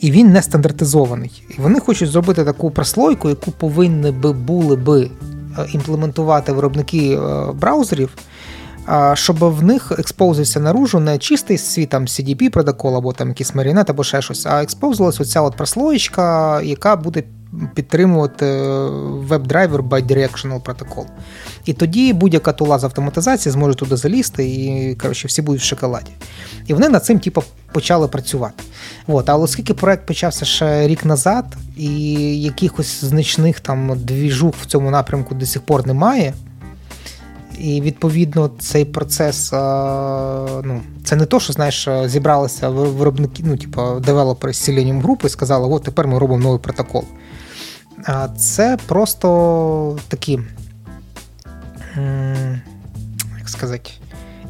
і 0.00 0.10
він 0.10 0.32
не 0.32 0.42
стандартизований. 0.42 1.42
І 1.58 1.60
вони 1.60 1.80
хочуть 1.80 2.10
зробити 2.10 2.44
таку 2.44 2.70
прослойку, 2.70 3.28
яку 3.28 3.50
повинні 3.50 4.10
би 4.10 4.32
були 4.32 4.76
би 4.76 5.02
е, 5.04 5.10
імплементувати 5.72 6.52
виробники 6.52 7.16
е, 7.20 7.46
браузерів. 7.52 8.10
Щоб 9.14 9.36
в 9.44 9.62
них 9.62 9.92
експозився 9.98 10.60
наружу 10.60 10.98
не 11.00 11.18
чистий 11.18 11.58
світ 11.58 11.88
там 11.88 12.06
CDP 12.06 12.48
протокол 12.48 12.96
або 12.96 13.12
там 13.12 13.28
якийсь 13.28 13.54
марінет 13.54 13.90
або 13.90 14.04
ще 14.04 14.22
щось, 14.22 14.46
а 14.46 14.62
експозилась 14.62 15.20
оця 15.20 15.40
от 15.40 15.56
прослоєчка, 15.56 16.60
яка 16.62 16.96
буде 16.96 17.22
підтримувати 17.74 18.46
е, 18.46 18.88
веб-драйвер 19.28 19.82
bidirectional 19.88 20.60
протокол. 20.60 21.06
І 21.64 21.72
тоді 21.72 22.12
будь-яка 22.12 22.52
тула 22.52 22.78
з 22.78 22.84
автоматизації 22.84 23.52
зможе 23.52 23.74
туди 23.76 23.96
залізти, 23.96 24.46
і 24.48 24.94
коротше, 24.94 25.28
всі 25.28 25.42
будуть 25.42 25.60
в 25.60 25.64
шоколаді. 25.64 26.10
І 26.66 26.74
вони 26.74 26.88
над 26.88 27.04
цим 27.04 27.18
типу, 27.18 27.42
почали 27.72 28.08
працювати. 28.08 28.64
От. 29.06 29.28
Але 29.30 29.44
оскільки 29.44 29.74
проект 29.74 30.06
почався 30.06 30.44
ще 30.44 30.88
рік 30.88 31.04
назад, 31.04 31.44
і 31.76 31.92
якихось 32.42 33.04
значних 33.04 33.60
там 33.60 33.92
двіжух 33.96 34.54
в 34.62 34.66
цьому 34.66 34.90
напрямку 34.90 35.34
до 35.34 35.46
сих 35.46 35.62
пор 35.62 35.86
немає. 35.86 36.34
І 37.60 37.80
відповідно 37.80 38.50
цей 38.58 38.84
процес 38.84 39.52
е, 39.52 39.56
ну, 40.64 40.80
це 41.04 41.16
не 41.16 41.26
то, 41.26 41.40
що 41.40 41.52
знаєш, 41.52 41.88
е, 41.88 42.08
зібралися 42.08 42.68
виробники, 42.68 43.42
ну 43.46 43.56
типу 43.56 44.00
девелопери 44.00 44.52
з 44.52 44.68
Selenium 44.68 45.02
групи 45.02 45.26
і 45.26 45.30
сказали, 45.30 45.68
от 45.74 45.82
тепер 45.82 46.06
ми 46.08 46.18
робимо 46.18 46.42
новий 46.42 46.58
протокол 46.60 47.04
це 48.36 48.76
просто 48.86 49.98
такі, 50.08 50.40
як 53.38 53.48
сказати, 53.48 53.90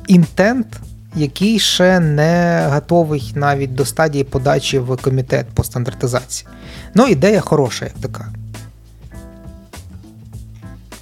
інтент, 0.07 0.81
який 1.15 1.59
ще 1.59 2.01
не 2.01 2.67
готовий 2.73 3.33
навіть 3.35 3.75
до 3.75 3.85
стадії 3.85 4.25
подачі 4.25 4.79
в 4.79 4.97
комітет 4.97 5.47
по 5.55 5.65
стандартизації. 5.65 6.49
Ну, 6.95 7.07
ідея 7.07 7.41
хороша, 7.41 7.85
як 7.85 7.95
така. 7.95 8.29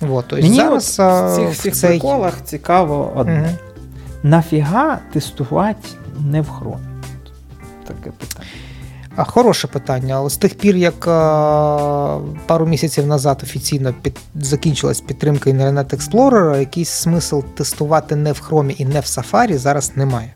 Вот, 0.01 0.32
Мені 0.32 0.56
зараз 0.56 0.97
от 1.01 1.31
в 1.32 1.36
цих 1.36 1.51
всіх 1.59 1.74
цей... 1.74 2.02
цікаво 2.44 3.12
одне. 3.16 3.44
Угу. 3.47 3.56
Нафіга 4.23 4.98
тестувати 5.12 5.89
не 6.20 6.40
в 6.40 6.48
хромі? 6.48 6.77
Таке 7.86 8.10
питання. 8.10 8.47
Хороше 9.24 9.66
питання, 9.68 10.28
з 10.28 10.36
тих 10.36 10.55
пір, 10.55 10.76
як 10.76 11.01
пару 12.47 12.66
місяців 12.66 13.06
назад 13.06 13.40
офіційно 13.43 13.94
під 14.02 14.16
закінчилась 14.34 15.01
підтримка 15.01 15.51
Internet 15.51 15.94
Explorer, 15.97 16.59
якийсь 16.59 16.88
смисл 16.88 17.38
тестувати 17.56 18.16
не 18.16 18.32
в 18.32 18.43
Chrome 18.51 18.74
і 18.78 18.84
не 18.84 19.01
в 19.01 19.05
Safari 19.05 19.55
зараз 19.56 19.93
немає. 19.97 20.34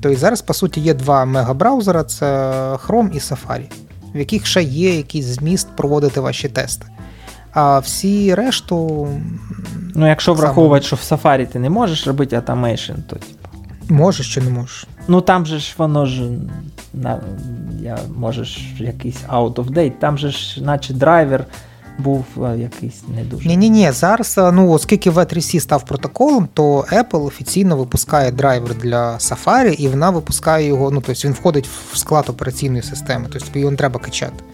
Тобто 0.00 0.18
зараз, 0.18 0.42
по 0.42 0.54
суті, 0.54 0.80
є 0.80 0.94
два 0.94 1.24
мегабраузера: 1.24 2.04
це 2.04 2.26
Chrome 2.86 3.12
і 3.12 3.18
Safari, 3.18 3.70
в 4.14 4.18
яких 4.18 4.46
ще 4.46 4.62
є 4.62 4.96
якийсь 4.96 5.26
зміст 5.26 5.68
проводити 5.76 6.20
ваші 6.20 6.48
тести. 6.48 6.86
А 7.52 7.78
всі 7.78 8.34
решту. 8.34 9.08
Ну, 9.94 10.08
якщо 10.08 10.34
враховувати, 10.34 10.86
що 10.86 10.96
в 10.96 10.98
Safari 10.98 11.46
ти 11.46 11.58
не 11.58 11.70
можеш 11.70 12.06
робити 12.06 12.36
automation, 12.38 13.02
то 13.08 13.16
Можеш 13.92 14.34
чи 14.34 14.40
не 14.40 14.50
можеш? 14.50 14.86
Ну 15.08 15.20
там 15.20 15.46
же 15.46 15.58
ж 15.58 15.74
воно 15.78 16.06
ж 16.06 16.28
на 16.94 17.20
я 17.80 17.98
можеш 18.16 18.74
якийсь 18.78 19.16
out 19.28 19.54
of 19.54 19.72
date, 19.72 19.92
там 20.00 20.18
же 20.18 20.30
ж, 20.30 20.60
наче 20.62 20.94
драйвер. 20.94 21.44
Був 21.98 22.24
е, 22.36 22.58
якийсь 22.58 23.02
не 23.16 23.22
дуже. 23.24 23.48
Ні, 23.48 23.56
ні, 23.56 23.70
ні. 23.70 23.92
Зараз, 23.92 24.38
е, 24.38 24.52
ну 24.52 24.70
оскільки 24.70 25.10
v 25.10 25.26
3 25.26 25.40
c 25.40 25.60
став 25.60 25.84
протоколом, 25.84 26.48
то 26.54 26.78
Apple 26.80 27.24
офіційно 27.26 27.76
випускає 27.76 28.32
драйвер 28.32 28.74
для 28.74 29.12
Safari, 29.12 29.72
і 29.78 29.88
вона 29.88 30.10
випускає 30.10 30.66
його. 30.68 30.90
Ну, 30.90 31.02
тобто 31.06 31.28
він 31.28 31.34
входить 31.34 31.68
в 31.92 31.96
склад 31.96 32.24
операційної 32.28 32.82
системи, 32.82 33.26
тобто 33.32 33.46
тобі 33.48 33.58
його 33.60 33.70
не 33.70 33.76
треба 33.76 34.00
качати. 34.00 34.44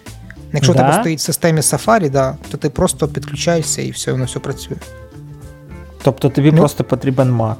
Якщо 0.53 0.73
да? 0.73 0.79
тебе 0.79 1.01
стоїть 1.01 1.19
в 1.19 1.23
системі 1.23 1.61
Safari, 1.61 2.11
да, 2.11 2.37
то 2.51 2.57
ти 2.57 2.71
просто 2.71 3.09
підключаєшся 3.09 3.83
і 3.83 3.91
все, 3.91 4.13
воно 4.13 4.25
все 4.25 4.39
працює. 4.39 4.77
Тобто 6.03 6.29
тобі 6.29 6.53
ну, 6.53 6.59
просто 6.59 6.85
потрібен 6.85 7.31
Mac. 7.33 7.55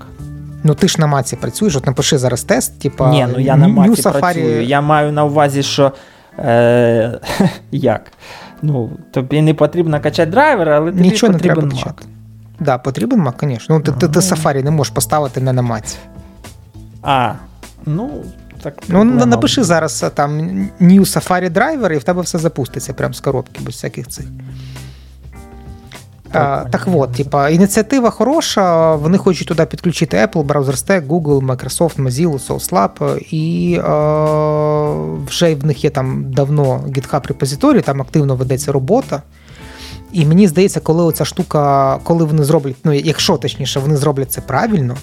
Ну 0.63 0.75
ти 0.75 0.89
ж 0.89 1.01
на 1.01 1.07
маці 1.07 1.37
працюєш, 1.37 1.77
от 1.77 1.87
напиши 1.87 2.19
зараз 2.19 2.43
тест, 2.43 2.81
типа. 2.81 3.11
Ні, 3.11 3.29
ну 3.33 3.41
я 3.41 3.57
на 3.57 3.69
маці 3.69 4.03
Safari... 4.03 4.21
працюю. 4.21 4.65
Я 4.65 4.81
маю 4.81 5.13
на 5.13 5.25
увазі, 5.25 5.63
що 5.63 5.93
Е, 6.45 7.21
як? 7.71 8.01
Ну, 8.63 8.91
тобі 9.11 9.43
не 9.43 9.55
потрібно 9.55 10.01
качати 10.01 10.31
драйвер, 10.31 10.69
але 10.69 10.91
тобі 10.93 11.03
Нічого 11.03 11.33
потрібен 11.33 11.69
не 11.69 11.71
треба 11.77 11.91
Mac. 11.93 12.03
Да, 12.61 12.79
потрібен 12.79 13.21
Mac, 13.23 13.33
звісно. 13.41 13.75
Ну, 13.75 13.81
ти, 13.83 13.93
ти, 13.93 13.99
ти 14.09 14.19
ну. 14.19 14.21
Safari 14.21 14.65
не 14.65 14.71
можеш 14.71 14.95
поставити 14.95 15.41
не 15.41 15.53
на 15.53 15.63
маці. 15.63 15.97
А, 17.03 17.33
ну 17.87 18.11
так. 18.63 18.75
Ну, 18.89 19.05
напиши 19.05 19.63
зараз 19.65 20.03
е, 20.03 20.11
там 20.11 20.41
New 20.81 21.01
Safari 21.01 21.51
Driver, 21.53 21.93
і 21.93 21.99
в 21.99 22.05
тебе 22.05 22.23
все 22.23 22.39
запуститься 22.39 22.95
прямо 22.95 23.15
з 23.15 23.21
коробки, 23.21 23.61
без 23.65 23.75
всяких 23.75 24.09
цих. 24.09 24.27
Так 26.33 26.87
вот, 26.87 27.11
е, 27.11 27.15
типа, 27.25 27.49
ініціатива 27.49 28.11
хороша. 28.11 28.95
Вони 28.97 29.19
хочуть 29.19 29.49
туди 29.49 29.67
підключити 29.67 30.17
Apple, 30.17 30.47
Browser 30.47 31.07
Google, 31.07 31.47
Microsoft, 31.47 32.03
Mozilla, 32.09 32.47
SourceLab, 32.47 33.07
е, 33.17 33.21
і 33.31 33.75
е, 33.75 33.89
вже 35.31 35.55
в 35.55 35.65
них 35.67 35.85
є 35.85 35.91
там 35.91 36.33
давно 36.33 36.65
GitHub 36.89 37.27
репозиторій, 37.29 37.81
там 37.81 38.01
активно 38.01 38.37
ведеться 38.37 38.73
робота. 38.73 39.23
І 40.13 40.27
мені 40.27 40.49
здається, 40.49 40.81
коли 40.81 41.03
оця 41.05 41.25
штука, 41.25 41.99
коли 42.03 42.25
вони 42.25 42.45
зроблять, 42.45 42.77
ну 42.85 42.93
якщо 42.93 43.37
точніше, 43.37 43.81
вони 43.81 43.97
зроблять 43.97 44.33
це 44.33 44.41
правильно, 44.41 44.97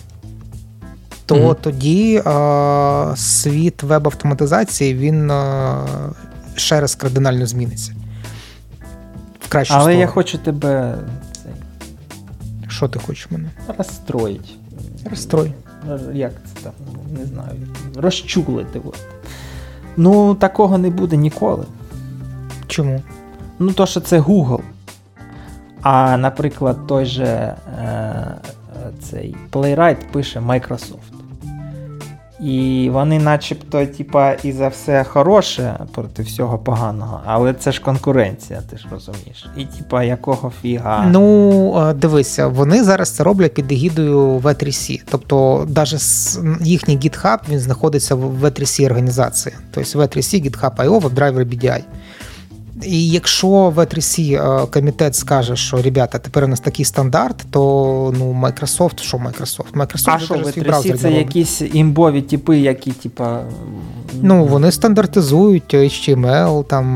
то 1.25 1.35
mm-hmm. 1.35 1.55
тоді 1.61 2.21
е, 2.27 3.17
світ 3.17 3.83
веб-автоматизації 3.83 4.93
він 4.93 5.31
е, 5.31 5.73
ще 6.55 6.81
раз 6.81 6.95
кардинально 6.95 7.45
зміниться 7.47 7.93
кращу 9.47 9.73
Але 9.73 9.81
сторону. 9.81 9.99
я 10.01 10.07
хочу 10.07 10.37
тебе. 10.37 10.95
Що 12.67 12.87
ти 12.87 12.99
хочеш 12.99 13.31
мене? 13.31 13.49
Розстроїти. 13.77 14.49
Розстрой. 15.09 15.53
Е, 15.89 15.99
як 16.13 16.31
це 16.45 16.61
там? 16.63 16.71
Не 17.19 17.25
знаю. 17.25 17.55
Розчулити. 17.95 18.81
Ну, 19.97 20.35
такого 20.35 20.77
не 20.77 20.89
буде 20.89 21.17
ніколи. 21.17 21.65
Чому? 22.67 23.01
Ну, 23.59 23.71
то, 23.71 23.85
що 23.85 23.99
це 23.99 24.19
Google. 24.19 24.59
А, 25.81 26.17
наприклад, 26.17 26.87
той 26.87 27.05
же 27.05 27.23
е, 27.23 27.55
е 27.81 28.37
цей 29.09 29.35
Playwright 29.51 29.97
пише 30.11 30.39
Microsoft. 30.39 30.95
І 32.39 32.89
вони 32.93 33.19
начебто 33.19 33.85
типа, 33.85 34.31
і 34.31 34.51
за 34.51 34.67
все 34.67 35.03
хороше 35.03 35.79
проти 35.93 36.23
всього 36.23 36.57
поганого, 36.59 37.19
але 37.25 37.53
це 37.53 37.71
ж 37.71 37.81
конкуренція, 37.81 38.61
ти 38.69 38.77
ж 38.77 38.87
розумієш. 38.91 39.47
І 39.57 39.65
типа, 39.65 40.03
якого 40.03 40.51
фіга. 40.61 41.05
Ну, 41.11 41.73
е, 41.89 41.93
дивися, 41.93 42.47
вони 42.47 42.83
зараз 42.83 43.11
це 43.15 43.23
роблять 43.23 43.53
під 43.53 43.71
егідою 43.71 44.37
v 44.39 44.55
3 44.55 44.71
c 44.71 45.01
Тобто, 45.11 45.67
навіть 45.75 46.39
їхній 46.67 46.97
GitHub 46.97 47.37
він 47.49 47.59
знаходиться 47.59 48.15
в 48.15 48.43
v 48.43 48.51
3 48.51 48.65
c 48.65 48.85
організації. 48.85 49.55
Тобто 49.73 49.99
v 49.99 50.07
3 50.07 50.21
c 50.21 50.43
GitHub 50.43 50.75
IO, 50.75 51.01
WebDriver 51.01 51.45
BDI. 51.45 51.81
І 52.83 53.09
якщо 53.09 53.47
в 53.47 53.77
E3C 53.79 54.41
е 54.43 54.63
е, 54.63 54.65
комітет 54.65 55.15
скаже, 55.15 55.55
що 55.55 55.81
ребята, 55.81 56.19
тепер 56.19 56.43
у 56.43 56.47
нас 56.47 56.59
такий 56.59 56.85
стандарт, 56.85 57.45
то 57.49 58.13
ну 58.19 58.25
Microsoft, 58.33 59.01
що 59.01 59.17
Microsoft? 59.17 59.71
Microsoft 59.73 60.09
а 60.11 60.19
що 60.19 60.33
в 60.33 60.37
E3C 60.37 60.93
е 60.93 60.97
це 60.97 61.11
якісь 61.11 61.61
імбові 61.73 62.21
типи, 62.21 62.57
які 62.59 62.91
типа. 62.91 63.39
Ну 64.21 64.45
вони 64.45 64.71
стандартизують 64.71 65.73
HTML, 65.73 66.63
там 66.63 66.87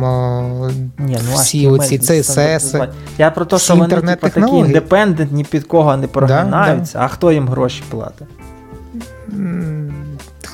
Ні, 0.97 1.17
ну, 1.29 1.33
всі 1.35 1.67
HTML 1.67 1.71
оці 1.73 1.97
CSS. 1.97 2.87
Я 3.17 3.31
про 3.31 3.45
те, 3.45 3.57
що 3.57 3.75
вони 3.75 3.95
типу, 4.15 4.29
такі 4.39 4.55
індепендент, 4.55 5.31
ні 5.31 5.43
під 5.43 5.63
кого 5.63 5.97
не 5.97 6.07
прогинаються, 6.07 6.97
да. 6.97 7.05
а 7.05 7.07
хто 7.07 7.31
їм 7.31 7.47
гроші 7.47 7.83
платить? 7.89 8.27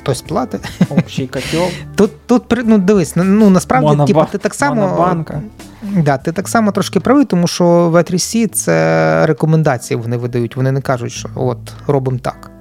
хтось 0.06 0.22
платить. 0.22 0.61
Общий 0.90 1.27
котел. 1.27 1.65
Тут 1.95 2.11
тут 2.27 2.44
ну 2.65 2.77
дивись, 2.77 3.15
ну, 3.15 3.23
ну 3.23 3.49
насправді 3.49 3.86
Монобан... 3.88 4.07
типу, 4.07 4.26
ти 4.32 4.38
так 4.38 4.53
само 4.53 4.76
Монобанка. 4.82 5.41
Да, 5.98 6.18
ти 6.18 6.32
так 6.32 6.48
само 6.48 6.72
трошки 6.72 6.99
правий, 6.99 7.26
тому 7.26 7.48
що 7.48 7.90
в 7.90 8.03
3 8.03 8.15
е 8.15 8.19
c 8.19 8.48
це 8.48 9.26
рекомендації 9.26 9.98
вони 10.03 10.18
видають. 10.18 10.56
Вони 10.56 10.72
не 10.72 10.82
кажуть, 10.82 11.11
що 11.11 11.30
от 11.36 11.57
робимо 11.88 12.18
так. 12.22 12.52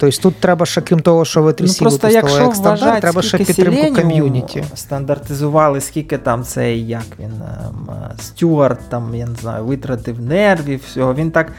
Тобто 0.00 0.20
тут 0.22 0.36
треба 0.36 0.66
ще 0.66 0.80
крім 0.80 1.00
того, 1.00 1.24
що 1.24 1.42
ви 1.42 1.52
трісі 1.52 1.76
ну, 1.80 1.84
просто 1.90 2.08
якщо 2.08 2.38
як 2.42 2.54
стандарт, 2.54 2.80
вважати, 2.80 3.00
треба 3.00 3.22
ще 3.22 3.38
підтримку 3.38 4.00
ком'юніті. 4.02 4.64
Стандартизували, 4.74 5.80
скільки 5.80 6.18
там 6.18 6.44
цей, 6.44 6.86
як 6.86 7.04
він 7.18 7.30
ем, 7.32 7.90
е, 7.90 8.14
Стюарт, 8.22 8.80
там 8.88 9.14
я 9.14 9.26
не 9.26 9.34
знаю, 9.36 9.64
витратив 9.64 10.20
нервів, 10.20 10.80
всього. 10.88 11.14
Він 11.14 11.30
так 11.30 11.52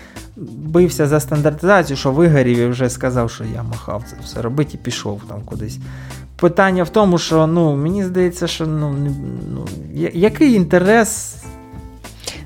бився 0.55 1.07
за 1.07 1.19
стандартизацію, 1.19 1.97
що 1.97 2.11
вигорів 2.11 2.57
і 2.57 2.65
вже 2.67 2.89
сказав, 2.89 3.31
що 3.31 3.43
я 3.55 3.63
махав 3.63 4.03
це 4.09 4.15
все 4.23 4.41
робити 4.41 4.71
і 4.73 4.77
пішов 4.77 5.21
там 5.29 5.41
кудись. 5.41 5.77
Питання 6.35 6.83
в 6.83 6.89
тому, 6.89 7.17
що 7.17 7.47
ну 7.47 7.75
мені 7.75 8.03
здається, 8.05 8.47
що 8.47 8.67
ну, 8.67 8.95
ну 9.53 9.67
який 10.13 10.53
інтерес 10.53 11.35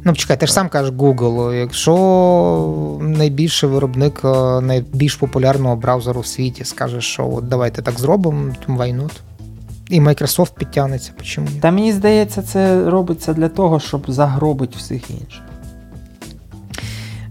Ну, 0.04 0.12
почекай, 0.12 0.40
ти 0.40 0.48
ж 0.48 0.54
сам 0.54 0.70
кажеш 0.70 0.92
Google. 0.94 1.54
Якщо 1.54 2.98
найбільший 3.02 3.70
виробник 3.70 4.22
е, 4.26 4.62
найбільш 4.62 5.16
популярного 5.16 5.76
браузеру 5.76 6.22
в 6.22 6.26
світі 6.26 6.64
скаже, 6.66 7.02
що 7.02 7.30
от 7.30 7.48
давайте 7.48 7.82
так 7.82 8.00
зробимо, 8.00 8.54
вайнут. 8.68 9.12
І 9.90 10.02
Microsoft 10.02 10.54
підтягнеться. 10.58 11.12
ні? 11.38 11.48
Та 11.62 11.72
мені 11.72 11.94
здається, 11.94 12.42
це 12.42 12.90
робиться 12.90 13.34
для 13.34 13.50
того, 13.50 13.80
щоб 13.80 14.04
загробити 14.08 14.74
всіх 14.78 15.10
інших. 15.12 15.42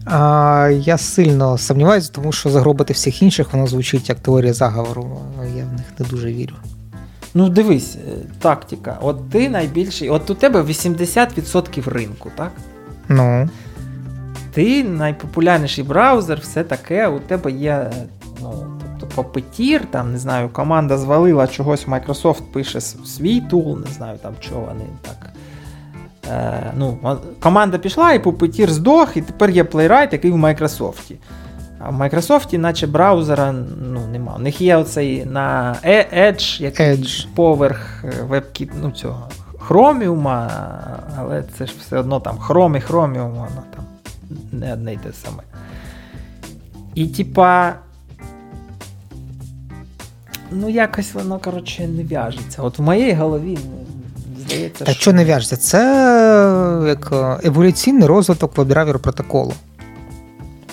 А, 0.04 0.70
Я 0.80 0.98
сильно 0.98 1.58
сумніваюся, 1.58 2.10
тому 2.14 2.32
що 2.32 2.50
загробити 2.50 2.92
всіх 2.92 3.22
інших 3.22 3.52
воно 3.52 3.66
звучить 3.66 4.08
як 4.08 4.18
теорія 4.20 4.52
заговору. 4.52 5.08
Я 5.56 5.64
в 5.64 5.72
них 5.72 5.84
не 5.98 6.06
дуже 6.06 6.32
вірю. 6.32 6.54
Ну 7.34 7.48
дивись, 7.48 7.94
е, 7.96 8.00
тактика. 8.38 8.98
От 9.02 9.30
ти 9.30 9.48
найбільший. 9.50 10.10
От 10.10 10.30
у 10.30 10.34
тебе 10.34 10.62
80% 10.62 11.90
ринку, 11.90 12.30
так? 12.36 12.50
Ну. 13.08 13.48
Ти 14.52 14.84
найпопулярніший 14.84 15.84
браузер, 15.84 16.38
все 16.42 16.64
таке. 16.64 17.06
У 17.08 17.20
тебе 17.20 17.50
є. 17.52 17.72
Е, 17.72 17.92
ну, 18.42 18.66
тобто 19.00 19.14
попетір, 19.16 19.86
там, 19.90 20.12
не 20.12 20.18
знаю, 20.18 20.48
команда 20.48 20.98
звалила 20.98 21.46
чогось, 21.46 21.86
Microsoft 21.86 22.42
пише 22.52 22.80
свій 22.80 23.40
тул, 23.40 23.78
не 23.78 23.86
знаю 23.90 24.18
там 24.22 24.32
чого 24.40 24.60
вони 24.60 24.84
так. 25.02 25.28
Е, 26.30 26.72
ну, 26.78 27.18
Команда 27.40 27.78
пішла, 27.78 28.12
і 28.12 28.18
попетір 28.18 28.70
здох, 28.72 29.16
і 29.16 29.20
тепер 29.22 29.50
є 29.50 29.64
плейрайт, 29.64 30.12
який 30.12 30.30
в 30.30 30.36
Майкрософті. 30.36 31.16
А 31.84 31.90
в 31.90 31.94
Microsoft, 31.94 32.58
наче 32.58 32.86
браузера 32.86 33.52
ну, 33.92 34.00
нема. 34.12 34.34
У 34.36 34.38
них 34.40 34.60
є 34.60 34.76
оцей 34.76 35.24
на 35.24 35.76
е, 35.82 36.28
Edge, 36.32 36.62
який 36.62 36.86
Edge. 36.86 37.26
поверх 37.34 38.04
е, 38.04 38.12
вебкіт, 38.24 38.70
ну 38.82 38.90
цього 38.90 39.28
Chromium, 39.68 40.50
але 41.18 41.44
це 41.58 41.66
ж 41.66 41.72
все 41.80 41.98
одно 41.98 42.20
там 42.20 42.36
Chrome 42.48 42.76
і 42.76 42.80
Chromium, 42.92 43.30
воно 43.30 43.62
там 43.76 43.84
не 44.52 44.72
одне 44.72 44.92
й 44.92 44.96
те 44.96 45.08
саме. 45.24 45.42
І 46.94 47.06
типа. 47.06 47.72
Ну, 50.54 50.68
якось 50.68 51.14
воно, 51.14 51.38
коротше, 51.38 51.88
не 51.88 52.02
в'яжеться. 52.04 52.62
От 52.62 52.78
в 52.78 52.82
моїй 52.82 53.12
голові 53.12 53.58
ну, 53.64 53.86
здається. 54.40 54.84
Та 54.84 54.92
що 54.92 55.12
не 55.12 55.24
в'яжеться? 55.24 55.56
Це 55.56 55.82
е, 56.84 56.88
як 56.88 57.12
еволюційний 57.44 58.06
розвиток 58.08 58.56
веб-драйвер 58.56 58.98
протоколу. 58.98 59.52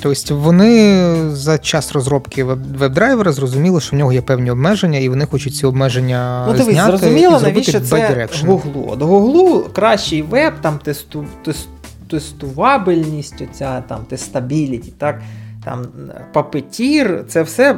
Тобто 0.02 0.36
вони 0.36 1.06
за 1.30 1.58
час 1.58 1.92
розробки 1.92 2.44
веб-драйвера 2.44 3.32
зрозуміли, 3.32 3.82
що 3.82 3.96
в 3.96 4.00
нього 4.00 4.14
є 4.14 4.22
певні 4.22 4.52
обмеження, 4.52 5.00
і 5.00 5.10
вони 5.10 5.26
хочуть 5.26 5.56
ці 5.56 5.66
обмеження 5.66 6.46
ну, 6.48 6.54
дивись, 6.54 6.68
зняти 6.74 6.98
зрозуміло, 6.98 7.38
і 7.40 7.44
навіщо 7.44 7.80
це 7.80 8.28
Гуглу. 8.46 8.96
До 8.96 9.06
Гуглу 9.06 9.64
кращий 9.76 10.22
веб, 10.22 10.54
там 10.62 10.78
тесту, 10.84 11.26
тест, 11.46 11.70
тестувабельність, 12.10 13.42
оця 13.52 13.84
там 13.88 14.00
тестабіліті, 14.10 14.94
так 14.98 15.22
там 15.66 15.86
папетір, 16.34 17.26
це 17.28 17.44
все 17.44 17.74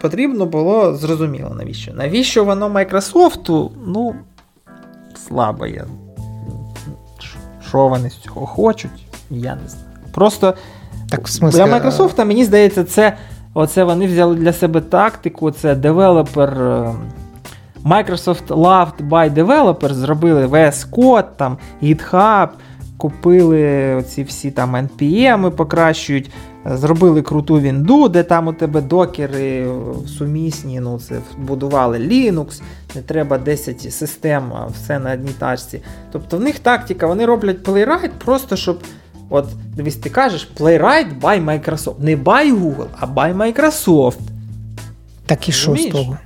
потрібно 0.00 0.46
було 0.46 0.94
зрозуміло, 0.96 1.54
навіщо? 1.58 1.92
Навіщо 1.94 2.44
воно 2.44 2.68
Майкрософту? 2.68 3.72
Ну 3.86 4.14
слабо 5.28 5.66
є. 5.66 5.84
Що 7.68 7.88
вони 7.88 8.10
з 8.10 8.16
цього 8.16 8.46
хочуть? 8.46 8.90
Я 9.30 9.54
не 9.62 9.68
знаю. 9.68 9.86
Просто. 10.12 10.54
Так, 11.12 11.28
в 11.28 11.30
смысле... 11.30 11.56
Для 11.56 11.66
е, 11.76 11.80
Microsoft, 11.80 12.24
мені 12.24 12.44
здається, 12.44 12.84
це 12.84 13.16
оце 13.54 13.84
вони 13.84 14.06
взяли 14.06 14.34
для 14.34 14.52
себе 14.52 14.80
тактику, 14.80 15.50
це 15.50 15.74
девелопер. 15.74 16.50
Е, 16.62 16.94
Microsoft 17.84 18.46
Loved 18.48 19.08
by 19.10 19.32
Developer 19.34 19.92
зробили 19.92 20.46
VS 20.46 20.90
Code, 20.90 21.24
там, 21.36 21.58
GitHub, 21.82 22.48
купили 22.96 24.04
ці 24.08 24.22
всі 24.22 24.50
там 24.50 24.76
NPM 24.76 25.50
покращують, 25.50 26.30
зробили 26.66 27.22
круту 27.22 27.60
вінду, 27.60 28.08
де 28.08 28.22
там 28.22 28.46
у 28.48 28.52
тебе 28.52 28.80
докери 28.80 29.66
сумісні, 30.18 30.80
ну 30.80 30.98
це 30.98 31.14
вбудували 31.38 31.98
Linux, 31.98 32.62
не 32.94 33.02
треба 33.02 33.38
10 33.38 33.92
систем, 33.92 34.52
все 34.74 34.98
на 34.98 35.12
одній 35.12 35.32
тачці. 35.38 35.82
Тобто 36.12 36.36
в 36.36 36.40
них 36.40 36.58
тактика, 36.58 37.06
вони 37.06 37.26
роблять 37.26 37.62
плейрайт, 37.62 38.12
просто 38.12 38.56
щоб 38.56 38.78
От 39.32 39.44
дивись, 39.76 39.96
ти 39.96 40.10
кажеш 40.10 40.48
Playwright 40.58 41.20
by 41.20 41.44
Microsoft. 41.44 41.94
Не 41.98 42.16
by 42.16 42.50
Google, 42.60 42.86
а 42.98 43.06
by 43.06 43.36
Microsoft. 43.36 44.18
Так 45.26 45.48
і 45.48 45.52
що 45.52 45.76
з 45.76 45.86
того? 45.86 46.16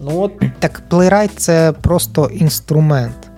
Ну, 0.00 0.20
от... 0.20 0.32
Так 0.58 0.82
Playwright 0.90 1.30
це 1.36 1.72
просто 1.80 2.30
інструмент. 2.34 3.30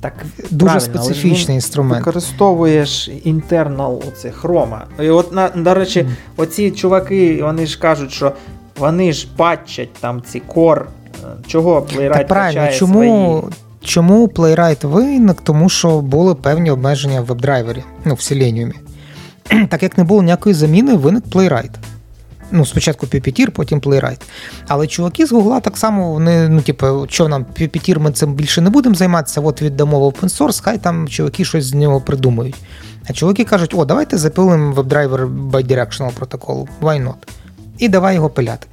Так, 0.00 0.12
Дуже 0.50 0.80
специфічний 0.80 1.54
інструмент. 1.54 1.96
Використовуєш 2.06 3.10
інтернал 3.24 4.02
оце, 4.08 4.30
хрома. 4.30 4.84
І 5.00 5.10
от, 5.10 5.32
на, 5.32 5.48
до 5.48 5.74
речі, 5.74 6.00
mm. 6.02 6.42
оці 6.42 6.70
чуваки, 6.70 7.42
вони 7.42 7.66
ж 7.66 7.78
кажуть, 7.78 8.12
що 8.12 8.32
вони 8.78 9.12
ж 9.12 9.28
бачать 9.38 9.92
там 10.00 10.22
ці 10.22 10.40
кор. 10.40 10.88
Е, 11.24 11.26
чого 11.46 11.80
Playwright 11.80 12.12
Та 12.18 12.24
правильно, 12.24 12.68
чому 12.72 13.04
свої... 13.40 13.54
Чому 13.86 14.26
Playwright 14.26 14.86
виник? 14.86 15.40
Тому 15.40 15.68
що 15.68 16.00
були 16.00 16.34
певні 16.34 16.70
обмеження 16.70 17.20
в 17.20 17.24
веб-драйвері, 17.26 17.84
ну, 18.04 18.14
в 18.14 18.18
Selenium. 18.18 18.72
Так 19.68 19.82
як 19.82 19.98
не 19.98 20.04
було 20.04 20.22
ніякої 20.22 20.54
заміни, 20.54 20.94
виник 20.94 21.24
Playwright. 21.24 21.70
Ну, 22.50 22.66
спочатку 22.66 23.06
Puppeteer, 23.06 23.50
потім 23.50 23.80
Playwright. 23.80 24.20
Але 24.68 24.86
чуваки 24.86 25.26
з 25.26 25.32
Гугла 25.32 25.60
так 25.60 25.76
само 25.76 26.12
вони, 26.12 26.48
ну, 26.48 26.60
типу, 26.60 27.06
що 27.10 27.28
нам 27.28 27.46
Puppeteer, 27.60 27.98
ми 28.00 28.12
цим 28.12 28.34
більше 28.34 28.60
не 28.60 28.70
будемо 28.70 28.94
займатися, 28.94 29.40
от 29.40 29.62
віддамо 29.62 30.00
в 30.00 30.04
open 30.12 30.38
source, 30.40 30.62
хай 30.64 30.78
там 30.78 31.08
чуваки 31.08 31.44
щось 31.44 31.64
з 31.64 31.74
нього 31.74 32.00
придумають. 32.00 32.56
А 33.10 33.12
чуваки 33.12 33.44
кажуть, 33.44 33.74
о, 33.76 33.84
давайте 33.84 34.18
запилимо 34.18 34.72
веб-драйвер 34.72 35.26
bidirectional 35.28 36.12
протоколу, 36.12 36.68
why 36.82 36.98
not? 37.04 37.14
І 37.78 37.88
давай 37.88 38.14
його 38.14 38.30
пиляти. 38.30 38.66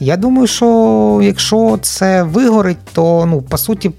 Я 0.00 0.16
думаю, 0.16 0.46
що 0.46 1.20
якщо 1.22 1.78
це 1.82 2.22
вигорить, 2.22 2.78
то 2.92 3.26
ну 3.26 3.42
по 3.42 3.58
суті 3.58 3.90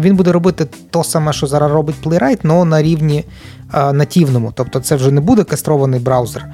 він 0.00 0.16
буде 0.16 0.32
робити 0.32 0.66
то 0.90 1.04
саме, 1.04 1.32
що 1.32 1.46
зараз 1.46 1.72
робить 1.72 1.96
Playwright, 2.04 2.38
але 2.44 2.64
на 2.64 2.82
рівні 2.82 3.24
а, 3.70 3.90
е, 3.90 3.92
нативному. 3.92 4.52
Тобто 4.54 4.80
це 4.80 4.96
вже 4.96 5.10
не 5.10 5.20
буде 5.20 5.44
кастрований 5.44 6.00
браузер, 6.00 6.46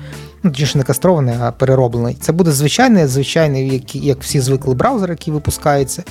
ну 0.42 0.50
точніше 0.50 0.78
не 0.78 0.84
кастрований, 0.84 1.34
а 1.40 1.52
перероблений. 1.52 2.16
Це 2.20 2.32
буде 2.32 2.52
звичайний, 2.52 3.06
звичайний, 3.06 3.68
як, 3.68 3.96
як 3.96 4.22
всі 4.22 4.40
звикли 4.40 4.74
браузер, 4.74 5.10
який 5.10 5.34
випускається. 5.34 6.02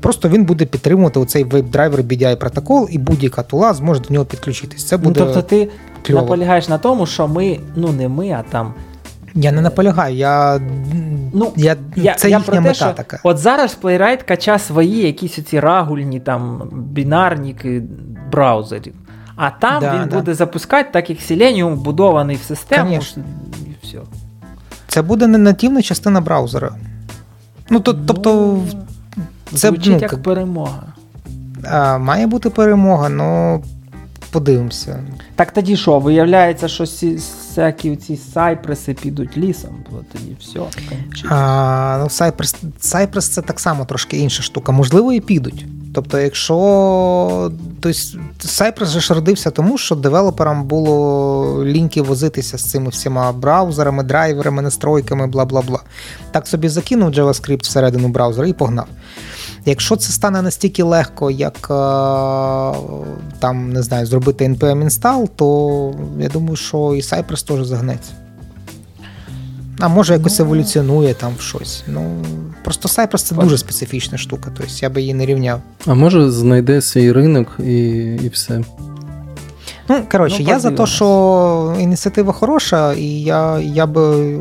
Просто 0.00 0.28
він 0.28 0.44
буде 0.44 0.64
підтримувати 0.64 1.20
оцей 1.20 1.44
веб-драйвер 1.44 2.00
BDI 2.00 2.36
протокол, 2.36 2.88
і 2.90 2.98
будь-яка 2.98 3.42
тула 3.42 3.74
зможе 3.74 4.00
до 4.08 4.14
нього 4.14 4.26
підключитись. 4.26 4.84
Це 4.84 4.96
ну, 4.98 5.04
буде 5.04 5.20
ну, 5.20 5.26
тобто, 5.26 5.42
ти 5.42 5.68
кльово. 6.06 6.22
наполягаєш 6.22 6.68
на 6.68 6.78
тому, 6.78 7.06
що 7.06 7.28
ми 7.28 7.60
ну 7.76 7.88
не 7.92 8.08
ми, 8.08 8.30
а 8.30 8.44
там. 8.50 8.74
Я 9.34 9.52
не 9.52 9.60
наполягаю, 9.60 10.16
я 10.16 10.60
ну, 11.32 11.52
я, 11.56 11.76
я, 11.96 12.14
це 12.14 12.30
я 12.30 12.36
їхня 12.38 12.54
те, 12.54 12.60
мета 12.60 12.74
що 12.74 12.92
така. 12.92 13.20
От 13.22 13.38
зараз 13.38 13.78
Playwright 13.82 14.26
кача 14.28 14.58
свої 14.58 15.02
якісь 15.06 15.38
оці 15.38 15.60
рагульні 15.60 16.20
там 16.20 16.62
бінарніки 16.72 17.82
браузерів, 18.32 18.94
а 19.36 19.50
там 19.50 19.80
да, 19.80 19.94
він 20.00 20.08
да. 20.08 20.16
буде 20.16 20.34
запускати, 20.34 20.88
так 20.92 21.10
як 21.10 21.18
Selenium 21.18 21.74
вбудований 21.74 22.36
в 22.36 22.42
систему. 22.42 22.90
і 22.94 22.98
все. 23.82 23.98
Це 24.88 25.02
буде 25.02 25.26
не 25.26 25.38
нативна 25.38 25.82
частина 25.82 26.20
браузера. 26.20 26.72
Ну, 27.70 27.80
то, 27.80 27.92
ну, 27.92 27.98
Тобто, 28.06 28.58
це 29.52 29.68
звучить 29.68 29.86
ну, 29.92 29.98
як 30.00 30.22
перемога. 30.22 30.82
Має 31.98 32.26
бути 32.26 32.50
перемога, 32.50 33.06
але 33.06 33.60
подивимося. 34.32 35.00
Так 35.36 35.50
тоді 35.52 35.76
що, 35.76 35.98
виявляється, 35.98 36.68
що 36.68 36.84
всякі 37.00 37.96
ці 37.96 38.16
сайпреси 38.34 38.94
підуть 38.94 39.36
лісом, 39.36 39.70
бо 39.90 39.98
тоді 40.12 40.36
все. 40.40 40.60
А, 41.30 41.98
ну, 42.02 42.10
Сайпрес 42.10 42.54
сайпрес 42.80 43.28
це 43.28 43.42
так 43.42 43.60
само 43.60 43.84
трошки 43.84 44.16
інша 44.16 44.42
штука. 44.42 44.72
Можливо, 44.72 45.12
і 45.12 45.20
підуть. 45.20 45.66
Тобто, 45.94 46.18
якщо 46.18 46.56
тобто, 47.80 47.88
Cypress 48.42 48.86
же 48.86 49.00
ж 49.00 49.14
родився 49.14 49.50
тому, 49.50 49.78
що 49.78 49.94
девелоперам 49.94 50.64
було 50.64 51.64
ліньки 51.64 52.02
возитися 52.02 52.58
з 52.58 52.64
цими 52.70 52.88
всіма 52.88 53.32
браузерами, 53.32 54.02
драйверами, 54.02 54.62
настройками, 54.62 55.26
бла 55.26 55.44
бла 55.44 55.62
бла. 55.62 55.82
Так 56.30 56.46
собі 56.46 56.68
закинув 56.68 57.10
JavaScript 57.10 57.62
всередину 57.62 58.08
браузера 58.08 58.46
і 58.48 58.52
погнав. 58.52 58.86
Якщо 59.66 59.96
це 59.96 60.12
стане 60.12 60.42
настільки 60.42 60.82
легко, 60.82 61.30
як 61.30 61.54
е, 61.64 61.74
там 63.38 63.72
не 63.72 63.82
знаю, 63.82 64.06
зробити 64.06 64.48
npm 64.48 64.84
install, 64.84 65.28
то 65.36 65.92
я 66.20 66.28
думаю, 66.28 66.56
що 66.56 66.76
і 66.76 67.00
Cypress 67.00 67.46
теж 67.46 67.66
загнеться. 67.66 68.12
А 69.80 69.88
може 69.88 70.12
якось 70.12 70.38
ну. 70.38 70.44
еволюціонує 70.44 71.14
там 71.14 71.32
в 71.38 71.40
щось. 71.40 71.82
Ну 71.86 72.10
просто 72.64 72.88
Cypress 72.88 73.18
це 73.18 73.34
дуже 73.34 73.58
специфічна 73.58 74.18
штука, 74.18 74.50
тобто 74.56 74.72
я 74.80 74.90
би 74.90 75.00
її 75.00 75.14
не 75.14 75.26
рівняв. 75.26 75.60
А 75.86 75.94
може 75.94 76.30
знайде 76.30 76.80
свій 76.82 77.12
ринок 77.12 77.48
і 77.64 77.88
і 78.22 78.28
все. 78.28 78.60
Ну, 79.88 80.00
коротше, 80.12 80.36
ну, 80.40 80.46
я 80.48 80.58
за 80.58 80.70
те, 80.70 80.86
що 80.86 81.74
ініціатива 81.80 82.32
хороша, 82.32 82.92
і 82.92 83.04
я 83.08 83.58
я 83.58 83.86
би 83.86 84.36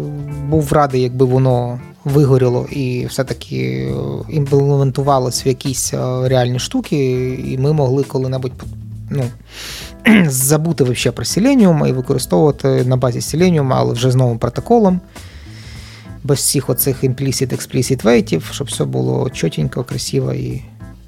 був 0.50 0.74
радий, 0.74 1.02
якби 1.02 1.26
воно 1.26 1.80
вигоріло 2.06 2.66
і 2.72 3.06
все-таки 3.06 3.88
е, 3.92 3.96
імплементувалось 4.30 5.46
в 5.46 5.48
якісь 5.48 5.94
е, 5.94 6.28
реальні 6.30 6.60
штуки, 6.60 7.30
і 7.48 7.58
ми 7.58 7.74
могли 7.74 8.04
коли-небудь 8.04 8.52
ну, 9.10 9.24
забути 10.28 10.84
вообще 10.84 11.12
про 11.12 11.24
Selenium 11.26 11.88
і 11.88 11.92
використовувати 11.92 12.84
на 12.84 12.98
базі 12.98 13.20
Selenium, 13.20 13.72
але 13.74 13.94
вже 13.94 14.12
з 14.12 14.16
новим 14.16 14.38
протоколом. 14.38 15.02
Без 16.24 16.38
всіх 16.38 16.70
оцих 16.70 17.04
імплісіт, 17.04 17.54
експлісіт 17.54 18.04
вейтів, 18.04 18.50
щоб 18.52 18.68
все 18.68 18.86
було 18.86 19.30
чотенько, 19.30 19.84
красиво 19.84 20.34
і 20.34 20.62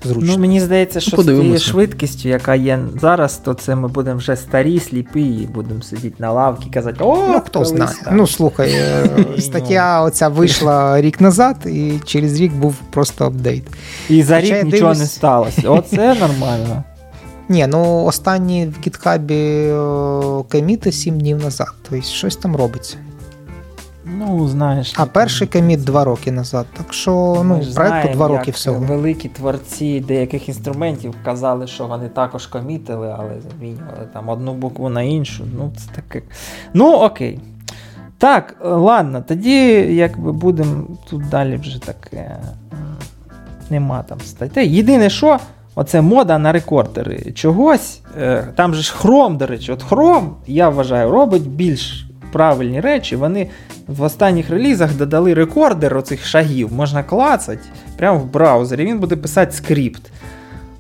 зручно. 0.07 0.33
Ну, 0.33 0.37
Мені 0.39 0.59
здається, 0.61 0.97
ну, 0.97 1.01
що 1.01 1.17
ну, 1.17 1.23
з 1.23 1.25
тією 1.25 1.59
швидкістю, 1.59 2.29
яка 2.29 2.55
є 2.55 2.79
зараз, 3.01 3.37
то 3.37 3.53
це 3.53 3.75
ми 3.75 3.87
будемо 3.87 4.17
вже 4.17 4.35
старі, 4.35 4.79
сліпі, 4.79 5.21
і 5.25 5.47
будемо 5.53 5.81
сидіти 5.81 6.15
на 6.19 6.31
лавці, 6.31 6.69
казати, 6.69 6.97
о, 6.99 7.27
ну, 7.27 7.41
хто 7.45 7.65
знає. 7.65 7.91
Так. 8.03 8.13
Ну 8.13 8.27
слухай, 8.27 8.71
е, 8.73 9.09
стаття 9.41 10.01
оця 10.01 10.27
вийшла 10.27 11.01
рік 11.01 11.21
назад, 11.21 11.55
і 11.65 11.93
через 12.05 12.39
рік 12.41 12.53
був 12.53 12.75
просто 12.75 13.25
апдейт. 13.25 13.63
І 14.09 14.23
за 14.23 14.41
Хоча 14.41 14.47
рік 14.57 14.63
нічого 14.63 14.81
дивлюсь... 14.81 14.99
не 14.99 15.05
сталося. 15.05 15.69
Оце 15.69 16.13
нормально. 16.19 16.83
Ні, 17.49 17.67
ну 17.67 18.05
останні 18.05 18.65
в 18.67 18.75
гітхабі 18.85 19.69
коміти 20.51 20.91
7 20.91 21.19
днів 21.19 21.43
назад. 21.43 21.67
Тобто 21.89 22.05
щось 22.05 22.35
там 22.35 22.55
робиться. 22.55 22.97
Ну, 24.05 24.47
знаєш. 24.47 24.93
А 24.95 24.99
типу, 24.99 25.13
перший 25.13 25.47
коміт 25.47 25.83
два 25.83 26.03
роки 26.03 26.31
назад. 26.31 26.65
Так 26.77 26.93
що 26.93 27.11
ну, 27.45 27.61
проєкту 27.75 28.13
два 28.13 28.27
роки 28.27 28.43
як 28.47 28.55
всього. 28.55 28.79
Великі 28.85 29.29
творці 29.29 29.99
деяких 29.99 30.49
інструментів 30.49 31.15
казали, 31.25 31.67
що 31.67 31.87
вони 31.87 32.09
також 32.09 32.47
комітили, 32.47 33.15
але 33.19 33.29
замінювали 33.51 34.07
там 34.13 34.29
одну 34.29 34.53
букву 34.53 34.89
на 34.89 35.01
іншу. 35.01 35.43
Ну, 35.57 35.71
це 35.77 35.95
таке. 36.01 36.21
Ну, 36.73 36.93
окей. 36.93 37.39
Так, 38.17 38.55
ладно, 38.63 39.23
тоді 39.27 39.59
якби 39.95 40.31
будемо 40.31 40.83
тут 41.09 41.29
далі 41.29 41.55
вже 41.55 41.81
таке. 41.81 42.17
Е, 42.17 42.41
нема 43.69 44.03
там 44.03 44.19
статей. 44.21 44.69
Єдине, 44.75 45.09
що. 45.09 45.39
Оце 45.75 46.01
мода 46.01 46.37
на 46.39 46.51
рекордери 46.51 47.31
чогось. 47.31 48.01
Е, 48.19 48.43
там 48.55 48.73
же 48.75 48.81
ж 48.81 48.93
хром, 48.95 49.37
до 49.37 49.45
речі, 49.47 49.71
от 49.71 49.83
хром, 49.83 50.35
я 50.47 50.69
вважаю, 50.69 51.11
робить 51.11 51.47
більш 51.49 52.07
правильні 52.33 52.81
речі. 52.81 53.15
Вони 53.15 53.47
в 53.87 54.01
останніх 54.01 54.49
релізах 54.49 54.93
додали 54.93 55.33
рекордер 55.33 55.97
оцих 55.97 56.25
шагів, 56.25 56.73
можна 56.73 57.03
клацати 57.03 57.59
прямо 57.97 58.19
в 58.19 58.25
браузері, 58.31 58.85
він 58.85 58.99
буде 58.99 59.15
писати 59.15 59.51
скрипт. 59.51 60.01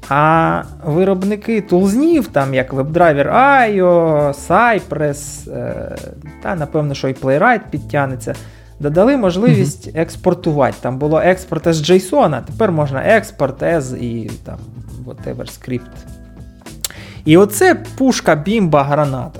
А 0.09 0.63
виробники 0.85 1.61
тулзнів, 1.61 2.27
там 2.27 2.53
як 2.53 2.73
WebDriver 2.73 3.35
IO, 3.35 4.33
Cypress, 4.47 5.51
е, 5.55 5.95
та, 6.43 6.55
напевно, 6.55 6.93
що 6.93 7.07
і 7.07 7.13
Playwright 7.13 7.59
підтягнеться, 7.69 8.35
додали 8.79 9.17
можливість 9.17 9.87
mm-hmm. 9.87 10.01
експортувати. 10.01 10.77
Там 10.81 10.97
було 10.97 11.19
експорт 11.23 11.67
з 11.73 11.89
JSON, 11.91 12.35
а 12.35 12.41
тепер 12.41 12.71
можна 12.71 13.01
експорт 13.05 13.61
as 13.63 13.97
і 13.97 14.31
там 14.45 14.57
whatever 15.05 15.37
script. 15.59 15.95
І 17.25 17.37
оце 17.37 17.75
пушка 17.97 18.35
бімба 18.35 18.83
граната 18.83 19.39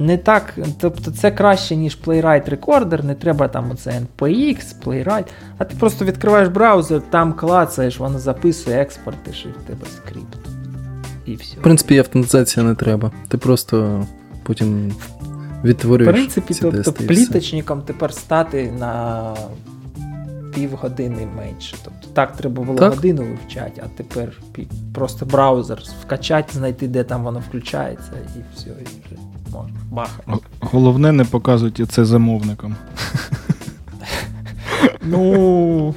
не 0.00 0.16
так, 0.16 0.54
тобто 0.80 1.10
це 1.10 1.30
краще, 1.30 1.76
ніж 1.76 1.98
Playwright 2.06 2.56
Recorder, 2.56 3.04
не 3.04 3.14
треба 3.14 3.48
там 3.48 3.70
оце 3.70 4.02
NPX, 4.18 4.58
Playwright, 4.84 5.24
а 5.58 5.64
ти 5.64 5.76
просто 5.80 6.04
відкриваєш 6.04 6.48
браузер, 6.48 7.00
там 7.10 7.32
клацаєш, 7.32 7.98
воно 7.98 8.18
записує, 8.18 8.76
експортиш 8.82 9.46
і 9.46 9.48
в 9.48 9.62
тебе 9.66 9.86
скрипт. 9.96 10.38
І 11.26 11.34
все. 11.34 11.56
В 11.56 11.62
принципі, 11.62 11.98
автоматизація 11.98 12.66
не 12.66 12.74
треба. 12.74 13.10
Ти 13.28 13.38
просто 13.38 14.06
потім 14.42 14.94
відтворюєш. 15.64 16.12
В 16.12 16.16
принципі, 16.16 16.54
ці 16.54 16.60
тобто 16.60 16.76
тести 16.78 17.04
пліточником 17.04 17.82
тепер 17.82 18.14
стати 18.14 18.72
на 18.78 19.34
півгодини 20.54 21.28
менше. 21.36 21.76
Тобто 21.84 22.08
так 22.12 22.36
треба 22.36 22.62
було 22.62 22.78
так? 22.78 22.94
годину 22.94 23.22
вивчати, 23.24 23.82
а 23.84 23.88
тепер 23.96 24.28
просто 24.94 25.26
браузер 25.26 25.82
вкачати, 26.02 26.58
знайти, 26.58 26.88
де 26.88 27.04
там 27.04 27.24
воно 27.24 27.42
включається, 27.48 28.12
і 28.36 28.54
все. 28.54 28.68
І 28.70 29.14
вже 29.14 29.20
можна. 29.90 30.38
Головне, 30.60 31.12
не 31.12 31.24
показуйте 31.24 31.86
це 31.86 32.04
замовникам. 32.04 32.76
Ну. 35.02 35.94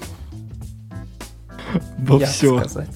Бо 1.98 2.18
Як 2.20 2.30
все. 2.30 2.48
сказати? 2.48 2.88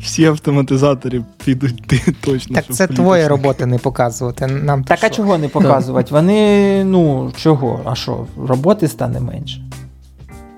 Всі 0.00 0.24
автоматизатори 0.24 1.24
підуть 1.44 1.82
ти 1.86 2.14
точно. 2.20 2.54
Так 2.54 2.64
це 2.64 2.70
в 2.84 2.88
пліточник. 2.88 2.94
твоя 2.98 3.28
робота 3.28 3.66
не 3.66 3.78
показувати. 3.78 4.46
Нам 4.46 4.84
Так, 4.84 4.98
а 5.02 5.10
чого 5.10 5.38
не 5.38 5.48
показувати? 5.48 6.08
Вони, 6.14 6.84
ну, 6.84 7.32
чого? 7.36 7.80
А 7.84 7.94
що, 7.94 8.26
роботи 8.46 8.88
стане 8.88 9.20
менше? 9.20 9.62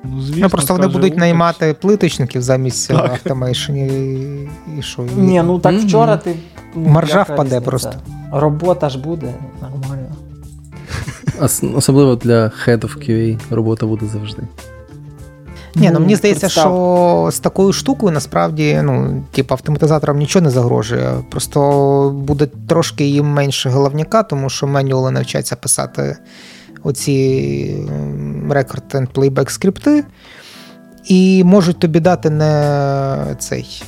Ну, 0.06 0.10
ну, 0.16 0.22
звісно, 0.22 0.40
ну 0.43 0.48
просто 0.51 0.72
вони 0.72 0.86
будуть 0.89 1.16
наймати 1.16 1.74
плиточників 1.81 2.43
замість 2.43 2.90
автомейшені 2.90 3.86
і 4.78 4.82
що. 4.82 5.02
І... 5.02 5.20
Ні, 5.20 5.43
ну 5.47 5.59
так 5.59 5.74
mm-hmm. 5.74 5.86
вчора 5.86 6.16
ти. 6.16 6.35
Ну, 6.76 6.89
Маржа 6.89 7.22
впаде 7.22 7.60
просто. 7.60 7.93
Робота 8.32 8.89
ж 8.89 8.98
буде 8.98 9.35
нормально. 9.62 10.09
Особливо 11.76 12.16
для 12.16 12.44
Head 12.66 12.78
of 12.81 13.10
QA 13.10 13.39
робота 13.51 13.86
буде 13.86 14.06
завжди. 14.06 14.43
Ні, 15.76 15.86
ну, 15.86 15.94
ну 15.94 16.01
мені 16.01 16.16
здається, 16.16 16.48
що 16.48 17.28
з 17.32 17.39
такою 17.39 17.72
штукою 17.72 18.12
насправді, 18.12 18.81
ну, 18.82 19.22
типу, 19.31 19.55
автоматизаторам 19.55 20.18
нічого 20.18 20.43
не 20.44 20.51
загрожує. 20.51 21.12
Просто 21.31 21.60
буде 22.18 22.47
трошки 22.68 23.05
їм 23.05 23.26
менше 23.26 23.70
головняка, 23.70 24.22
тому 24.22 24.51
що 24.51 24.66
менюали 24.66 25.10
навчаться 25.10 25.56
писати 25.56 26.16
оці 26.82 27.72
рекорд 28.53 28.85
and 28.95 29.09
плейбек 29.09 29.51
скрипти, 29.51 30.05
і 31.05 31.45
можуть 31.45 31.79
тобі 31.79 32.01
дати 32.01 32.31
не 32.31 33.37
цей 33.39 33.83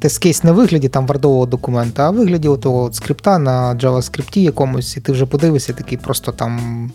тест-кейс 0.00 0.44
не 0.44 0.52
в 0.52 0.54
вигляді 0.54 0.88
там 0.88 1.06
вардового 1.06 1.46
документа, 1.46 2.02
а 2.06 2.10
в 2.10 2.14
вигляді 2.16 2.48
того 2.62 2.92
скрипта 2.92 3.38
на 3.38 3.74
JavaScript 3.74 4.38
якомусь, 4.38 4.96
і 4.96 5.00
ти 5.00 5.12
вже 5.12 5.26
подивишся, 5.26 5.72
такий 5.72 5.98
просто 5.98 6.32
там 6.32 6.92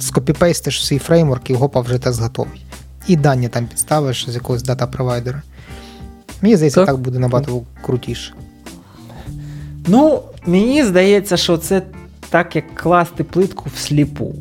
скопіпейстиш 0.00 0.86
свій 0.86 0.98
фреймворк 0.98 1.50
і 1.50 1.54
гопа 1.54 1.80
вже 1.80 1.98
тест 1.98 2.20
готовий. 2.22 2.64
І 3.06 3.16
дані 3.16 3.48
там 3.48 3.66
підставиш 3.66 4.30
з 4.30 4.34
якогось 4.34 4.62
дата-провайдера. 4.62 5.42
Мені 6.42 6.56
здається, 6.56 6.80
так, 6.80 6.86
так 6.94 7.00
буде 7.00 7.18
набагато 7.18 7.62
крутіше. 7.82 8.32
Ну, 9.88 10.22
мені 10.46 10.84
здається, 10.84 11.36
що 11.36 11.58
це 11.58 11.82
так, 12.30 12.56
як 12.56 12.74
класти 12.74 13.24
плитку 13.24 13.70
в 13.74 13.78
сліпу. 13.78 14.34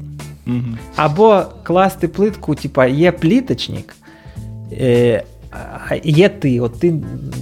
Або 0.95 1.43
класти 1.63 2.07
плитку, 2.07 2.55
типа 2.55 2.85
є 2.85 3.11
пліточник, 3.11 3.95
е, 4.71 5.23
є 6.03 6.29
ти. 6.29 6.59
От 6.59 6.79
ти 6.79 6.93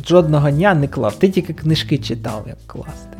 жодного 0.07 0.51
дня 0.51 0.73
не 0.73 0.87
клав. 0.87 1.15
Ти 1.15 1.29
тільки 1.29 1.53
книжки 1.53 1.97
читав, 1.97 2.45
як 2.47 2.57
класти. 2.67 3.17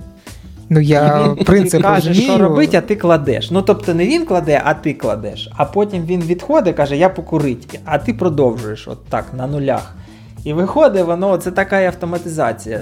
Ну, 0.70 0.80
я 0.80 1.28
він, 1.38 1.46
принцип 1.46 1.82
Ти 1.82 1.88
каже, 1.88 2.14
що 2.14 2.38
робить, 2.38 2.76
а 2.76 2.82
ти 2.82 2.96
кладеш. 2.96 3.52
Ну, 3.52 3.62
тобто, 3.62 3.94
не 3.94 4.06
він 4.08 4.26
кладе, 4.26 4.62
а 4.66 4.74
ти 4.74 4.94
кладеш. 4.94 5.50
А 5.58 5.66
потім 5.66 6.06
він 6.06 6.22
відходить, 6.22 6.76
каже, 6.76 6.98
я 6.98 7.10
покурить, 7.10 7.80
а 7.86 7.98
ти 7.98 8.14
продовжуєш 8.14 8.88
от 8.88 9.06
так, 9.06 9.26
на 9.38 9.48
нулях. 9.48 9.96
І 10.44 10.54
виходить, 10.54 11.06
воно 11.06 11.38
це 11.38 11.52
така 11.52 11.82
автоматизація. 11.86 12.82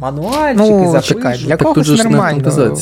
Мануальчики, 0.00 0.70
ну, 0.70 0.90
запишуть. 0.92 1.46
Для 1.46 1.56
так 1.56 1.68
когось 1.68 2.04
нормально. 2.04 2.74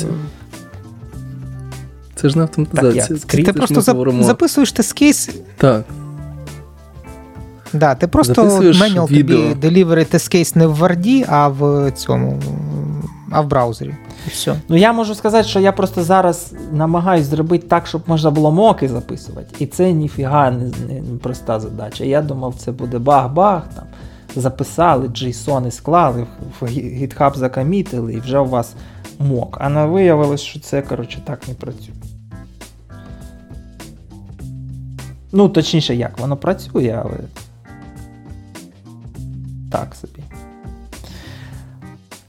Це 2.16 2.28
ж 2.28 2.36
не 2.38 2.42
автоматизація. 2.42 3.06
Так, 3.18 3.30
це, 3.30 3.36
ти 3.42 3.52
просто 3.52 3.80
зап- 3.80 4.22
записуєш 4.22 4.72
ти 4.72 4.82
кейс. 4.82 5.30
Так. 5.56 5.84
Да, 7.72 7.94
Ти 7.94 8.06
просто 8.06 8.44
меню 8.80 9.06
тобі 9.08 9.24
delivery 9.36 10.14
test 10.14 10.36
case 10.36 10.56
не 10.56 10.66
в 10.66 10.76
Варді, 10.76 11.24
а 11.28 11.48
в 11.48 11.90
цьому, 11.90 12.38
а 13.30 13.40
в 13.40 13.46
браузері. 13.46 13.94
І 14.26 14.30
все. 14.30 14.54
Ну 14.68 14.76
я 14.76 14.92
можу 14.92 15.14
сказати, 15.14 15.48
що 15.48 15.60
я 15.60 15.72
просто 15.72 16.02
зараз 16.02 16.52
намагаюсь 16.72 17.26
зробити 17.26 17.66
так, 17.68 17.86
щоб 17.86 18.02
можна 18.06 18.30
було 18.30 18.50
моки 18.52 18.88
записувати. 18.88 19.48
І 19.58 19.66
це 19.66 19.92
ніфіга 19.92 20.50
не, 20.50 20.70
не 21.00 21.18
проста 21.22 21.60
задача. 21.60 22.04
Я 22.04 22.22
думав, 22.22 22.54
це 22.58 22.72
буде 22.72 22.98
баг 22.98 23.32
бах 23.32 23.62
там. 23.74 23.84
Записали, 24.36 25.06
JSON 25.08 25.68
і 25.68 25.70
склали, 25.70 26.26
в 26.60 26.64
GitHub 26.66 27.36
закомітили, 27.38 28.12
і 28.14 28.20
вже 28.20 28.38
у 28.38 28.44
вас 28.46 28.72
мок. 29.18 29.58
А 29.60 29.68
не 29.68 29.86
виявилось, 29.86 30.40
що 30.40 30.60
це 30.60 30.82
коротше 30.82 31.22
так 31.26 31.48
не 31.48 31.54
працює. 31.54 31.90
Ну, 35.36 35.48
точніше, 35.48 35.94
як 35.94 36.18
воно 36.18 36.36
працює, 36.36 37.02
але. 37.04 37.16
Так 39.72 39.94
собі. 40.00 40.22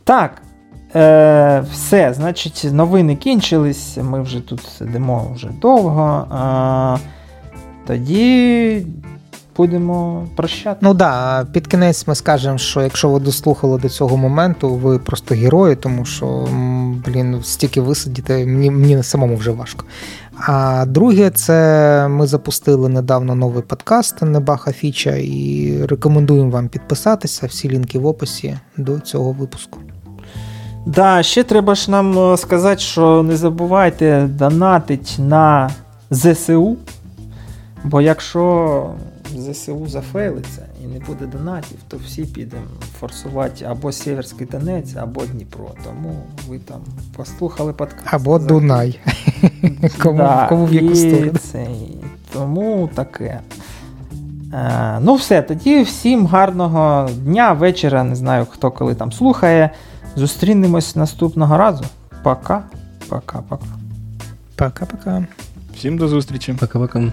Так. 0.04 0.42
Е, 0.96 1.60
Все, 1.72 2.14
значить, 2.14 2.68
новини 2.72 3.16
кінчились. 3.16 3.98
Ми 4.02 4.22
вже 4.22 4.40
тут 4.40 4.62
сидимо 4.80 5.32
вже 5.36 5.50
довго. 5.62 6.28
Е, 6.98 7.08
Тоді 7.88 8.88
будемо 9.58 10.28
прощати. 10.36 10.78
Ну 10.82 10.90
так, 10.90 10.98
да, 10.98 11.46
під 11.54 11.68
кінець 11.68 12.08
ми 12.08 12.16
скажемо, 12.16 12.58
що 12.58 12.82
якщо 12.82 13.10
ви 13.10 13.20
дослухали 13.20 13.80
до 13.80 13.90
цього 13.90 14.18
моменту, 14.18 14.70
ви 14.70 15.00
просто 15.00 15.36
герої, 15.36 15.76
тому 15.76 16.06
що, 16.06 16.48
блін, 17.08 17.32
ну, 17.32 17.44
стільки 17.44 17.82
висидіти, 17.82 18.46
мені, 18.46 18.72
мені 18.72 19.04
самому 19.04 19.36
вже 19.36 19.52
важко. 19.52 19.86
А 20.40 20.86
друге, 20.88 21.30
це 21.30 22.08
ми 22.08 22.28
запустили 22.28 22.90
недавно 22.90 23.36
новий 23.36 23.64
подкаст 23.64 24.22
Небаха 24.22 24.72
Фіча 24.72 25.16
і 25.16 25.78
рекомендуємо 25.90 26.50
вам 26.50 26.68
підписатися. 26.70 27.48
Всі 27.48 27.70
лінки 27.70 28.00
в 28.00 28.06
описі 28.06 28.58
до 28.78 29.00
цього 29.00 29.32
випуску. 29.32 29.80
Да, 30.86 31.24
ще 31.24 31.44
треба 31.44 31.76
ж 31.76 31.92
нам 31.92 32.20
е, 32.34 32.38
сказати, 32.38 32.82
що 32.82 33.24
не 33.24 33.38
забувайте 33.38 34.28
донатить 34.30 35.16
на 35.20 35.70
ЗСУ. 36.12 36.78
Бо 37.84 38.02
якщо 38.02 38.90
ЗСУ 39.38 39.88
зафейлиться, 39.88 40.62
не 40.88 41.00
буде 41.00 41.26
донатів, 41.26 41.78
то 41.88 41.98
всі 42.06 42.24
підемо 42.26 42.64
форсувати 43.00 43.66
або 43.66 43.92
Сєверський 43.92 44.48
Донець, 44.48 44.96
або 44.96 45.26
Дніпро. 45.26 45.70
Тому 45.84 46.16
ви 46.48 46.60
там 46.60 46.82
послухали 47.16 47.74
подкаст. 47.74 48.06
Або 48.10 48.40
Дунай. 48.40 49.00
Кому 50.04 50.18
да, 50.18 50.46
кому 50.50 50.66
в 50.66 50.74
яку 50.74 50.96
сторону. 50.96 51.88
Тому 52.34 52.90
таке. 52.96 53.40
А, 54.54 54.58
е, 54.58 55.00
ну, 55.04 55.16
все, 55.16 55.42
тоді 55.42 55.84
всім 55.84 56.26
гарного 56.28 57.10
дня, 57.18 57.54
вечора. 57.54 58.04
Не 58.04 58.16
знаю, 58.16 58.48
хто 58.50 58.72
коли 58.72 58.96
там 58.96 59.12
слухає. 59.12 59.70
Зустрінемось 60.16 60.96
наступного 60.96 61.58
разу. 61.58 61.86
Пока, 62.24 62.64
пока, 63.10 63.40
пока. 63.50 63.66
Пока-пока. 64.58 65.26
Всім 65.76 65.98
до 65.98 66.08
зустрічі. 66.08 66.54
Пока-пока. 66.54 67.12